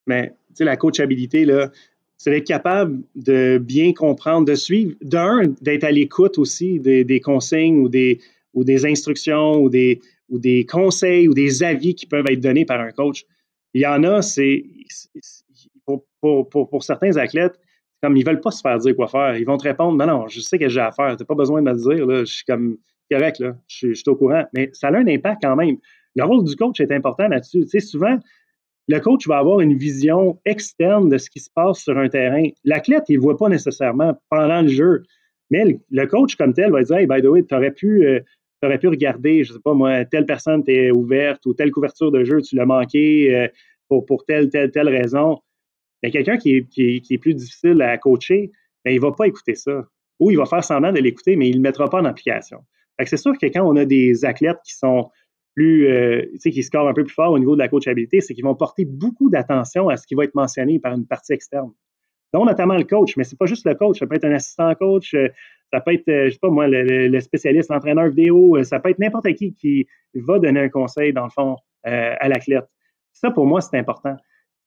Mais, 0.07 0.29
tu 0.49 0.57
sais, 0.57 0.65
la 0.65 0.77
coachabilité, 0.77 1.45
là, 1.45 1.71
c'est 2.17 2.31
d'être 2.31 2.47
capable 2.47 3.03
de 3.15 3.59
bien 3.59 3.95
comprendre, 3.95 4.45
de 4.45 4.55
suivre, 4.55 4.95
d'un, 5.01 5.43
d'être 5.63 5.85
à 5.85 5.91
l'écoute 5.91 6.37
aussi 6.37 6.79
des, 6.79 7.21
consignes 7.21 7.79
ou 7.79 7.89
des, 7.89 8.21
ou 8.53 8.63
des 8.63 8.85
instructions 8.85 9.55
ou 9.55 9.71
des, 9.71 10.01
ou 10.31 10.39
des 10.39 10.65
conseils 10.65 11.29
ou 11.29 11.35
des 11.35 11.63
avis 11.63 11.95
qui 11.95 12.07
peuvent 12.07 12.27
être 12.29 12.41
donnés 12.41 12.65
par 12.65 12.81
un 12.81 12.91
coach. 12.91 13.25
Il 13.75 13.83
y 13.83 13.87
en 13.87 14.03
a, 14.05 14.23
c'est 14.23 14.65
pour, 16.21 16.83
certains 16.83 17.17
athlètes, 17.17 17.59
comme 18.03 18.17
ils 18.17 18.25
ne 18.25 18.31
veulent 18.31 18.41
pas 18.41 18.51
se 18.51 18.61
faire 18.61 18.79
dire 18.79 18.97
quoi 18.97 19.09
faire. 19.09 19.37
Ils 19.37 19.45
vont 19.45 19.57
te 19.57 19.65
répondre 19.65 19.97
Non, 19.99 20.07
non, 20.07 20.29
je 20.29 20.41
sais 20.41 20.59
que 20.59 20.69
j'ai 20.69 20.81
à 20.81 20.93
faire, 20.93 21.17
tu 21.17 21.23
n'as 21.23 21.27
pas 21.27 21.35
besoin 21.35 21.61
de 21.61 21.71
me 21.71 21.73
le 21.73 21.97
dire, 21.97 22.07
là, 22.07 22.21
je 22.21 22.33
suis 22.33 22.45
comme 22.45 22.79
correct, 23.11 23.43
je, 23.69 23.93
suis 23.93 24.09
au 24.09 24.17
courant. 24.17 24.45
Mais 24.55 24.71
ça 24.73 24.89
a 24.89 24.97
un 24.97 25.07
impact 25.07 25.43
quand 25.43 25.57
même. 25.57 25.77
Le 26.17 26.25
rôle 26.25 26.45
du 26.45 26.57
coach 26.57 26.81
est 26.81 26.93
important 26.93 27.29
là-dessus. 27.29 27.63
Tu 27.63 27.69
sais, 27.69 27.81
souvent, 27.81 28.19
le 28.89 28.99
coach 28.99 29.27
va 29.27 29.39
avoir 29.39 29.61
une 29.61 29.77
vision 29.77 30.41
externe 30.45 31.09
de 31.09 31.19
ce 31.19 31.31
qui 31.31 31.41
se 31.41 31.51
passe 31.55 31.81
sur 31.81 31.97
un 31.99 32.09
terrain. 32.09 32.45
L'athlète, 32.65 33.05
il 33.09 33.19
ne 33.19 33.23
voit 33.23 33.37
pas 33.37 33.49
nécessairement 33.49 34.21
pendant 34.29 34.63
le 34.63 34.69
jeu, 34.69 35.03
mais 35.51 35.79
le, 35.91 36.07
coach 36.07 36.37
comme 36.37 36.55
tel 36.55 36.71
va 36.71 36.83
dire 36.83 36.97
Hey, 36.97 37.07
by 37.07 37.21
the 37.21 37.27
way, 37.27 37.45
tu 37.45 37.55
aurais 37.55 37.73
pu. 37.73 38.07
Euh, 38.07 38.21
pu 38.61 38.89
regarder, 38.89 39.45
je 39.45 39.53
sais 39.53 39.61
pas 39.61 39.75
moi, 39.75 40.05
telle 40.05 40.27
personne 40.27 40.63
t'est 40.63 40.91
ouverte 40.91 41.45
ou 41.47 41.55
telle 41.55 41.71
couverture 41.71 42.11
de 42.11 42.25
jeu, 42.25 42.41
tu 42.43 42.57
l'as 42.57 42.67
manqué 42.67 43.35
euh, 43.35 43.49
pour, 43.89 44.07
pour 44.07 44.25
telle, 44.25 44.51
telle, 44.51 44.71
telle 44.71 44.89
raison. 44.89 45.39
Mais 46.03 46.11
quelqu'un 46.11 46.37
qui 46.37 46.57
est, 46.57 47.01
qui, 47.01 47.19
plus 47.19 47.35
difficile 47.35 47.81
à 47.83 47.97
coacher, 47.99 48.53
ben, 48.85 48.93
il 48.93 48.97
ne 48.97 49.03
va 49.03 49.13
pas 49.13 49.27
écouter 49.27 49.55
ça. 49.55 49.87
Ou 50.19 50.31
il 50.31 50.37
va 50.37 50.47
faire 50.47 50.65
semblant 50.65 50.93
de 50.93 51.01
l'écouter, 51.01 51.37
mais 51.37 51.49
il 51.49 51.53
ne 51.53 51.57
le 51.57 51.63
mettra 51.63 51.89
pas 51.89 52.01
en 52.01 52.05
application. 52.05 52.59
C'est 53.07 53.17
sûr 53.17 53.33
que 53.39 53.47
quand 53.47 53.67
on 53.67 53.77
a 53.77 53.87
des 53.87 54.25
athlètes 54.27 54.59
qui 54.65 54.75
sont 54.75 55.11
plus, 55.55 55.89
euh, 55.89 56.23
tu 56.33 56.41
sais, 56.41 56.51
qui 56.51 56.63
scorent 56.63 56.89
un 56.89 56.95
peu 56.95 57.05
plus 57.05 57.15
fort 57.15 57.33
au 57.33 57.39
niveau 57.39 57.55
de 57.55 57.61
la 57.61 57.69
coachabilité, 57.69 58.21
c'est 58.21 58.35
qu'ils 58.35 58.45
vont 58.45 58.55
porter 58.55 58.85
beaucoup 58.85 59.31
d'attention 59.31 59.89
à 59.89 59.97
ce 59.97 60.07
qui 60.07 60.15
va 60.15 60.25
être 60.25 60.35
mentionné 60.35 60.79
par 60.79 60.95
une 60.95 61.07
partie 61.07 61.33
externe. 61.33 61.73
Donc, 62.33 62.47
notamment 62.47 62.77
le 62.77 62.85
coach, 62.85 63.17
mais 63.17 63.25
c'est 63.25 63.39
pas 63.39 63.47
juste 63.47 63.67
le 63.67 63.75
coach, 63.75 63.99
ça 63.99 64.07
peut 64.07 64.15
être 64.15 64.25
un 64.25 64.33
assistant 64.33 64.75
coach, 64.75 65.15
euh, 65.15 65.29
ça 65.73 65.81
peut 65.81 65.95
être, 65.95 66.09
euh, 66.09 66.27
je 66.27 66.31
sais 66.31 66.39
pas 66.41 66.51
moi, 66.51 66.67
le, 66.69 67.21
spécialiste, 67.21 67.71
l'entraîneur 67.71 68.09
vidéo, 68.09 68.63
ça 68.63 68.79
peut 68.81 68.91
être 68.91 68.99
n'importe 68.99 69.33
qui 69.35 69.55
qui 69.55 69.87
va 70.15 70.39
donner 70.39 70.61
un 70.61 70.69
conseil, 70.69 71.13
dans 71.13 71.25
le 71.25 71.31
fond, 71.31 71.57
à 71.83 72.29
l'athlète. 72.29 72.67
Ça, 73.13 73.31
pour 73.31 73.47
moi, 73.47 73.61
c'est 73.61 73.79
important. 73.79 74.17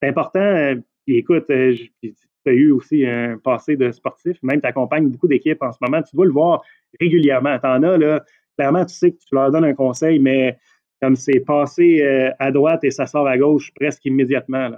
C'est 0.02 0.10
important, 0.10 0.74
puis 1.06 1.18
écoute, 1.18 1.46
tu 1.48 2.16
as 2.46 2.52
eu 2.52 2.72
aussi 2.72 3.06
un 3.06 3.38
passé 3.38 3.76
de 3.76 3.92
sportif, 3.92 4.38
même 4.44 4.62
tu 4.62 4.68
accompagnes 4.68 5.10
beaucoup 5.10 5.28
d'équipes 5.28 5.62
en 5.62 5.72
ce 5.72 5.78
moment, 5.82 6.02
tu 6.02 6.16
dois 6.16 6.26
le 6.26 6.32
voir 6.32 6.64
régulièrement. 7.00 7.58
Tu 7.60 7.68
en 7.68 7.84
as, 7.84 7.98
là, 7.98 8.24
clairement, 8.58 8.86
tu 8.86 8.94
sais 8.94 9.12
que 9.12 9.18
tu 9.18 9.34
leur 9.34 9.52
donnes 9.52 9.66
un 9.66 9.74
conseil, 9.74 10.20
mais 10.20 10.58
comme 11.02 11.16
c'est 11.16 11.42
passé 11.42 12.02
euh, 12.02 12.32
à 12.40 12.52
droite 12.52 12.84
et 12.84 12.92
ça 12.92 13.06
sort 13.06 13.28
à 13.28 13.38
gauche 13.38 13.72
presque 13.76 14.06
immédiatement. 14.06 14.72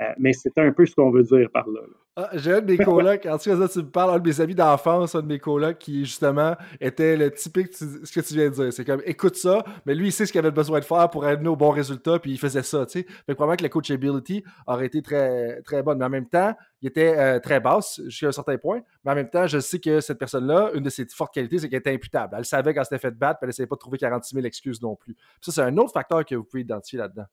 Euh, 0.00 0.12
mais 0.18 0.32
c'est 0.32 0.56
un 0.58 0.72
peu 0.72 0.86
ce 0.86 0.94
qu'on 0.94 1.10
veut 1.10 1.24
dire 1.24 1.50
par 1.52 1.68
là. 1.68 1.80
Ah, 2.20 2.30
j'ai 2.34 2.52
un 2.52 2.60
de 2.60 2.66
mes 2.66 2.78
colocs, 2.84 3.26
en 3.26 3.38
tout 3.38 3.48
cas, 3.48 3.68
tu 3.68 3.78
me 3.78 3.90
parles, 3.90 4.16
un 4.16 4.18
de 4.18 4.28
mes 4.28 4.40
amis 4.40 4.56
d'enfance, 4.56 5.14
un 5.14 5.22
de 5.22 5.28
mes 5.28 5.38
colocs 5.38 5.78
qui, 5.78 6.04
justement, 6.04 6.56
était 6.80 7.16
le 7.16 7.30
typique, 7.30 7.72
ce 7.72 8.12
que 8.12 8.20
tu 8.20 8.34
viens 8.34 8.48
de 8.48 8.54
dire. 8.54 8.72
C'est 8.72 8.84
comme, 8.84 9.00
écoute 9.04 9.36
ça, 9.36 9.62
mais 9.86 9.94
lui, 9.94 10.08
il 10.08 10.12
sait 10.12 10.26
ce 10.26 10.32
qu'il 10.32 10.40
avait 10.40 10.50
besoin 10.50 10.80
de 10.80 10.84
faire 10.84 11.08
pour 11.10 11.24
amener 11.24 11.48
au 11.48 11.54
bon 11.54 11.70
résultat, 11.70 12.18
puis 12.18 12.32
il 12.32 12.38
faisait 12.38 12.64
ça, 12.64 12.86
tu 12.86 13.02
sais. 13.02 13.06
Fait 13.26 13.36
probablement 13.36 13.56
que 13.56 13.62
la 13.62 13.68
coachability 13.68 14.42
aurait 14.66 14.86
été 14.86 15.00
très, 15.00 15.62
très 15.62 15.84
bonne. 15.84 15.98
Mais 15.98 16.06
en 16.06 16.10
même 16.10 16.28
temps, 16.28 16.52
il 16.82 16.88
était 16.88 17.16
euh, 17.16 17.38
très 17.38 17.60
basse 17.60 18.00
jusqu'à 18.06 18.26
un 18.26 18.32
certain 18.32 18.58
point. 18.58 18.80
Mais 19.04 19.12
en 19.12 19.14
même 19.14 19.30
temps, 19.30 19.46
je 19.46 19.60
sais 19.60 19.78
que 19.78 20.00
cette 20.00 20.18
personne-là, 20.18 20.72
une 20.74 20.82
de 20.82 20.90
ses 20.90 21.06
fortes 21.06 21.32
qualités, 21.32 21.58
c'est 21.58 21.68
qu'elle 21.68 21.78
était 21.78 21.94
imputable. 21.94 22.34
Elle 22.36 22.44
savait 22.44 22.74
quand 22.74 22.82
c'était 22.82 22.98
fait 22.98 23.16
battre, 23.16 23.38
puis 23.38 23.44
elle 23.44 23.50
n'essayait 23.50 23.68
pas 23.68 23.76
de 23.76 23.80
trouver 23.80 23.98
46 23.98 24.34
000 24.34 24.44
excuses 24.44 24.82
non 24.82 24.96
plus. 24.96 25.14
ça, 25.40 25.52
c'est 25.52 25.62
un 25.62 25.76
autre 25.76 25.92
facteur 25.92 26.24
que 26.24 26.34
vous 26.34 26.42
pouvez 26.42 26.62
identifier 26.62 26.98
là-dedans. 26.98 27.26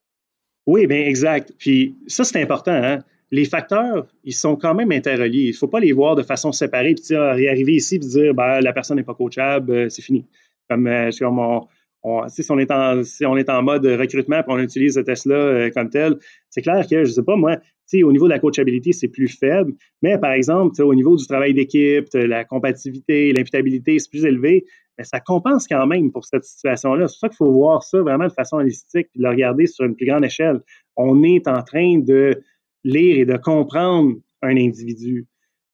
Oui, 0.67 0.87
bien 0.87 1.01
exact. 1.01 1.53
Puis 1.57 1.95
ça, 2.07 2.23
c'est 2.23 2.41
important. 2.41 2.71
Hein? 2.71 2.99
Les 3.31 3.45
facteurs, 3.45 4.07
ils 4.23 4.33
sont 4.33 4.55
quand 4.55 4.73
même 4.73 4.91
interreliés. 4.91 5.45
Il 5.45 5.51
ne 5.51 5.55
faut 5.55 5.67
pas 5.67 5.79
les 5.79 5.91
voir 5.91 6.15
de 6.15 6.23
façon 6.23 6.51
séparée, 6.51 6.95
puis 6.95 7.15
arriver 7.15 7.73
ici 7.73 7.95
et 7.95 7.99
dire 7.99 8.33
ben, 8.33 8.61
la 8.61 8.73
personne 8.73 8.97
n'est 8.97 9.03
pas 9.03 9.13
coachable, 9.13 9.71
euh, 9.71 9.89
c'est 9.89 10.01
fini. 10.01 10.25
Comme, 10.69 10.87
euh, 10.87 11.11
si, 11.11 11.23
on, 11.23 12.59
est 12.59 12.71
en, 12.71 13.03
si 13.03 13.25
on 13.25 13.37
est 13.37 13.49
en 13.49 13.61
mode 13.61 13.85
recrutement 13.85 14.37
et 14.37 14.43
on 14.47 14.59
utilise 14.59 14.95
ce 14.95 14.99
test-là 14.99 15.35
euh, 15.35 15.69
comme 15.71 15.89
tel, 15.89 16.15
c'est 16.49 16.61
clair 16.61 16.85
que, 16.87 17.03
je 17.03 17.09
ne 17.09 17.13
sais 17.13 17.23
pas, 17.23 17.35
moi, 17.35 17.57
au 18.03 18.11
niveau 18.11 18.25
de 18.25 18.33
la 18.33 18.39
coachabilité, 18.39 18.93
c'est 18.93 19.07
plus 19.07 19.27
faible, 19.27 19.73
mais 20.01 20.17
par 20.17 20.31
exemple, 20.31 20.81
au 20.81 20.95
niveau 20.95 21.15
du 21.15 21.25
travail 21.27 21.53
d'équipe, 21.53 22.07
la 22.13 22.43
compatibilité, 22.43 23.31
l'imputabilité, 23.31 23.99
c'est 23.99 24.09
plus 24.09 24.25
élevé 24.25 24.65
mais 24.97 25.03
ça 25.03 25.19
compense 25.19 25.67
quand 25.67 25.85
même 25.87 26.11
pour 26.11 26.25
cette 26.25 26.43
situation-là. 26.43 27.07
C'est 27.07 27.19
ça 27.19 27.29
qu'il 27.29 27.37
faut 27.37 27.51
voir 27.51 27.83
ça 27.83 27.99
vraiment 28.01 28.27
de 28.27 28.33
façon 28.33 28.57
holistique 28.57 29.07
et 29.15 29.19
le 29.19 29.29
regarder 29.29 29.67
sur 29.67 29.85
une 29.85 29.95
plus 29.95 30.05
grande 30.05 30.25
échelle. 30.25 30.61
On 30.95 31.23
est 31.23 31.47
en 31.47 31.61
train 31.63 31.99
de 31.99 32.41
lire 32.83 33.17
et 33.19 33.25
de 33.25 33.37
comprendre 33.37 34.15
un 34.41 34.55
individu. 34.57 35.27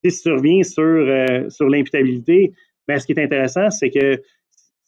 Si 0.04 0.24
tu 0.24 0.32
reviens 0.32 0.64
sur, 0.64 0.84
euh, 0.84 1.50
sur 1.50 1.70
l'imputabilité, 1.70 2.54
ben, 2.88 2.98
ce 2.98 3.06
qui 3.06 3.12
est 3.12 3.24
intéressant, 3.24 3.70
c'est 3.70 3.92
que 3.92 4.22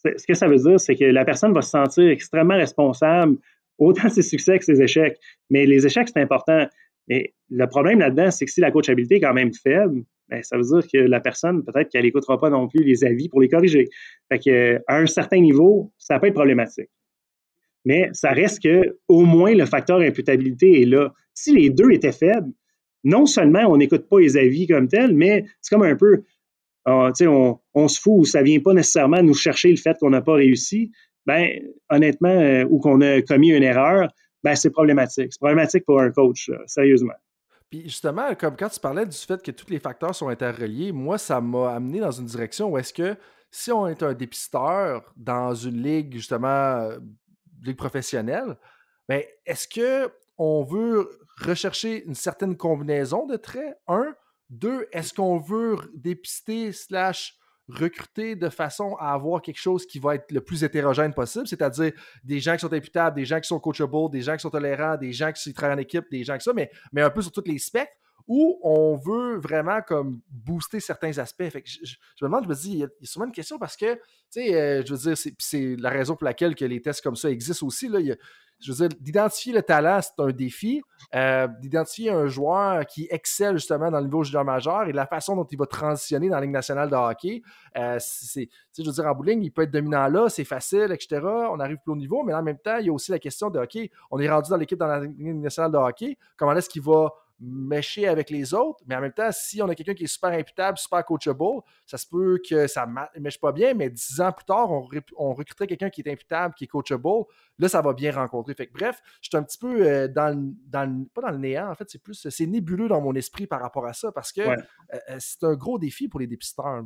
ce 0.04 0.26
que 0.28 0.34
ça 0.34 0.48
veut 0.48 0.58
dire, 0.58 0.80
c'est 0.80 0.96
que 0.96 1.06
la 1.06 1.24
personne 1.24 1.54
va 1.54 1.62
se 1.62 1.70
sentir 1.70 2.10
extrêmement 2.10 2.58
responsable, 2.58 3.38
autant 3.78 4.08
de 4.08 4.14
ses 4.14 4.22
succès 4.22 4.60
que 4.60 4.66
ses 4.66 4.82
échecs. 4.82 5.18
Mais 5.50 5.66
les 5.66 5.86
échecs, 5.86 6.10
c'est 6.10 6.22
important. 6.22 6.68
Mais 7.08 7.34
le 7.50 7.68
problème 7.68 8.00
là-dedans, 8.00 8.32
c'est 8.32 8.46
que 8.46 8.52
si 8.52 8.62
la 8.62 8.72
coachabilité 8.72 9.16
est 9.16 9.22
quand 9.22 9.34
même 9.34 9.54
faible, 9.54 10.04
ben, 10.30 10.42
ça 10.42 10.58
veut 10.58 10.64
dire 10.64 10.88
que 10.92 10.98
la 10.98 11.20
personne, 11.20 11.64
peut-être 11.64 11.90
qu'elle 11.90 12.04
n'écoutera 12.04 12.40
pas 12.40 12.50
non 12.50 12.68
plus 12.68 12.84
les 12.84 13.04
avis 13.04 13.30
pour 13.30 13.42
les 13.42 13.50
corriger. 13.50 13.90
Fait 14.32 14.82
à 14.88 14.98
un 14.98 15.06
certain 15.06 15.40
niveau, 15.40 15.92
ça 15.98 16.20
peut 16.20 16.28
être 16.28 16.34
problématique. 16.34 16.90
Mais 17.86 18.10
ça 18.14 18.32
reste 18.32 18.64
que, 18.64 18.98
au 19.08 19.26
moins, 19.26 19.54
le 19.54 19.66
facteur 19.66 20.00
imputabilité 20.00 20.82
est 20.82 20.86
là. 20.86 21.14
Si 21.34 21.54
les 21.54 21.70
deux 21.70 21.92
étaient 21.92 22.14
faibles, 22.14 22.52
non 23.04 23.26
seulement 23.26 23.66
on 23.68 23.78
n'écoute 23.78 24.08
pas 24.10 24.20
les 24.20 24.38
avis 24.38 24.68
comme 24.68 24.88
tels, 24.88 25.14
mais 25.14 25.44
c'est 25.62 25.76
comme 25.76 25.84
un 25.84 25.96
peu, 25.96 26.24
ah, 26.86 27.12
on, 27.22 27.60
on, 27.74 27.88
se 27.88 28.00
fout, 28.00 28.26
ça 28.26 28.40
ne 28.40 28.46
vient 28.46 28.60
pas 28.60 28.74
nécessairement 28.74 29.22
nous 29.22 29.34
chercher 29.34 29.70
le 29.70 29.76
fait 29.76 29.98
qu'on 30.00 30.12
n'a 30.12 30.22
pas 30.22 30.36
réussi. 30.36 30.92
Ben, 31.26 31.50
honnêtement, 31.90 32.30
euh, 32.30 32.66
ou 32.70 32.80
qu'on 32.80 33.02
a 33.02 33.22
commis 33.22 33.52
une 33.52 33.64
erreur, 33.64 34.10
ben, 34.44 34.56
c'est 34.56 34.70
problématique. 34.70 35.32
C'est 35.32 35.40
problématique 35.40 35.86
pour 35.86 36.00
un 36.00 36.12
coach, 36.12 36.50
sérieusement. 36.66 37.14
Puis 37.74 37.82
justement, 37.86 38.36
comme 38.36 38.56
quand 38.56 38.70
tu 38.70 38.80
parlais 38.80 39.04
du 39.04 39.18
fait 39.18 39.42
que 39.42 39.50
tous 39.50 39.68
les 39.72 39.80
facteurs 39.80 40.14
sont 40.14 40.28
interreliés, 40.28 40.92
moi, 40.92 41.18
ça 41.18 41.42
m'a 41.42 41.74
amené 41.74 42.00
dans 42.00 42.12
une 42.12 42.28
direction 42.28 42.70
où 42.70 42.78
est-ce 42.78 42.94
que 42.94 43.18
si 43.50 43.72
on 43.72 43.88
est 43.88 44.04
un 44.04 44.14
dépisteur 44.14 45.12
dans 45.18 45.56
une 45.56 45.82
ligue, 45.82 46.14
justement, 46.14 46.48
euh, 46.48 47.00
ligue 47.64 47.76
professionnelle, 47.76 48.60
ben, 49.10 49.24
est-ce 49.48 49.68
que 49.68 50.14
on 50.38 50.64
veut 50.64 51.10
rechercher 51.40 52.04
une 52.06 52.14
certaine 52.14 52.56
combinaison 52.56 53.26
de 53.26 53.38
traits? 53.38 53.76
Un. 53.88 54.14
Deux, 54.52 54.86
est-ce 54.92 55.12
qu'on 55.12 55.40
veut 55.40 55.78
dépister 55.96 56.74
slash 56.74 57.40
recruter 57.70 58.36
de 58.36 58.50
façon 58.50 58.96
à 59.00 59.14
avoir 59.14 59.42
quelque 59.42 59.60
chose 59.60 59.86
qui 59.86 60.00
va 60.00 60.16
être 60.16 60.32
le 60.32 60.42
plus 60.42 60.64
hétérogène 60.64 61.14
possible, 61.14 61.48
c'est-à-dire 61.48 61.94
des 62.24 62.40
gens 62.40 62.54
qui 62.54 62.60
sont 62.60 62.74
imputables, 62.74 63.16
des 63.16 63.26
gens 63.26 63.40
qui 63.40 63.48
sont 63.48 63.60
coachables, 63.60 64.12
des 64.12 64.22
gens 64.22 64.36
qui 64.36 64.42
sont 64.42 64.50
tolérants, 64.50 64.98
des 64.98 65.14
gens 65.14 65.32
qui 65.32 65.54
travaillent 65.54 65.76
en 65.78 65.80
équipe, 65.80 66.06
des 66.12 66.24
gens 66.24 66.38
qui 66.38 66.44
ça, 66.44 66.54
mais, 66.54 66.70
mais 66.92 67.02
un 67.02 67.10
peu 67.10 67.22
sur 67.22 67.32
tous 67.32 67.44
les 67.46 67.60
spectres, 67.60 67.94
où 68.28 68.60
on 68.64 68.96
veut 68.96 69.38
vraiment 69.38 69.82
comme 69.82 70.22
booster 70.30 70.80
certains 70.80 71.18
aspects. 71.18 71.50
Fait 71.50 71.64
je, 71.66 71.96
me 72.22 72.28
demande, 72.28 72.44
je 72.46 72.50
me 72.50 72.56
dis, 72.56 72.72
il 72.72 72.78
y, 72.80 72.84
a, 72.84 72.88
souvent 73.04 73.26
une 73.26 73.32
question 73.32 73.58
parce 73.60 73.76
que, 73.76 73.96
tu 73.96 74.02
sais, 74.30 74.56
euh, 74.56 74.84
je 74.86 74.94
veux 74.94 75.14
dire, 75.14 75.34
c'est 75.38 75.76
la 75.78 75.90
raison 75.90 76.16
pour 76.16 76.26
laquelle 76.26 76.56
que 76.56 76.66
les 76.66 76.82
tests 76.82 77.02
comme 77.02 77.16
ça 77.16 77.30
existent 77.30 77.66
aussi. 77.66 77.88
Là. 77.88 78.00
Il 78.00 78.18
je 78.64 78.72
veux 78.72 78.88
dire, 78.88 78.98
d'identifier 79.00 79.54
le 79.54 79.62
talent, 79.62 80.00
c'est 80.02 80.24
un 80.24 80.32
défi. 80.32 80.82
Euh, 81.14 81.48
d'identifier 81.60 82.12
un 82.12 82.28
joueur 82.28 82.86
qui 82.86 83.08
excelle 83.12 83.58
justement 83.58 83.92
dans 83.92 84.00
le 84.00 84.06
niveau 84.06 84.24
junior 84.24 84.46
majeur 84.46 84.84
et 84.84 84.94
la 84.94 85.06
façon 85.06 85.36
dont 85.36 85.44
il 85.44 85.58
va 85.58 85.66
transitionner 85.66 86.30
dans 86.30 86.36
la 86.36 86.42
Ligue 86.42 86.52
nationale 86.52 86.90
de 86.90 86.96
hockey, 86.96 87.42
euh, 87.78 87.98
c'est, 88.00 88.50
je 88.78 88.84
veux 88.84 88.92
dire, 88.92 89.06
en 89.06 89.14
bowling, 89.14 89.44
il 89.44 89.52
peut 89.52 89.64
être 89.64 89.72
dominant 89.72 90.08
là, 90.08 90.30
c'est 90.30 90.46
facile, 90.46 90.92
etc. 90.92 91.22
On 91.24 91.60
arrive 91.60 91.78
plus 91.84 91.92
au 91.92 91.96
niveau, 91.96 92.24
mais 92.24 92.34
en 92.34 92.42
même 92.42 92.58
temps, 92.58 92.78
il 92.78 92.86
y 92.86 92.90
a 92.90 92.94
aussi 92.94 93.12
la 93.12 93.20
question 93.20 93.50
de, 93.50 93.60
OK, 93.60 93.78
on 94.12 94.20
est 94.20 94.30
rendu 94.30 94.50
dans 94.50 94.58
l'équipe 94.58 94.80
dans 94.80 94.88
la 94.88 95.02
Ligue 95.02 95.36
nationale 95.36 95.72
de 95.72 95.78
hockey, 95.78 96.18
comment 96.38 96.54
est-ce 96.54 96.70
qu'il 96.70 96.82
va 96.82 97.10
mécher 97.40 98.08
avec 98.08 98.30
les 98.30 98.54
autres, 98.54 98.84
mais 98.88 98.96
en 98.96 99.02
même 99.02 99.12
temps, 99.12 99.30
si 99.32 99.62
on 99.62 99.68
a 99.68 99.76
quelqu'un 99.76 99.94
qui 99.94 100.06
est 100.06 100.08
super 100.08 100.32
imputable, 100.32 100.78
super 100.78 101.04
coachable, 101.04 101.62
ça 101.86 101.98
se 101.98 102.08
peut 102.08 102.40
que 102.48 102.68
ça 102.68 102.86
ne 102.86 103.20
mèche 103.20 103.40
pas 103.40 103.52
bien, 103.52 103.74
mais 103.74 103.90
dix 103.90 104.22
ans 104.22 104.32
plus 104.32 104.46
tard, 104.46 104.72
on, 104.72 104.88
on 105.18 105.34
recruterait 105.34 105.68
quelqu'un 105.68 105.90
qui 105.90 106.02
est 106.02 106.12
imputable, 106.12 106.54
qui 106.54 106.66
est 106.66 106.68
coachable, 106.68 107.08
là, 107.60 107.68
ça 107.68 107.82
va 107.82 107.94
bien 107.94 108.12
rencontrer. 108.12 108.54
Fait 108.54 108.70
bref, 108.72 109.02
je 109.22 109.30
suis 109.30 109.38
un 109.38 109.44
petit 109.44 109.58
peu 109.58 109.86
euh, 109.86 110.08
dans, 110.08 110.54
dans, 110.68 111.06
pas 111.14 111.22
dans 111.22 111.32
le 111.32 111.38
néant, 111.38 111.70
en 111.70 111.76
fait, 111.76 111.90
c'est 111.90 112.02
plus, 112.02 112.28
c'est 112.30 112.46
nébuleux 112.46 112.88
dans 112.88 113.02
mon 113.02 113.14
esprit 113.16 113.48
par 113.48 113.62
rapport 113.62 113.86
à 113.86 113.94
ça, 113.94 114.12
parce 114.12 114.32
que 114.32 114.42
euh, 114.42 114.56
euh, 114.94 115.18
c'est 115.20 115.44
un 115.44 115.56
gros 115.56 115.80
défi 115.80 116.08
pour 116.08 116.20
les 116.20 116.28
dépisteurs. 116.28 116.84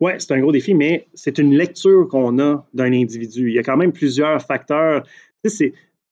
Oui, 0.00 0.12
c'est 0.18 0.32
un 0.32 0.40
gros 0.40 0.52
défi, 0.52 0.72
mais 0.72 1.08
c'est 1.12 1.38
une 1.38 1.54
lecture 1.54 2.08
qu'on 2.08 2.38
a 2.38 2.66
d'un 2.72 2.92
individu. 2.92 3.50
Il 3.50 3.54
y 3.54 3.58
a 3.58 3.62
quand 3.62 3.76
même 3.76 3.92
plusieurs 3.92 4.40
facteurs 4.40 5.06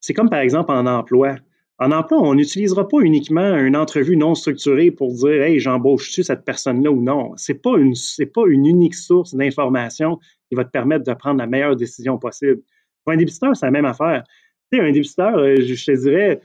c'est 0.01 0.15
comme 0.15 0.31
par 0.31 0.41
exemple 0.41 0.73
en 0.73 0.87
emploi. 0.87 1.37
En 1.79 1.91
emploi, 1.91 2.18
on 2.20 2.35
n'utilisera 2.35 2.87
pas 2.87 3.01
uniquement 3.01 3.57
une 3.57 3.77
entrevue 3.77 4.16
non 4.16 4.37
structurée 4.37 4.93
pour 4.93 5.12
dire 5.12 5.43
Hey, 5.43 5.59
j'embauche-tu 5.59 6.22
cette 6.22 6.45
personne-là 6.45 6.91
ou 6.91 7.03
non. 7.03 7.33
Ce 7.37 7.51
n'est 7.51 7.59
pas, 7.59 7.77
une, 7.77 7.95
pas 8.33 8.45
unique 8.47 8.95
source 8.95 9.35
d'information 9.35 10.18
qui 10.49 10.55
va 10.55 10.64
te 10.64 10.70
permettre 10.70 11.05
de 11.05 11.14
prendre 11.14 11.39
la 11.39 11.49
meilleure 11.49 11.75
décision 11.75 12.16
possible. 12.16 12.62
Pour 13.05 13.12
un 13.12 13.16
débiteur, 13.16 13.57
c'est 13.57 13.66
la 13.66 13.72
même 13.72 13.87
affaire. 13.87 14.22
Tu 14.70 14.79
sais, 14.79 14.85
un 14.85 14.93
débiteur, 14.93 15.37
euh, 15.37 15.57
je 15.57 15.85
te 15.85 16.01
dirais, 16.01 16.41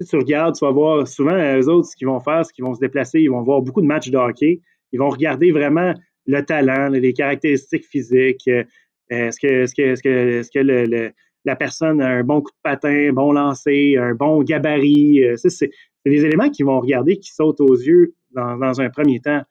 si 0.00 0.08
tu 0.08 0.16
regardes, 0.16 0.56
tu 0.56 0.64
vas 0.64 0.72
voir 0.72 1.06
souvent 1.06 1.36
eux 1.36 1.68
autres 1.68 1.88
ce 1.88 1.96
qu'ils 1.96 2.08
vont 2.08 2.20
faire, 2.20 2.44
ce 2.44 2.52
qu'ils 2.52 2.64
vont 2.64 2.74
se 2.74 2.80
déplacer, 2.80 3.20
ils 3.20 3.30
vont 3.30 3.42
voir 3.42 3.62
beaucoup 3.62 3.80
de 3.80 3.86
matchs 3.86 4.10
de 4.10 4.18
hockey. 4.18 4.60
Ils 4.90 4.98
vont 4.98 5.08
regarder 5.08 5.52
vraiment 5.52 5.94
le 6.26 6.40
talent, 6.40 6.88
les 6.88 7.12
caractéristiques 7.12 7.86
physiques. 7.86 8.48
Euh, 8.48 8.64
est-ce 9.08 9.38
que 9.38 10.58
le 10.58 11.12
la 11.44 11.56
personne 11.56 12.00
a 12.00 12.08
un 12.08 12.24
bon 12.24 12.40
coup 12.40 12.50
de 12.50 12.62
patin, 12.62 13.08
un 13.08 13.12
bon 13.12 13.32
lancer, 13.32 13.96
un 13.98 14.14
bon 14.14 14.42
gabarit. 14.42 15.24
Euh, 15.24 15.36
c'est 15.36 15.70
des 16.04 16.24
éléments 16.24 16.50
qui 16.50 16.62
vont 16.62 16.80
regarder, 16.80 17.18
qui 17.18 17.30
sautent 17.32 17.60
aux 17.60 17.74
yeux 17.74 18.14
dans, 18.32 18.80
un 18.80 18.90
premier 18.90 19.20
temps. 19.20 19.42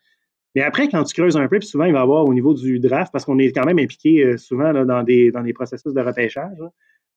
Mais 0.56 0.62
après, 0.62 0.88
quand 0.88 1.04
tu 1.04 1.14
creuses 1.14 1.38
un 1.38 1.48
peu, 1.48 1.60
puis 1.60 1.68
souvent, 1.68 1.86
il 1.86 1.94
va 1.94 2.00
y 2.00 2.02
avoir 2.02 2.26
au 2.26 2.34
niveau 2.34 2.54
du 2.54 2.80
draft, 2.80 3.12
parce 3.12 3.26
qu'on 3.26 3.39
est 3.39 3.52
quand 3.52 3.66
même 3.66 3.80
impliqué 3.80 4.24
euh, 4.24 4.38
souvent 4.38 4.74
dans, 4.86 5.04
des, 5.04 5.32
processus 5.54 5.94
de 5.94 6.02
repêchage, 6.02 6.58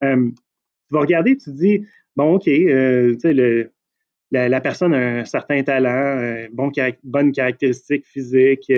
euh, 0.03 0.29
tu 0.87 0.93
vas 0.93 1.01
regarder, 1.01 1.37
tu 1.37 1.51
te 1.51 1.55
dis, 1.55 1.85
bon, 2.15 2.35
OK, 2.35 2.47
la, 4.31 4.61
personne 4.61 4.93
a 4.93 5.19
un 5.19 5.25
certain 5.25 5.61
talent, 5.63 6.47
bon, 6.51 6.71
bonne 7.03 7.31
caractéristique 7.31 8.05
physique 8.05 8.71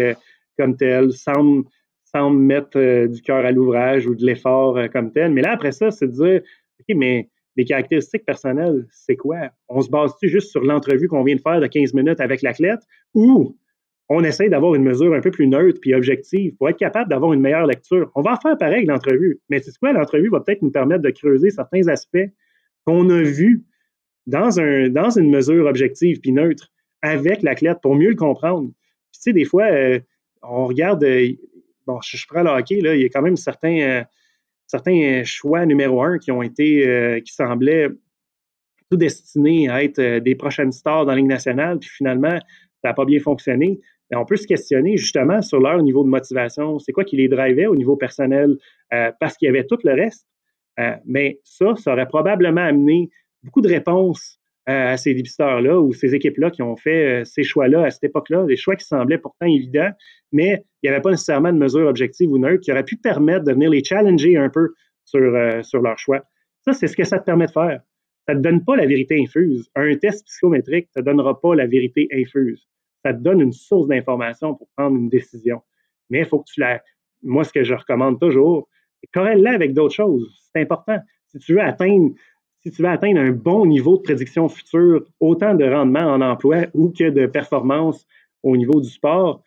comme 0.57 0.75
telle, 0.75 1.13
semble 1.13 1.63
sans 2.11 2.29
mettre 2.29 2.77
euh, 2.77 3.07
du 3.07 3.21
cœur 3.21 3.45
à 3.45 3.51
l'ouvrage 3.51 4.07
ou 4.07 4.15
de 4.15 4.25
l'effort 4.25 4.77
euh, 4.77 4.87
comme 4.87 5.11
tel. 5.11 5.31
Mais 5.31 5.41
là, 5.41 5.51
après 5.51 5.71
ça, 5.71 5.91
c'est 5.91 6.07
de 6.07 6.11
dire, 6.11 6.41
OK, 6.79 6.95
mais 6.95 7.29
les 7.55 7.65
caractéristiques 7.65 8.25
personnelles, 8.25 8.87
c'est 8.91 9.15
quoi? 9.15 9.49
On 9.67 9.81
se 9.81 9.89
base-tu 9.89 10.29
juste 10.29 10.49
sur 10.49 10.63
l'entrevue 10.63 11.07
qu'on 11.07 11.23
vient 11.23 11.35
de 11.35 11.41
faire 11.41 11.59
de 11.59 11.67
15 11.67 11.93
minutes 11.93 12.19
avec 12.19 12.41
l'athlète 12.41 12.79
ou 13.13 13.57
on 14.07 14.23
essaie 14.23 14.49
d'avoir 14.49 14.73
une 14.75 14.83
mesure 14.83 15.13
un 15.13 15.21
peu 15.21 15.29
plus 15.29 15.47
neutre 15.47 15.79
puis 15.81 15.93
objective 15.93 16.55
pour 16.55 16.69
être 16.69 16.77
capable 16.77 17.09
d'avoir 17.09 17.33
une 17.33 17.41
meilleure 17.41 17.67
lecture? 17.67 18.11
On 18.15 18.21
va 18.21 18.39
faire 18.41 18.57
pareil 18.57 18.85
l'entrevue, 18.85 19.39
mais 19.49 19.59
c'est 19.59 19.77
quoi? 19.77 19.93
L'entrevue 19.93 20.29
va 20.29 20.39
peut-être 20.39 20.61
nous 20.61 20.71
permettre 20.71 21.03
de 21.03 21.11
creuser 21.11 21.51
certains 21.51 21.87
aspects 21.89 22.17
qu'on 22.85 23.09
a 23.09 23.21
vus 23.21 23.63
dans, 24.25 24.59
un, 24.59 24.89
dans 24.89 25.09
une 25.11 25.29
mesure 25.29 25.65
objective 25.65 26.21
puis 26.21 26.31
neutre 26.31 26.69
avec 27.01 27.43
l'athlète 27.43 27.79
pour 27.81 27.95
mieux 27.95 28.09
le 28.09 28.15
comprendre. 28.15 28.69
tu 29.13 29.21
sais, 29.21 29.33
des 29.33 29.45
fois, 29.45 29.65
euh, 29.65 29.99
on 30.41 30.65
regarde, 30.65 31.03
bon, 31.89 31.99
je, 32.01 32.25
prends 32.27 32.43
le 32.43 32.51
hockey, 32.51 32.75
il 32.75 33.01
y 33.01 33.05
a 33.05 33.09
quand 33.09 33.23
même 33.23 33.35
certains, 33.35 33.79
euh, 33.79 34.03
certains 34.67 35.23
choix 35.23 35.65
numéro 35.65 36.03
un 36.03 36.19
qui 36.19 36.31
ont 36.31 36.43
été, 36.43 36.87
euh, 36.87 37.19
qui 37.19 37.33
semblaient 37.33 37.89
tout 38.91 38.97
destinés 38.97 39.69
à 39.69 39.83
être 39.83 39.99
euh, 39.99 40.19
des 40.19 40.35
prochaines 40.35 40.71
stars 40.71 41.05
dans 41.05 41.11
la 41.11 41.17
Ligue 41.17 41.27
nationale, 41.27 41.79
puis 41.79 41.89
finalement, 41.89 42.37
ça 42.81 42.89
n'a 42.89 42.93
pas 42.93 43.05
bien 43.05 43.19
fonctionné. 43.19 43.79
on 44.13 44.25
peut 44.25 44.37
se 44.37 44.45
questionner 44.45 44.97
justement 44.97 45.41
sur 45.41 45.59
leur 45.59 45.81
niveau 45.81 46.03
de 46.03 46.09
motivation. 46.09 46.77
C'est 46.77 46.91
quoi 46.91 47.03
qui 47.03 47.17
les 47.17 47.27
drivait 47.27 47.67
au 47.67 47.75
niveau 47.75 47.95
personnel? 47.95 48.57
parce 49.19 49.37
qu'il 49.37 49.45
y 49.45 49.49
avait 49.49 49.65
tout 49.65 49.77
le 49.83 49.93
reste. 49.93 50.25
mais 51.05 51.39
ça, 51.43 51.75
ça 51.75 51.93
aurait 51.93 52.07
probablement 52.07 52.61
amené 52.61 53.11
beaucoup 53.43 53.61
de 53.61 53.67
réponses 53.67 54.38
à 54.69 54.97
ces 54.97 55.13
dépisteurs-là 55.13 55.79
ou 55.79 55.93
ces 55.93 56.13
équipes-là 56.13 56.51
qui 56.51 56.61
ont 56.61 56.75
fait 56.75 57.21
euh, 57.21 57.25
ces 57.25 57.43
choix-là 57.43 57.85
à 57.85 57.89
cette 57.89 58.03
époque-là, 58.03 58.45
des 58.45 58.55
choix 58.55 58.75
qui 58.75 58.85
semblaient 58.85 59.17
pourtant 59.17 59.47
évidents, 59.47 59.89
mais 60.31 60.63
il 60.81 60.89
n'y 60.89 60.93
avait 60.93 61.01
pas 61.01 61.11
nécessairement 61.11 61.51
de 61.51 61.57
mesure 61.57 61.87
objective 61.87 62.31
ou 62.31 62.37
neutre 62.37 62.61
qui 62.61 62.71
aurait 62.71 62.83
pu 62.83 62.97
permettre 62.97 63.45
de 63.45 63.53
venir 63.53 63.69
les 63.69 63.83
challenger 63.83 64.37
un 64.37 64.49
peu 64.49 64.73
sur, 65.05 65.19
euh, 65.19 65.63
sur 65.63 65.81
leur 65.81 65.97
choix. 65.97 66.23
Ça, 66.65 66.73
c'est 66.73 66.87
ce 66.87 66.95
que 66.95 67.03
ça 67.03 67.19
te 67.19 67.25
permet 67.25 67.47
de 67.47 67.51
faire. 67.51 67.81
Ça 68.27 68.35
ne 68.35 68.39
te 68.39 68.43
donne 68.43 68.63
pas 68.63 68.75
la 68.75 68.85
vérité 68.85 69.19
infuse. 69.19 69.69
Un 69.75 69.95
test 69.95 70.25
psychométrique 70.27 70.89
ne 70.95 71.01
te 71.01 71.05
donnera 71.05 71.41
pas 71.41 71.55
la 71.55 71.65
vérité 71.65 72.07
infuse. 72.13 72.67
Ça 73.03 73.13
te 73.13 73.19
donne 73.19 73.41
une 73.41 73.53
source 73.53 73.87
d'information 73.87 74.53
pour 74.53 74.67
prendre 74.77 74.97
une 74.97 75.09
décision. 75.09 75.61
Mais 76.11 76.19
il 76.19 76.25
faut 76.25 76.39
que 76.39 76.51
tu 76.53 76.59
la. 76.59 76.81
Moi, 77.23 77.43
ce 77.43 77.51
que 77.51 77.63
je 77.63 77.73
recommande 77.73 78.19
toujours, 78.19 78.69
corrèle-la 79.13 79.51
avec 79.51 79.73
d'autres 79.73 79.95
choses. 79.95 80.29
C'est 80.53 80.61
important. 80.61 80.99
Si 81.29 81.39
tu 81.39 81.53
veux 81.53 81.61
atteindre 81.61 82.13
si 82.61 82.71
tu 82.71 82.81
veux 82.81 82.89
atteindre 82.89 83.19
un 83.19 83.31
bon 83.31 83.65
niveau 83.65 83.97
de 83.97 84.01
prédiction 84.01 84.49
future, 84.49 85.05
autant 85.19 85.55
de 85.55 85.65
rendement 85.65 86.01
en 86.01 86.21
emploi 86.21 86.65
ou 86.73 86.89
que 86.89 87.09
de 87.09 87.25
performance 87.25 88.05
au 88.43 88.57
niveau 88.57 88.81
du 88.81 88.89
sport, 88.89 89.43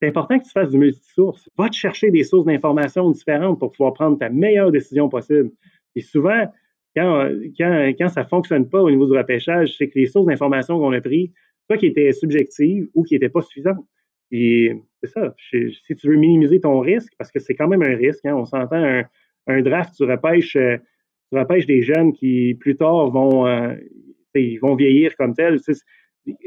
c'est 0.00 0.08
important 0.08 0.38
que 0.38 0.44
tu 0.44 0.50
fasses 0.50 0.70
du 0.70 0.78
multisource. 0.78 1.48
Va 1.56 1.68
te 1.68 1.74
chercher 1.74 2.10
des 2.10 2.24
sources 2.24 2.46
d'informations 2.46 3.10
différentes 3.10 3.58
pour 3.58 3.72
pouvoir 3.72 3.92
prendre 3.92 4.18
ta 4.18 4.28
meilleure 4.30 4.72
décision 4.72 5.08
possible. 5.08 5.50
Et 5.94 6.00
souvent, 6.00 6.50
quand, 6.96 7.28
quand, 7.58 8.08
ça 8.08 8.22
ne 8.22 8.28
fonctionne 8.28 8.68
pas 8.68 8.82
au 8.82 8.90
niveau 8.90 9.06
du 9.06 9.16
repêchage, 9.16 9.76
c'est 9.76 9.88
que 9.88 9.98
les 9.98 10.06
sources 10.06 10.26
d'informations 10.26 10.78
qu'on 10.78 10.92
a 10.92 11.00
prises, 11.00 11.30
soit 11.66 11.76
qui 11.76 11.86
étaient 11.86 12.12
subjectives 12.12 12.88
ou 12.94 13.04
qui 13.04 13.14
n'étaient 13.14 13.28
pas 13.28 13.42
suffisantes. 13.42 13.84
Et 14.30 14.76
c'est 15.02 15.10
ça. 15.10 15.34
Si 15.50 15.96
tu 15.96 16.08
veux 16.08 16.16
minimiser 16.16 16.60
ton 16.60 16.80
risque, 16.80 17.12
parce 17.18 17.30
que 17.30 17.40
c'est 17.40 17.54
quand 17.54 17.68
même 17.68 17.82
un 17.82 17.96
risque, 17.96 18.24
hein, 18.24 18.34
on 18.34 18.44
s'entend 18.44 18.82
un, 18.82 19.04
un, 19.46 19.62
draft, 19.62 19.94
tu 19.96 20.04
repêches 20.04 20.56
euh, 20.56 20.78
tu 21.30 21.38
repêches 21.38 21.66
des 21.66 21.82
jeunes 21.82 22.12
qui, 22.12 22.54
plus 22.58 22.76
tard, 22.76 23.10
vont, 23.10 23.46
euh, 23.46 23.74
ils 24.34 24.58
vont 24.58 24.74
vieillir 24.74 25.16
comme 25.16 25.34
tels. 25.34 25.60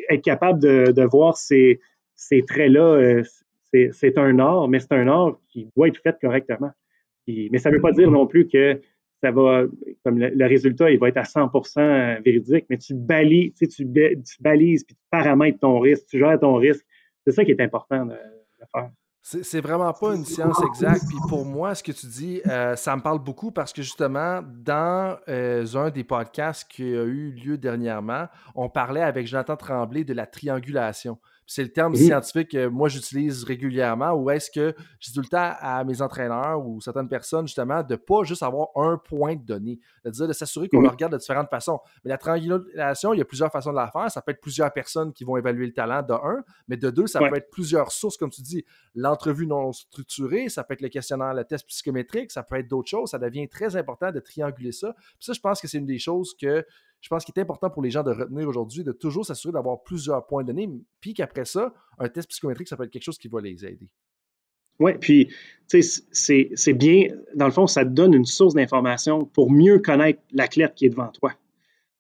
Être 0.10 0.24
capable 0.24 0.60
de, 0.60 1.04
voir 1.04 1.38
ces, 1.38 1.80
ces 2.16 2.42
traits-là, 2.42 2.84
euh, 2.84 3.24
c'est 3.72 4.18
un 4.18 4.40
art, 4.40 4.68
mais 4.68 4.80
c'est 4.80 4.94
un 4.94 5.08
art 5.08 5.40
qui 5.50 5.68
doit 5.76 5.88
être 5.88 6.02
fait 6.02 6.16
correctement. 6.22 6.72
mais 7.28 7.58
ça 7.58 7.70
ne 7.70 7.76
veut 7.76 7.82
pas 7.82 7.92
dire 7.92 8.12
non 8.12 8.28
plus 8.28 8.48
que 8.48 8.80
ça 9.22 9.32
va, 9.32 9.64
comme 10.04 10.20
le, 10.20 10.46
résultat, 10.46 10.92
il 10.92 11.00
va 11.00 11.08
être 11.08 11.18
à 11.18 11.24
100% 11.24 12.22
véridique, 12.24 12.66
mais 12.70 12.78
tu 12.78 12.94
balises, 12.94 13.54
tu, 13.54 13.68
tu 13.68 13.86
balises, 14.42 14.84
puis 14.84 14.96
tu 14.96 15.02
paramètres 15.10 15.60
ton 15.60 15.80
risque, 15.80 16.06
tu 16.08 16.20
gères 16.20 16.40
ton 16.40 16.56
risque. 16.56 16.86
C'est 17.26 17.32
ça 17.32 17.46
qui 17.46 17.52
est 17.52 17.62
important 17.62 18.06
de 18.06 18.16
faire. 18.72 18.92
C'est 19.26 19.62
vraiment 19.62 19.94
pas 19.94 20.16
une 20.16 20.26
science 20.26 20.62
exacte. 20.68 21.06
Puis 21.08 21.18
pour 21.30 21.46
moi, 21.46 21.74
ce 21.76 21.82
que 21.82 21.94
tu 21.94 22.08
dis, 22.08 22.42
euh, 22.46 22.76
ça 22.76 22.94
me 22.94 23.02
parle 23.02 23.20
beaucoup 23.20 23.52
parce 23.52 23.72
que 23.72 23.82
justement, 23.82 24.42
dans 24.44 25.18
euh, 25.30 25.66
un 25.76 25.90
des 25.92 26.04
podcasts 26.04 26.70
qui 26.70 26.84
a 26.84 27.04
eu 27.04 27.32
lieu 27.32 27.58
dernièrement, 27.58 28.28
on 28.54 28.68
parlait 28.68 29.02
avec 29.02 29.26
Jonathan 29.26 29.56
Tremblay 29.56 30.04
de 30.04 30.14
la 30.14 30.26
triangulation. 30.26 31.18
C'est 31.46 31.64
le 31.64 31.72
terme 31.72 31.96
scientifique 31.96 32.52
que 32.52 32.68
moi 32.68 32.90
j'utilise 32.90 33.44
régulièrement 33.44 34.12
ou 34.14 34.30
est-ce 34.30 34.50
que 34.50 34.74
je 35.00 35.10
dis 35.10 35.14
tout 35.14 35.22
le 35.22 35.28
temps 35.28 35.54
à 35.60 35.84
mes 35.84 36.02
entraîneurs 36.02 36.66
ou 36.66 36.82
certaines 36.82 37.10
personnes 37.10 37.48
justement 37.48 37.84
de 37.84 37.96
pas 37.96 38.24
juste 38.24 38.44
avoir 38.44 38.70
un 38.76 38.98
point 38.98 39.36
de 39.36 39.44
données, 39.44 39.80
de 40.06 40.10
dire 40.10 40.28
de 40.28 40.34
s'assurer 40.34 40.70
qu'on 40.70 40.82
le 40.82 40.90
regarde 40.90 41.14
de 41.14 41.18
différentes 41.18 41.50
façons. 41.50 41.80
Mais 42.04 42.10
la 42.10 42.18
triangulation, 42.18 43.14
il 43.14 43.20
y 43.20 43.22
a 43.22 43.26
plusieurs 43.26 43.52
façons 43.52 43.72
de 43.72 43.76
la 43.76 43.88
faire. 43.88 44.10
Ça 44.10 44.22
peut 44.22 44.32
être 44.32 44.42
plusieurs 44.42 44.72
personnes 44.72 45.14
qui 45.14 45.24
vont 45.24 45.38
évaluer 45.38 45.66
le 45.66 45.74
talent 45.74 46.02
de 46.02 46.14
un, 46.14 46.44
mais 46.68 46.78
de 46.78 46.90
deux, 46.90 47.08
ça 47.08 47.20
peut 47.20 47.36
être 47.36 47.50
plusieurs 47.50 47.92
sources, 47.92 48.18
comme 48.18 48.30
tu 48.30 48.42
dis, 48.42 48.64
l'entrevue 48.96 49.48
non 49.48 49.74
structurée, 49.74 50.50
ça 50.50 50.64
peut 50.64 50.74
être 50.74 50.82
le 50.82 50.90
questionnaire, 50.90 51.34
le 51.34 51.44
test 51.44 51.68
psychométrique, 51.68 52.32
ça 52.32 52.44
peut 52.44 52.58
être 52.58 52.68
d'autres 52.68 52.90
choses. 52.90 53.10
Ça 53.10 53.20
devient 53.20 53.48
très 53.48 53.76
important 53.76 54.12
de 54.12 54.20
trianguler 54.20 54.72
ça. 54.72 54.94
Puis 54.94 55.26
ça, 55.26 55.34
je 55.34 55.40
pense 55.40 55.62
que 55.62 55.68
c'est 55.68 55.78
une 55.78 55.86
des 55.86 56.00
choses 56.00 56.36
que 56.40 56.66
je 57.04 57.10
pense 57.10 57.26
qu'il 57.26 57.34
est 57.36 57.42
important 57.42 57.70
pour 57.70 57.84
les 57.84 57.92
gens 57.92 58.02
de 58.02 58.12
retenir 58.12 58.48
aujourd'hui, 58.48 58.82
de 58.82 58.94
toujours 58.94 59.26
s'assurer 59.26 59.52
d'avoir 59.52 59.84
plusieurs 59.84 60.26
points 60.26 60.46
donnés, 60.46 60.70
puis 61.02 61.14
qu'après 61.14 61.44
ça, 61.44 61.74
un 62.00 62.08
test 62.08 62.30
psychométrique, 62.30 62.70
ça 62.70 62.78
peut 62.78 62.86
être 62.86 62.92
quelque 62.92 63.04
chose 63.04 63.18
qui 63.18 63.28
va 63.28 63.42
les 63.42 63.66
aider. 63.66 63.90
Oui, 64.80 64.94
puis 64.98 65.28
c'est 65.68 66.74
bien, 66.74 67.08
dans 67.36 67.46
le 67.46 67.52
fond, 67.52 67.68
ça 67.68 67.84
te 67.84 67.90
donne 67.90 68.14
une 68.14 68.24
source 68.24 68.54
d'information 68.54 69.26
pour 69.26 69.52
mieux 69.52 69.80
connaître 69.80 70.22
l'athlète 70.32 70.76
qui 70.76 70.86
est 70.86 70.90
devant 70.90 71.10
toi. 71.10 71.34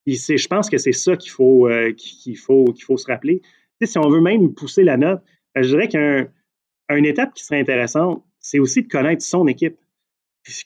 Je 0.07 0.47
pense 0.47 0.69
que 0.69 0.77
c'est 0.77 0.93
ça 0.93 1.17
qu'il 1.17 1.31
faut, 1.31 1.67
euh, 1.67 1.93
faut, 2.37 2.65
faut 2.81 2.97
se 2.97 3.07
rappeler. 3.07 3.41
si 3.83 3.97
on 3.97 4.07
veut 4.09 4.21
même 4.21 4.53
pousser 4.53 4.83
la 4.85 4.95
note, 4.95 5.21
je 5.53 5.67
dirais 5.67 5.89
qu'une 5.89 7.05
étape 7.05 7.33
qui 7.33 7.43
serait 7.43 7.59
intéressante, 7.59 8.23
c'est 8.39 8.59
aussi 8.59 8.83
de 8.83 8.87
connaître 8.87 9.21
son 9.21 9.47
équipe 9.47 9.77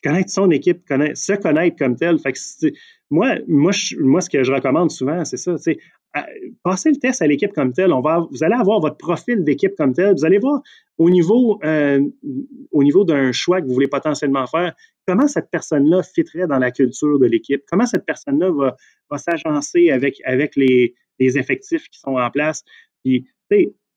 connaître 0.04 0.30
son 0.30 0.50
équipe, 0.52 0.88
connaître, 0.88 1.18
se 1.18 1.34
connaître 1.34 1.78
comme 1.78 1.96
tel. 1.96 2.18
Fait 2.20 2.34
que 2.34 2.40
moi, 3.10 3.36
moi, 3.48 3.72
moi, 4.00 4.22
ce 4.22 4.30
que 4.30 4.44
je 4.44 4.52
recommande 4.52 4.92
souvent, 4.92 5.24
c'est 5.26 5.38
ça, 5.38 5.58
c'est 5.58 5.78
passer 6.64 6.90
le 6.90 6.98
test 6.98 7.22
à 7.22 7.28
l'équipe 7.28 7.54
comme 7.54 7.74
tel. 7.74 7.92
On 7.92 8.02
va, 8.02 8.26
vous 8.32 8.44
allez 8.44 8.56
avoir 8.56 8.80
votre 8.80 8.98
profil 8.98 9.44
d'équipe 9.44 9.76
comme 9.78 9.94
tel. 9.94 10.14
Vous 10.16 10.26
allez 10.26 10.40
voir 10.40 10.62
au 10.98 11.10
niveau, 11.10 11.60
euh, 11.64 12.02
au 12.72 12.84
niveau 12.84 13.04
d'un 13.04 13.32
choix 13.32 13.62
que 13.62 13.68
vous 13.68 13.74
voulez 13.74 13.88
potentiellement 13.88 14.48
faire, 14.48 14.74
comment 15.08 15.28
cette 15.28 15.50
personne-là 15.52 16.04
fitterait 16.04 16.48
dans 16.48 16.60
la 16.60 16.72
culture 16.72 17.20
de 17.20 17.26
l'équipe, 17.26 17.62
comment 17.70 17.86
cette 17.86 18.06
personne-là 18.06 18.52
va, 18.52 18.76
va 19.10 19.18
s'agencer 19.18 19.90
avec, 19.90 20.22
avec 20.26 20.56
les, 20.56 20.96
effectifs 21.20 21.88
qui 21.90 22.00
sont 22.00 22.16
en 22.16 22.30
place? 22.32 22.64
Puis, 23.04 23.28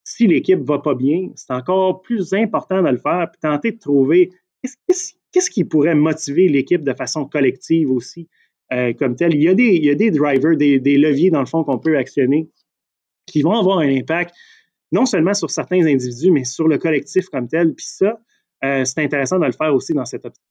si 0.05 0.27
l'équipe 0.27 0.61
va 0.61 0.79
pas 0.79 0.95
bien, 0.95 1.31
c'est 1.35 1.53
encore 1.53 2.03
plus 2.03 2.33
important 2.35 2.83
de 2.83 2.89
le 2.89 2.99
faire, 2.99 3.31
puis 3.31 3.41
tenter 3.41 3.73
de 3.73 3.79
trouver 3.79 4.31
qu'est-ce 4.63 5.13
qui 5.39 5.65
pourrait 5.65 5.95
motiver 5.95 6.49
l'équipe 6.49 6.83
de 6.83 6.93
façon 6.93 7.25
collective 7.25 7.91
aussi, 7.91 8.29
euh, 8.73 8.93
comme 8.93 9.17
tel? 9.17 9.35
Il 9.35 9.43
y, 9.43 9.49
a 9.49 9.55
des, 9.55 9.65
il 9.65 9.85
y 9.85 9.91
a 9.91 9.95
des 9.95 10.11
drivers, 10.11 10.57
des, 10.57 10.99
leviers, 10.99 11.31
dans 11.31 11.41
le 11.41 11.47
fond, 11.47 11.65
qu'on 11.65 11.79
peut 11.79 11.97
actionner 11.97 12.49
qui 13.27 13.43
vont 13.43 13.53
avoir 13.53 13.79
un 13.79 13.89
impact 13.89 14.35
non 14.93 15.07
seulement 15.07 15.35
sur 15.35 15.51
certains 15.51 15.87
individus, 15.87 16.33
mais 16.33 16.45
sur 16.45 16.67
le 16.67 16.79
collectif 16.79 17.29
comme 17.29 17.47
tel. 17.47 17.75
Puis 17.75 17.87
ça, 17.87 18.21
euh, 18.65 18.85
c'est 18.85 19.03
intéressant 19.05 19.39
de 19.39 19.47
le 19.47 19.53
faire 19.53 19.73
aussi 19.73 19.95
dans 19.95 20.05
cette 20.05 20.27
optique. 20.27 20.43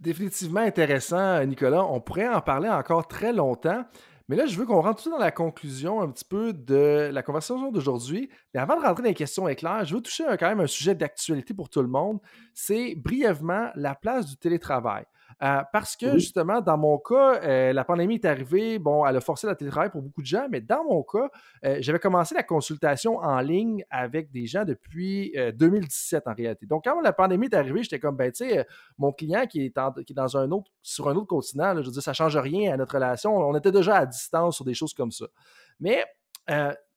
Définitivement 0.00 0.60
intéressant, 0.60 1.44
Nicolas. 1.44 1.84
On 1.84 2.00
pourrait 2.00 2.28
en 2.28 2.40
parler 2.40 2.68
encore 2.68 3.06
très 3.06 3.32
longtemps. 3.32 3.84
Mais 4.28 4.36
là, 4.36 4.46
je 4.46 4.58
veux 4.58 4.64
qu'on 4.64 4.80
rentre 4.80 5.02
tout 5.02 5.10
dans 5.10 5.18
la 5.18 5.30
conclusion 5.30 6.00
un 6.00 6.10
petit 6.10 6.24
peu 6.24 6.54
de 6.54 7.10
la 7.12 7.22
conversation 7.22 7.70
d'aujourd'hui. 7.70 8.30
Mais 8.54 8.60
avant 8.60 8.76
de 8.76 8.84
rentrer 8.84 9.02
dans 9.02 9.08
les 9.08 9.14
questions 9.14 9.46
éclairs, 9.48 9.84
je 9.84 9.94
veux 9.94 10.00
toucher 10.00 10.24
quand 10.38 10.48
même 10.48 10.60
un 10.60 10.66
sujet 10.66 10.94
d'actualité 10.94 11.52
pour 11.52 11.68
tout 11.68 11.82
le 11.82 11.88
monde. 11.88 12.20
C'est 12.54 12.94
brièvement 12.94 13.70
la 13.74 13.94
place 13.94 14.26
du 14.26 14.36
télétravail. 14.36 15.04
Euh, 15.42 15.62
parce 15.72 15.96
que 15.96 16.12
justement, 16.12 16.60
dans 16.60 16.78
mon 16.78 16.98
cas, 16.98 17.40
euh, 17.42 17.72
la 17.72 17.84
pandémie 17.84 18.14
est 18.14 18.24
arrivée, 18.24 18.78
bon, 18.78 19.04
elle 19.04 19.16
a 19.16 19.20
forcé 19.20 19.46
la 19.46 19.54
télétravail 19.54 19.90
pour 19.90 20.02
beaucoup 20.02 20.22
de 20.22 20.26
gens, 20.26 20.46
mais 20.50 20.60
dans 20.60 20.84
mon 20.84 21.02
cas, 21.02 21.28
euh, 21.64 21.78
j'avais 21.80 21.98
commencé 21.98 22.34
la 22.34 22.42
consultation 22.42 23.18
en 23.18 23.40
ligne 23.40 23.84
avec 23.90 24.30
des 24.30 24.46
gens 24.46 24.64
depuis 24.64 25.34
2017 25.54 26.26
en 26.26 26.34
réalité. 26.34 26.66
Donc, 26.66 26.84
quand 26.84 27.00
la 27.00 27.12
pandémie 27.12 27.46
est 27.46 27.54
arrivée, 27.54 27.82
j'étais 27.82 27.98
comme, 27.98 28.16
ben, 28.16 28.30
tu 28.30 28.48
sais, 28.48 28.66
mon 28.98 29.12
client 29.12 29.46
qui 29.46 29.64
est, 29.66 29.74
dans 30.14 30.36
un 30.36 30.50
autre, 30.50 30.70
sur 30.82 31.08
un 31.08 31.16
autre 31.16 31.26
continent, 31.26 31.74
je 31.76 31.86
veux 31.86 31.92
dire, 31.92 32.02
ça 32.02 32.12
ne 32.12 32.16
change 32.16 32.36
rien 32.36 32.72
à 32.74 32.76
notre 32.76 32.94
relation. 32.94 33.36
On 33.36 33.54
était 33.56 33.72
déjà 33.72 33.96
à 33.96 34.06
distance 34.06 34.56
sur 34.56 34.64
des 34.64 34.74
choses 34.74 34.94
comme 34.94 35.10
ça. 35.10 35.26
Mais 35.80 36.04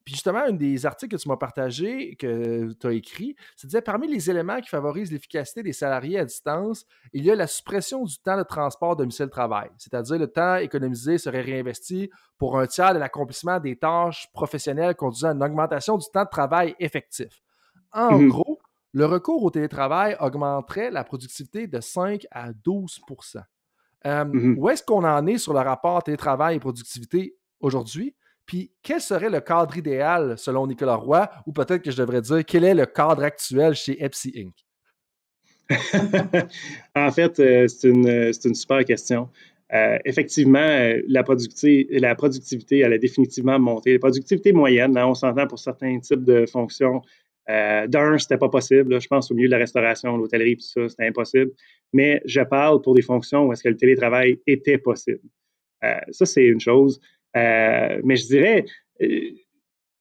puis 0.08 0.14
justement, 0.14 0.40
un 0.40 0.54
des 0.54 0.86
articles 0.86 1.18
que 1.18 1.22
tu 1.22 1.28
m'as 1.28 1.36
partagé, 1.36 2.16
que 2.16 2.72
tu 2.72 2.88
as 2.88 2.94
écrit, 2.94 3.36
ça 3.58 3.68
disait 3.68 3.82
parmi 3.82 4.08
les 4.08 4.30
éléments 4.30 4.62
qui 4.62 4.70
favorisent 4.70 5.12
l'efficacité 5.12 5.64
des 5.64 5.74
salariés 5.74 6.18
à 6.18 6.24
distance, 6.24 6.86
il 7.12 7.26
y 7.26 7.30
a 7.30 7.36
la 7.36 7.46
suppression 7.46 8.06
du 8.06 8.18
temps 8.18 8.38
de 8.38 8.44
transport 8.44 8.96
domicile-travail, 8.96 9.70
c'est-à-dire 9.78 10.18
le 10.18 10.28
temps 10.28 10.56
économisé 10.56 11.18
serait 11.18 11.42
réinvesti 11.42 12.10
pour 12.38 12.58
un 12.58 12.68
tiers 12.68 12.94
de 12.94 13.00
l'accomplissement 13.00 13.60
des 13.60 13.76
tâches 13.76 14.30
professionnelles 14.32 14.96
conduisant 14.96 15.28
à 15.28 15.34
une 15.34 15.44
augmentation 15.44 15.98
du 15.98 16.06
temps 16.14 16.24
de 16.24 16.30
travail 16.30 16.74
effectif. 16.80 17.42
En 17.92 18.18
mmh 18.18 18.30
gros, 18.30 18.60
le 18.94 19.06
recours 19.06 19.44
au 19.44 19.50
télétravail 19.50 20.16
augmenterait 20.22 20.90
la 20.90 21.04
productivité 21.04 21.68
de 21.68 21.82
5 21.82 22.26
à 22.32 22.54
12% 22.54 23.42
mmh 24.06 24.56
Où 24.58 24.70
est-ce 24.70 24.84
qu'on 24.84 25.04
en 25.04 25.28
est 25.28 25.38
sur 25.38 25.52
le 25.52 25.60
rapport 25.60 26.02
télétravail 26.02 26.56
et 26.56 26.60
productivité 26.62 27.36
aujourd'hui? 27.60 28.16
Puis, 28.48 28.72
quel 28.82 29.02
serait 29.02 29.30
le 29.30 29.42
cadre 29.42 29.76
idéal 29.78 30.38
selon 30.38 30.66
Nicolas 30.66 30.96
Roy, 30.96 31.30
ou 31.46 31.52
peut-être 31.52 31.84
que 31.84 31.92
je 31.92 31.98
devrais 31.98 32.22
dire, 32.22 32.46
quel 32.46 32.64
est 32.64 32.74
le 32.74 32.86
cadre 32.86 33.24
actuel 33.24 33.76
chez 33.76 34.02
Epsi 34.04 34.34
Inc?? 34.36 34.54
en 36.96 37.12
fait, 37.12 37.40
euh, 37.42 37.68
c'est 37.68 37.90
une, 37.90 38.56
super 38.56 38.86
question. 38.86 39.30
Euh, 39.74 39.98
effectivement, 40.06 40.60
euh, 40.60 41.02
la, 41.10 41.24
productivité, 41.24 42.00
la 42.00 42.16
productivité, 42.16 42.80
elle 42.80 42.94
a 42.94 42.98
définitivement 42.98 43.60
monté. 43.60 43.92
La 43.92 44.00
productivité 44.00 44.54
moyenne, 44.54 44.94
là, 44.94 45.06
on 45.06 45.14
s'entend 45.14 45.46
pour 45.46 45.60
certains 45.60 46.00
types 46.00 46.24
de 46.24 46.46
fonctions. 46.46 47.02
D'un, 47.50 48.18
c'était 48.18 48.38
pas 48.38 48.50
possible. 48.50 49.00
je 49.00 49.08
pense 49.08 49.32
au 49.32 49.34
milieu 49.34 49.48
de 49.48 49.54
la 49.54 49.60
restauration, 49.60 50.18
l'hôtellerie, 50.18 50.58
tout 50.58 50.66
ça, 50.66 50.90
c'était 50.90 51.08
impossible. 51.08 51.52
Mais 51.94 52.22
je 52.26 52.42
parle 52.42 52.82
pour 52.82 52.94
des 52.94 53.02
fonctions 53.02 53.46
où 53.46 53.54
est-ce 53.54 53.64
que 53.64 53.70
le 53.70 53.78
télétravail 53.78 54.38
était 54.48 54.78
possible. 54.78 55.22
ça, 55.82 56.26
c'est 56.26 56.44
une 56.44 56.60
chose. 56.60 57.00
Euh, 57.38 58.02
mais 58.04 58.16
je 58.16 58.28
dirais, 58.28 58.66
euh, 59.02 59.08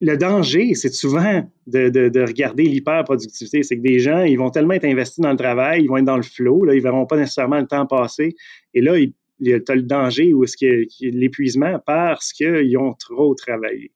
le 0.01 0.17
danger, 0.17 0.75
c'est 0.75 0.93
souvent 0.93 1.49
de, 1.67 2.21
regarder 2.27 2.65
l'hyper-productivité. 2.65 3.63
C'est 3.63 3.77
que 3.77 3.83
des 3.83 3.99
gens, 3.99 4.23
ils 4.23 4.37
vont 4.37 4.51
tellement 4.51 4.75
être 4.75 4.85
investis 4.85 5.21
dans 5.21 5.31
le 5.31 5.37
travail, 5.37 5.83
ils 5.83 5.89
vont 5.89 5.97
être 5.97 6.05
dans 6.05 6.17
le 6.17 6.23
flow, 6.23 6.65
là, 6.65 6.75
ils 6.75 6.79
ne 6.79 6.83
verront 6.83 7.07
pas 7.07 7.17
nécessairement 7.17 7.61
le 7.61 7.67
temps 7.67 7.87
passer. 7.87 8.35
Et 8.75 8.81
là, 8.81 8.99
il, 8.99 9.15
y 9.41 9.53
a 9.53 9.59
le 9.59 9.83
danger 9.83 10.33
ou 10.35 10.45
est-ce 10.45 10.57
que, 10.57 10.87
l'épuisement 11.01 11.79
parce 11.85 12.33
qu'ils 12.33 12.77
ont 12.79 12.95
trop 12.95 13.35
travaillé. 13.35 13.93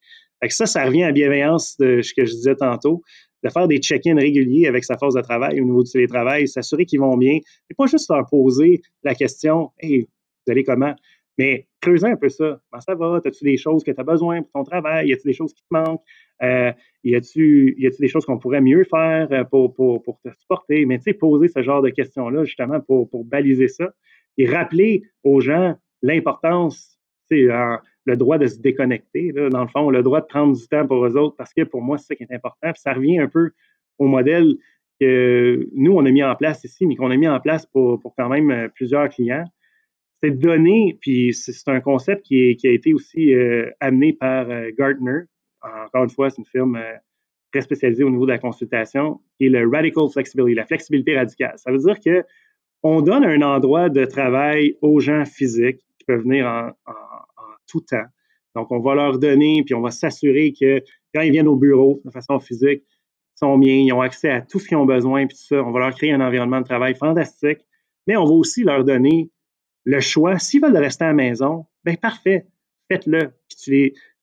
ça, 0.48 0.66
ça 0.66 0.84
revient 0.84 1.04
à 1.04 1.06
la 1.06 1.12
bienveillance 1.12 1.76
de 1.78 2.02
ce 2.02 2.14
que 2.14 2.24
je 2.24 2.32
disais 2.32 2.56
tantôt, 2.56 3.02
de 3.42 3.48
faire 3.48 3.68
des 3.68 3.78
check-ins 3.78 4.16
réguliers 4.16 4.66
avec 4.66 4.84
sa 4.84 4.98
force 4.98 5.14
de 5.14 5.20
travail 5.22 5.60
au 5.60 5.64
niveau 5.64 5.82
du 5.82 5.90
télétravail, 5.90 6.46
s'assurer 6.46 6.84
qu'ils 6.84 7.00
vont 7.00 7.16
bien, 7.16 7.34
et 7.70 7.74
pas 7.74 7.86
juste 7.86 8.10
leur 8.10 8.26
poser 8.26 8.82
la 9.02 9.14
question 9.14 9.70
Hey, 9.78 10.08
vous 10.46 10.52
allez 10.52 10.64
comment? 10.64 10.94
Mais 11.40 11.66
creuser 11.80 12.06
un 12.06 12.16
peu 12.16 12.28
ça. 12.28 12.60
Comment 12.70 12.80
ça 12.82 12.94
va? 12.94 13.18
As-tu 13.24 13.44
des 13.44 13.56
choses 13.56 13.82
que 13.82 13.90
tu 13.90 13.98
as 13.98 14.04
besoin 14.04 14.42
pour 14.42 14.52
ton 14.52 14.62
travail? 14.62 15.08
Y 15.08 15.14
a-t-il 15.14 15.28
des 15.28 15.32
choses 15.32 15.54
qui 15.54 15.62
te 15.62 15.68
manquent? 15.70 16.02
Euh, 16.42 16.70
y 17.02 17.16
a-t-il 17.16 17.74
des 17.98 18.08
choses 18.08 18.26
qu'on 18.26 18.36
pourrait 18.36 18.60
mieux 18.60 18.84
faire 18.84 19.26
euh, 19.32 19.44
pour, 19.44 19.72
pour, 19.72 20.20
te 20.22 20.28
supporter? 20.38 20.84
Mais 20.84 20.98
tu 20.98 21.04
sais, 21.04 21.14
poser 21.14 21.48
ce 21.48 21.62
genre 21.62 21.80
de 21.80 21.88
questions-là, 21.88 22.44
justement, 22.44 22.78
pour, 22.80 23.08
pour 23.08 23.24
baliser 23.24 23.68
ça 23.68 23.88
et 24.36 24.46
rappeler 24.46 25.04
aux 25.24 25.40
gens 25.40 25.76
l'importance, 26.02 27.00
le 27.30 28.16
droit 28.16 28.36
de 28.36 28.46
se 28.46 28.58
déconnecter, 28.58 29.32
dans 29.32 29.62
le 29.62 29.68
fond, 29.68 29.88
le 29.88 30.02
droit 30.02 30.20
de 30.20 30.26
prendre 30.26 30.54
du 30.54 30.68
temps 30.68 30.86
pour 30.86 31.06
eux 31.06 31.16
autres, 31.16 31.36
parce 31.38 31.54
que 31.54 31.62
pour 31.62 31.80
moi, 31.80 31.96
c'est 31.96 32.08
ça 32.08 32.16
qui 32.16 32.24
est 32.24 32.34
important. 32.34 32.70
Ça 32.74 32.92
revient 32.92 33.18
un 33.18 33.28
peu 33.28 33.52
au 33.96 34.08
modèle 34.08 34.56
que 35.00 35.66
nous, 35.72 35.92
on 35.96 36.04
a 36.04 36.10
mis 36.10 36.22
en 36.22 36.36
place 36.36 36.64
ici, 36.64 36.84
mais 36.84 36.96
qu'on 36.96 37.10
a 37.10 37.16
mis 37.16 37.28
en 37.28 37.40
place 37.40 37.64
pour, 37.64 37.98
pour 37.98 38.14
quand 38.14 38.28
même 38.28 38.50
euh, 38.50 38.68
plusieurs 38.68 39.08
clients 39.08 39.46
c'est 40.22 40.30
de 40.32 40.36
donner, 40.36 40.98
puis 41.01 41.32
c'est 41.32 41.68
un 41.68 41.80
concept 41.80 42.26
qui, 42.26 42.56
a 42.62 42.70
été 42.70 42.92
aussi 42.92 43.34
euh, 43.34 43.70
amené 43.80 44.12
par 44.12 44.51
euh, 44.51 44.70
Gartner. 44.78 45.22
Encore 45.62 46.05
une 46.05 46.10
fois, 46.10 46.30
c'est 46.30 46.38
une 46.38 46.47
firme 46.47 46.76
euh, 46.76 46.94
très 47.52 47.62
spécialisée 47.62 48.05
au 48.05 48.10
niveau 48.10 48.26
de 48.26 48.32
la 48.32 48.38
consultation, 48.38 49.20
et 49.40 49.48
le 49.48 49.68
Radical 49.68 50.05
Flexibility, 50.12 50.55
la 50.55 50.66
flexibilité 50.66 51.16
radicale. 51.16 51.55
Ça 51.56 51.70
veut 51.70 51.78
dire 51.78 51.98
que 52.01 52.24
on 52.82 53.02
donne 53.02 53.24
un 53.24 53.42
endroit 53.42 53.90
de 53.90 54.05
travail 54.05 54.76
aux 54.80 55.01
gens 55.01 55.24
physiques 55.24 55.80
qui 55.98 56.05
peuvent 56.06 56.22
venir 56.22 56.47
en, 56.47 56.70
tout 57.66 57.82
temps. 57.82 58.06
Donc, 58.56 58.72
on 58.72 58.80
va 58.80 58.94
leur 58.94 59.18
donner, 59.18 59.62
puis 59.64 59.74
on 59.74 59.80
va 59.80 59.90
s'assurer 59.90 60.52
que 60.59 60.80
quand 61.14 61.20
ils 61.20 61.30
viennent 61.30 61.47
au 61.47 61.56
bureau 61.56 62.01
de 62.05 62.10
façon 62.10 62.40
physique, 62.40 62.82
ils 62.82 63.38
sont 63.38 63.59
bien, 63.59 63.74
ils 63.74 63.92
ont 63.92 64.01
accès 64.01 64.30
à 64.30 64.40
tout 64.40 64.59
ce 64.59 64.66
qu'ils 64.66 64.78
ont 64.78 64.86
besoin, 64.86 65.26
puis 65.26 65.36
tout 65.36 65.44
ça. 65.44 65.62
On 65.62 65.70
va 65.70 65.80
leur 65.80 65.94
créer 65.94 66.12
un 66.12 66.20
environnement 66.20 66.60
de 66.60 66.66
travail 66.66 66.94
fantastique, 66.94 67.59
mais 68.06 68.16
on 68.16 68.24
va 68.24 68.32
aussi 68.32 68.64
leur 68.64 68.82
donner 68.84 69.30
le 69.90 70.00
choix. 70.00 70.38
S'ils 70.38 70.62
veulent 70.62 70.76
rester 70.76 71.04
à 71.04 71.08
la 71.08 71.14
maison, 71.14 71.66
bien 71.84 71.96
parfait, 71.96 72.46
faites-le. 72.88 73.32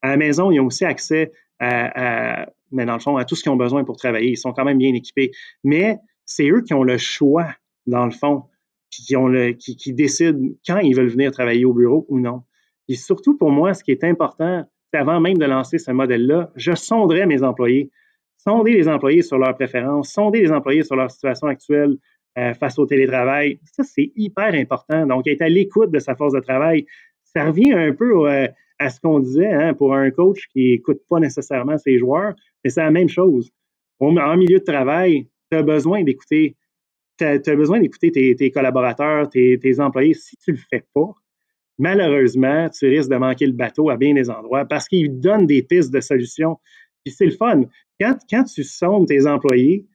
à 0.01 0.07
la 0.07 0.17
maison, 0.17 0.49
ils 0.49 0.59
ont 0.59 0.67
aussi 0.67 0.85
accès 0.85 1.31
à, 1.59 2.47
mais 2.71 2.85
fond, 2.99 3.17
à 3.17 3.25
tout 3.25 3.35
ce 3.35 3.43
qu'ils 3.43 3.51
ont 3.51 3.57
besoin 3.57 3.83
pour 3.83 3.97
travailler. 3.97 4.31
Ils 4.31 4.37
sont 4.37 4.53
quand 4.53 4.63
même 4.63 4.77
bien 4.77 4.93
équipés. 4.93 5.31
Mais 5.63 5.97
c'est 6.25 6.49
eux 6.49 6.61
qui 6.61 6.73
ont 6.73 6.83
le 6.83 6.97
choix, 6.97 7.47
dans 7.85 8.05
le 8.05 8.11
fond, 8.11 8.43
qui, 8.89 9.93
décident 9.93 10.39
quand 10.65 10.79
ils 10.79 10.95
veulent 10.95 11.09
venir 11.09 11.31
travailler 11.31 11.65
au 11.65 11.73
bureau 11.73 12.05
ou 12.07 12.19
non. 12.19 12.43
Et 12.87 12.95
surtout 12.95 13.37
pour 13.37 13.51
moi, 13.51 13.73
ce 13.73 13.83
qui 13.83 13.91
est 13.91 14.03
important, 14.05 14.65
c'est 14.91 14.99
avant 14.99 15.19
même 15.19 15.37
de 15.37 15.45
lancer 15.45 15.77
ce 15.77 15.91
modèle-là, 15.91 16.51
je 16.55 16.73
sonderai 16.73 17.25
mes 17.25 17.43
employés. 17.43 17.91
Sonder 18.37 18.71
les 18.71 18.87
employés 18.87 19.23
sur 19.23 19.37
leurs 19.37 19.55
préférences, 19.55 20.13
sonder 20.13 20.39
les 20.39 20.51
employés 20.53 20.83
sur 20.83 20.95
leur 20.95 21.11
situation 21.11 21.47
actuelle, 21.47 21.97
euh, 22.37 22.53
face 22.53 22.77
au 22.77 22.85
télétravail. 22.85 23.59
Ça, 23.63 23.83
c'est 23.83 24.11
hyper 24.15 24.53
important. 24.53 25.05
Donc, 25.05 25.27
être 25.27 25.41
à 25.41 25.49
l'écoute 25.49 25.91
de 25.91 25.99
sa 25.99 26.15
force 26.15 26.33
de 26.33 26.39
travail, 26.39 26.85
ça 27.23 27.45
revient 27.45 27.73
un 27.73 27.93
peu 27.93 28.29
euh, 28.29 28.47
à 28.79 28.89
ce 28.89 28.99
qu'on 28.99 29.19
disait 29.19 29.51
hein, 29.51 29.73
pour 29.73 29.95
un 29.95 30.11
coach 30.11 30.47
qui 30.53 30.71
n'écoute 30.71 31.01
pas 31.09 31.19
nécessairement 31.19 31.77
ses 31.77 31.97
joueurs, 31.97 32.33
mais 32.63 32.69
c'est 32.69 32.83
la 32.83 32.91
même 32.91 33.09
chose. 33.09 33.51
En 33.99 34.37
milieu 34.37 34.59
de 34.59 34.63
travail, 34.63 35.27
tu 35.51 35.57
as 35.57 35.63
besoin 35.63 36.03
d'écouter 36.03 36.55
besoin 37.19 37.79
d'écouter 37.79 38.11
tes, 38.11 38.51
collaborateurs, 38.51 39.29
tes, 39.29 39.79
employés. 39.79 40.13
Si 40.13 40.37
tu 40.37 40.51
ne 40.51 40.57
le 40.57 40.61
fais 40.69 40.85
pas, 40.93 41.13
malheureusement, 41.77 42.69
tu 42.69 42.87
risques 42.87 43.09
de 43.09 43.15
manquer 43.15 43.47
le 43.47 43.53
bateau 43.53 43.89
à 43.89 43.97
bien 43.97 44.13
des 44.13 44.29
endroits 44.29 44.65
parce 44.65 44.87
qu'ils 44.87 45.19
donnent 45.19 45.47
des 45.47 45.63
pistes 45.63 45.91
de 45.91 45.99
solutions. 45.99 46.59
Puis 47.03 47.13
c'est 47.13 47.25
le 47.25 47.31
fun. 47.31 47.63
Quand, 47.99 48.17
quand 48.29 48.43
tu 48.43 48.63
sondes 48.63 49.07
tes 49.07 49.25
employés, 49.25 49.85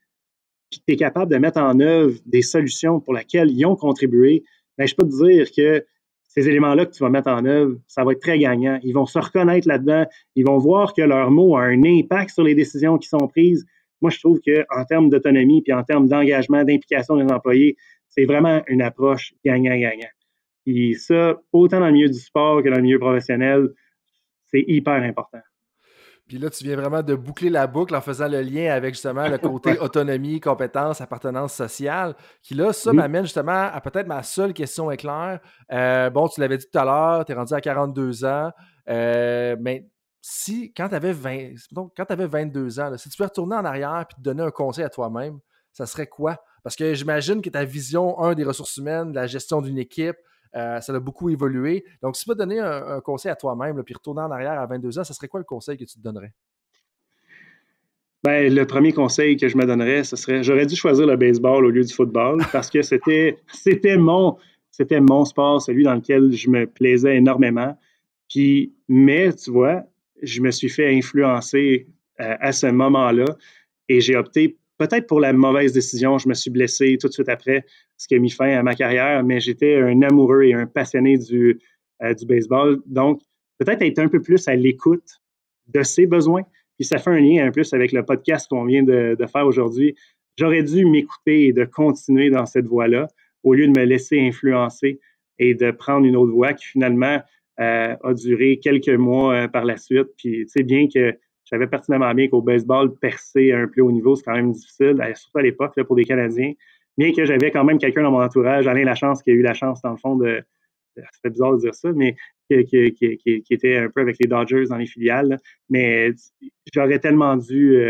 puis 0.73 0.81
tu 0.87 0.95
es 0.95 0.97
capable 0.97 1.31
de 1.31 1.37
mettre 1.37 1.61
en 1.61 1.79
œuvre 1.81 2.19
des 2.25 2.43
solutions 2.43 2.99
pour 2.99 3.15
lesquelles 3.15 3.51
ils 3.51 3.67
ont 3.67 3.77
contribué, 3.77 4.43
ben, 4.79 4.89
je 4.89 4.95
peux 4.95 5.07
te 5.07 5.25
dire 5.25 5.53
que 5.55 5.85
ces 6.23 6.49
éléments-là 6.49 6.87
que 6.87 6.93
tu 6.93 7.03
vas 7.03 7.11
mettre 7.11 7.29
en 7.29 7.45
œuvre, 7.45 7.77
ça 7.87 8.05
va 8.05 8.13
être 8.13 8.23
très 8.23 8.39
gagnant. 8.39 8.81
Ils 8.83 8.95
vont 8.95 9.05
se 9.05 9.19
reconnaître 9.19 9.69
là-dedans. 9.69 10.07
Ils 10.35 10.47
vont 10.47 10.57
voir 10.57 10.95
que 10.95 11.03
leur 11.03 11.31
mot 11.31 11.57
a 11.57 11.65
un 11.65 11.83
impact 11.85 12.31
sur 12.31 12.43
les 12.43 12.55
décisions 12.55 12.97
qui 12.97 13.07
sont 13.07 13.29
prises. 13.29 13.67
Moi, 14.01 14.11
je 14.11 14.19
trouve 14.19 14.41
qu'en 14.41 14.85
termes 14.87 15.11
d'autonomie 15.11 15.61
puis 15.61 15.75
en 15.75 15.85
termes 15.85 16.09
d'engagement, 16.09 16.65
d'implication 16.65 17.17
des 17.17 17.31
employés, 17.31 17.77
c'est 18.09 18.25
vraiment 18.25 18.63
une 18.67 18.81
approche 18.81 19.35
gagnant-gagnant. 19.45 20.09
Et 20.65 20.95
ça, 20.95 21.39
autant 21.53 21.81
dans 21.81 21.87
le 21.87 21.93
milieu 21.93 22.09
du 22.09 22.19
sport 22.19 22.63
que 22.63 22.69
dans 22.71 22.77
le 22.77 22.83
milieu 22.83 22.99
professionnel, 22.99 23.69
c'est 24.47 24.65
hyper 24.67 25.03
important. 25.03 25.41
Puis 26.33 26.41
là, 26.41 26.49
tu 26.49 26.65
viens 26.65 26.77
vraiment 26.77 27.03
de 27.03 27.15
boucler 27.15 27.51
la 27.51 27.67
boucle 27.67 27.95
en 27.95 28.01
faisant 28.01 28.27
le 28.27 28.41
lien 28.41 28.73
avec 28.73 28.95
justement 28.95 29.29
le 29.29 29.37
côté 29.37 29.79
autonomie, 29.79 30.41
compétence, 30.41 31.03
appartenance 31.03 31.53
sociale, 31.53 32.15
qui 32.43 32.55
là, 32.55 32.73
ça 32.73 32.91
m'amène 32.95 33.25
justement 33.25 33.69
à 33.71 33.79
peut-être 33.83 34.07
ma 34.07 34.23
seule 34.23 34.55
question 34.55 34.91
éclair. 34.91 35.41
Euh, 35.71 36.09
bon, 36.09 36.29
tu 36.29 36.41
l'avais 36.41 36.57
dit 36.57 36.65
tout 36.73 36.79
à 36.79 36.87
l'heure, 36.87 37.27
tu 37.27 37.33
es 37.33 37.35
rendu 37.35 37.53
à 37.53 37.61
42 37.61 38.25
ans, 38.25 38.51
euh, 38.89 39.57
mais 39.61 39.91
si, 40.23 40.73
quand 40.73 40.89
tu 40.89 40.95
avais, 40.95 41.13
20, 41.13 41.51
quand 41.95 42.11
avais 42.11 42.27
22 42.27 42.81
ans, 42.81 42.97
si 42.97 43.11
tu 43.11 43.19
peux 43.19 43.25
retourner 43.25 43.57
en 43.57 43.67
arrière 43.67 44.07
et 44.11 44.15
te 44.15 44.19
donner 44.19 44.43
un 44.43 44.51
conseil 44.51 44.85
à 44.85 44.89
toi-même, 44.89 45.39
ça 45.75 45.85
serait 45.85 46.07
quoi? 46.07 46.43
Parce 46.63 46.77
que 46.77 46.95
j'imagine 46.95 47.43
que 47.43 47.51
ta 47.51 47.67
vision, 47.67 48.19
un, 48.23 48.33
des 48.33 48.45
ressources 48.45 48.79
humaines, 48.79 49.13
la 49.13 49.27
gestion 49.27 49.61
d'une 49.61 49.77
équipe, 49.77 50.17
euh, 50.55 50.81
ça 50.81 50.95
a 50.95 51.01
beaucoup 51.01 51.31
évolué. 51.31 51.85
Donc, 52.03 52.17
si 52.17 52.25
tu 52.25 52.29
peux 52.29 52.35
donner 52.35 52.59
un, 52.59 53.01
conseil 53.01 53.31
à 53.31 53.37
toi-même, 53.37 53.83
puis 53.83 53.95
retourner 53.95 54.23
en 54.23 54.31
arrière 54.31 54.61
à 54.61 54.67
22 54.67 54.99
ans, 54.99 55.05
ce 55.05 55.15
serait 55.15 55.29
quoi 55.29 55.41
le 55.41 55.45
conseil 55.45 55.77
que 55.77 55.85
tu 55.85 55.95
te 55.95 56.01
donnerais? 56.01 56.33
Ben, 58.25 58.55
le 58.55 58.67
premier 58.67 58.93
conseil 58.93 59.37
que 59.37 59.49
je 59.49 59.57
me 59.57 59.67
donnerais, 59.67 60.05
ce 60.05 60.15
serait 60.15 60.45
j'aurais 60.45 60.67
dû 60.67 60.77
choisir 60.77 61.07
le 61.07 61.17
baseball 61.17 61.65
au 61.65 61.71
lieu 61.71 61.83
du 61.83 61.93
football 61.93 62.41
parce 62.53 62.71
que 62.71 62.81
c'était 62.83 63.39
c'était 63.53 63.97
mon 63.97 64.37
c'était 64.71 65.01
mon 65.01 65.25
sport, 65.25 65.61
celui 65.61 65.83
dans 65.83 65.95
lequel 65.95 66.33
je 66.33 66.49
me 66.49 66.67
plaisais 66.67 67.17
énormément. 67.17 67.77
Puis, 68.31 68.73
mais 68.89 69.33
tu 69.33 69.51
vois, 69.51 69.83
je 70.23 70.41
me 70.41 70.51
suis 70.51 70.69
fait 70.69 70.95
influencer 70.95 71.89
euh, 72.21 72.37
à 72.41 72.53
ce 72.53 72.69
moment-là 72.69 73.27
et 73.89 74.01
j'ai 74.01 74.17
opté 74.17 74.57
peut-être 74.79 75.07
pour 75.07 75.21
la 75.21 75.33
mauvaise 75.33 75.73
décision. 75.73 76.19
Je 76.19 76.29
me 76.29 76.35
suis 76.35 76.51
blessé 76.51 76.97
tout 77.01 77.09
de 77.09 77.13
suite 77.13 77.29
après, 77.29 77.65
ce 77.97 78.09
qui 78.09 78.15
a 78.15 78.19
mis 78.19 78.31
fin 78.31 78.51
à 78.51 78.63
ma 78.63 78.75
carrière, 78.75 79.23
mais 79.25 79.41
j'étais 79.41 79.77
un 79.77 80.03
amoureux 80.03 80.45
et 80.45 80.55
un 80.55 80.67
passionné 80.67 81.19
du, 81.19 81.61
euh, 82.03 82.15
du 82.15 82.27
baseball. 82.27 82.81
Donc, 82.87 83.21
peut-être 83.59 83.83
être 83.83 83.99
un 83.99 84.09
peu 84.09 84.21
plus 84.21 84.49
à 84.49 84.55
l'écoute 84.55 85.21
de 85.69 85.83
ses 85.83 86.07
besoins. 86.07 86.43
Puis 86.79 86.87
ça 86.87 86.99
fait 86.99 87.11
un 87.11 87.21
lien 87.21 87.47
un 87.47 87.51
plus 87.51 87.73
avec 87.75 87.93
le 87.93 88.05
podcast 88.05 88.49
qu'on 88.49 88.65
vient 88.65 88.83
de, 88.83 89.17
de 89.19 89.27
faire 89.27 89.47
aujourd'hui. 89.47 89.95
J'aurais 90.39 90.63
dû 90.63 90.85
m'écouter 90.87 91.49
et 91.49 91.53
de 91.53 91.65
continuer 91.65 92.31
dans 92.31 92.47
cette 92.47 92.67
voie-là 92.67 93.09
au 93.43 93.55
lieu 93.55 93.67
de 93.67 93.79
me 93.79 93.85
laisser 93.85 94.21
influencer 94.21 95.01
et 95.39 95.55
de 95.55 95.71
prendre 95.71 96.07
une 96.07 96.17
autre 96.17 96.33
voie 96.33 96.55
qui 96.55 96.67
finalement 96.67 97.21
euh, 97.61 97.97
a 98.03 98.15
duré 98.15 98.59
quelques 98.59 98.89
mois 98.89 99.35
euh, 99.35 99.49
par 99.49 99.65
la 99.65 99.77
suite. 99.77 100.09
Puis, 100.17 100.45
tu 100.45 100.49
sais, 100.49 100.63
bien 100.63 100.87
que 100.93 101.17
je 101.45 101.51
savais 101.51 101.67
pertinemment 101.67 102.13
bien 102.15 102.29
qu'au 102.29 102.43
baseball, 102.43 102.95
percer 102.95 103.53
à 103.53 103.59
un 103.59 103.67
plus 103.67 103.83
haut 103.83 103.93
niveau, 103.93 104.17
c'est 104.17 104.25
quand 104.25 104.35
même 104.35 104.53
difficile, 104.53 105.01
euh, 105.01 105.15
surtout 105.15 105.39
à 105.39 105.43
l'époque 105.43 105.81
pour 105.83 105.97
des 105.97 106.05
Canadiens. 106.05 106.53
Bien 106.97 107.13
que 107.13 107.25
j'avais 107.25 107.51
quand 107.51 107.65
même 107.65 107.79
quelqu'un 107.79 108.03
dans 108.03 108.11
mon 108.11 108.23
entourage, 108.23 108.67
Alain 108.67 108.85
Lachance, 108.85 109.23
qui 109.23 109.31
a 109.31 109.35
eu 109.35 109.43
la 109.43 109.55
chance, 109.55 109.81
dans 109.83 109.91
le 109.91 109.97
fond, 109.97 110.17
de. 110.17 110.43
C'est 111.23 111.31
bizarre 111.31 111.55
de 111.55 111.61
dire 111.61 111.75
ça, 111.75 111.91
mais 111.95 112.17
qui, 112.51 112.93
qui, 112.93 113.17
qui, 113.17 113.55
était 113.55 113.79
un 113.79 113.89
peu 113.89 114.03
avec 114.03 114.17
les 114.21 114.29
Dodgers 114.29 114.65
dans 114.69 114.77
les 114.77 114.85
filiales. 114.85 115.39
Mais 115.71 116.13
j'aurais 116.71 116.99
tellement 116.99 117.39
dû, 117.39 117.83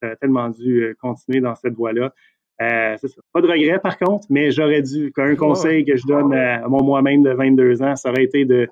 j'aurais 0.00 0.16
tellement 0.16 0.48
dû 0.48 0.96
continuer 0.98 1.40
dans 1.40 1.54
cette 1.54 1.74
voie-là. 1.74 2.14
Euh, 2.62 2.96
pas 3.34 3.42
de 3.42 3.48
regret 3.48 3.78
par 3.78 3.98
contre, 3.98 4.26
mais 4.30 4.50
j'aurais 4.50 4.80
dû, 4.80 5.12
qu'un 5.12 5.36
conseil 5.36 5.84
que 5.84 5.96
je 5.96 6.06
donne 6.06 6.32
à, 6.32 6.66
mon 6.68 6.82
moi-même 6.82 7.22
de 7.22 7.30
22 7.30 7.82
ans, 7.82 7.96
ça 7.96 8.10
aurait 8.10 8.24
été 8.24 8.46
de, 8.46 8.66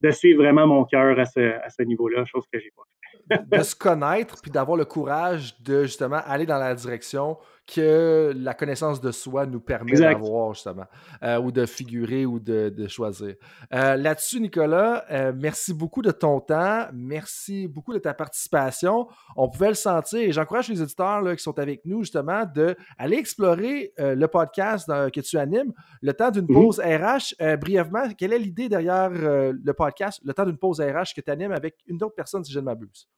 de 0.00 0.10
suivre 0.10 0.42
vraiment 0.42 0.66
mon 0.66 0.84
cœur 0.84 1.18
à 1.18 1.26
ce, 1.26 1.40
à 1.40 1.68
ce 1.68 1.82
niveau-là, 1.82 2.24
chose 2.24 2.44
que 2.50 2.58
j'ai 2.58 2.70
pas 2.74 2.82
fait. 2.88 2.99
De 3.30 3.62
se 3.62 3.74
connaître, 3.74 4.40
puis 4.42 4.50
d'avoir 4.50 4.76
le 4.76 4.84
courage 4.84 5.60
de 5.60 5.82
justement 5.82 6.20
aller 6.26 6.46
dans 6.46 6.58
la 6.58 6.74
direction 6.74 7.36
que 7.70 8.32
la 8.36 8.54
connaissance 8.54 9.00
de 9.00 9.12
soi 9.12 9.46
nous 9.46 9.60
permet 9.60 9.92
d'avoir, 9.92 10.54
justement, 10.54 10.86
euh, 11.22 11.38
ou 11.38 11.52
de 11.52 11.66
figurer 11.66 12.26
ou 12.26 12.40
de, 12.40 12.86
choisir. 12.88 13.34
Euh, 13.72 13.96
là-dessus, 13.96 14.40
Nicolas, 14.40 15.04
euh, 15.10 15.32
merci 15.36 15.72
beaucoup 15.72 16.02
de 16.02 16.10
ton 16.10 16.40
temps. 16.40 16.86
Merci 16.92 17.68
beaucoup 17.68 17.92
de 17.92 17.98
ta 17.98 18.12
participation. 18.12 19.06
On 19.36 19.48
pouvait 19.48 19.68
le 19.68 19.74
sentir 19.74 20.20
et 20.20 20.32
j'encourage 20.32 20.68
les 20.68 20.82
auditeurs 20.82 21.22
là, 21.22 21.36
qui 21.36 21.42
sont 21.42 21.58
avec 21.58 21.84
nous, 21.84 22.02
justement, 22.02 22.44
d'aller 22.44 23.16
explorer 23.16 23.92
le 23.98 24.26
podcast 24.26 24.88
que 25.12 25.20
tu 25.20 25.38
animes, 25.38 25.72
le 26.02 26.12
temps 26.12 26.30
d'une 26.30 26.46
mhm. 26.48 26.54
pause 26.54 26.80
RH. 26.80 27.56
brièvement, 27.60 28.08
quelle 28.18 28.32
est 28.32 28.38
l'idée 28.38 28.68
derrière 28.68 29.10
le 29.10 29.72
podcast, 29.72 30.20
le 30.24 30.34
temps 30.34 30.44
d'une 30.44 30.58
pause 30.58 30.80
RH 30.80 31.14
que 31.14 31.20
tu 31.20 31.30
animes 31.30 31.52
avec 31.52 31.76
une 31.86 32.02
autre 32.02 32.14
personne, 32.16 32.42
si 32.42 32.52
je 32.52 32.58
ne 32.58 32.64
m'abuse? 32.64 33.08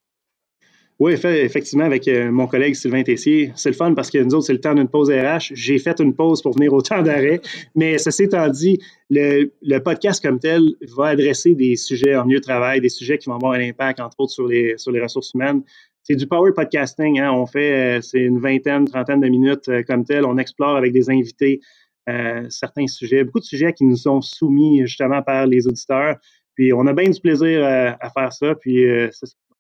Oui, 0.98 1.14
effectivement, 1.14 1.84
avec 1.84 2.06
euh, 2.06 2.30
mon 2.30 2.46
collègue 2.46 2.74
Sylvain 2.74 3.02
Tessier. 3.02 3.50
C'est 3.56 3.70
le 3.70 3.74
fun 3.74 3.94
parce 3.94 4.10
que 4.10 4.18
nous 4.18 4.34
autres, 4.34 4.46
c'est 4.46 4.52
le 4.52 4.60
temps 4.60 4.74
d'une 4.74 4.88
pause 4.88 5.10
RH. 5.10 5.52
J'ai 5.54 5.78
fait 5.78 5.98
une 6.00 6.14
pause 6.14 6.42
pour 6.42 6.54
venir 6.54 6.72
au 6.72 6.82
temps 6.82 7.02
d'arrêt. 7.02 7.40
Mais 7.74 7.98
ceci 7.98 8.24
étant 8.24 8.48
dit, 8.48 8.78
le, 9.10 9.78
podcast 9.78 10.22
comme 10.22 10.38
tel 10.38 10.62
va 10.96 11.06
adresser 11.06 11.54
des 11.54 11.76
sujets 11.76 12.14
en 12.14 12.26
mieux 12.26 12.40
travail, 12.40 12.80
des 12.80 12.88
sujets 12.88 13.18
qui 13.18 13.28
vont 13.28 13.36
avoir 13.36 13.52
un 13.52 13.60
impact, 13.60 14.00
entre 14.00 14.20
autres, 14.20 14.32
sur 14.32 14.46
les, 14.46 14.74
sur 14.76 14.92
les 14.92 15.00
ressources 15.00 15.32
humaines. 15.34 15.62
C'est 16.04 16.14
du 16.14 16.26
power 16.26 16.52
podcasting. 16.52 17.20
Hein. 17.20 17.32
On 17.32 17.46
fait, 17.46 17.98
euh, 17.98 18.00
c'est 18.00 18.20
une 18.20 18.38
vingtaine, 18.38 18.84
trentaine 18.84 19.20
de 19.20 19.28
minutes 19.28 19.68
euh, 19.68 19.82
comme 19.82 20.04
tel. 20.04 20.24
On 20.24 20.36
explore 20.38 20.76
avec 20.76 20.92
des 20.92 21.10
invités 21.10 21.60
certains 22.48 22.88
sujets, 22.88 23.22
beaucoup 23.22 23.38
de 23.38 23.44
sujets 23.44 23.72
qui 23.72 23.84
nous 23.84 23.96
sont 23.96 24.20
soumis 24.20 24.80
justement 24.80 25.22
par 25.22 25.46
les 25.46 25.68
auditeurs. 25.68 26.16
Puis 26.56 26.72
on 26.72 26.84
a 26.88 26.92
bien 26.92 27.08
du 27.08 27.20
plaisir 27.20 27.64
à 27.64 28.10
faire 28.10 28.32
ça. 28.32 28.56
Puis 28.56 28.84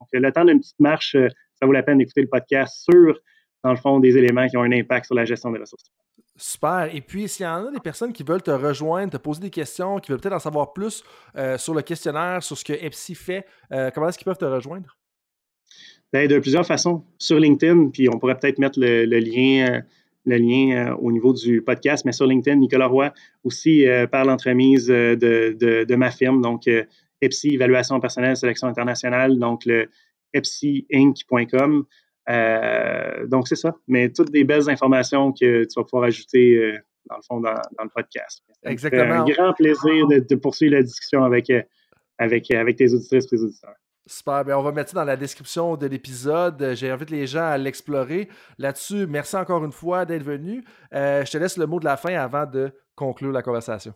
donc, 0.02 0.20
le 0.20 0.32
temps 0.32 0.44
d'une 0.44 0.58
petite 0.58 0.80
marche, 0.80 1.14
euh, 1.14 1.28
ça 1.54 1.66
vaut 1.66 1.72
la 1.72 1.82
peine 1.82 1.98
d'écouter 1.98 2.22
le 2.22 2.28
podcast 2.28 2.84
sur, 2.90 3.18
dans 3.62 3.70
le 3.70 3.76
fond, 3.76 4.00
des 4.00 4.16
éléments 4.16 4.46
qui 4.48 4.56
ont 4.56 4.62
un 4.62 4.72
impact 4.72 5.06
sur 5.06 5.14
la 5.14 5.24
gestion 5.24 5.52
des 5.52 5.60
ressources. 5.60 5.92
Super. 6.36 6.88
Et 6.92 7.00
puis, 7.00 7.28
s'il 7.28 7.44
y 7.44 7.48
en 7.48 7.66
a 7.66 7.70
des 7.70 7.80
personnes 7.80 8.12
qui 8.12 8.24
veulent 8.24 8.42
te 8.42 8.50
rejoindre, 8.50 9.12
te 9.12 9.16
poser 9.18 9.42
des 9.42 9.50
questions, 9.50 9.98
qui 9.98 10.10
veulent 10.10 10.20
peut-être 10.20 10.34
en 10.34 10.40
savoir 10.40 10.72
plus 10.72 11.04
euh, 11.36 11.56
sur 11.58 11.74
le 11.74 11.82
questionnaire, 11.82 12.42
sur 12.42 12.56
ce 12.58 12.64
que 12.64 12.72
EPSI 12.72 13.14
fait, 13.14 13.46
euh, 13.72 13.90
comment 13.94 14.08
est-ce 14.08 14.18
qu'ils 14.18 14.24
peuvent 14.24 14.38
te 14.38 14.44
rejoindre? 14.44 14.96
Bien, 16.12 16.26
de 16.26 16.38
plusieurs 16.38 16.66
façons. 16.66 17.04
Sur 17.18 17.38
LinkedIn, 17.38 17.90
puis 17.90 18.08
on 18.08 18.18
pourrait 18.18 18.38
peut-être 18.38 18.58
mettre 18.58 18.80
le, 18.80 19.04
lien, 19.04 19.82
le 20.24 20.36
lien 20.36 20.96
au 21.00 21.12
niveau 21.12 21.32
du 21.32 21.62
podcast, 21.62 22.04
mais 22.04 22.12
sur 22.12 22.26
LinkedIn, 22.26 22.56
Nicolas 22.56 22.86
Roy, 22.86 23.12
aussi 23.44 23.86
par 24.10 24.24
l'entremise 24.24 24.88
de, 24.88 25.14
de, 25.14 25.94
ma 25.94 26.10
firme, 26.10 26.42
donc 26.42 26.68
EPSI, 27.22 27.54
évaluation 27.54 27.98
personnelle, 28.00 28.36
sélection 28.36 28.66
internationale, 28.66 29.38
donc 29.38 29.64
le 29.64 29.88
epsiinc.com. 30.34 31.84
Euh, 32.28 33.26
donc, 33.26 33.48
c'est 33.48 33.56
ça. 33.56 33.74
Mais 33.88 34.10
toutes 34.10 34.30
des 34.30 34.44
belles 34.44 34.68
informations 34.68 35.32
que 35.32 35.64
tu 35.64 35.74
vas 35.76 35.84
pouvoir 35.84 36.04
ajouter, 36.04 36.56
euh, 36.56 36.78
dans 37.08 37.16
le 37.16 37.22
fond, 37.22 37.40
dans, 37.40 37.52
le 37.52 37.88
podcast. 37.94 38.42
Exactement. 38.64 39.22
un 39.22 39.24
grand 39.24 39.52
plaisir 39.54 40.06
de, 40.08 40.34
poursuivre 40.36 40.74
la 40.74 40.82
discussion 40.82 41.24
avec, 41.24 41.50
euh, 41.50 41.62
avec, 42.18 42.50
avec 42.50 42.76
tes 42.76 42.92
auditrices 42.92 43.24
et 43.24 43.28
tes 43.28 43.42
auditeurs. 43.42 43.74
Super. 44.06 44.44
Bien, 44.44 44.58
on 44.58 44.62
va 44.62 44.72
mettre 44.72 44.90
ça 44.90 44.96
dans 44.96 45.04
la 45.04 45.16
description 45.16 45.76
de 45.76 45.86
l'épisode. 45.86 46.72
J'invite 46.74 47.10
les 47.10 47.26
gens 47.26 47.44
à 47.44 47.58
l'explorer. 47.58 48.28
Là-dessus, 48.58 49.06
merci 49.06 49.36
encore 49.36 49.64
une 49.64 49.72
fois 49.72 50.04
d'être 50.04 50.24
venu. 50.24 50.64
je 50.90 51.30
te 51.30 51.38
laisse 51.38 51.56
le 51.56 51.66
mot 51.66 51.78
de 51.78 51.84
la 51.84 51.96
fin 51.96 52.14
avant 52.14 52.44
de 52.44 52.72
conclure 52.96 53.30
la 53.30 53.42
conversation. 53.42 53.94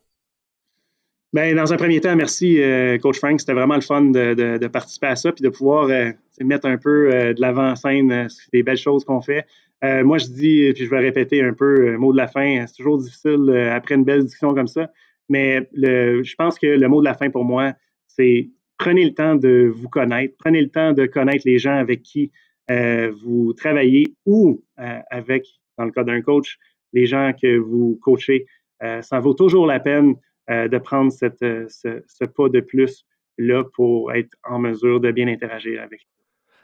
Bien, 1.32 1.54
dans 1.54 1.72
un 1.72 1.76
premier 1.76 2.00
temps, 2.00 2.14
merci, 2.14 2.62
euh, 2.62 2.98
Coach 2.98 3.18
Frank. 3.18 3.40
C'était 3.40 3.52
vraiment 3.52 3.74
le 3.74 3.80
fun 3.80 4.02
de, 4.02 4.66
participer 4.68 5.08
à 5.08 5.16
ça 5.16 5.32
puis 5.32 5.42
de 5.42 5.48
pouvoir 5.48 5.88
euh, 5.88 6.12
mettre 6.40 6.66
un 6.66 6.78
peu 6.78 7.12
euh, 7.12 7.34
de 7.34 7.40
l'avant-scène 7.40 8.28
des 8.52 8.62
belles 8.62 8.76
choses 8.76 9.04
qu'on 9.04 9.20
fait. 9.20 9.44
moi, 9.82 10.18
je 10.18 10.26
dis, 10.26 10.72
puis 10.72 10.84
je 10.84 10.90
vais 10.90 11.00
répéter 11.00 11.42
un 11.42 11.52
peu, 11.52 11.96
mot 11.96 12.12
de 12.12 12.16
la 12.16 12.28
fin, 12.28 12.64
c'est 12.66 12.76
toujours 12.76 12.98
difficile 12.98 13.50
après 13.72 13.96
une 13.96 14.04
belle 14.04 14.22
discussion 14.22 14.54
comme 14.54 14.68
ça, 14.68 14.90
mais 15.28 15.68
le, 15.72 16.22
je 16.22 16.34
pense 16.36 16.58
que 16.58 16.66
le 16.66 16.88
mot 16.88 17.00
de 17.00 17.04
la 17.04 17.14
fin 17.14 17.28
pour 17.28 17.44
moi, 17.44 17.74
c'est 18.06 18.48
prenez 18.78 19.04
le 19.04 19.12
temps 19.12 19.34
de 19.34 19.70
vous 19.74 19.88
connaître, 19.88 20.34
prenez 20.38 20.62
le 20.62 20.70
temps 20.70 20.92
de 20.92 21.06
connaître 21.06 21.42
les 21.44 21.58
gens 21.58 21.76
avec 21.76 22.02
qui 22.02 22.30
vous 22.68 23.52
travaillez 23.52 24.14
ou 24.24 24.62
avec, 24.76 25.46
dans 25.76 25.84
le 25.84 25.90
cas 25.90 26.04
d'un 26.04 26.22
coach, 26.22 26.58
les 26.92 27.06
gens 27.06 27.32
que 27.40 27.58
vous 27.58 27.98
coachez. 28.00 28.46
ça 28.80 29.20
vaut 29.20 29.34
toujours 29.34 29.66
la 29.66 29.80
peine 29.80 30.14
de 30.48 30.78
prendre 30.78 31.12
cette, 31.12 31.42
euh, 31.42 31.66
ce, 31.68 32.24
pas 32.24 32.48
de 32.48 32.60
plus 32.60 33.04
là 33.38 33.64
pour 33.74 34.12
être 34.12 34.34
en 34.44 34.58
mesure 34.58 35.00
de 35.00 35.10
bien 35.10 35.28
interagir 35.28 35.82
avec 35.82 36.06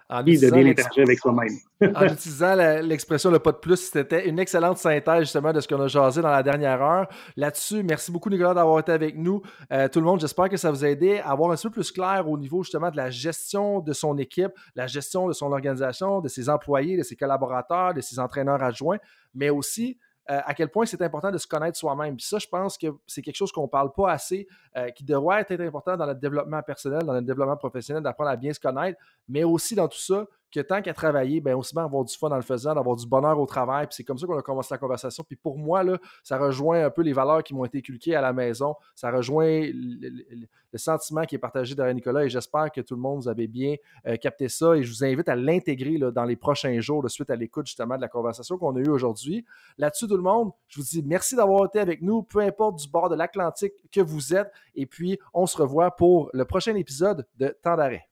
en 0.08 0.22
de 0.22 0.50
bien 0.50 0.66
interagir 0.66 1.04
avec 1.04 1.18
soi-même. 1.18 1.56
en 1.96 2.04
utilisant 2.04 2.54
l'expression 2.82 3.30
le 3.30 3.38
pas 3.38 3.52
de 3.52 3.56
plus, 3.56 3.76
c'était 3.76 4.28
une 4.28 4.38
excellente 4.38 4.76
synthèse 4.76 5.20
justement 5.20 5.52
de 5.52 5.60
ce 5.60 5.66
qu'on 5.66 5.80
a 5.80 5.86
jasé 5.88 6.20
dans 6.20 6.30
la 6.30 6.42
dernière 6.42 6.82
heure. 6.82 7.08
Là-dessus, 7.36 7.82
merci 7.82 8.12
beaucoup 8.12 8.28
Nicolas 8.28 8.52
d'avoir 8.52 8.78
été 8.80 8.92
avec 8.92 9.16
nous. 9.16 9.40
Euh, 9.72 9.88
tout 9.88 10.00
le 10.00 10.04
monde, 10.04 10.20
j'espère 10.20 10.50
que 10.50 10.58
ça 10.58 10.70
vous 10.70 10.84
a 10.84 10.88
aidé 10.88 11.18
à 11.20 11.30
avoir 11.30 11.50
un 11.50 11.56
peu 11.56 11.70
plus 11.70 11.90
clair 11.90 12.28
au 12.28 12.36
niveau 12.36 12.62
justement 12.62 12.90
de 12.90 12.96
la 12.96 13.08
gestion 13.08 13.80
de 13.80 13.92
son 13.94 14.18
équipe, 14.18 14.52
la 14.74 14.86
gestion 14.86 15.28
de 15.28 15.32
son 15.32 15.50
organisation, 15.50 16.20
de 16.20 16.28
ses 16.28 16.50
employés, 16.50 16.98
de 16.98 17.02
ses 17.02 17.16
collaborateurs, 17.16 17.94
de 17.94 18.02
ses 18.02 18.18
entraîneurs 18.18 18.62
adjoints, 18.62 18.98
mais 19.34 19.48
aussi 19.48 19.98
euh, 20.30 20.40
à 20.44 20.54
quel 20.54 20.68
point 20.68 20.86
c'est 20.86 21.02
important 21.02 21.30
de 21.30 21.38
se 21.38 21.46
connaître 21.46 21.76
soi-même. 21.76 22.18
Ça, 22.20 22.38
je 22.38 22.46
pense 22.46 22.78
que 22.78 22.86
c'est 23.06 23.22
quelque 23.22 23.36
chose 23.36 23.50
qu'on 23.50 23.62
ne 23.62 23.68
parle 23.68 23.92
pas 23.92 24.12
assez, 24.12 24.46
euh, 24.76 24.90
qui 24.90 25.04
devrait 25.04 25.40
être 25.40 25.60
important 25.60 25.96
dans 25.96 26.06
notre 26.06 26.20
développement 26.20 26.62
personnel, 26.62 27.02
dans 27.02 27.12
notre 27.12 27.26
développement 27.26 27.56
professionnel, 27.56 28.02
d'apprendre 28.02 28.30
à 28.30 28.36
bien 28.36 28.52
se 28.52 28.60
connaître, 28.60 28.98
mais 29.28 29.44
aussi 29.44 29.74
dans 29.74 29.88
tout 29.88 29.98
ça, 29.98 30.26
que 30.52 30.60
tant 30.60 30.82
qu'à 30.82 30.92
travailler, 30.92 31.40
bien 31.40 31.56
aussi 31.56 31.74
bien 31.74 31.84
avoir 31.84 32.04
du 32.04 32.14
fun 32.14 32.28
dans 32.28 32.36
le 32.36 32.42
faisant, 32.42 32.74
d'avoir 32.74 32.94
du 32.96 33.06
bonheur 33.06 33.38
au 33.40 33.46
travail. 33.46 33.86
Puis 33.86 33.96
c'est 33.96 34.04
comme 34.04 34.18
ça 34.18 34.26
qu'on 34.26 34.38
a 34.38 34.42
commencé 34.42 34.68
la 34.72 34.78
conversation. 34.78 35.24
Puis 35.26 35.36
pour 35.36 35.58
moi, 35.58 35.82
là, 35.82 35.98
ça 36.22 36.38
rejoint 36.38 36.84
un 36.84 36.90
peu 36.90 37.02
les 37.02 37.12
valeurs 37.12 37.42
qui 37.42 37.54
m'ont 37.54 37.64
été 37.64 37.78
inculquées 37.78 38.14
à 38.14 38.20
la 38.20 38.32
maison. 38.32 38.76
Ça 38.94 39.10
rejoint 39.10 39.62
le, 39.72 40.78
sentiment 40.78 41.24
qui 41.24 41.34
est 41.34 41.38
partagé 41.38 41.74
derrière 41.74 41.94
Nicolas. 41.94 42.24
Et 42.24 42.28
j'espère 42.28 42.70
que 42.70 42.80
tout 42.80 42.94
le 42.94 43.00
monde 43.00 43.22
vous 43.22 43.28
avez 43.28 43.46
bien 43.46 43.76
euh, 44.06 44.16
capté 44.16 44.48
ça. 44.48 44.76
Et 44.76 44.82
je 44.82 44.90
vous 44.90 45.04
invite 45.04 45.28
à 45.28 45.36
l'intégrer 45.36 45.98
dans 45.98 46.24
les 46.24 46.36
prochains 46.36 46.80
jours 46.80 47.02
de 47.02 47.08
suite 47.08 47.30
à 47.30 47.36
l'écoute 47.36 47.66
justement 47.66 47.96
de 47.96 48.02
la 48.02 48.08
conversation 48.08 48.58
qu'on 48.58 48.76
a 48.76 48.80
eue 48.80 48.90
aujourd'hui. 48.90 49.44
Là-dessus, 49.78 50.06
tout 50.06 50.16
le 50.16 50.22
monde, 50.22 50.52
je 50.68 50.80
vous 50.80 50.86
dis 50.86 51.02
merci 51.02 51.34
d'avoir 51.34 51.64
été 51.66 51.78
avec 51.78 52.02
nous, 52.02 52.22
peu 52.22 52.40
importe 52.40 52.78
du 52.78 52.88
bord 52.88 53.08
de 53.08 53.16
l'Atlantique 53.16 53.72
que 53.90 54.00
vous 54.00 54.34
êtes. 54.34 54.50
Et 54.74 54.86
puis, 54.86 55.18
on 55.32 55.46
se 55.46 55.56
revoit 55.56 55.96
pour 55.96 56.30
le 56.32 56.44
prochain 56.44 56.74
épisode 56.74 57.26
de 57.38 57.56
Temps 57.62 57.76
d'arrêt. 57.76 58.11